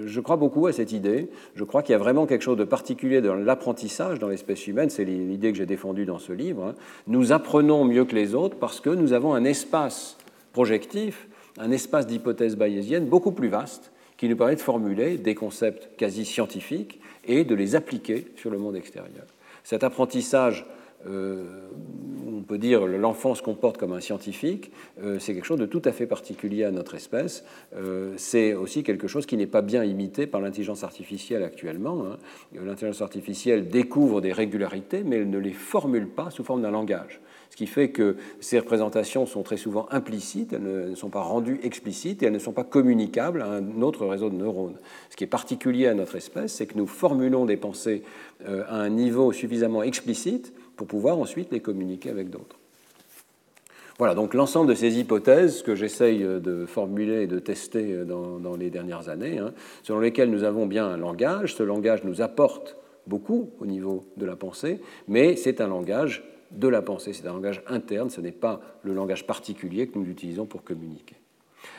je 0.05 0.19
crois 0.19 0.37
beaucoup 0.37 0.67
à 0.67 0.73
cette 0.73 0.91
idée. 0.91 1.29
Je 1.55 1.63
crois 1.63 1.83
qu'il 1.83 1.93
y 1.93 1.95
a 1.95 1.99
vraiment 1.99 2.25
quelque 2.25 2.41
chose 2.41 2.57
de 2.57 2.63
particulier 2.63 3.21
dans 3.21 3.35
l'apprentissage 3.35 4.19
dans 4.19 4.29
l'espèce 4.29 4.67
humaine. 4.67 4.89
C'est 4.89 5.05
l'idée 5.05 5.51
que 5.51 5.57
j'ai 5.57 5.65
défendue 5.65 6.05
dans 6.05 6.19
ce 6.19 6.33
livre. 6.33 6.63
Hein. 6.63 6.75
Nous 7.07 7.31
apprenons 7.31 7.85
mieux 7.85 8.05
que 8.05 8.15
les 8.15 8.35
autres 8.35 8.57
parce 8.57 8.79
que 8.79 8.89
nous 8.89 9.13
avons 9.13 9.33
un 9.33 9.43
espace 9.43 10.17
projectif, 10.53 11.27
un 11.57 11.71
espace 11.71 12.07
d'hypothèse 12.07 12.55
bayésienne 12.55 13.05
beaucoup 13.05 13.31
plus 13.31 13.49
vaste 13.49 13.91
qui 14.17 14.27
nous 14.27 14.35
permet 14.35 14.55
de 14.55 14.61
formuler 14.61 15.17
des 15.17 15.35
concepts 15.35 15.89
quasi 15.97 16.25
scientifiques 16.25 16.99
et 17.25 17.45
de 17.45 17.55
les 17.55 17.75
appliquer 17.75 18.27
sur 18.35 18.49
le 18.49 18.57
monde 18.57 18.75
extérieur. 18.75 19.25
Cet 19.63 19.83
apprentissage 19.83 20.65
on 21.05 22.43
peut 22.43 22.57
dire 22.57 22.85
l'enfant 22.87 23.35
se 23.35 23.41
comporte 23.41 23.77
comme 23.77 23.93
un 23.93 23.99
scientifique, 23.99 24.71
euh, 25.03 25.19
c'est 25.19 25.33
quelque 25.33 25.45
chose 25.45 25.59
de 25.59 25.65
tout 25.65 25.81
à 25.85 25.91
fait 25.91 26.05
particulier 26.05 26.63
à 26.63 26.71
notre 26.71 26.95
espèce. 26.95 27.43
Euh, 27.75 28.13
c'est 28.17 28.53
aussi 28.53 28.83
quelque 28.83 29.07
chose 29.07 29.25
qui 29.25 29.37
n'est 29.37 29.47
pas 29.47 29.61
bien 29.61 29.83
imité 29.83 30.27
par 30.27 30.41
l'intelligence 30.41 30.83
artificielle 30.83 31.43
actuellement. 31.43 32.05
Hein. 32.05 32.17
L'intelligence 32.53 33.01
artificielle 33.01 33.67
découvre 33.67 34.21
des 34.21 34.31
régularités, 34.31 35.03
mais 35.03 35.17
elle 35.17 35.29
ne 35.29 35.37
les 35.37 35.53
formule 35.53 36.07
pas 36.07 36.29
sous 36.29 36.43
forme 36.43 36.61
d'un 36.61 36.71
langage. 36.71 37.19
Ce 37.49 37.57
qui 37.57 37.67
fait 37.67 37.89
que 37.89 38.15
ces 38.39 38.59
représentations 38.59 39.25
sont 39.25 39.41
très 39.41 39.57
souvent 39.57 39.87
implicites, 39.91 40.53
elles 40.53 40.89
ne 40.89 40.95
sont 40.95 41.09
pas 41.09 41.21
rendues 41.21 41.59
explicites 41.63 42.21
et 42.21 42.27
elles 42.27 42.33
ne 42.33 42.39
sont 42.39 42.53
pas 42.53 42.63
communicables 42.63 43.41
à 43.41 43.47
un 43.47 43.81
autre 43.81 44.05
réseau 44.05 44.29
de 44.29 44.35
neurones. 44.35 44.77
Ce 45.09 45.17
qui 45.17 45.23
est 45.23 45.27
particulier 45.27 45.87
à 45.87 45.95
notre 45.95 46.15
espèce, 46.15 46.53
c'est 46.53 46.67
que 46.67 46.77
nous 46.77 46.85
formulons 46.85 47.45
des 47.45 47.57
pensées 47.57 48.03
à 48.45 48.75
un 48.75 48.89
niveau 48.89 49.31
suffisamment 49.33 49.81
explicite 49.81 50.53
pour 50.79 50.87
pouvoir 50.87 51.19
ensuite 51.19 51.51
les 51.51 51.59
communiquer 51.59 52.09
avec 52.09 52.29
d'autres. 52.29 52.57
Voilà, 53.97 54.15
donc 54.15 54.33
l'ensemble 54.33 54.69
de 54.69 54.75
ces 54.75 54.97
hypothèses 54.97 55.61
que 55.61 55.75
j'essaye 55.75 56.19
de 56.19 56.65
formuler 56.65 57.23
et 57.23 57.27
de 57.27 57.37
tester 57.37 58.05
dans, 58.05 58.55
les 58.55 58.69
dernières 58.69 59.09
années, 59.09 59.39
hein, 59.39 59.51
selon 59.83 59.99
lesquelles 59.99 60.31
nous 60.31 60.45
avons 60.45 60.67
bien 60.67 60.87
un 60.87 60.95
langage, 60.95 61.53
ce 61.53 61.63
langage 61.63 62.05
nous 62.05 62.21
apporte 62.21 62.77
beaucoup 63.07 63.49
au 63.59 63.65
niveau 63.65 64.05
de 64.15 64.25
la 64.25 64.37
pensée, 64.37 64.79
mais 65.09 65.35
c'est 65.35 65.59
un 65.59 65.67
langage 65.67 66.23
de 66.51 66.69
la 66.69 66.81
pensée, 66.81 67.11
c'est 67.11 67.27
un 67.27 67.33
langage 67.33 67.61
interne, 67.67 68.09
ce 68.09 68.21
n'est 68.21 68.31
pas 68.31 68.61
le 68.83 68.93
langage 68.93 69.27
particulier 69.27 69.87
que 69.87 69.99
nous 69.99 70.07
utilisons 70.07 70.45
pour 70.45 70.63
communiquer. 70.63 71.17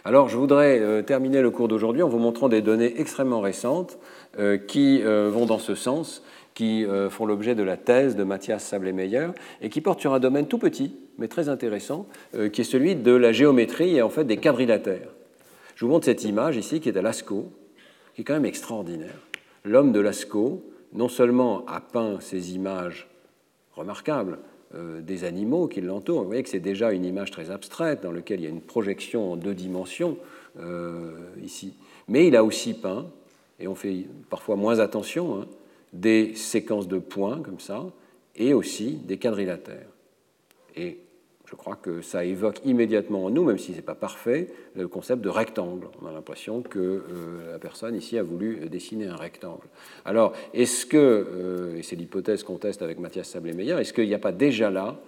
Alors, 0.05 0.29
je 0.29 0.37
voudrais 0.37 0.79
euh, 0.79 1.03
terminer 1.03 1.43
le 1.43 1.51
cours 1.51 1.69
d'aujourd'hui 1.69 2.03
en 2.03 2.09
vous 2.09 2.19
montrant 2.19 2.49
des 2.49 2.63
données 2.63 3.01
extrêmement 3.01 3.41
récentes 3.41 3.99
euh, 4.39 4.59
qui 4.59 5.03
euh, 5.03 5.31
vont 5.31 5.47
dans 5.47 5.59
ce 5.59 5.75
sens 5.75 6.23
qui 6.61 6.85
euh, 6.85 7.09
font 7.09 7.25
l'objet 7.25 7.55
de 7.55 7.63
la 7.63 7.79
thèse 7.79 8.17
de 8.17 8.23
Mathias 8.23 8.63
Sablemeyer 8.63 9.29
et 9.63 9.71
qui 9.71 9.81
porte 9.81 9.99
sur 9.99 10.13
un 10.13 10.21
domaine 10.21 10.47
tout 10.47 10.59
petit, 10.59 10.95
mais 11.17 11.27
très 11.27 11.49
intéressant, 11.49 12.07
euh, 12.35 12.51
qui 12.51 12.61
est 12.61 12.65
celui 12.65 12.97
de 12.97 13.13
la 13.13 13.33
géométrie 13.33 13.97
et 13.97 14.03
en 14.03 14.11
fait 14.11 14.25
des 14.25 14.37
quadrilatères. 14.37 15.09
Je 15.75 15.87
vous 15.87 15.91
montre 15.91 16.05
cette 16.05 16.23
image 16.23 16.59
ici 16.59 16.81
qui 16.81 16.91
est 16.91 16.99
à 16.99 17.01
Lascaux, 17.01 17.51
qui 18.15 18.21
est 18.21 18.25
quand 18.25 18.35
même 18.35 18.45
extraordinaire. 18.45 19.27
L'homme 19.65 19.91
de 19.91 20.01
Lascaux, 20.01 20.63
non 20.93 21.09
seulement 21.09 21.65
a 21.65 21.81
peint 21.81 22.21
ces 22.21 22.55
images 22.55 23.09
remarquables 23.73 24.39
euh, 24.75 25.01
des 25.01 25.25
animaux 25.25 25.67
qui 25.67 25.81
l'entourent, 25.81 26.21
vous 26.21 26.27
voyez 26.27 26.43
que 26.43 26.51
c'est 26.51 26.61
déjà 26.61 26.93
une 26.93 27.07
image 27.07 27.31
très 27.31 27.51
abstraite 27.51 28.03
dans 28.03 28.13
laquelle 28.13 28.41
il 28.41 28.45
y 28.45 28.47
a 28.47 28.51
une 28.51 28.61
projection 28.61 29.33
en 29.33 29.37
deux 29.37 29.55
dimensions 29.55 30.19
ici, 31.43 31.75
mais 32.09 32.27
il 32.27 32.37
a 32.37 32.45
aussi 32.45 32.75
peint, 32.75 33.07
et 33.61 33.69
on 33.69 33.77
fait 33.77 34.05
parfois 34.29 34.57
moins 34.57 34.81
attention, 34.81 35.41
hein, 35.41 35.47
des 35.93 36.35
séquences 36.35 36.89
de 36.89 36.99
points 36.99 37.41
comme 37.43 37.61
ça, 37.61 37.87
et 38.37 38.55
aussi 38.55 38.93
des 38.93 39.19
quadrilatères. 39.19 39.89
Et 40.77 40.99
je 41.51 41.57
crois 41.57 41.75
que 41.75 42.01
ça 42.01 42.25
évoque 42.25 42.61
immédiatement 42.65 43.25
en 43.25 43.31
nous, 43.31 43.43
même 43.43 43.59
si 43.59 43.73
ce 43.73 43.77
n'est 43.77 43.83
pas 43.83 43.97
parfait, 43.97 44.49
le 44.77 44.87
concept 44.87 45.21
de 45.21 45.29
rectangle. 45.29 45.89
On 46.01 46.07
a 46.07 46.13
l'impression 46.13 46.63
que 46.63 46.79
euh, 46.79 47.53
la 47.53 47.59
personne 47.59 47.97
ici 47.97 48.17
a 48.19 48.23
voulu 48.23 48.69
dessiner 48.69 49.07
un 49.07 49.17
rectangle. 49.17 49.67
Alors, 50.05 50.33
est-ce 50.55 50.87
que, 50.87 50.97
euh, 50.97 51.77
et 51.77 51.83
c'est 51.83 51.97
l'hypothèse 51.97 52.45
qu'on 52.45 52.59
teste 52.59 52.83
avec 52.83 53.01
Mathias 53.01 53.29
Sablemeyer, 53.29 53.73
est-ce 53.81 53.93
qu'il 53.93 54.07
n'y 54.07 54.15
a 54.15 54.21
pas 54.21 54.33
déjà 54.33 54.71
là 54.71 55.01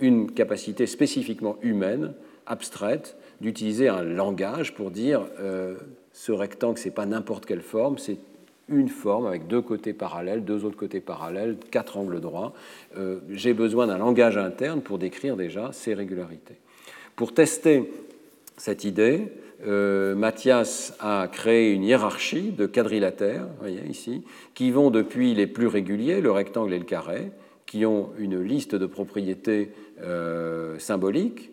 une 0.00 0.30
capacité 0.30 0.86
spécifiquement 0.86 1.56
humaine, 1.62 2.14
abstraite, 2.46 3.16
d'utiliser 3.40 3.88
un 3.88 4.02
langage 4.02 4.74
pour 4.74 4.92
dire 4.92 5.26
euh, 5.40 5.76
ce 6.12 6.30
rectangle, 6.30 6.78
ce 6.78 6.84
n'est 6.84 6.94
pas 6.94 7.06
n'importe 7.06 7.44
quelle 7.44 7.62
forme, 7.62 7.98
c'est 7.98 8.18
une 8.68 8.88
forme 8.88 9.26
avec 9.26 9.46
deux 9.46 9.62
côtés 9.62 9.92
parallèles, 9.92 10.44
deux 10.44 10.64
autres 10.64 10.76
côtés 10.76 11.00
parallèles, 11.00 11.56
quatre 11.70 11.96
angles 11.96 12.20
droits. 12.20 12.52
Euh, 12.96 13.18
j'ai 13.30 13.54
besoin 13.54 13.86
d'un 13.86 13.98
langage 13.98 14.36
interne 14.36 14.80
pour 14.82 14.98
décrire 14.98 15.36
déjà 15.36 15.70
ces 15.72 15.94
régularités. 15.94 16.56
Pour 17.16 17.34
tester 17.34 17.90
cette 18.56 18.84
idée, 18.84 19.32
euh, 19.66 20.14
Mathias 20.14 20.94
a 21.00 21.28
créé 21.30 21.72
une 21.72 21.82
hiérarchie 21.82 22.52
de 22.52 22.66
quadrilatères, 22.66 23.46
voyez 23.58 23.82
ici, 23.88 24.24
qui 24.54 24.70
vont 24.70 24.90
depuis 24.90 25.34
les 25.34 25.46
plus 25.46 25.66
réguliers, 25.66 26.20
le 26.20 26.30
rectangle 26.30 26.72
et 26.72 26.78
le 26.78 26.84
carré, 26.84 27.32
qui 27.66 27.84
ont 27.84 28.10
une 28.18 28.40
liste 28.40 28.74
de 28.74 28.86
propriétés 28.86 29.72
euh, 30.02 30.78
symboliques, 30.78 31.50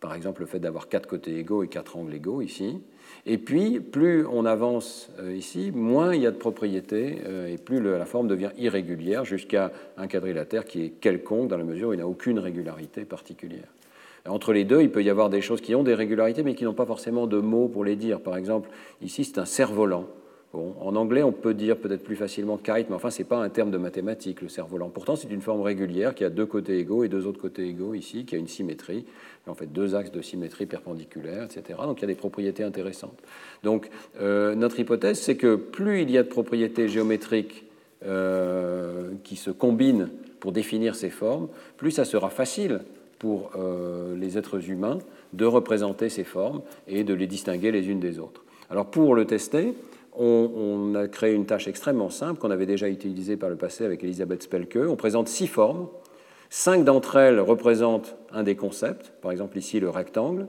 par 0.00 0.14
exemple 0.14 0.42
le 0.42 0.46
fait 0.46 0.60
d'avoir 0.60 0.88
quatre 0.88 1.08
côtés 1.08 1.38
égaux 1.38 1.62
et 1.62 1.68
quatre 1.68 1.96
angles 1.96 2.14
égaux 2.14 2.42
ici, 2.42 2.80
et 3.30 3.36
puis, 3.36 3.78
plus 3.78 4.26
on 4.26 4.46
avance 4.46 5.10
euh, 5.20 5.36
ici, 5.36 5.70
moins 5.70 6.14
il 6.14 6.22
y 6.22 6.26
a 6.26 6.30
de 6.30 6.36
propriétés 6.36 7.18
euh, 7.26 7.52
et 7.52 7.58
plus 7.58 7.78
la 7.78 8.06
forme 8.06 8.26
devient 8.26 8.48
irrégulière 8.56 9.26
jusqu'à 9.26 9.70
un 9.98 10.06
quadrilatère 10.06 10.64
qui 10.64 10.82
est 10.82 10.88
quelconque 10.88 11.48
dans 11.48 11.58
la 11.58 11.64
mesure 11.64 11.90
où 11.90 11.92
il 11.92 11.98
n'a 11.98 12.08
aucune 12.08 12.38
régularité 12.38 13.04
particulière. 13.04 13.68
Entre 14.26 14.54
les 14.54 14.64
deux, 14.64 14.80
il 14.80 14.90
peut 14.90 15.02
y 15.02 15.10
avoir 15.10 15.28
des 15.28 15.42
choses 15.42 15.60
qui 15.60 15.74
ont 15.74 15.82
des 15.82 15.94
régularités, 15.94 16.42
mais 16.42 16.54
qui 16.54 16.64
n'ont 16.64 16.72
pas 16.72 16.86
forcément 16.86 17.26
de 17.26 17.38
mots 17.38 17.68
pour 17.68 17.84
les 17.84 17.96
dire. 17.96 18.20
Par 18.20 18.34
exemple, 18.34 18.70
ici, 19.02 19.24
c'est 19.24 19.38
un 19.38 19.44
cerf-volant. 19.44 20.06
En 20.54 20.96
anglais, 20.96 21.22
on 21.22 21.32
peut 21.32 21.52
dire 21.52 21.76
peut-être 21.76 22.02
plus 22.02 22.16
facilement 22.16 22.56
kite, 22.56 22.86
mais 22.88 22.94
enfin, 22.94 23.10
ce 23.10 23.18
n'est 23.18 23.28
pas 23.28 23.36
un 23.36 23.50
terme 23.50 23.70
de 23.70 23.76
mathématiques, 23.76 24.40
le 24.40 24.48
cerf-volant. 24.48 24.88
Pourtant, 24.88 25.14
c'est 25.14 25.30
une 25.30 25.42
forme 25.42 25.60
régulière 25.60 26.14
qui 26.14 26.24
a 26.24 26.30
deux 26.30 26.46
côtés 26.46 26.78
égaux 26.78 27.04
et 27.04 27.08
deux 27.08 27.26
autres 27.26 27.40
côtés 27.40 27.66
égaux 27.68 27.92
ici, 27.92 28.24
qui 28.24 28.34
a 28.34 28.38
une 28.38 28.48
symétrie, 28.48 29.04
en 29.46 29.54
fait 29.54 29.66
deux 29.66 29.94
axes 29.94 30.10
de 30.10 30.22
symétrie 30.22 30.64
perpendiculaires, 30.64 31.44
etc. 31.44 31.78
Donc, 31.82 31.98
il 31.98 32.02
y 32.02 32.04
a 32.04 32.08
des 32.08 32.14
propriétés 32.14 32.64
intéressantes. 32.64 33.18
Donc, 33.62 33.90
euh, 34.20 34.54
notre 34.54 34.80
hypothèse, 34.80 35.20
c'est 35.20 35.36
que 35.36 35.54
plus 35.54 36.02
il 36.02 36.10
y 36.10 36.16
a 36.16 36.22
de 36.22 36.28
propriétés 36.28 36.88
géométriques 36.88 37.64
euh, 38.06 39.10
qui 39.24 39.36
se 39.36 39.50
combinent 39.50 40.08
pour 40.40 40.52
définir 40.52 40.94
ces 40.94 41.10
formes, 41.10 41.48
plus 41.76 41.90
ça 41.90 42.04
sera 42.04 42.30
facile 42.30 42.80
pour 43.18 43.50
euh, 43.56 44.16
les 44.16 44.38
êtres 44.38 44.70
humains 44.70 44.98
de 45.32 45.44
représenter 45.44 46.08
ces 46.08 46.24
formes 46.24 46.62
et 46.86 47.04
de 47.04 47.12
les 47.12 47.26
distinguer 47.26 47.70
les 47.70 47.88
unes 47.88 48.00
des 48.00 48.18
autres. 48.18 48.44
Alors 48.70 48.86
pour 48.86 49.14
le 49.14 49.24
tester, 49.24 49.74
on, 50.18 50.94
a 50.94 51.08
créé 51.08 51.34
une 51.34 51.46
tâche 51.46 51.68
extrêmement 51.68 52.10
simple 52.10 52.40
qu'on 52.40 52.50
avait 52.50 52.66
déjà 52.66 52.88
utilisée 52.88 53.36
par 53.36 53.48
le 53.48 53.56
passé 53.56 53.84
avec 53.84 54.02
Elisabeth 54.02 54.42
Spelke. 54.42 54.78
On 54.88 54.96
présente 54.96 55.28
six 55.28 55.46
formes. 55.46 55.88
Cinq 56.50 56.84
d'entre 56.84 57.16
elles 57.16 57.40
représentent 57.40 58.16
un 58.32 58.42
des 58.42 58.56
concepts, 58.56 59.12
par 59.20 59.30
exemple 59.30 59.58
ici 59.58 59.80
le 59.80 59.90
rectangle, 59.90 60.46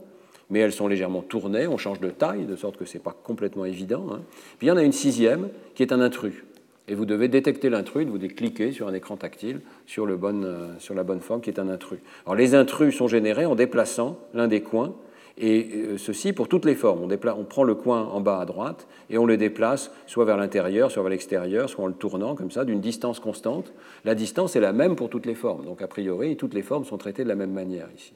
mais 0.50 0.60
elles 0.60 0.72
sont 0.72 0.88
légèrement 0.88 1.22
tournées, 1.22 1.68
on 1.68 1.78
change 1.78 2.00
de 2.00 2.10
taille, 2.10 2.46
de 2.46 2.56
sorte 2.56 2.78
que 2.78 2.86
ce 2.86 2.94
n'est 2.94 3.04
pas 3.04 3.16
complètement 3.24 3.66
évident. 3.66 4.08
Hein. 4.12 4.22
Puis 4.58 4.68
il 4.68 4.70
y 4.70 4.72
en 4.72 4.78
a 4.78 4.84
une 4.84 4.94
sixième 4.94 5.50
qui 5.76 5.84
est 5.84 5.92
un 5.92 6.00
intrus 6.00 6.46
et 6.90 6.96
vous 6.96 7.06
devez 7.06 7.28
détecter 7.28 7.70
l'intrus, 7.70 8.08
vous 8.08 8.18
devez 8.18 8.34
cliquer 8.34 8.72
sur 8.72 8.88
un 8.88 8.94
écran 8.94 9.16
tactile 9.16 9.62
sur, 9.86 10.06
le 10.08 10.20
euh, 10.24 10.68
sur, 10.80 10.96
la 10.96 11.04
bonne 11.04 11.22
forme 11.22 11.40
qui 11.40 11.52
est 11.52 11.60
un 11.60 11.70
intrus. 11.70 12.00
Alors 12.26 12.36
les 12.36 12.56
intrus 12.56 12.96
sont 12.96 13.08
générés 13.08 13.46
en 13.46 13.56
déplaçant 13.56 14.18
l'un 14.34 14.48
des 14.48 14.62
coins, 14.62 14.96
et 15.40 15.70
euh, 15.74 15.98
ceci 15.98 16.34
pour 16.34 16.48
toutes 16.48 16.66
les 16.66 16.76
formes. 16.76 17.08
On, 17.10 17.44
prend 17.46 17.64
le 17.64 17.76
coin 17.76 18.04
en 18.04 18.20
bas 18.20 18.40
à 18.40 18.46
droite 18.46 18.88
et 19.10 19.18
on 19.18 19.26
le 19.26 19.38
déplace 19.38 19.92
soit 20.06 20.26
vers 20.26 20.38
l'intérieur, 20.38 20.92
soit 20.92 21.02
vers 21.02 21.10
l'extérieur, 21.10 21.70
soit 21.70 21.86
en 21.86 21.88
le 21.88 21.94
tournant 21.94 22.36
comme 22.36 22.52
ça, 22.52 22.66
d'une 22.66 22.82
distance 22.82 23.20
constante. 23.20 23.74
La 24.04 24.16
distance 24.16 24.56
est 24.56 24.60
la 24.60 24.74
même 24.74 24.96
pour 24.96 25.10
toutes 25.10 25.26
les 25.26 25.36
formes, 25.36 25.66
donc 25.66 25.82
a 25.82 25.88
priori, 25.88 26.36
toutes 26.36 26.54
les 26.54 26.62
formes 26.62 26.86
sont 26.86 26.98
traitées 26.98 27.24
de 27.24 27.30
la 27.30 27.36
même 27.36 27.54
manière 27.54 27.88
ici. 27.96 28.14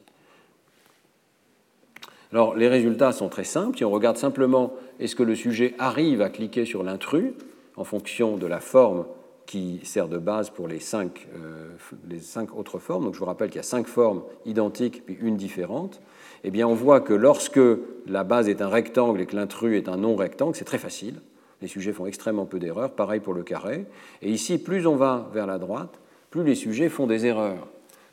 Alors 2.30 2.54
les 2.54 2.68
résultats 2.68 3.12
sont 3.12 3.28
très 3.28 3.44
simples. 3.44 3.78
Si 3.78 3.84
on 3.84 3.90
regarde 3.90 4.16
simplement 4.16 4.74
est-ce 5.00 5.16
que 5.16 5.22
le 5.22 5.34
sujet 5.34 5.74
arrive 5.78 6.20
à 6.20 6.28
cliquer 6.28 6.66
sur 6.66 6.82
l'intrus, 6.82 7.32
en 7.76 7.84
fonction 7.84 8.36
de 8.36 8.46
la 8.46 8.60
forme 8.60 9.06
qui 9.46 9.80
sert 9.84 10.08
de 10.08 10.18
base 10.18 10.50
pour 10.50 10.68
les 10.68 10.80
cinq, 10.80 11.28
euh, 11.36 11.68
les 12.08 12.18
cinq 12.18 12.56
autres 12.56 12.78
formes? 12.78 13.04
Donc 13.04 13.14
je 13.14 13.18
vous 13.20 13.24
rappelle 13.24 13.48
qu'il 13.48 13.58
y 13.58 13.60
a 13.60 13.62
cinq 13.62 13.86
formes 13.86 14.24
identiques 14.44 15.06
puis 15.06 15.16
une 15.20 15.36
différente. 15.36 16.02
Eh 16.44 16.64
on 16.64 16.74
voit 16.74 17.00
que 17.00 17.14
lorsque 17.14 17.60
la 18.06 18.22
base 18.22 18.50
est 18.50 18.60
un 18.60 18.68
rectangle 18.68 19.22
et 19.22 19.26
que 19.26 19.34
l'intrus 19.34 19.76
est 19.76 19.88
un 19.88 19.96
non-rectangle, 19.96 20.54
c'est 20.54 20.66
très 20.66 20.78
facile. 20.78 21.20
Les 21.62 21.68
sujets 21.68 21.92
font 21.92 22.04
extrêmement 22.04 22.44
peu 22.44 22.58
d'erreurs. 22.58 22.92
Pareil 22.92 23.20
pour 23.20 23.32
le 23.32 23.42
carré. 23.42 23.86
Et 24.20 24.30
ici, 24.30 24.58
plus 24.58 24.86
on 24.86 24.96
va 24.96 25.30
vers 25.32 25.46
la 25.46 25.58
droite, 25.58 25.98
plus 26.30 26.44
les 26.44 26.54
sujets 26.54 26.90
font 26.90 27.06
des 27.06 27.24
erreurs. 27.24 27.66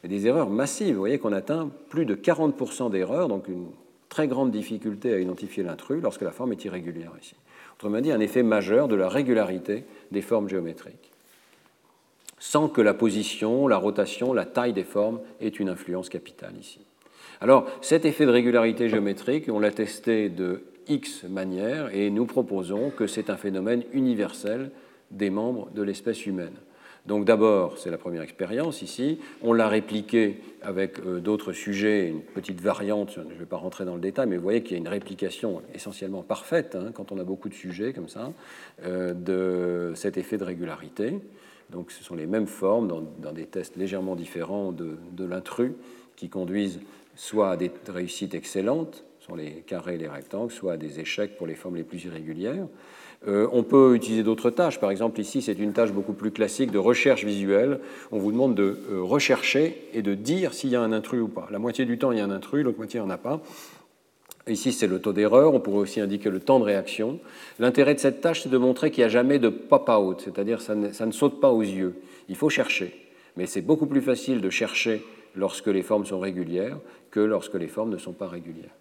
Et 0.06 0.08
des 0.08 0.28
erreurs 0.28 0.50
massives. 0.50 0.94
Vous 0.94 1.02
voyez 1.02 1.20
qu'on 1.20 1.34
atteint 1.34 1.70
plus 1.90 2.06
de 2.06 2.16
40% 2.16 2.90
d'erreurs, 2.90 3.28
donc 3.28 3.50
une 3.50 3.68
très 4.08 4.30
grande 4.30 4.52
difficulté 4.52 5.14
à 5.14 5.20
identifier 5.20 5.64
l'intrus 5.64 6.02
lorsque 6.02 6.22
la 6.22 6.32
forme 6.32 6.54
est 6.54 6.64
irrégulière 6.64 7.12
ici. 7.22 7.36
Autrement 7.76 8.00
dit, 8.00 8.12
un 8.12 8.20
effet 8.22 8.44
majeur 8.44 8.88
de 8.88 8.96
la 8.96 9.10
régularité 9.10 9.84
des 10.12 10.22
formes 10.22 10.48
géométriques, 10.48 11.12
sans 12.40 12.70
que 12.70 12.82
la 12.82 12.94
position, 12.94 13.68
la 13.68 13.78
rotation, 13.78 14.34
la 14.34 14.46
taille 14.46 14.74
des 14.74 14.84
formes 14.84 15.20
aient 15.42 15.50
une 15.50 15.70
influence 15.70 16.10
capitale 16.10 16.54
ici. 16.60 16.80
Alors, 17.42 17.66
cet 17.82 18.06
effet 18.06 18.28
de 18.28 18.32
régularité 18.32 18.88
géométrique, 18.88 19.50
on 19.50 19.60
l'a 19.60 19.72
testé 19.72 20.30
de 20.30 20.62
X 20.88 21.24
manières 21.24 21.90
et 21.92 22.12
nous 22.12 22.28
proposons 22.28 22.92
que 22.92 23.08
c'est 23.08 23.32
un 23.32 23.36
phénomène 23.36 23.84
universel 23.94 24.70
des 25.10 25.32
membres 25.32 25.72
de 25.72 25.82
l'espèce 25.82 26.28
humaine. 26.28 26.54
Donc 27.08 27.26
d'abord, 27.26 27.80
c'est 27.80 27.90
la 27.90 27.98
première 27.98 28.22
expérience 28.22 28.84
ici, 28.84 29.20
on 29.42 29.54
l'a 29.54 29.68
répliqué 29.68 30.40
avec 30.62 31.00
euh, 31.00 31.20
d'autres 31.20 31.52
sujets, 31.52 32.10
une 32.10 32.22
petite 32.22 32.62
variante, 32.62 33.14
je 33.16 33.22
ne 33.22 33.40
vais 33.40 33.48
pas 33.48 33.58
rentrer 33.58 33.86
dans 33.86 33.96
le 33.96 34.02
détail, 34.02 34.28
mais 34.28 34.38
vous 34.38 34.44
voyez 34.44 34.62
qu'il 34.62 34.74
y 34.74 34.76
a 34.76 34.78
une 34.78 34.88
réplication 34.88 35.64
essentiellement 35.74 36.22
parfaite, 36.22 36.76
hein, 36.76 36.92
quand 36.94 37.12
on 37.12 37.18
a 37.18 37.24
beaucoup 37.24 37.50
de 37.50 37.56
sujets 37.56 37.92
comme 37.92 38.08
ça, 38.08 38.32
euh, 38.86 39.16
de 39.16 39.94
cet 39.96 40.18
effet 40.18 40.38
de 40.38 40.44
régularité. 40.44 41.16
Donc 41.72 41.92
ce 41.92 42.04
sont 42.04 42.14
les 42.14 42.28
mêmes 42.28 42.46
formes 42.46 42.88
dans, 42.88 43.32
des 43.32 43.46
tests 43.46 43.78
légèrement 43.78 44.16
différents 44.16 44.72
de, 44.72 44.98
de 45.14 45.26
l'intrus 45.26 45.72
qui 46.16 46.30
conduisent 46.30 46.82
soit 47.22 47.52
à 47.52 47.56
des 47.56 47.70
réussites 47.88 48.34
excellentes, 48.34 49.04
sont 49.20 49.36
les 49.36 49.64
carrés 49.68 49.94
et 49.94 49.98
les 50.00 50.08
rectangles, 50.08 50.52
soit 50.52 50.74
à 50.74 50.78
des 50.78 51.00
échecs 51.00 51.38
pour 51.38 51.46
les 51.46 51.54
formes 51.54 51.76
les 51.76 51.84
plus 51.84 52.04
irrégulières. 52.04 52.66
Euh, 53.28 53.48
on 53.52 53.62
peut 53.62 53.94
utiliser 53.96 54.24
d'autres 54.24 54.50
tâches. 54.50 54.80
Par 54.80 54.90
exemple, 54.90 55.22
ici, 55.22 55.44
c'est 55.44 55.54
une 55.54 55.72
tâche 55.72 55.92
beaucoup 55.92 56.14
plus 56.14 56.32
classique 56.32 56.72
de 56.72 56.80
recherche 56.80 57.24
visuelle. 57.24 57.80
On 58.12 58.18
vous 58.18 58.32
demande 58.32 58.56
de 58.56 58.80
euh, 58.92 59.04
rechercher 59.04 59.88
et 59.94 60.02
de 60.02 60.16
dire 60.16 60.56
s'il 60.56 60.72
y 60.72 60.76
a 60.76 60.82
un 60.82 60.92
intrus 60.92 61.22
ou 61.22 61.28
pas. 61.28 61.48
La 61.52 61.60
moitié 61.60 61.86
du 61.86 62.00
temps, 62.00 62.12
il 62.12 62.18
y 62.18 62.22
a 62.22 62.26
un 62.26 62.32
intrus, 62.32 62.64
l'autre 62.64 62.80
moitié, 62.80 63.00
il 63.00 63.04
n'y 63.04 63.10
en 63.10 63.14
a 63.14 63.20
pas. 63.20 63.40
Ici, 64.48 64.72
c'est 64.72 64.88
le 64.88 65.00
taux 65.00 65.14
d'erreur. 65.14 65.54
On 65.54 65.60
pourrait 65.60 65.78
aussi 65.78 66.02
indiquer 66.02 66.32
le 66.32 66.40
temps 66.40 66.60
de 66.60 66.66
réaction. 66.66 67.20
L'intérêt 67.60 67.94
de 67.94 68.00
cette 68.00 68.22
tâche, 68.22 68.42
c'est 68.42 68.50
de 68.50 68.58
montrer 68.58 68.90
qu'il 68.90 69.04
n'y 69.04 69.06
a 69.06 69.10
jamais 69.10 69.38
de 69.38 69.50
pop-out, 69.50 70.22
c'est-à-dire 70.26 70.60
ça 70.60 70.74
ça 70.92 71.06
ne 71.06 71.12
saute 71.12 71.40
pas 71.40 71.52
aux 71.52 71.62
yeux. 71.62 71.94
Il 72.30 72.36
faut 72.36 72.50
chercher. 72.50 72.96
Mais 73.38 73.46
c'est 73.46 73.62
beaucoup 73.62 73.86
plus 73.86 74.02
facile 74.02 74.42
de 74.42 74.50
chercher 74.50 75.04
lorsque 75.36 75.68
les 75.68 75.84
formes 75.84 76.06
sont 76.06 76.20
régulières 76.20 76.78
que 77.12 77.20
lorsque 77.20 77.56
les 77.56 77.68
formes 77.68 77.92
ne 77.92 77.98
sont 77.98 78.14
pas 78.14 78.28
régulières. 78.28 78.76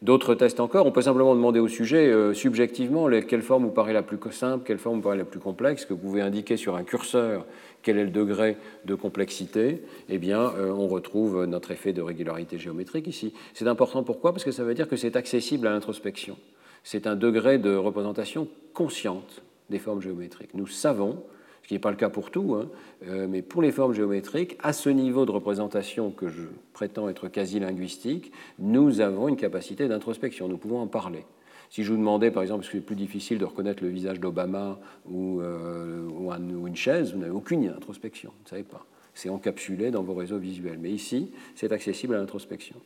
D'autres 0.00 0.34
tests 0.34 0.58
encore, 0.58 0.86
on 0.86 0.90
peut 0.90 1.02
simplement 1.02 1.34
demander 1.34 1.60
au 1.60 1.68
sujet 1.68 2.10
euh, 2.10 2.34
subjectivement 2.34 3.08
quelle 3.28 3.42
forme 3.42 3.64
vous 3.64 3.70
paraît 3.70 3.92
la 3.92 4.02
plus 4.02 4.18
simple, 4.32 4.64
quelle 4.66 4.78
forme 4.78 4.96
vous 4.96 5.02
paraît 5.02 5.16
la 5.16 5.24
plus 5.24 5.38
complexe, 5.38 5.84
que 5.84 5.92
vous 5.92 6.00
pouvez 6.00 6.22
indiquer 6.22 6.56
sur 6.56 6.74
un 6.74 6.82
curseur 6.82 7.46
quel 7.82 7.98
est 7.98 8.04
le 8.04 8.10
degré 8.10 8.56
de 8.84 8.94
complexité, 8.94 9.82
eh 10.08 10.18
bien, 10.18 10.40
euh, 10.56 10.70
on 10.70 10.86
retrouve 10.86 11.44
notre 11.44 11.72
effet 11.72 11.92
de 11.92 12.00
régularité 12.00 12.58
géométrique 12.58 13.06
ici. 13.06 13.34
C'est 13.54 13.66
important 13.66 14.02
pourquoi? 14.02 14.32
Parce 14.32 14.44
que 14.44 14.52
ça 14.52 14.64
veut 14.64 14.74
dire 14.74 14.88
que 14.88 14.96
c'est 14.96 15.16
accessible 15.16 15.66
à 15.66 15.70
l'introspection. 15.70 16.38
C'est 16.84 17.06
un 17.06 17.16
degré 17.16 17.58
de 17.58 17.74
représentation 17.74 18.48
consciente 18.72 19.42
des 19.70 19.78
formes 19.78 20.00
géométriques. 20.00 20.54
Nous 20.54 20.66
savons 20.66 21.22
ce 21.62 21.68
qui 21.68 21.74
n'est 21.74 21.80
pas 21.80 21.90
le 21.90 21.96
cas 21.96 22.10
pour 22.10 22.30
tout, 22.30 22.54
hein. 22.54 22.68
euh, 23.06 23.26
mais 23.28 23.42
pour 23.42 23.62
les 23.62 23.70
formes 23.70 23.94
géométriques, 23.94 24.58
à 24.62 24.72
ce 24.72 24.88
niveau 24.88 25.26
de 25.26 25.30
représentation 25.30 26.10
que 26.10 26.28
je 26.28 26.42
prétends 26.72 27.08
être 27.08 27.28
quasi 27.28 27.60
linguistique, 27.60 28.32
nous 28.58 29.00
avons 29.00 29.28
une 29.28 29.36
capacité 29.36 29.88
d'introspection, 29.88 30.48
nous 30.48 30.58
pouvons 30.58 30.80
en 30.80 30.86
parler. 30.88 31.24
Si 31.70 31.84
je 31.84 31.90
vous 31.90 31.96
demandais, 31.96 32.30
par 32.30 32.42
exemple, 32.42 32.64
est-ce 32.64 32.70
que 32.70 32.78
c'est 32.78 32.84
plus 32.84 32.96
difficile 32.96 33.38
de 33.38 33.46
reconnaître 33.46 33.82
le 33.82 33.88
visage 33.88 34.20
d'Obama 34.20 34.78
ou, 35.08 35.40
euh, 35.40 36.06
ou, 36.10 36.66
une 36.66 36.76
chaise, 36.76 37.14
vous 37.14 37.18
n'avez 37.18 37.32
aucune 37.32 37.66
introspection, 37.68 38.30
vous 38.30 38.44
ne 38.44 38.48
savez 38.50 38.62
pas. 38.62 38.84
C'est 39.14 39.30
encapsulé 39.30 39.90
dans 39.90 40.02
vos 40.02 40.12
réseaux 40.12 40.36
visuels. 40.36 40.78
Mais 40.78 40.90
ici, 40.90 41.32
c'est 41.54 41.72
accessible 41.72 42.14
à 42.14 42.18
l'introspection. 42.18 42.76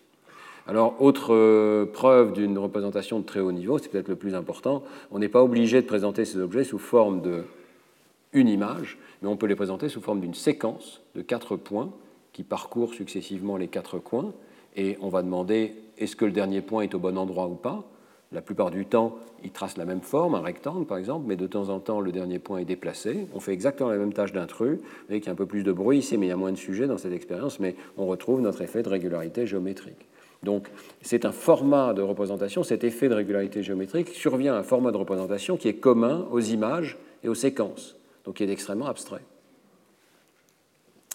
Alors, 0.69 1.01
autre 1.01 1.35
euh, 1.35 1.87
preuve 1.87 2.33
d'une 2.33 2.59
représentation 2.59 3.19
de 3.19 3.25
très 3.25 3.41
haut 3.41 3.51
niveau, 3.51 3.79
c'est 3.79 3.89
peut-être 3.89 4.09
le 4.09 4.17
plus 4.17 4.37
important, 4.37 4.85
on 5.11 5.19
n'est 5.19 5.29
pas 5.29 5.43
obligé 5.43 5.81
de 5.81 5.87
présenter 5.87 6.25
ces 6.25 6.39
objets 6.39 6.63
sous 6.63 6.79
forme 6.79 7.23
de 7.23 7.43
une 8.33 8.49
image, 8.49 8.99
mais 9.23 9.29
on 9.29 9.37
peut 9.37 9.47
les 9.47 9.57
présenter 9.57 9.89
sous 9.89 10.01
forme 10.01 10.21
d'une 10.21 10.35
séquence 10.35 11.03
de 11.15 11.23
quatre 11.23 11.57
points 11.57 11.93
qui 12.33 12.43
parcourent 12.43 12.95
successivement 12.95 13.57
les 13.57 13.69
quatre 13.69 13.99
coins, 13.99 14.33
et 14.77 14.99
on 15.01 15.09
va 15.09 15.23
demander 15.23 15.75
est-ce 15.97 16.17
que 16.17 16.27
le 16.27 16.33
dernier 16.33 16.61
point 16.61 16.83
est 16.83 16.95
au 16.95 16.99
bon 16.99 17.17
endroit 17.17 17.47
ou 17.47 17.55
pas? 17.55 17.85
La 18.33 18.43
plupart 18.43 18.71
du 18.71 18.85
temps, 18.85 19.17
il 19.45 19.53
trace 19.53 19.77
la 19.79 19.85
même 19.85 20.03
forme, 20.03 20.35
un 20.35 20.41
rectangle 20.41 20.85
par 20.85 20.99
exemple, 20.99 21.25
mais 21.29 21.37
de 21.37 21.47
temps 21.47 21.69
en 21.69 21.79
temps, 21.79 22.01
le 22.01 22.13
dernier 22.13 22.39
point 22.39 22.59
est 22.59 22.65
déplacé. 22.65 23.29
On 23.35 23.41
fait 23.41 23.53
exactement 23.53 23.89
la 23.89 23.97
même 23.97 24.13
tâche 24.13 24.33
d'intrus. 24.33 24.79
Vous 24.79 25.07
voyez 25.07 25.21
qu'il 25.21 25.29
y 25.29 25.31
a 25.31 25.33
un 25.33 25.37
peu 25.37 25.47
plus 25.47 25.63
de 25.63 25.73
bruit 25.73 25.99
ici, 25.99 26.19
mais 26.19 26.27
il 26.27 26.29
y 26.29 26.33
a 26.33 26.37
moins 26.37 26.53
de 26.53 26.57
sujets 26.57 26.87
dans 26.87 26.99
cette 26.99 27.13
expérience, 27.13 27.61
mais 27.61 27.77
on 27.97 28.07
retrouve 28.07 28.41
notre 28.41 28.61
effet 28.63 28.83
de 28.83 28.89
régularité 28.89 29.47
géométrique. 29.47 30.09
Donc, 30.43 30.69
c'est 31.01 31.25
un 31.25 31.33
format 31.33 31.95
de 31.95 32.03
représentation, 32.03 32.63
cet 32.63 32.85
effet 32.85 33.09
de 33.09 33.15
régularité 33.15 33.63
géométrique 33.63 34.09
survient 34.09 34.55
à 34.55 34.59
un 34.59 34.63
format 34.63 34.91
de 34.91 34.99
représentation 34.99 35.57
qui 35.57 35.69
est 35.69 35.75
commun 35.75 36.27
aux 36.31 36.41
images 36.41 36.99
et 37.25 37.29
aux 37.29 37.35
séquences 37.35 37.97
donc 38.27 38.37
qui 38.37 38.45
est 38.45 38.51
extrêmement 38.51 38.87
abstrait. 38.87 39.23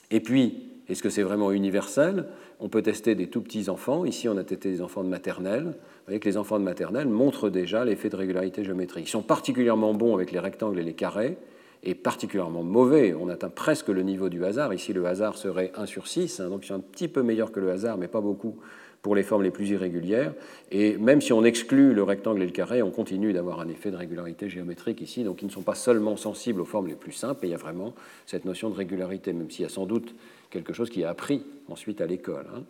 Et 0.09 0.20
puis, 0.20 0.70
est-ce 0.88 1.03
que 1.03 1.09
c'est 1.09 1.24
vraiment 1.24 1.51
universel? 1.51 2.26
On 2.59 2.70
peut 2.70 2.82
tester 2.82 3.16
des 3.16 3.28
tout 3.28 3.41
petits 3.41 3.70
enfants. 3.70 4.05
Ici, 4.05 4.28
on 4.28 4.38
a 4.38 4.43
testé 4.43 4.70
des 4.70 4.82
enfants 4.82 5.04
de 5.04 5.09
maternelle. 5.09 5.63
Vous 5.66 6.05
voyez 6.05 6.20
que 6.20 6.28
les 6.28 6.38
enfants 6.38 6.59
de 6.59 6.63
maternelle 6.63 7.08
montrent 7.08 7.50
déjà 7.50 7.86
l'effet 7.86 8.09
de 8.09 8.16
régularité 8.16 8.63
géométrique. 8.63 9.08
Ils 9.08 9.12
sont 9.12 9.21
particulièrement 9.21 9.93
bons 9.93 10.16
avec 10.16 10.32
les 10.32 10.39
rectangles 10.39 10.79
et 10.79 10.83
les 10.83 10.93
carrés, 10.93 11.38
et 11.83 11.96
particulièrement 11.96 12.63
mauvais. 12.63 13.13
On 13.13 13.29
atteint 13.29 13.50
presque 13.50 13.88
le 13.88 14.01
niveau 14.01 14.29
du 14.29 14.43
hasard. 14.43 14.74
Ici, 14.74 14.93
le 14.93 15.05
hasard 15.05 15.38
serait 15.38 15.71
1 15.75 15.86
sur 15.86 16.08
6, 16.08 16.39
hein, 16.39 16.50
donc 16.50 16.66
c'est 16.66 16.74
un 16.74 16.79
petit 16.79 17.08
peu 17.08 17.24
meilleur 17.24 17.51
que 17.51 17.59
le 17.59 17.71
hasard, 17.71 17.97
mais 17.97 18.08
pas 18.08 18.21
beaucoup 18.21 18.58
pour 19.02 19.16
les 19.16 19.24
formes 19.24 19.44
les 19.44 19.52
plus 19.52 19.70
irrégulières. 19.70 20.34
Et 20.70 20.98
même 20.98 21.22
si 21.22 21.34
on 21.34 21.44
exclut 21.44 21.94
le 21.94 22.04
rectangle 22.04 22.42
et 22.44 22.46
le 22.46 22.52
carré, 22.52 22.82
on 22.82 22.92
continue 22.92 23.34
d'avoir 23.34 23.60
un 23.60 23.68
effet 23.68 23.90
de 23.90 23.96
régularité 23.96 24.48
géométrique 24.50 25.02
ici. 25.02 25.24
Donc 25.24 25.42
ils 25.42 25.46
ne 25.46 25.52
sont 25.52 25.64
pas 25.64 25.76
seulement 25.76 26.18
sensibles 26.18 26.62
aux 26.62 26.66
formes 26.66 26.88
les 26.88 26.96
plus 26.96 27.12
simples, 27.12 27.46
et 27.46 27.48
il 27.50 27.52
y 27.52 27.56
a 27.56 27.58
vraiment 27.58 27.94
cette 28.26 28.46
notion 28.46 28.70
de 28.70 28.76
régularité, 28.76 29.34
même 29.34 29.50
s'il 29.50 29.64
y 29.64 29.66
a 29.66 29.70
sans 29.70 29.86
doute 29.86 30.14
quelque 30.50 30.74
chose 30.74 30.90
qui 30.90 31.02
est 31.02 31.06
appris 31.06 31.44
ensuite 31.70 32.00
à 32.02 32.06
l'école. 32.06 32.46
Hein. 32.56 32.64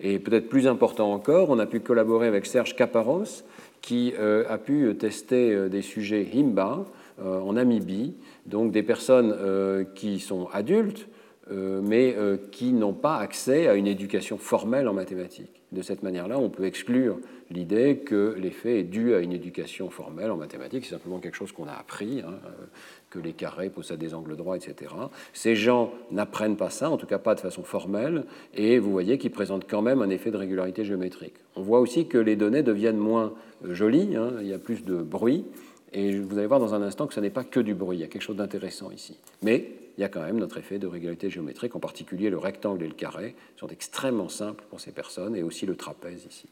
Et 0.00 0.18
peut-être 0.18 0.48
plus 0.48 0.66
important 0.68 1.12
encore, 1.12 1.50
on 1.50 1.58
a 1.58 1.66
pu 1.66 1.80
collaborer 1.80 2.28
avec 2.28 2.46
Serge 2.46 2.76
Caparos, 2.76 3.44
qui 3.80 4.12
a 4.14 4.58
pu 4.58 4.94
tester 4.96 5.68
des 5.68 5.82
sujets 5.82 6.26
Himba 6.32 6.84
en 7.20 7.52
Namibie, 7.52 8.14
donc 8.46 8.70
des 8.70 8.84
personnes 8.84 9.86
qui 9.96 10.20
sont 10.20 10.48
adultes, 10.52 11.08
mais 11.50 12.14
qui 12.52 12.72
n'ont 12.72 12.92
pas 12.92 13.16
accès 13.16 13.66
à 13.66 13.74
une 13.74 13.88
éducation 13.88 14.38
formelle 14.38 14.86
en 14.86 14.92
mathématiques. 14.92 15.57
De 15.70 15.82
cette 15.82 16.02
manière-là, 16.02 16.38
on 16.38 16.48
peut 16.48 16.64
exclure 16.64 17.18
l'idée 17.50 17.98
que 17.98 18.34
l'effet 18.38 18.80
est 18.80 18.84
dû 18.84 19.14
à 19.14 19.20
une 19.20 19.32
éducation 19.32 19.90
formelle 19.90 20.30
en 20.30 20.36
mathématiques, 20.36 20.84
c'est 20.84 20.92
simplement 20.92 21.18
quelque 21.18 21.34
chose 21.34 21.52
qu'on 21.52 21.66
a 21.66 21.72
appris, 21.72 22.20
hein, 22.20 22.34
euh, 22.46 22.66
que 23.10 23.18
les 23.18 23.32
carrés 23.32 23.68
possèdent 23.68 24.00
des 24.00 24.14
angles 24.14 24.36
droits, 24.36 24.56
etc. 24.56 24.92
Ces 25.32 25.56
gens 25.56 25.92
n'apprennent 26.10 26.56
pas 26.56 26.70
ça, 26.70 26.90
en 26.90 26.96
tout 26.96 27.06
cas 27.06 27.18
pas 27.18 27.34
de 27.34 27.40
façon 27.40 27.62
formelle, 27.64 28.24
et 28.54 28.78
vous 28.78 28.90
voyez 28.90 29.18
qu'ils 29.18 29.30
présentent 29.30 29.68
quand 29.68 29.82
même 29.82 30.02
un 30.02 30.10
effet 30.10 30.30
de 30.30 30.36
régularité 30.36 30.84
géométrique. 30.84 31.34
On 31.56 31.62
voit 31.62 31.80
aussi 31.80 32.06
que 32.06 32.18
les 32.18 32.36
données 32.36 32.62
deviennent 32.62 32.98
moins 32.98 33.34
euh, 33.66 33.74
jolies, 33.74 34.16
hein, 34.16 34.32
il 34.40 34.46
y 34.48 34.54
a 34.54 34.58
plus 34.58 34.84
de 34.84 34.96
bruit, 34.96 35.44
et 35.92 36.18
vous 36.18 36.38
allez 36.38 36.46
voir 36.46 36.60
dans 36.60 36.74
un 36.74 36.82
instant 36.82 37.06
que 37.06 37.14
ce 37.14 37.20
n'est 37.20 37.30
pas 37.30 37.44
que 37.44 37.60
du 37.60 37.74
bruit, 37.74 37.98
il 37.98 38.00
y 38.00 38.04
a 38.04 38.08
quelque 38.08 38.22
chose 38.22 38.36
d'intéressant 38.36 38.90
ici. 38.90 39.18
Mais 39.42 39.70
il 39.98 40.02
y 40.02 40.04
a 40.04 40.08
quand 40.08 40.22
même 40.22 40.38
notre 40.38 40.58
effet 40.58 40.78
de 40.78 40.86
régularité 40.86 41.28
géométrique, 41.28 41.74
en 41.74 41.80
particulier 41.80 42.30
le 42.30 42.38
rectangle 42.38 42.84
et 42.84 42.88
le 42.88 42.94
carré 42.94 43.34
sont 43.56 43.66
extrêmement 43.66 44.28
simples 44.28 44.64
pour 44.70 44.78
ces 44.80 44.92
personnes, 44.92 45.34
et 45.34 45.42
aussi 45.42 45.66
le 45.66 45.74
trapèze 45.74 46.24
ici. 46.24 46.46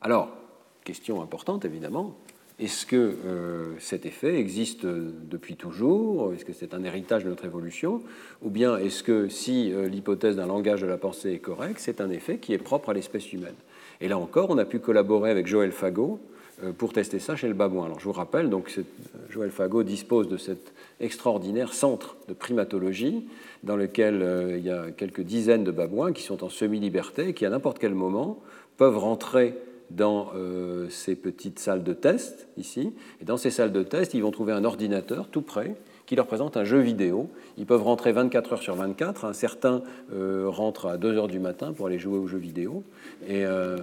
Alors, 0.00 0.30
question 0.82 1.22
importante 1.22 1.64
évidemment, 1.64 2.16
est-ce 2.58 2.86
que 2.86 2.96
euh, 2.96 3.78
cet 3.78 4.04
effet 4.04 4.36
existe 4.36 4.84
depuis 4.84 5.54
toujours? 5.54 6.34
Est-ce 6.34 6.44
que 6.44 6.52
c'est 6.52 6.74
un 6.74 6.82
héritage 6.82 7.22
de 7.22 7.28
notre 7.28 7.44
évolution? 7.44 8.02
Ou 8.42 8.50
bien 8.50 8.76
est-ce 8.76 9.04
que 9.04 9.28
si 9.28 9.72
euh, 9.72 9.88
l'hypothèse 9.88 10.36
d'un 10.36 10.46
langage 10.46 10.80
de 10.82 10.86
la 10.88 10.98
pensée 10.98 11.32
est 11.32 11.38
correcte, 11.38 11.78
c'est 11.78 12.00
un 12.00 12.10
effet 12.10 12.38
qui 12.38 12.52
est 12.52 12.58
propre 12.58 12.90
à 12.90 12.94
l'espèce 12.94 13.32
humaine? 13.32 13.54
Et 14.00 14.08
là 14.08 14.18
encore, 14.18 14.50
on 14.50 14.58
a 14.58 14.64
pu 14.64 14.80
collaborer 14.80 15.30
avec 15.30 15.46
Joël 15.46 15.70
Fagot 15.70 16.18
euh, 16.18 16.31
pour 16.78 16.92
tester 16.92 17.18
ça 17.18 17.36
chez 17.36 17.48
le 17.48 17.54
babouin. 17.54 17.86
Alors 17.86 18.00
je 18.00 18.04
vous 18.04 18.12
rappelle, 18.12 18.50
donc 18.50 18.78
Joël 19.30 19.50
Fagot 19.50 19.82
dispose 19.82 20.28
de 20.28 20.36
cet 20.36 20.72
extraordinaire 21.00 21.74
centre 21.74 22.16
de 22.28 22.34
primatologie 22.34 23.26
dans 23.62 23.76
lequel 23.76 24.56
il 24.58 24.64
y 24.64 24.70
a 24.70 24.90
quelques 24.90 25.22
dizaines 25.22 25.64
de 25.64 25.70
babouins 25.70 26.12
qui 26.12 26.22
sont 26.22 26.44
en 26.44 26.48
semi-liberté 26.48 27.28
et 27.28 27.34
qui 27.34 27.46
à 27.46 27.50
n'importe 27.50 27.78
quel 27.78 27.94
moment 27.94 28.40
peuvent 28.76 28.98
rentrer 28.98 29.54
dans 29.96 30.30
euh, 30.34 30.88
ces 30.88 31.14
petites 31.14 31.58
salles 31.58 31.82
de 31.82 31.92
test 31.92 32.48
ici. 32.56 32.92
Et 33.20 33.24
dans 33.24 33.36
ces 33.36 33.50
salles 33.50 33.72
de 33.72 33.82
test, 33.82 34.14
ils 34.14 34.22
vont 34.22 34.30
trouver 34.30 34.52
un 34.52 34.64
ordinateur 34.64 35.28
tout 35.28 35.42
près 35.42 35.76
qui 36.06 36.16
leur 36.16 36.26
présente 36.26 36.56
un 36.56 36.64
jeu 36.64 36.80
vidéo. 36.80 37.30
Ils 37.58 37.66
peuvent 37.66 37.82
rentrer 37.82 38.12
24 38.12 38.54
heures 38.54 38.62
sur 38.62 38.74
24. 38.74 39.34
Certains 39.34 39.82
euh, 40.12 40.46
rentrent 40.48 40.86
à 40.86 40.96
2 40.96 41.16
heures 41.16 41.28
du 41.28 41.38
matin 41.38 41.72
pour 41.72 41.86
aller 41.86 41.98
jouer 41.98 42.18
aux 42.18 42.26
jeux 42.26 42.38
vidéo. 42.38 42.82
Euh, 43.30 43.78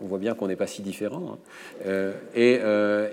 on 0.00 0.06
voit 0.06 0.18
bien 0.18 0.34
qu'on 0.34 0.48
n'est 0.48 0.56
pas 0.56 0.66
si 0.66 0.82
différents. 0.82 1.38
Hein. 1.86 2.12
et 2.34 2.60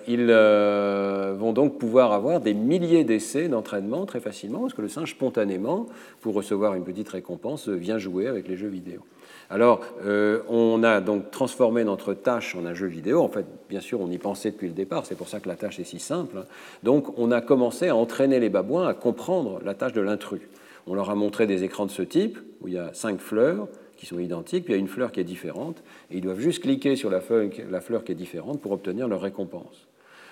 ils 0.07 0.27
vont 0.27 1.53
donc 1.53 1.77
pouvoir 1.77 2.11
avoir 2.11 2.41
des 2.41 2.53
milliers 2.53 3.03
d'essais 3.03 3.47
d'entraînement 3.47 4.05
très 4.05 4.19
facilement, 4.19 4.61
parce 4.61 4.73
que 4.73 4.81
le 4.81 4.89
singe, 4.89 5.11
spontanément, 5.11 5.87
pour 6.21 6.33
recevoir 6.33 6.75
une 6.75 6.83
petite 6.83 7.09
récompense, 7.09 7.69
vient 7.69 7.97
jouer 7.97 8.27
avec 8.27 8.47
les 8.47 8.57
jeux 8.57 8.67
vidéo. 8.67 9.01
Alors, 9.49 9.81
euh, 10.05 10.41
on 10.47 10.83
a 10.83 11.01
donc 11.01 11.29
transformé 11.31 11.83
notre 11.83 12.13
tâche 12.13 12.55
en 12.55 12.65
un 12.65 12.73
jeu 12.73 12.87
vidéo. 12.87 13.21
En 13.21 13.27
fait, 13.27 13.45
bien 13.69 13.81
sûr, 13.81 14.01
on 14.01 14.09
y 14.09 14.17
pensait 14.17 14.51
depuis 14.51 14.67
le 14.67 14.73
départ, 14.73 15.05
c'est 15.05 15.15
pour 15.15 15.27
ça 15.27 15.39
que 15.39 15.47
la 15.47 15.55
tâche 15.55 15.79
est 15.79 15.83
si 15.83 15.99
simple. 15.99 16.37
Hein. 16.39 16.45
Donc, 16.81 17.17
on 17.19 17.31
a 17.31 17.41
commencé 17.41 17.89
à 17.89 17.95
entraîner 17.95 18.39
les 18.39 18.49
babouins 18.49 18.87
à 18.87 18.93
comprendre 18.93 19.59
la 19.63 19.73
tâche 19.73 19.93
de 19.93 20.01
l'intrus. 20.01 20.41
On 20.87 20.95
leur 20.95 21.09
a 21.09 21.15
montré 21.15 21.45
des 21.47 21.63
écrans 21.63 21.85
de 21.85 21.91
ce 21.91 22.01
type, 22.01 22.39
où 22.61 22.67
il 22.67 22.73
y 22.73 22.77
a 22.77 22.93
cinq 22.93 23.19
fleurs 23.19 23.67
sont 24.05 24.19
identiques, 24.19 24.65
puis 24.65 24.73
il 24.73 24.77
y 24.77 24.79
a 24.79 24.81
une 24.81 24.87
fleur 24.87 25.11
qui 25.11 25.19
est 25.19 25.25
différente, 25.25 25.83
et 26.11 26.17
ils 26.17 26.21
doivent 26.21 26.39
juste 26.39 26.63
cliquer 26.63 26.95
sur 26.95 27.09
la, 27.09 27.21
la 27.69 27.81
fleur 27.81 28.03
qui 28.03 28.11
est 28.11 28.15
différente 28.15 28.61
pour 28.61 28.71
obtenir 28.71 29.07
leur 29.07 29.21
récompense. 29.21 29.87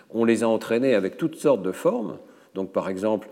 On 0.09 0.25
les 0.25 0.43
a 0.43 0.47
entraînés 0.47 0.95
avec 0.95 1.17
toutes 1.17 1.35
sortes 1.35 1.61
de 1.61 1.71
formes, 1.71 2.17
donc 2.53 2.71
par 2.71 2.89
exemple, 2.89 3.29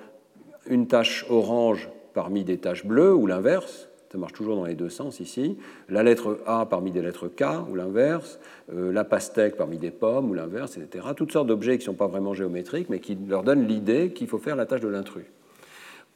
une 0.68 0.88
tache 0.88 1.26
orange 1.30 1.90
parmi 2.14 2.44
des 2.44 2.58
taches 2.58 2.86
bleues, 2.86 3.14
ou 3.14 3.28
l'inverse, 3.28 3.90
ça 4.12 4.18
marche 4.18 4.34
toujours 4.34 4.56
dans 4.56 4.66
les 4.66 4.74
deux 4.74 4.90
sens 4.90 5.20
ici. 5.20 5.58
La 5.88 6.02
lettre 6.02 6.40
A 6.48 6.66
parmi 6.66 6.92
des 6.92 7.02
lettres 7.02 7.28
K 7.28 7.44
ou 7.70 7.76
l'inverse, 7.76 8.40
euh, 8.74 8.92
la 8.92 9.04
pastèque 9.04 9.56
parmi 9.56 9.78
des 9.78 9.92
pommes 9.92 10.32
ou 10.32 10.34
l'inverse, 10.34 10.78
etc. 10.78 11.06
Toutes 11.16 11.32
sortes 11.32 11.48
d'objets 11.48 11.78
qui 11.78 11.84
ne 11.84 11.92
sont 11.92 11.98
pas 11.98 12.08
vraiment 12.08 12.34
géométriques, 12.34 12.90
mais 12.90 13.00
qui 13.00 13.16
leur 13.28 13.44
donnent 13.44 13.68
l'idée 13.68 14.12
qu'il 14.12 14.28
faut 14.28 14.40
faire 14.40 14.56
la 14.56 14.66
tâche 14.66 14.82
de 14.82 14.88
l'intrus. 14.88 15.26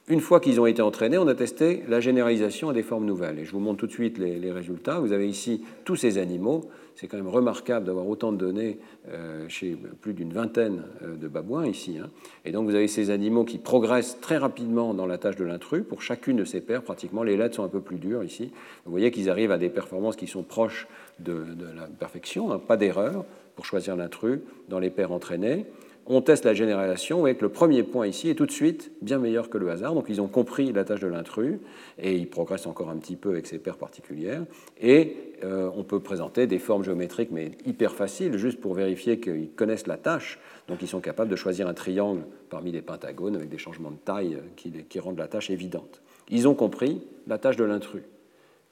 Une 0.10 0.20
fois 0.20 0.42
qu'ils 0.42 0.60
ont 0.60 0.66
été 0.66 0.82
entraînés, 0.82 1.18
on 1.18 1.28
a 1.28 1.34
testé 1.34 1.82
la 1.88 2.02
généralisation 2.02 2.68
à 2.68 2.74
des 2.74 2.84
formes 2.84 3.06
nouvelles. 3.06 3.40
Et 3.40 3.46
je 3.46 3.54
vous 3.54 3.62
montre 3.62 3.80
tout 3.80 3.88
de 3.88 3.92
suite 3.94 4.18
les, 4.18 4.52
résultats. 4.52 5.00
Vous 5.00 5.14
avez 5.14 5.30
ici 5.30 5.64
tous 5.86 5.96
ces 5.96 6.18
animaux. 6.18 6.70
C'est 6.96 7.08
quand 7.08 7.16
même 7.16 7.30
remarquable 7.30 7.86
d'avoir 7.86 8.06
autant 8.08 8.34
de 8.34 8.38
données 8.38 8.80
euh, 9.08 9.48
chez 9.48 9.78
plus 10.02 10.14
d'une 10.14 10.34
vingtaine 10.34 10.84
euh, 11.04 11.16
de 11.16 11.28
babouins 11.30 11.66
ici. 11.66 12.00
Hein. 12.00 12.10
Et 12.44 12.52
donc 12.52 12.66
vous 12.66 12.76
avez 12.76 12.90
ces 12.90 13.12
animaux 13.12 13.46
qui 13.46 13.58
progressent 13.58 14.20
très 14.20 14.38
rapidement 14.38 14.94
dans 14.94 15.06
la 15.06 15.18
tâche 15.18 15.38
de 15.38 15.46
l'intrus. 15.46 15.86
Pour 15.88 16.02
chacune 16.02 16.36
de 16.36 16.44
ces 16.44 16.60
paires, 16.60 16.84
pratiquement, 16.84 17.24
les 17.24 17.38
lettres 17.38 17.56
sont 17.56 17.64
un 17.64 17.70
peu 17.70 17.82
plus 17.82 17.98
dures 17.98 18.26
ici. 18.26 18.52
Vous 18.84 18.92
voyez 18.92 19.10
qu'ils 19.10 19.30
arrivent 19.30 19.52
à 19.52 19.58
des 19.58 19.70
performances 19.70 20.18
qui 20.18 20.28
sont 20.28 20.44
proches 20.44 20.88
de, 21.20 21.46
la 21.76 21.88
perfection, 21.88 22.52
hein. 22.52 22.60
pas 22.60 22.76
d'erreur 22.76 23.24
pour 23.56 23.66
choisir 23.66 23.96
l'intrus 23.96 24.40
dans 24.68 24.80
les 24.80 24.90
paires 24.90 25.14
entraînées 25.14 25.66
on 26.06 26.22
teste 26.22 26.44
la 26.46 26.54
généralisation, 26.54 27.16
vous 27.16 27.22
voyez 27.22 27.36
que 27.36 27.44
le 27.44 27.52
premier 27.52 27.84
point 27.84 28.08
ici 28.08 28.30
est 28.30 28.36
tout 28.36 28.46
de 28.46 28.52
suite 28.52 28.92
bien 29.02 29.20
meilleur 29.20 29.50
que 29.50 29.58
le 29.58 29.70
hasard. 29.70 29.94
Donc 29.94 30.06
ils 30.10 30.20
ont 30.20 30.28
compris 30.28 30.74
la 30.74 30.84
tâche 30.84 31.00
de 31.00 31.08
l'intrus 31.08 31.60
et 31.98 32.16
ils 32.16 32.30
progressent 32.30 32.68
encore 32.68 32.90
un 32.90 32.98
petit 32.98 33.16
peu 33.16 33.30
avec 33.30 33.48
ces 33.48 33.58
paires 33.58 33.78
particulières. 33.78 34.44
Et 34.82 35.16
euh, 35.44 35.70
on 35.76 35.84
peut 35.84 36.02
présenter 36.02 36.46
des 36.46 36.60
formes 36.60 36.84
géométriques, 36.84 37.32
mais 37.32 37.52
hyper 37.66 37.94
faciles, 37.94 38.38
juste 38.38 38.60
pour 38.60 38.74
vérifier 38.74 39.20
qu'ils 39.20 39.52
connaissent 39.52 39.88
la 39.88 39.98
tâche. 39.98 40.40
Donc 40.68 40.82
ils 40.82 40.88
sont 40.88 41.00
capables 41.00 41.30
de 41.30 41.38
choisir 41.38 41.68
un 41.68 41.74
triangle 41.74 42.24
parmi 42.50 42.72
des 42.72 42.82
pentagones 42.82 43.36
avec 43.36 43.50
des 43.50 43.58
changements 43.58 43.92
de 43.92 43.98
taille 43.98 44.38
qui, 44.58 44.72
qui 44.72 45.00
rendent 45.00 45.20
la 45.20 45.28
tâche 45.28 45.50
évidente. 45.50 46.02
Ils 46.30 46.48
ont 46.48 46.56
compris 46.56 47.02
la 47.28 47.38
tâche 47.38 47.56
de 47.56 47.64
l'intrus. 47.64 48.04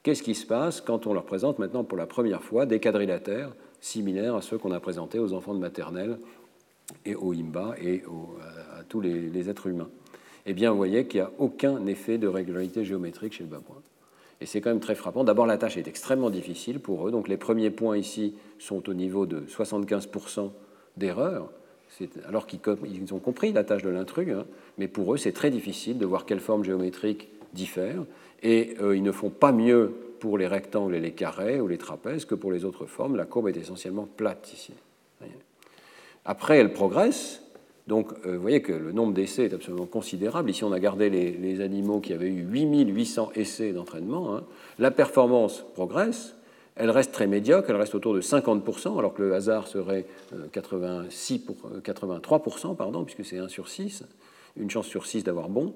Qu'est-ce 0.03 0.23
qui 0.23 0.35
se 0.35 0.45
passe 0.47 0.81
quand 0.81 1.05
on 1.07 1.13
leur 1.13 1.25
présente 1.25 1.59
maintenant 1.59 1.83
pour 1.83 1.97
la 1.97 2.07
première 2.07 2.43
fois 2.43 2.65
des 2.65 2.79
quadrilatères 2.79 3.51
similaires 3.81 4.35
à 4.35 4.41
ceux 4.41 4.57
qu'on 4.57 4.71
a 4.71 4.79
présentés 4.79 5.19
aux 5.19 5.33
enfants 5.33 5.53
de 5.53 5.59
maternelle 5.59 6.17
et 7.05 7.15
au 7.15 7.34
Imba 7.34 7.76
et 7.81 8.03
à, 8.77 8.84
tous 8.84 9.01
les, 9.01 9.49
êtres 9.49 9.68
humains. 9.68 9.89
Eh 10.45 10.53
bien, 10.53 10.72
vous 10.72 10.77
voyez 10.77 11.05
qu'il 11.05 11.22
n'y 11.22 11.26
a 11.26 11.31
aucun 11.38 11.85
effet 11.85 12.18
de 12.18 12.27
régularité 12.27 12.84
géométrique 12.84 13.34
chez 13.34 13.43
le 13.43 13.49
babouin. 13.49 13.77
Et 14.39 14.47
c'est 14.47 14.59
quand 14.59 14.72
même 14.72 14.80
très 14.80 14.95
frappant. 14.95 15.23
D'abord, 15.23 15.45
la 15.45 15.57
tâche 15.57 15.77
est 15.77 15.88
extrêmement 15.88 16.31
difficile 16.31 16.80
pour 16.80 17.07
eux. 17.07 17.11
Donc, 17.11 17.27
les 17.27 17.38
premiers 17.38 17.69
points 17.69 17.97
ici 17.97 18.35
sont 18.57 18.89
au 18.89 18.93
niveau 18.93 19.27
de 19.27 19.41
75% 19.41 20.51
d'erreur, 20.97 21.51
alors 22.27 22.47
qu'ils 22.47 23.13
ont 23.13 23.19
compris 23.19 23.51
la 23.53 23.63
tâche 23.63 23.84
de 23.84 23.89
l'intrus. 23.89 24.30
Hein. 24.31 24.45
mais 24.77 24.88
pour 24.88 25.13
eux, 25.13 25.18
c'est 25.18 25.31
très 25.31 25.51
difficile 25.51 25.99
de 25.99 26.05
voir 26.05 26.26
quelle 26.26 26.39
forme 26.39 26.63
géométrique 26.63 27.30
diffère. 27.53 28.03
Et 28.41 28.76
euh, 28.81 28.95
ils 28.95 29.03
ne 29.03 29.11
font 29.11 29.30
pas 29.30 29.51
mieux 29.51 29.93
pour 30.19 30.38
les 30.38 30.47
rectangles 30.47 30.95
et 30.95 30.99
les 30.99 31.11
carrés 31.11 31.61
ou 31.61 31.68
les 31.68 31.77
trapèzes 31.77 32.26
que 32.26 32.35
pour 32.35 32.51
les 32.51 32.65
autres 32.65 32.88
formes. 32.88 33.15
La 33.15 33.26
courbe 33.26 33.49
est 33.49 33.57
essentiellement 33.57 34.07
plate 34.18 34.53
ici. 34.53 34.73
Après, 36.26 36.57
elle 36.57 36.73
progresse. 36.73 37.41
Donc, 37.88 38.11
euh, 38.26 38.35
vous 38.35 38.41
voyez 38.41 38.61
que 38.61 38.72
le 38.72 38.91
nombre 38.91 39.14
d'essais 39.14 39.45
est 39.45 39.53
absolument 39.53 39.85
considérable. 39.85 40.49
Ici, 40.49 40.64
on 40.64 40.72
a 40.72 40.80
gardé 40.80 41.10
les, 41.10 41.61
animaux 41.61 41.99
qui 41.99 42.14
avaient 42.14 42.30
eu 42.30 42.43
8800 42.43 43.31
essais 43.35 43.73
d'entraînement. 43.73 44.35
Hein. 44.35 44.43
La 44.80 44.91
performance 44.91 45.65
progresse. 45.73 46.35
Elle 46.76 46.89
reste 46.89 47.11
très 47.11 47.27
médiocre, 47.27 47.69
elle 47.69 47.76
reste 47.76 47.95
autour 47.95 48.14
de 48.14 48.22
50%, 48.22 48.98
alors 48.98 49.14
que 49.14 49.22
le 49.22 49.34
hasard 49.34 49.68
serait 49.68 50.06
86 50.53 51.39
pour, 51.39 51.57
83%, 51.84 52.77
pardon, 52.77 53.03
puisque 53.03 53.26
c'est 53.26 53.38
1 53.38 53.49
sur 53.49 53.68
6, 53.68 54.06
une 54.56 54.69
chance 54.69 54.88
sur 54.88 55.06
6 55.06 55.26
d'avoir 55.26 55.49
bon. 55.49 55.73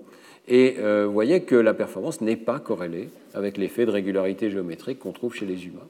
Et 0.48 0.76
euh, 0.80 1.06
vous 1.06 1.14
voyez 1.14 1.44
que 1.44 1.56
la 1.56 1.74
performance 1.74 2.22
n'est 2.22 2.38
pas 2.38 2.60
corrélée 2.60 3.10
avec 3.34 3.58
l'effet 3.58 3.86
de 3.86 3.92
régularité 3.92 4.50
géométrique 4.50 5.00
qu'on 5.00 5.12
trouve 5.12 5.34
chez 5.34 5.46
les 5.46 5.66
humains. 5.66 5.88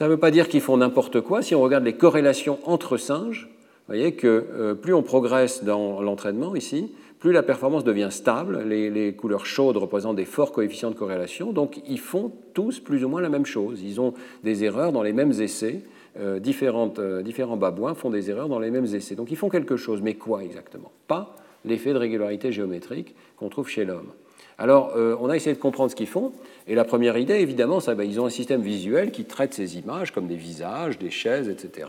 Ça 0.00 0.06
ne 0.06 0.12
veut 0.12 0.16
pas 0.16 0.30
dire 0.30 0.48
qu'ils 0.48 0.62
font 0.62 0.78
n'importe 0.78 1.20
quoi. 1.20 1.42
Si 1.42 1.54
on 1.54 1.60
regarde 1.60 1.84
les 1.84 1.92
corrélations 1.92 2.58
entre 2.64 2.96
singes, 2.96 3.50
vous 3.50 3.94
voyez 3.94 4.12
que 4.12 4.46
euh, 4.50 4.74
plus 4.74 4.94
on 4.94 5.02
progresse 5.02 5.62
dans 5.62 6.00
l'entraînement 6.00 6.56
ici, 6.56 6.90
plus 7.18 7.32
la 7.32 7.42
performance 7.42 7.84
devient 7.84 8.08
stable. 8.10 8.62
Les, 8.66 9.12
couleurs 9.12 9.44
chaudes 9.44 9.76
représentent 9.76 10.16
des 10.16 10.24
forts 10.24 10.52
coefficients 10.52 10.88
de 10.88 10.94
corrélation. 10.94 11.52
Donc 11.52 11.82
ils 11.86 11.98
font 11.98 12.32
tous 12.54 12.80
plus 12.80 13.04
ou 13.04 13.10
moins 13.10 13.20
la 13.20 13.28
même 13.28 13.44
chose. 13.44 13.82
Ils 13.82 14.00
ont 14.00 14.14
des 14.42 14.64
erreurs 14.64 14.92
dans 14.92 15.02
les 15.02 15.12
mêmes 15.12 15.32
essais. 15.32 15.82
Euh, 16.18 16.40
euh, 16.40 17.22
différents 17.22 17.56
babouins 17.58 17.92
font 17.92 18.08
des 18.08 18.30
erreurs 18.30 18.48
dans 18.48 18.58
les 18.58 18.70
mêmes 18.70 18.86
essais. 18.86 19.16
Donc 19.16 19.30
ils 19.30 19.36
font 19.36 19.50
quelque 19.50 19.76
chose. 19.76 20.00
Mais 20.00 20.14
quoi 20.14 20.42
exactement? 20.42 20.92
Pas 21.08 21.36
l'effet 21.66 21.92
de 21.92 21.98
régularité 21.98 22.52
géométrique 22.52 23.14
qu'on 23.36 23.50
trouve 23.50 23.68
chez 23.68 23.84
l'homme. 23.84 24.12
Alors, 24.60 24.92
euh, 24.94 25.16
on 25.18 25.30
a 25.30 25.36
essayé 25.36 25.56
de 25.56 25.60
comprendre 25.60 25.90
ce 25.90 25.96
qu'ils 25.96 26.06
font. 26.06 26.32
Et 26.68 26.74
la 26.74 26.84
première 26.84 27.16
idée, 27.16 27.36
évidemment, 27.36 27.80
c'est 27.80 27.94
ben, 27.94 28.04
ils 28.04 28.20
ont 28.20 28.26
un 28.26 28.30
système 28.30 28.60
visuel 28.60 29.10
qui 29.10 29.24
traite 29.24 29.54
ces 29.54 29.78
images 29.78 30.12
comme 30.12 30.26
des 30.26 30.36
visages, 30.36 30.98
des 30.98 31.10
chaises, 31.10 31.48
etc. 31.48 31.88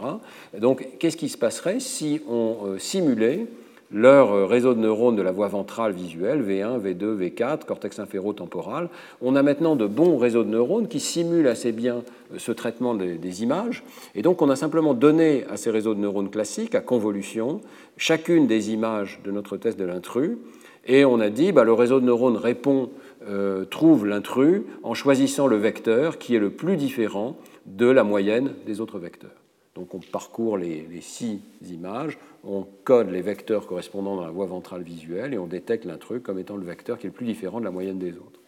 Donc, 0.58 0.88
qu'est-ce 0.98 1.18
qui 1.18 1.28
se 1.28 1.38
passerait 1.38 1.82
si 1.82 2.22
on 2.30 2.56
euh, 2.66 2.78
simulait 2.80 3.46
leur 3.92 4.32
euh, 4.32 4.46
réseau 4.46 4.74
de 4.74 4.80
neurones 4.80 5.18
de 5.18 5.22
la 5.22 5.34
voie 5.34 5.50
ventrale 5.50 5.92
visuelle, 5.92 6.42
V1, 6.42 6.80
V2, 6.80 7.18
V4, 7.18 7.66
cortex 7.66 8.00
inférotemporal? 8.00 8.88
On 9.22 9.36
a 9.36 9.44
maintenant 9.44 9.76
de 9.76 9.86
bons 9.86 10.18
réseaux 10.18 10.46
de 10.46 10.50
neurones 10.50 10.88
qui 10.88 11.02
simulent 11.02 11.48
assez 11.48 11.74
bien 11.74 12.04
ce 12.38 12.54
traitement 12.54 12.96
des, 12.96 13.44
images. 13.44 13.84
Et 14.16 14.22
donc, 14.22 14.42
on 14.42 14.50
a 14.50 14.56
simplement 14.56 14.94
donné 14.94 15.44
à 15.50 15.58
ces 15.58 15.72
réseaux 15.72 15.94
de 15.94 16.00
neurones 16.00 16.30
classiques, 16.30 16.74
à 16.74 16.80
convolution, 16.80 17.60
chacune 17.98 18.48
des 18.48 18.72
images 18.72 19.20
de 19.26 19.32
notre 19.32 19.58
test 19.58 19.78
de 19.78 19.84
l'intrus. 19.84 20.38
Et 20.86 21.06
on 21.06 21.20
a 21.20 21.30
dit, 21.30 21.52
bah, 21.52 21.64
le 21.64 21.74
réseau 21.74 22.00
de 22.00 22.06
neurones 22.06 22.38
répond, 22.38 22.90
euh, 23.28 23.66
trouve 23.66 24.08
l'intrus 24.08 24.64
en 24.82 24.96
choisissant 24.96 25.46
le 25.46 25.58
vecteur 25.58 26.18
qui 26.18 26.36
est 26.36 26.40
le 26.40 26.50
plus 26.50 26.76
différent 26.76 27.38
de 27.68 27.86
la 27.86 28.04
moyenne 28.04 28.54
des 28.66 28.82
autres 28.82 28.98
vecteurs. 28.98 29.30
Donc 29.76 29.94
on 29.94 30.00
parcourt 30.00 30.58
les, 30.58 30.88
six 31.02 31.40
images, 31.70 32.18
on 32.44 32.66
code 32.84 33.12
les 33.12 33.22
vecteurs 33.22 33.68
correspondant 33.68 34.16
dans 34.16 34.26
la 34.26 34.32
voie 34.32 34.48
ventrale 34.48 34.82
visuelle 34.82 35.36
et 35.36 35.38
on 35.38 35.46
détecte 35.46 35.86
l'intrus 35.86 36.22
comme 36.24 36.40
étant 36.40 36.58
le 36.58 36.66
vecteur 36.66 36.98
qui 36.98 37.06
est 37.06 37.10
le 37.10 37.16
plus 37.16 37.28
différent 37.28 37.60
de 37.60 37.66
la 37.66 37.72
moyenne 37.72 38.00
des 38.00 38.14
autres. 38.14 38.40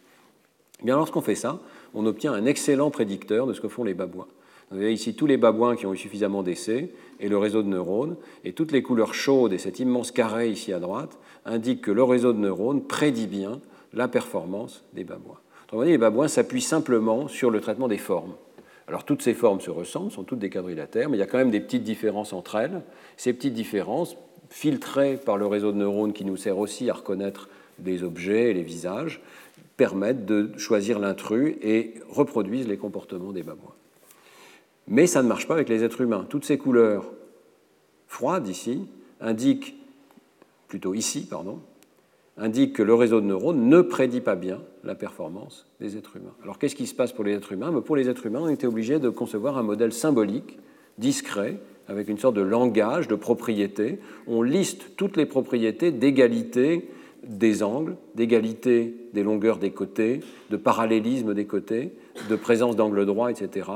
Eh 0.80 0.86
bien, 0.86 0.96
lorsqu'on 0.96 1.22
fait 1.22 1.36
ça, 1.36 1.60
on 1.94 2.04
obtient 2.04 2.32
un 2.32 2.44
excellent 2.44 2.90
prédicteur 2.90 3.46
de 3.46 3.52
ce 3.52 3.60
que 3.60 3.68
font 3.68 3.84
les 3.84 3.94
babouins. 3.94 4.26
Vous 4.70 4.78
avez 4.78 4.92
ici 4.92 5.14
tous 5.14 5.26
les 5.26 5.36
babouins 5.36 5.76
qui 5.76 5.86
ont 5.86 5.94
eu 5.94 5.96
suffisamment 5.96 6.42
d'essais 6.42 6.90
et 7.20 7.28
le 7.28 7.38
réseau 7.38 7.62
de 7.62 7.68
neurones, 7.68 8.16
et 8.44 8.54
toutes 8.54 8.72
les 8.72 8.82
couleurs 8.82 9.14
chaudes 9.14 9.52
et 9.52 9.58
cet 9.58 9.78
immense 9.78 10.10
carré 10.10 10.50
ici 10.50 10.72
à 10.72 10.80
droite 10.80 11.16
indiquent 11.44 11.82
que 11.82 11.90
le 11.90 12.02
réseau 12.02 12.32
de 12.32 12.38
neurones 12.38 12.82
prédit 12.82 13.26
bien 13.26 13.60
la 13.92 14.08
performance 14.08 14.84
des 14.92 15.04
babouins. 15.04 15.38
Autrement 15.64 15.84
dit, 15.84 15.90
les 15.90 15.98
babouins 15.98 16.28
s'appuient 16.28 16.60
simplement 16.60 17.28
sur 17.28 17.50
le 17.50 17.60
traitement 17.60 17.88
des 17.88 17.98
formes. 17.98 18.34
Alors 18.86 19.04
toutes 19.04 19.22
ces 19.22 19.34
formes 19.34 19.60
se 19.60 19.70
ressemblent, 19.70 20.10
sont 20.10 20.24
toutes 20.24 20.38
des 20.38 20.50
quadrilatères, 20.50 21.08
mais 21.08 21.16
il 21.16 21.20
y 21.20 21.22
a 21.22 21.26
quand 21.26 21.38
même 21.38 21.50
des 21.50 21.60
petites 21.60 21.84
différences 21.84 22.32
entre 22.32 22.56
elles. 22.56 22.82
Ces 23.16 23.32
petites 23.32 23.54
différences, 23.54 24.16
filtrées 24.50 25.16
par 25.16 25.38
le 25.38 25.46
réseau 25.46 25.72
de 25.72 25.78
neurones 25.78 26.12
qui 26.12 26.24
nous 26.24 26.36
sert 26.36 26.58
aussi 26.58 26.90
à 26.90 26.94
reconnaître 26.94 27.48
les 27.82 28.02
objets 28.02 28.50
et 28.50 28.54
les 28.54 28.62
visages, 28.62 29.20
permettent 29.76 30.26
de 30.26 30.50
choisir 30.58 30.98
l'intrus 30.98 31.56
et 31.62 31.94
reproduisent 32.08 32.68
les 32.68 32.76
comportements 32.76 33.32
des 33.32 33.42
babouins. 33.42 33.74
Mais 34.86 35.06
ça 35.06 35.22
ne 35.22 35.28
marche 35.28 35.48
pas 35.48 35.54
avec 35.54 35.68
les 35.68 35.82
êtres 35.82 36.02
humains. 36.02 36.26
Toutes 36.28 36.44
ces 36.44 36.58
couleurs 36.58 37.10
froides 38.06 38.46
ici 38.48 38.86
indiquent, 39.20 39.74
plutôt 40.74 40.94
ici, 40.94 41.24
pardon, 41.24 41.60
indique 42.36 42.72
que 42.72 42.82
le 42.82 42.94
réseau 42.94 43.20
de 43.20 43.26
neurones 43.26 43.68
ne 43.68 43.80
prédit 43.80 44.20
pas 44.20 44.34
bien 44.34 44.60
la 44.82 44.96
performance 44.96 45.68
des 45.80 45.96
êtres 45.96 46.16
humains. 46.16 46.34
Alors 46.42 46.58
qu'est-ce 46.58 46.74
qui 46.74 46.88
se 46.88 46.96
passe 46.96 47.12
pour 47.12 47.22
les 47.22 47.32
êtres 47.32 47.52
humains? 47.52 47.70
Pour 47.80 47.94
les 47.94 48.08
êtres 48.08 48.26
humains, 48.26 48.40
on 48.42 48.48
était 48.48 48.66
obligé 48.66 48.98
de 48.98 49.08
concevoir 49.08 49.56
un 49.56 49.62
modèle 49.62 49.92
symbolique, 49.92 50.58
discret, 50.98 51.60
avec 51.86 52.08
une 52.08 52.18
sorte 52.18 52.34
de 52.34 52.40
langage 52.40 53.06
de 53.06 53.14
propriétés. 53.14 54.00
On 54.26 54.42
liste 54.42 54.96
toutes 54.96 55.16
les 55.16 55.26
propriétés 55.26 55.92
d'égalité 55.92 56.88
des 57.22 57.62
angles, 57.62 57.96
d'égalité 58.16 58.96
des 59.12 59.22
longueurs 59.22 59.58
des 59.58 59.70
côtés, 59.70 60.20
de 60.50 60.56
parallélisme 60.56 61.34
des 61.34 61.44
côtés, 61.44 61.92
de 62.28 62.36
présence 62.36 62.74
d'angle 62.74 63.06
droit, 63.06 63.30
etc. 63.30 63.70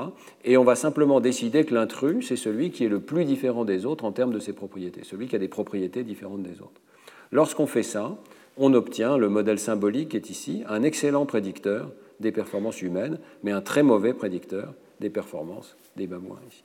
Et 0.45 0.57
on 0.57 0.65
va 0.65 0.75
simplement 0.75 1.21
décider 1.21 1.65
que 1.65 1.75
l'intrus, 1.75 2.27
c'est 2.27 2.37
celui 2.37 2.73
qui 2.73 2.85
est 2.85 2.89
le 2.89 3.01
plus 3.01 3.25
différent 3.25 3.65
des 3.65 3.87
autres 3.87 4.05
en 4.05 4.11
termes 4.11 4.33
de 4.33 4.41
ses 4.41 4.53
propriétés, 4.53 5.03
celui 5.05 5.29
qui 5.29 5.37
a 5.37 5.39
des 5.39 5.49
propriétés 5.49 6.03
différentes 6.03 6.43
des 6.43 6.61
autres. 6.61 6.81
Lorsqu'on 7.33 7.67
fait 7.67 7.83
ça, 7.83 8.17
on 8.57 8.75
obtient, 8.75 9.17
le 9.17 9.29
modèle 9.29 9.59
symbolique 9.59 10.15
est 10.15 10.31
ici, 10.31 10.65
un 10.69 10.83
excellent 10.83 11.27
prédicteur 11.27 11.91
des 12.21 12.33
performances 12.33 12.83
humaines, 12.83 13.19
mais 13.43 13.53
un 13.53 13.61
très 13.61 13.83
mauvais 13.83 14.15
prédicteur 14.15 14.75
des 15.01 15.11
performances 15.11 15.77
des 15.97 16.07
babouins 16.07 16.41
ici. 16.49 16.65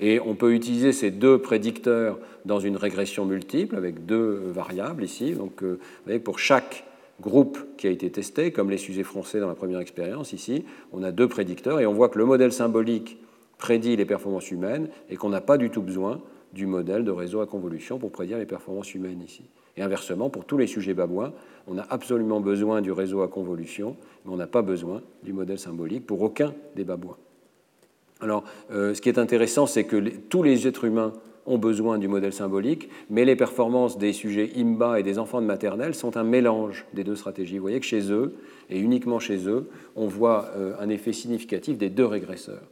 Et 0.00 0.20
on 0.20 0.34
peut 0.34 0.54
utiliser 0.54 0.92
ces 0.92 1.10
deux 1.10 1.38
prédicteurs 1.38 2.18
dans 2.44 2.60
une 2.60 2.76
régression 2.76 3.24
multiple 3.24 3.76
avec 3.76 4.06
deux 4.06 4.40
variables 4.46 5.02
ici. 5.02 5.32
Donc, 5.32 5.62
euh, 5.62 5.78
vous 5.80 6.04
voyez, 6.04 6.20
pour 6.20 6.38
chaque 6.38 6.84
groupe 7.20 7.58
qui 7.76 7.88
a 7.88 7.90
été 7.90 8.08
testé, 8.08 8.52
comme 8.52 8.70
les 8.70 8.78
sujets 8.78 9.02
français 9.02 9.40
dans 9.40 9.48
la 9.48 9.56
première 9.56 9.80
expérience 9.80 10.32
ici, 10.32 10.64
on 10.92 11.02
a 11.02 11.10
deux 11.10 11.26
prédicteurs 11.26 11.80
et 11.80 11.86
on 11.86 11.92
voit 11.92 12.08
que 12.08 12.18
le 12.18 12.24
modèle 12.24 12.52
symbolique 12.52 13.18
prédit 13.58 13.96
les 13.96 14.04
performances 14.04 14.52
humaines 14.52 14.88
et 15.10 15.16
qu'on 15.16 15.30
n'a 15.30 15.40
pas 15.40 15.58
du 15.58 15.68
tout 15.68 15.82
besoin 15.82 16.20
du 16.52 16.66
modèle 16.66 17.04
de 17.04 17.10
réseau 17.10 17.40
à 17.40 17.46
convolution 17.46 17.98
pour 17.98 18.12
prédire 18.12 18.38
les 18.38 18.46
performances 18.46 18.94
humaines 18.94 19.20
ici. 19.20 19.42
Et 19.78 19.82
inversement, 19.82 20.28
pour 20.28 20.44
tous 20.44 20.58
les 20.58 20.66
sujets 20.66 20.92
babouins, 20.92 21.32
on 21.68 21.78
a 21.78 21.86
absolument 21.88 22.40
besoin 22.40 22.80
du 22.80 22.90
réseau 22.90 23.22
à 23.22 23.28
convolution, 23.28 23.96
mais 24.24 24.32
on 24.32 24.36
n'a 24.36 24.48
pas 24.48 24.62
besoin 24.62 25.02
du 25.22 25.32
modèle 25.32 25.58
symbolique 25.58 26.04
pour 26.04 26.20
aucun 26.20 26.52
des 26.74 26.82
babouins. 26.82 27.16
Alors, 28.20 28.42
euh, 28.72 28.92
ce 28.92 29.00
qui 29.00 29.08
est 29.08 29.20
intéressant, 29.20 29.66
c'est 29.66 29.84
que 29.84 30.08
tous 30.28 30.42
les 30.42 30.66
êtres 30.66 30.84
humains 30.84 31.12
ont 31.46 31.58
besoin 31.58 31.98
du 31.98 32.08
modèle 32.08 32.32
symbolique, 32.32 32.88
mais 33.08 33.24
les 33.24 33.36
performances 33.36 33.98
des 33.98 34.12
sujets 34.12 34.50
IMBA 34.56 34.98
et 34.98 35.02
des 35.04 35.20
enfants 35.20 35.40
de 35.40 35.46
maternelle 35.46 35.94
sont 35.94 36.16
un 36.16 36.24
mélange 36.24 36.84
des 36.92 37.04
deux 37.04 37.14
stratégies. 37.14 37.58
Vous 37.58 37.62
voyez 37.62 37.78
que 37.78 37.86
chez 37.86 38.10
eux, 38.10 38.34
et 38.70 38.80
uniquement 38.80 39.20
chez 39.20 39.48
eux, 39.48 39.70
on 39.94 40.08
voit 40.08 40.50
euh, 40.56 40.74
un 40.80 40.88
effet 40.88 41.12
significatif 41.12 41.78
des 41.78 41.88
deux 41.88 42.04
régresseurs. 42.04 42.66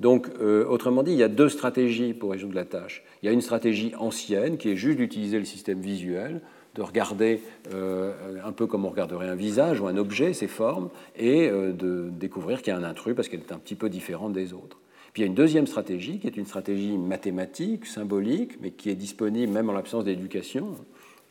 Donc, 0.00 0.28
euh, 0.40 0.64
autrement 0.66 1.02
dit, 1.02 1.12
il 1.12 1.18
y 1.18 1.24
a 1.24 1.28
deux 1.28 1.48
stratégies 1.48 2.14
pour 2.14 2.30
résoudre 2.30 2.54
la 2.54 2.64
tâche. 2.64 3.02
Il 3.22 3.26
y 3.26 3.28
a 3.28 3.32
une 3.32 3.40
stratégie 3.40 3.92
ancienne 3.98 4.56
qui 4.56 4.70
est 4.70 4.76
juste 4.76 4.98
d'utiliser 4.98 5.38
le 5.38 5.44
système 5.44 5.80
visuel, 5.80 6.40
de 6.76 6.82
regarder 6.82 7.40
euh, 7.74 8.12
un 8.44 8.52
peu 8.52 8.66
comme 8.66 8.84
on 8.84 8.90
regarderait 8.90 9.28
un 9.28 9.34
visage 9.34 9.80
ou 9.80 9.88
un 9.88 9.96
objet, 9.96 10.32
ses 10.32 10.46
formes, 10.46 10.90
et 11.16 11.48
euh, 11.48 11.72
de 11.72 12.08
découvrir 12.10 12.62
qu'il 12.62 12.72
y 12.72 12.76
a 12.76 12.78
un 12.78 12.84
intrus 12.84 13.16
parce 13.16 13.28
qu'elle 13.28 13.40
est 13.40 13.52
un 13.52 13.58
petit 13.58 13.74
peu 13.74 13.88
différente 13.88 14.32
des 14.32 14.52
autres. 14.52 14.78
Puis 15.12 15.22
il 15.22 15.24
y 15.24 15.24
a 15.24 15.28
une 15.28 15.34
deuxième 15.34 15.66
stratégie 15.66 16.20
qui 16.20 16.28
est 16.28 16.36
une 16.36 16.46
stratégie 16.46 16.96
mathématique, 16.96 17.86
symbolique, 17.86 18.60
mais 18.60 18.70
qui 18.70 18.90
est 18.90 18.94
disponible 18.94 19.52
même 19.52 19.68
en 19.68 19.72
l'absence 19.72 20.04
d'éducation 20.04 20.76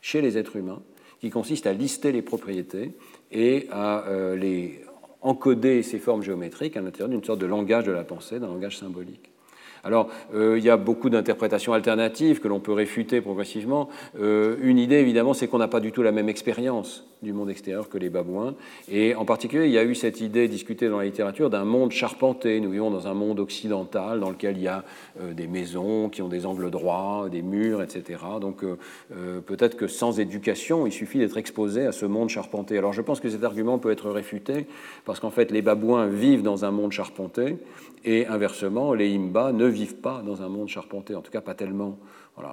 chez 0.01 0.21
les 0.21 0.37
êtres 0.37 0.57
humains, 0.57 0.81
qui 1.21 1.29
consiste 1.29 1.67
à 1.67 1.73
lister 1.73 2.11
les 2.11 2.21
propriétés 2.21 2.91
et 3.31 3.67
à 3.71 4.05
les 4.35 4.81
encoder 5.21 5.83
ces 5.83 5.99
formes 5.99 6.23
géométriques 6.23 6.77
à 6.77 6.81
l'intérieur 6.81 7.09
d'une 7.09 7.23
sorte 7.23 7.39
de 7.39 7.45
langage 7.45 7.85
de 7.85 7.91
la 7.91 8.03
pensée, 8.03 8.39
d'un 8.39 8.47
langage 8.47 8.77
symbolique. 8.77 9.31
Alors, 9.83 10.09
euh, 10.33 10.57
il 10.57 10.63
y 10.63 10.69
a 10.69 10.77
beaucoup 10.77 11.09
d'interprétations 11.09 11.73
alternatives 11.73 12.39
que 12.39 12.47
l'on 12.47 12.59
peut 12.59 12.73
réfuter 12.73 13.21
progressivement. 13.21 13.89
Euh, 14.19 14.57
une 14.61 14.77
idée, 14.77 14.97
évidemment, 14.97 15.33
c'est 15.33 15.47
qu'on 15.47 15.57
n'a 15.57 15.67
pas 15.67 15.79
du 15.79 15.91
tout 15.91 16.03
la 16.03 16.11
même 16.11 16.29
expérience 16.29 17.05
du 17.23 17.33
monde 17.33 17.49
extérieur 17.49 17.89
que 17.89 17.97
les 17.97 18.09
babouins. 18.09 18.53
Et 18.91 19.15
en 19.15 19.25
particulier, 19.25 19.65
il 19.65 19.71
y 19.71 19.79
a 19.79 19.83
eu 19.83 19.95
cette 19.95 20.21
idée 20.21 20.47
discutée 20.47 20.87
dans 20.87 20.99
la 20.99 21.05
littérature 21.05 21.49
d'un 21.49 21.65
monde 21.65 21.91
charpenté. 21.91 22.59
Nous 22.59 22.69
vivons 22.69 22.91
dans 22.91 23.07
un 23.07 23.15
monde 23.15 23.39
occidental 23.39 24.19
dans 24.19 24.29
lequel 24.29 24.57
il 24.57 24.63
y 24.63 24.67
a 24.67 24.83
euh, 25.19 25.33
des 25.33 25.47
maisons 25.47 26.09
qui 26.09 26.21
ont 26.21 26.27
des 26.27 26.45
angles 26.45 26.69
droits, 26.69 27.27
des 27.31 27.41
murs, 27.41 27.81
etc. 27.81 28.19
Donc 28.39 28.63
peut-être 29.45 29.77
que 29.77 29.87
sans 29.87 30.19
éducation, 30.19 30.85
il 30.85 30.91
suffit 30.91 31.17
d'être 31.17 31.37
exposé 31.37 31.85
à 31.85 31.91
ce 31.91 32.05
monde 32.05 32.29
charpenté. 32.29 32.77
Alors 32.77 32.93
je 32.93 33.01
pense 33.01 33.19
que 33.19 33.29
cet 33.29 33.43
argument 33.43 33.79
peut 33.79 33.91
être 33.91 34.11
réfuté 34.11 34.67
parce 35.05 35.19
qu'en 35.19 35.31
fait, 35.31 35.49
les 35.51 35.61
babouins 35.61 36.07
vivent 36.07 36.43
dans 36.43 36.65
un 36.65 36.71
monde 36.71 36.91
charpenté 36.91 37.57
et 38.05 38.25
inversement, 38.27 38.93
les 38.93 39.13
Imba 39.13 39.51
ne 39.51 39.65
vivent 39.65 39.76
pas 39.85 40.21
dans 40.25 40.41
un 40.41 40.49
monde 40.49 40.67
charpenté, 40.67 41.15
en 41.15 41.21
tout 41.21 41.31
cas 41.31 41.41
pas 41.41 41.53
tellement. 41.53 41.97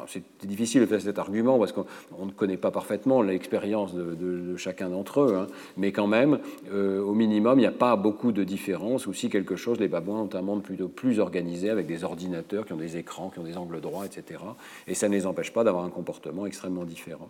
C'est 0.06 0.46
difficile 0.46 0.80
de 0.80 0.86
faire 0.86 1.00
cet 1.00 1.18
argument 1.18 1.58
parce 1.58 1.72
qu'on 1.72 1.84
ne 2.24 2.30
connaît 2.30 2.56
pas 2.56 2.70
parfaitement 2.70 3.20
l'expérience 3.20 3.94
de, 3.94 4.56
chacun 4.56 4.88
d'entre 4.88 5.20
eux, 5.20 5.36
hein. 5.36 5.46
mais 5.76 5.92
quand 5.92 6.06
même, 6.06 6.38
euh, 6.72 7.02
au 7.02 7.12
minimum, 7.12 7.58
il 7.58 7.62
n'y 7.62 7.66
a 7.66 7.72
pas 7.72 7.94
beaucoup 7.96 8.32
de 8.32 8.44
différence, 8.44 9.06
ou 9.06 9.12
si 9.12 9.28
quelque 9.28 9.56
chose, 9.56 9.78
les 9.80 9.88
babouins 9.88 10.20
ont 10.20 10.30
un 10.32 10.42
monde 10.42 10.62
plutôt 10.62 10.88
plus 10.88 11.20
organisé 11.20 11.68
avec 11.68 11.86
des 11.86 12.02
ordinateurs 12.02 12.64
qui 12.64 12.72
ont 12.72 12.78
des 12.78 12.96
écrans, 12.96 13.28
qui 13.28 13.40
ont 13.40 13.44
des 13.44 13.58
angles 13.58 13.80
droits, 13.80 14.06
etc. 14.06 14.40
Et 14.86 14.94
ça 14.94 15.08
ne 15.08 15.14
les 15.14 15.26
empêche 15.26 15.52
pas 15.52 15.64
d'avoir 15.64 15.84
un 15.84 15.90
comportement 15.90 16.46
extrêmement 16.46 16.84
différent. 16.84 17.28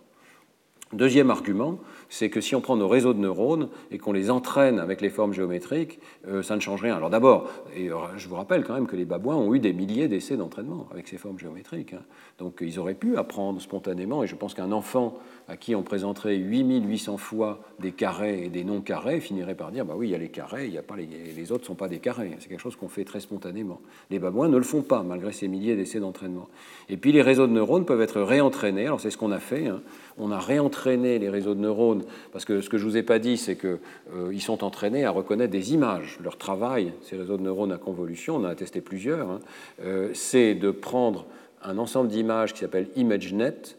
Deuxième 0.93 1.31
argument, 1.31 1.79
c'est 2.09 2.29
que 2.29 2.41
si 2.41 2.55
on 2.55 2.61
prend 2.61 2.75
nos 2.75 2.87
réseaux 2.87 3.13
de 3.13 3.19
neurones 3.19 3.69
et 3.91 3.97
qu'on 3.97 4.13
les 4.13 4.29
entraîne 4.29 4.79
avec 4.79 5.01
les 5.01 5.09
formes 5.09 5.33
géométriques, 5.33 5.99
euh, 6.27 6.43
ça 6.43 6.55
ne 6.55 6.61
change 6.61 6.81
rien. 6.81 6.95
Alors 6.95 7.09
d'abord, 7.09 7.49
euh, 7.77 7.89
je 8.17 8.27
vous 8.27 8.35
rappelle 8.35 8.63
quand 8.63 8.73
même 8.73 8.87
que 8.87 8.95
les 8.95 9.05
babouins 9.05 9.35
ont 9.35 9.53
eu 9.53 9.59
des 9.59 9.73
milliers 9.73 10.07
d'essais 10.07 10.37
d'entraînement 10.37 10.87
avec 10.91 11.07
ces 11.07 11.17
formes 11.17 11.39
géométriques. 11.39 11.93
Hein. 11.93 12.03
Donc 12.39 12.57
ils 12.61 12.79
auraient 12.79 12.95
pu 12.95 13.17
apprendre 13.17 13.61
spontanément, 13.61 14.23
et 14.23 14.27
je 14.27 14.35
pense 14.35 14.53
qu'un 14.53 14.71
enfant 14.71 15.17
à 15.47 15.57
qui 15.57 15.75
on 15.75 15.83
présenterait 15.83 16.37
8800 16.37 17.17
fois 17.17 17.59
des 17.79 17.91
carrés 17.91 18.45
et 18.45 18.49
des 18.49 18.63
non-carrés 18.63 19.19
finirait 19.19 19.55
par 19.55 19.71
dire, 19.71 19.85
bah 19.85 19.93
oui, 19.95 20.07
il 20.07 20.11
y 20.11 20.15
a 20.15 20.17
les 20.17 20.29
carrés, 20.29 20.67
y 20.67 20.77
a 20.77 20.83
pas 20.83 20.95
les, 20.95 21.07
les 21.35 21.51
autres 21.51 21.61
ne 21.63 21.67
sont 21.67 21.75
pas 21.75 21.87
des 21.87 21.99
carrés. 21.99 22.31
C'est 22.39 22.49
quelque 22.49 22.61
chose 22.61 22.75
qu'on 22.75 22.87
fait 22.87 23.05
très 23.05 23.19
spontanément. 23.19 23.79
Les 24.09 24.19
babouins 24.19 24.49
ne 24.49 24.57
le 24.57 24.63
font 24.63 24.81
pas, 24.81 25.03
malgré 25.03 25.31
ces 25.31 25.47
milliers 25.47 25.75
d'essais 25.75 25.99
d'entraînement. 25.99 26.47
Et 26.89 26.97
puis 26.97 27.11
les 27.11 27.21
réseaux 27.21 27.47
de 27.47 27.51
neurones 27.51 27.85
peuvent 27.85 28.01
être 28.01 28.21
réentraînés. 28.21 28.85
Alors 28.85 28.99
c'est 28.99 29.11
ce 29.11 29.17
qu'on 29.17 29.31
a 29.31 29.39
fait. 29.39 29.67
Hein. 29.67 29.81
On 30.17 30.31
a 30.31 30.39
réentraîné 30.39 31.19
les 31.19 31.29
réseaux 31.29 31.55
de 31.55 31.59
neurones, 31.59 31.94
parce 32.31 32.45
que 32.45 32.61
ce 32.61 32.69
que 32.69 32.77
je 32.77 32.85
ne 32.85 32.89
vous 32.89 32.97
ai 32.97 33.03
pas 33.03 33.19
dit, 33.19 33.37
c'est 33.37 33.55
qu'ils 33.55 33.79
euh, 34.13 34.39
sont 34.39 34.63
entraînés 34.63 35.05
à 35.05 35.11
reconnaître 35.11 35.51
des 35.51 35.73
images. 35.73 36.19
Leur 36.23 36.37
travail, 36.37 36.93
ces 37.01 37.17
réseaux 37.17 37.37
de 37.37 37.43
neurones 37.43 37.71
à 37.71 37.77
convolution, 37.77 38.35
on 38.35 38.39
en 38.39 38.45
a 38.45 38.55
testé 38.55 38.81
plusieurs, 38.81 39.29
hein, 39.29 39.39
euh, 39.83 40.09
c'est 40.13 40.55
de 40.55 40.71
prendre 40.71 41.25
un 41.63 41.77
ensemble 41.77 42.09
d'images 42.09 42.53
qui 42.53 42.59
s'appelle 42.59 42.89
ImageNet, 42.95 43.77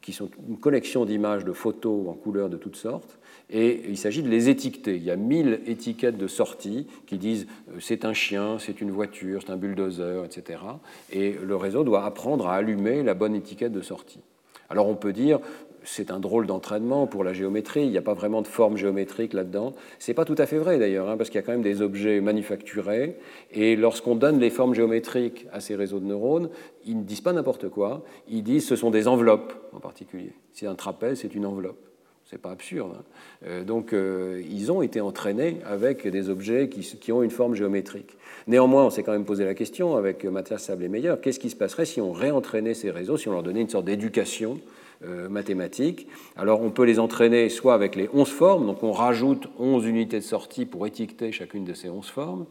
qui 0.00 0.12
sont 0.12 0.30
une 0.48 0.58
collection 0.58 1.04
d'images 1.04 1.44
de 1.44 1.52
photos 1.52 2.08
en 2.08 2.14
couleurs 2.14 2.48
de 2.48 2.56
toutes 2.56 2.76
sortes, 2.76 3.18
et 3.50 3.82
il 3.88 3.96
s'agit 3.96 4.22
de 4.22 4.28
les 4.28 4.48
étiqueter. 4.48 4.96
Il 4.96 5.04
y 5.04 5.10
a 5.10 5.16
1000 5.16 5.60
étiquettes 5.66 6.16
de 6.16 6.26
sortie 6.26 6.86
qui 7.06 7.18
disent 7.18 7.46
euh, 7.70 7.78
c'est 7.80 8.04
un 8.04 8.12
chien, 8.12 8.58
c'est 8.58 8.80
une 8.80 8.90
voiture, 8.90 9.42
c'est 9.44 9.52
un 9.52 9.56
bulldozer, 9.56 10.24
etc. 10.24 10.60
Et 11.12 11.32
le 11.32 11.56
réseau 11.56 11.84
doit 11.84 12.04
apprendre 12.04 12.48
à 12.48 12.54
allumer 12.54 13.02
la 13.02 13.14
bonne 13.14 13.34
étiquette 13.34 13.72
de 13.72 13.82
sortie. 13.82 14.20
Alors 14.68 14.88
on 14.88 14.94
peut 14.94 15.12
dire, 15.12 15.38
c'est 15.84 16.10
un 16.10 16.20
drôle 16.20 16.46
d'entraînement 16.46 17.06
pour 17.06 17.24
la 17.24 17.32
géométrie, 17.32 17.82
il 17.82 17.90
n'y 17.90 17.98
a 17.98 18.02
pas 18.02 18.14
vraiment 18.14 18.42
de 18.42 18.46
forme 18.46 18.76
géométrique 18.76 19.32
là-dedans. 19.32 19.74
Ce 19.98 20.10
n'est 20.10 20.14
pas 20.14 20.24
tout 20.24 20.34
à 20.38 20.46
fait 20.46 20.58
vrai 20.58 20.78
d'ailleurs, 20.78 21.08
hein, 21.08 21.16
parce 21.16 21.30
qu'il 21.30 21.36
y 21.36 21.42
a 21.42 21.46
quand 21.46 21.52
même 21.52 21.62
des 21.62 21.82
objets 21.82 22.20
manufacturés, 22.20 23.16
et 23.52 23.76
lorsqu'on 23.76 24.14
donne 24.14 24.38
les 24.38 24.50
formes 24.50 24.74
géométriques 24.74 25.46
à 25.52 25.60
ces 25.60 25.74
réseaux 25.74 26.00
de 26.00 26.06
neurones, 26.06 26.48
ils 26.86 26.98
ne 26.98 27.02
disent 27.02 27.20
pas 27.20 27.32
n'importe 27.32 27.68
quoi, 27.68 28.04
ils 28.28 28.42
disent 28.42 28.66
ce 28.66 28.76
sont 28.76 28.90
des 28.90 29.08
enveloppes 29.08 29.54
en 29.72 29.80
particulier. 29.80 30.32
Si 30.52 30.66
un 30.66 30.74
trapèze, 30.74 31.20
c'est 31.20 31.34
une 31.34 31.46
enveloppe. 31.46 31.88
C'est 32.24 32.40
pas 32.40 32.50
absurde. 32.50 32.92
Hein. 32.96 33.02
Euh, 33.46 33.64
donc, 33.64 33.92
euh, 33.92 34.42
ils 34.48 34.72
ont 34.72 34.80
été 34.80 35.02
entraînés 35.02 35.58
avec 35.66 36.06
des 36.06 36.30
objets 36.30 36.70
qui, 36.70 37.12
ont 37.12 37.22
une 37.22 37.30
forme 37.30 37.54
géométrique. 37.54 38.16
Néanmoins, 38.46 38.86
on 38.86 38.90
s'est 38.90 39.02
quand 39.02 39.12
même 39.12 39.26
posé 39.26 39.44
la 39.44 39.52
question 39.52 39.96
avec 39.96 40.24
Mathias 40.24 40.62
Sable 40.62 40.84
et 40.84 40.88
Meyer 40.88 41.14
qu'est-ce 41.20 41.38
qui 41.38 41.50
se 41.50 41.56
passerait 41.56 41.84
si 41.84 42.00
on 42.00 42.12
réentraînait 42.12 42.72
ces 42.72 42.90
réseaux, 42.90 43.18
si 43.18 43.28
on 43.28 43.32
leur 43.32 43.42
donnait 43.42 43.60
une 43.60 43.68
sorte 43.68 43.84
d'éducation 43.84 44.54
euh, 44.54 44.81
mathématiques. 45.30 46.06
Alors 46.36 46.62
on 46.62 46.70
peut 46.70 46.84
les 46.84 46.98
entraîner 46.98 47.48
soit 47.48 47.74
avec 47.74 47.96
les 47.96 48.08
11 48.12 48.28
formes, 48.28 48.66
donc 48.66 48.82
on 48.82 48.92
rajoute 48.92 49.48
11 49.58 49.86
unités 49.86 50.18
de 50.18 50.24
sortie 50.24 50.66
pour 50.66 50.86
étiqueter 50.86 51.32
chacune 51.32 51.64
de 51.64 51.74
ces 51.74 51.88
11 51.88 52.06
formes, 52.06 52.46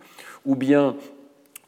ou 0.45 0.55
bien 0.55 0.95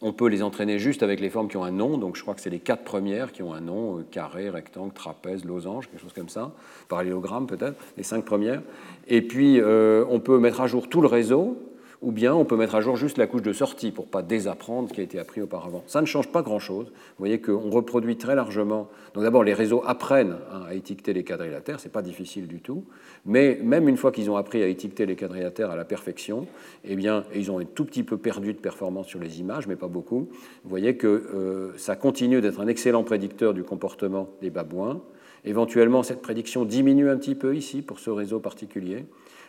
on 0.04 0.12
peut 0.12 0.28
les 0.28 0.44
entraîner 0.44 0.78
juste 0.80 1.02
avec 1.02 1.22
les 1.22 1.30
formes 1.30 1.48
qui 1.48 1.56
ont 1.56 1.64
un 1.64 1.72
nom, 1.72 1.98
donc 1.98 2.18
je 2.18 2.22
crois 2.22 2.36
que 2.36 2.42
c'est 2.42 2.50
les 2.50 2.60
quatre 2.60 2.84
premières 2.84 3.32
qui 3.32 3.42
ont 3.42 3.54
un 3.54 3.62
nom, 3.62 4.00
euh, 4.00 4.06
carré, 4.12 4.50
rectangle, 4.50 4.92
trapèze, 4.94 5.46
losange, 5.46 5.90
quelque 5.90 6.02
chose 6.02 6.14
comme 6.14 6.30
ça, 6.30 6.52
parallélogramme 6.90 7.48
peut-être, 7.48 7.82
les 7.98 8.04
cinq 8.04 8.26
premières. 8.26 8.62
Et 9.08 9.22
puis 9.22 9.62
euh, 9.62 10.04
on 10.10 10.20
peut 10.20 10.38
mettre 10.40 10.60
à 10.60 10.68
jour 10.68 10.90
tout 10.90 11.02
le 11.02 11.08
réseau, 11.08 11.58
ou 12.04 12.12
bien 12.12 12.36
on 12.36 12.44
peut 12.44 12.58
mettre 12.58 12.76
à 12.76 12.82
jour 12.82 12.98
juste 12.98 13.18
la 13.18 13.28
couche 13.28 13.42
de 13.42 13.54
sortie 13.54 13.92
pour 13.92 14.08
pas 14.08 14.22
désapprendre 14.22 14.90
ce 14.90 14.94
qui 14.94 15.00
a 15.00 15.04
été 15.04 15.18
appris 15.18 15.42
auparavant. 15.42 15.84
Ça 15.88 16.02
ne 16.02 16.06
change 16.06 16.28
pas 16.28 16.42
grand-chose. 16.42 16.88
Vous 16.88 17.18
voyez 17.18 17.40
qu'on 17.40 17.70
reproduit 17.70 18.18
très 18.18 18.36
largement. 18.36 18.90
Donc 19.14 19.24
d'abord, 19.24 19.44
les 19.44 19.54
réseaux 19.54 19.82
apprennent 19.86 20.36
à 20.68 20.74
étiqueter 20.76 21.14
les 21.14 21.24
quadrilatères, 21.24 21.80
c'est 21.80 21.92
pas 21.92 22.02
difficile 22.02 22.48
du 22.48 22.60
tout. 22.60 22.84
Mais 23.26 23.60
même 23.64 23.88
une 23.88 23.98
fois 23.98 24.12
qu'ils 24.12 24.30
ont 24.30 24.36
appris 24.36 24.62
à 24.62 24.68
étiqueter 24.68 25.06
les 25.06 25.16
quadrilatères 25.16 25.72
à 25.72 25.78
la 25.78 25.86
perfection, 25.86 26.46
eh 26.84 26.96
bien, 26.96 27.24
ils 27.34 27.50
ont 27.50 27.60
un 27.60 27.66
tout 27.66 27.86
petit 27.86 28.04
peu 28.04 28.18
perdu 28.18 28.54
de 28.54 28.60
performance 28.60 29.08
sur 29.08 29.20
les 29.20 29.40
images, 29.40 29.68
mais 29.68 29.78
pas 29.78 29.88
beaucoup. 29.88 30.28
Vous 30.64 30.70
voyez 30.70 30.98
que 30.98 31.08
euh, 31.08 31.78
ça 31.78 31.96
continue 31.96 32.42
d'être 32.42 32.60
un 32.60 32.68
excellent 32.68 33.04
prédicteur 33.04 33.54
du 33.54 33.64
comportement 33.64 34.30
des 34.42 34.50
babouins. 34.50 35.02
Éventuellement, 35.46 36.04
cette 36.04 36.22
prédiction 36.22 36.66
diminue 36.66 37.10
un 37.10 37.18
petit 37.18 37.36
peu 37.36 37.56
ici 37.56 37.82
pour 37.82 38.00
ce 38.00 38.10
réseau 38.10 38.40
particulier, 38.40 39.06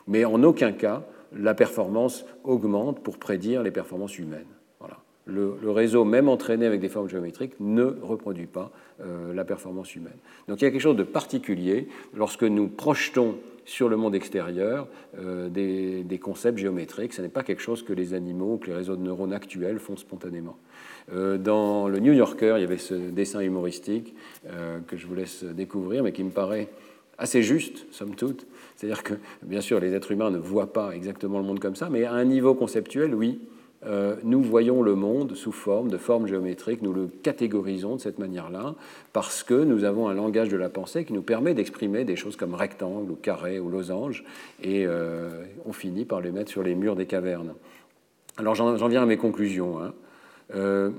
mais 0.07 0.25
en 0.25 0.43
aucun 0.43 0.73
cas 0.73 1.05
la 1.36 1.55
performance 1.55 2.24
augmente 2.44 3.02
pour 3.02 3.19
prédire 3.19 3.62
les 3.62 3.70
performances 3.70 4.19
humaines. 4.19 4.47
Voilà. 4.81 4.98
Le, 5.27 5.70
réseau, 5.70 6.05
même 6.05 6.28
entraîné 6.28 6.66
avec 6.66 6.81
des 6.81 6.89
formes 6.89 7.09
géométriques, 7.09 7.55
ne 7.61 7.85
reproduit 8.02 8.47
pas 8.47 8.70
euh, 9.01 9.32
la 9.35 9.44
performance 9.44 9.94
humaine. 9.94 10.16
Donc 10.48 10.61
il 10.61 10.65
y 10.65 10.66
a 10.66 10.70
quelque 10.70 10.81
chose 10.81 10.97
de 10.97 11.02
particulier 11.02 11.89
lorsque 12.15 12.44
nous 12.44 12.69
projetons 12.69 13.36
sur 13.66 13.89
le 13.89 13.97
monde 13.97 14.15
extérieur 14.15 14.89
euh, 15.19 15.48
des, 15.48 16.19
concepts 16.19 16.59
géométriques. 16.59 17.15
Ce 17.15 17.23
n'est 17.23 17.31
pas 17.31 17.43
quelque 17.43 17.62
chose 17.62 17.82
que 17.82 17.94
les 17.94 18.12
animaux 18.12 18.55
ou 18.55 18.59
que 18.59 18.66
les 18.66 18.74
réseaux 18.74 18.97
de 18.97 19.02
neurones 19.02 19.32
actuels 19.32 19.78
font 19.78 19.97
spontanément. 19.97 20.59
Euh, 21.12 21.39
dans 21.39 21.89
le 21.89 21.98
New 21.98 22.12
Yorker, 22.12 22.55
il 22.59 22.61
y 22.61 22.65
avait 22.65 22.77
ce 22.77 22.94
dessin 22.94 23.40
humoristique 23.40 24.15
que 24.86 24.97
je 24.97 25.06
vous 25.06 25.15
laisse 25.15 25.44
découvrir, 25.44 26.02
mais 26.02 26.12
qui 26.12 26.23
me 26.23 26.31
paraît 26.31 26.69
assez 27.19 27.43
juste, 27.43 27.86
somme 27.90 28.15
toute. 28.15 28.47
C'est-à-dire 28.77 29.03
que, 29.03 29.15
bien 29.43 29.61
sûr, 29.61 29.81
les 29.81 29.95
êtres 29.95 30.13
humains 30.13 30.31
ne 30.31 30.39
voient 30.39 30.73
pas 30.73 30.91
exactement 30.93 31.39
le 31.39 31.45
monde 31.45 31.61
comme 31.61 31.77
ça, 31.77 31.89
mais 31.91 32.05
à 32.05 32.13
un 32.13 32.25
niveau 32.25 32.55
conceptuel, 32.55 33.15
oui, 33.15 33.41
euh, 33.87 34.17
nous 34.25 34.41
voyons 34.41 34.83
le 34.83 34.95
monde 34.95 35.35
sous 35.35 35.53
forme 35.53 35.91
de 35.91 35.99
formes 35.99 36.27
géométriques, 36.27 36.83
nous 36.83 36.93
le 36.93 37.09
catégorisons 37.23 37.97
de 37.97 38.01
cette 38.01 38.19
manière-là, 38.19 38.75
parce 39.13 39.43
que 39.43 39.55
nous 39.55 39.85
avons 39.85 40.09
un 40.09 40.15
langage 40.15 40.49
de 40.49 40.57
la 40.57 40.71
pensée 40.71 41.05
qui 41.05 41.13
nous 41.13 41.23
permet 41.23 41.55
d'exprimer 41.55 42.05
des 42.05 42.17
choses 42.17 42.37
comme 42.37 42.55
rectangle 42.55 43.11
ou 43.11 43.15
carré 43.15 43.61
ou 43.61 43.69
losange, 43.69 44.25
et 44.63 44.87
euh, 44.87 45.45
on 45.67 45.73
finit 45.73 46.05
par 46.05 46.21
les 46.21 46.31
mettre 46.31 46.51
sur 46.51 46.63
les 46.63 46.75
murs 46.75 46.97
des 46.97 47.07
cavernes. 47.07 47.55
Alors 48.37 48.55
j'en 48.55 48.89
viens 48.89 49.03
à 49.03 49.07
mes 49.07 49.19
conclusions. 49.19 49.81
Hein. 49.81 49.93
Euh, 50.55 50.91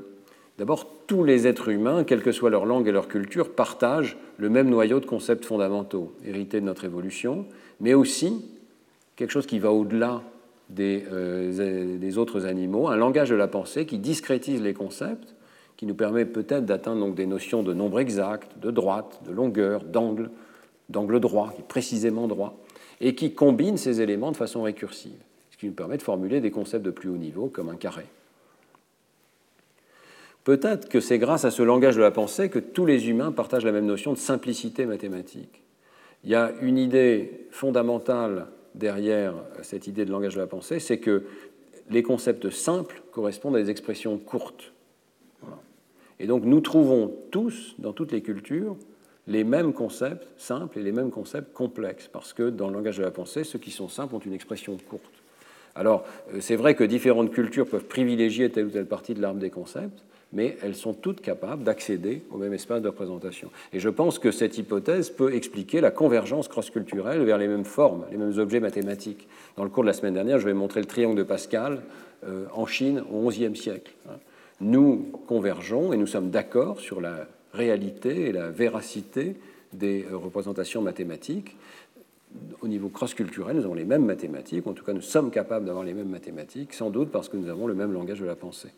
D'abord, 0.58 0.88
tous 1.06 1.26
les 1.26 1.48
êtres 1.48 1.68
humains, 1.68 2.06
quelle 2.06 2.22
que 2.22 2.32
soit 2.32 2.50
leur 2.50 2.66
langue 2.66 2.88
et 2.88 2.92
leur 2.92 3.10
culture, 3.10 3.52
partagent 3.52 4.18
le 4.38 4.50
même 4.50 4.70
noyau 4.70 5.02
de 5.02 5.06
concepts 5.06 5.44
fondamentaux, 5.44 6.14
hérités 6.26 6.62
de 6.62 6.66
notre 6.66 6.86
évolution, 6.86 7.46
mais 7.80 7.94
aussi 7.94 8.46
quelque 9.16 9.32
chose 9.32 9.46
qui 9.46 9.60
va 9.60 9.72
au-delà 9.72 10.22
euh, 10.80 11.98
des, 12.00 12.18
autres 12.18 12.46
animaux, 12.46 12.88
un 12.88 12.96
langage 12.96 13.30
de 13.30 13.36
la 13.36 13.48
pensée 13.48 13.86
qui 13.86 14.00
discrétise 14.00 14.62
les 14.62 14.74
concepts, 14.74 15.36
qui 15.78 15.86
nous 15.86 15.94
permet 15.94 16.26
peut-être 16.26 16.66
d'atteindre 16.66 17.02
donc 17.02 17.16
des 17.16 17.28
notions 17.28 17.62
de 17.62 17.74
nombre 17.74 18.00
exact, 18.00 18.52
de 18.60 18.72
droite, 18.72 19.22
de 19.26 19.32
longueur, 19.32 19.84
d'angle, 19.84 20.32
d'angle 20.90 21.20
droit, 21.20 21.52
qui 21.54 21.62
est 21.62 21.68
précisément 21.68 22.28
droit, 22.28 22.58
et 23.00 23.14
qui 23.14 23.34
combine 23.34 23.78
ces 23.78 24.02
éléments 24.02 24.32
de 24.32 24.38
façon 24.38 24.64
récursive, 24.64 25.20
ce 25.52 25.58
qui 25.58 25.68
nous 25.68 25.74
permet 25.74 25.98
de 25.98 26.02
formuler 26.02 26.42
des 26.42 26.52
concepts 26.52 26.86
de 26.86 26.92
plus 26.92 27.10
haut 27.10 27.18
niveau 27.18 27.48
comme 27.48 27.70
un 27.70 27.76
carré. 27.76 28.06
Peut-être 30.44 30.90
que 30.90 31.00
c'est 31.00 31.20
grâce 31.20 31.46
à 31.46 31.52
ce 31.52 31.64
langage 31.64 31.96
de 31.96 32.02
la 32.02 32.12
pensée 32.12 32.50
que 32.50 32.60
tous 32.60 32.86
les 32.86 33.10
humains 33.10 33.32
partagent 33.32 33.66
la 33.66 33.72
même 33.72 33.88
notion 33.88 34.14
de 34.14 34.18
simplicité 34.18 34.86
mathématique. 34.86 35.65
Il 36.26 36.32
y 36.32 36.36
a 36.36 36.52
une 36.62 36.78
idée 36.78 37.48
fondamentale 37.52 38.48
derrière 38.74 39.36
cette 39.62 39.88
idée 39.88 40.06
de 40.06 40.12
langage 40.12 40.36
de 40.36 40.40
la 40.40 40.48
pensée, 40.48 40.80
c'est 40.80 40.98
que 40.98 41.24
les 41.90 42.02
concepts 42.02 42.50
simples 42.50 43.04
correspondent 43.12 43.56
à 43.56 43.62
des 43.62 43.70
expressions 43.70 44.18
courtes. 44.18 44.74
Et 46.20 46.26
donc 46.28 46.44
nous 46.44 46.62
trouvons 46.62 47.14
tous, 47.32 47.76
dans 47.78 47.94
toutes 47.94 48.12
les 48.12 48.22
cultures, 48.22 48.76
les 49.28 49.44
mêmes 49.44 49.74
concepts 49.74 50.28
simples 50.38 50.80
et 50.80 50.84
les 50.84 50.92
mêmes 50.92 51.12
concepts 51.12 51.54
complexes, 51.54 52.10
parce 52.12 52.34
que 52.34 52.50
dans 52.50 52.70
le 52.70 52.74
langage 52.74 52.98
de 52.98 53.04
la 53.04 53.12
pensée, 53.12 53.44
ceux 53.44 53.60
qui 53.60 53.72
sont 53.72 53.90
simples 53.90 54.16
ont 54.16 54.20
une 54.20 54.34
expression 54.34 54.78
courte. 54.78 55.24
Alors, 55.76 56.06
euh, 56.34 56.38
c'est 56.40 56.56
vrai 56.56 56.76
que 56.76 56.84
différentes 56.84 57.32
cultures 57.32 57.68
peuvent 57.68 57.86
privilégier 57.86 58.50
telle 58.50 58.68
ou 58.68 58.70
telle 58.70 58.86
partie 58.86 59.14
de 59.14 59.22
l'arbre 59.22 59.40
des 59.40 59.50
concepts, 59.50 60.04
mais 60.36 60.58
elles 60.62 60.76
sont 60.76 60.94
toutes 60.94 61.22
capables 61.22 61.64
d'accéder 61.64 62.22
au 62.30 62.38
même 62.38 62.54
espace 62.54 62.82
de 62.82 62.90
représentation. 62.90 63.50
Et 63.74 63.80
je 63.80 63.90
pense 63.90 64.20
que 64.20 64.32
cette 64.32 64.58
hypothèse 64.58 65.10
peut 65.10 65.34
expliquer 65.34 65.80
la 65.80 65.92
convergence 65.92 66.50
cross-culturelle 66.50 67.24
vers 67.24 67.38
les 67.38 67.48
mêmes 67.48 67.64
formes, 67.64 68.06
les 68.12 68.18
mêmes 68.18 68.38
objets 68.38 68.60
mathématiques. 68.60 69.28
Dans 69.56 69.64
le 69.64 69.70
cours 69.70 69.84
de 69.84 69.88
la 69.88 69.94
semaine 69.94 70.14
dernière, 70.14 70.38
je 70.40 70.46
vais 70.46 70.54
montrer 70.54 70.82
le 70.82 70.88
triangle 70.88 71.18
de 71.18 71.24
Pascal 71.24 71.82
euh, 72.28 72.46
en 72.54 72.66
Chine 72.66 73.02
au 73.12 73.30
XIe 73.30 73.56
siècle. 73.56 73.94
Hein. 74.10 74.18
Nous 74.60 75.10
convergeons 75.26 75.94
et 75.94 75.98
nous 75.98 76.08
sommes 76.08 76.30
d'accord 76.30 76.82
sur 76.82 77.00
la 77.00 77.28
réalité 77.54 78.28
et 78.28 78.32
la 78.34 78.50
véracité 78.50 79.38
des 79.72 80.06
euh, 80.12 80.18
représentations 80.18 80.82
mathématiques. 80.82 81.56
Au 82.62 82.68
niveau 82.68 82.90
cross-culturel, 82.90 83.56
nous 83.56 83.64
avons 83.64 83.74
les 83.74 83.86
mêmes 83.86 84.04
mathématiques, 84.04 84.68
en 84.68 84.74
tout 84.74 84.84
cas 84.84 84.92
nous 84.92 85.02
sommes 85.02 85.32
capables 85.32 85.66
d'avoir 85.66 85.86
les 85.86 85.94
mêmes 85.94 86.10
mathématiques, 86.10 86.74
sans 86.74 86.90
doute 86.90 87.10
parce 87.10 87.30
que 87.30 87.38
nous 87.38 87.48
avons 87.48 87.68
le 87.68 87.74
même 87.74 87.94
langage 87.94 88.20
de 88.20 88.26
la 88.26 88.36
pensée. 88.36 88.72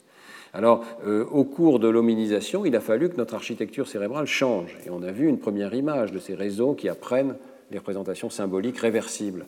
Alors, 0.54 0.86
euh, 1.06 1.26
au 1.26 1.44
cours 1.44 1.80
de 1.80 1.88
l'hominisation, 1.88 2.66
il 2.66 2.76
a 2.76 2.80
fallu 2.80 3.10
que 3.10 3.18
notre 3.18 3.36
architecture 3.36 3.88
cérébrale 3.88 4.28
change. 4.28 4.78
Et 4.86 4.90
on 4.90 5.04
a 5.04 5.12
vu 5.12 5.28
une 5.28 5.40
première 5.40 5.74
image 5.74 6.12
de 6.12 6.20
ces 6.20 6.36
réseaux 6.36 6.74
qui 6.74 6.90
apprennent 6.90 7.36
les 7.72 7.78
représentations 7.78 8.30
symboliques 8.30 8.78
réversibles. 8.78 9.46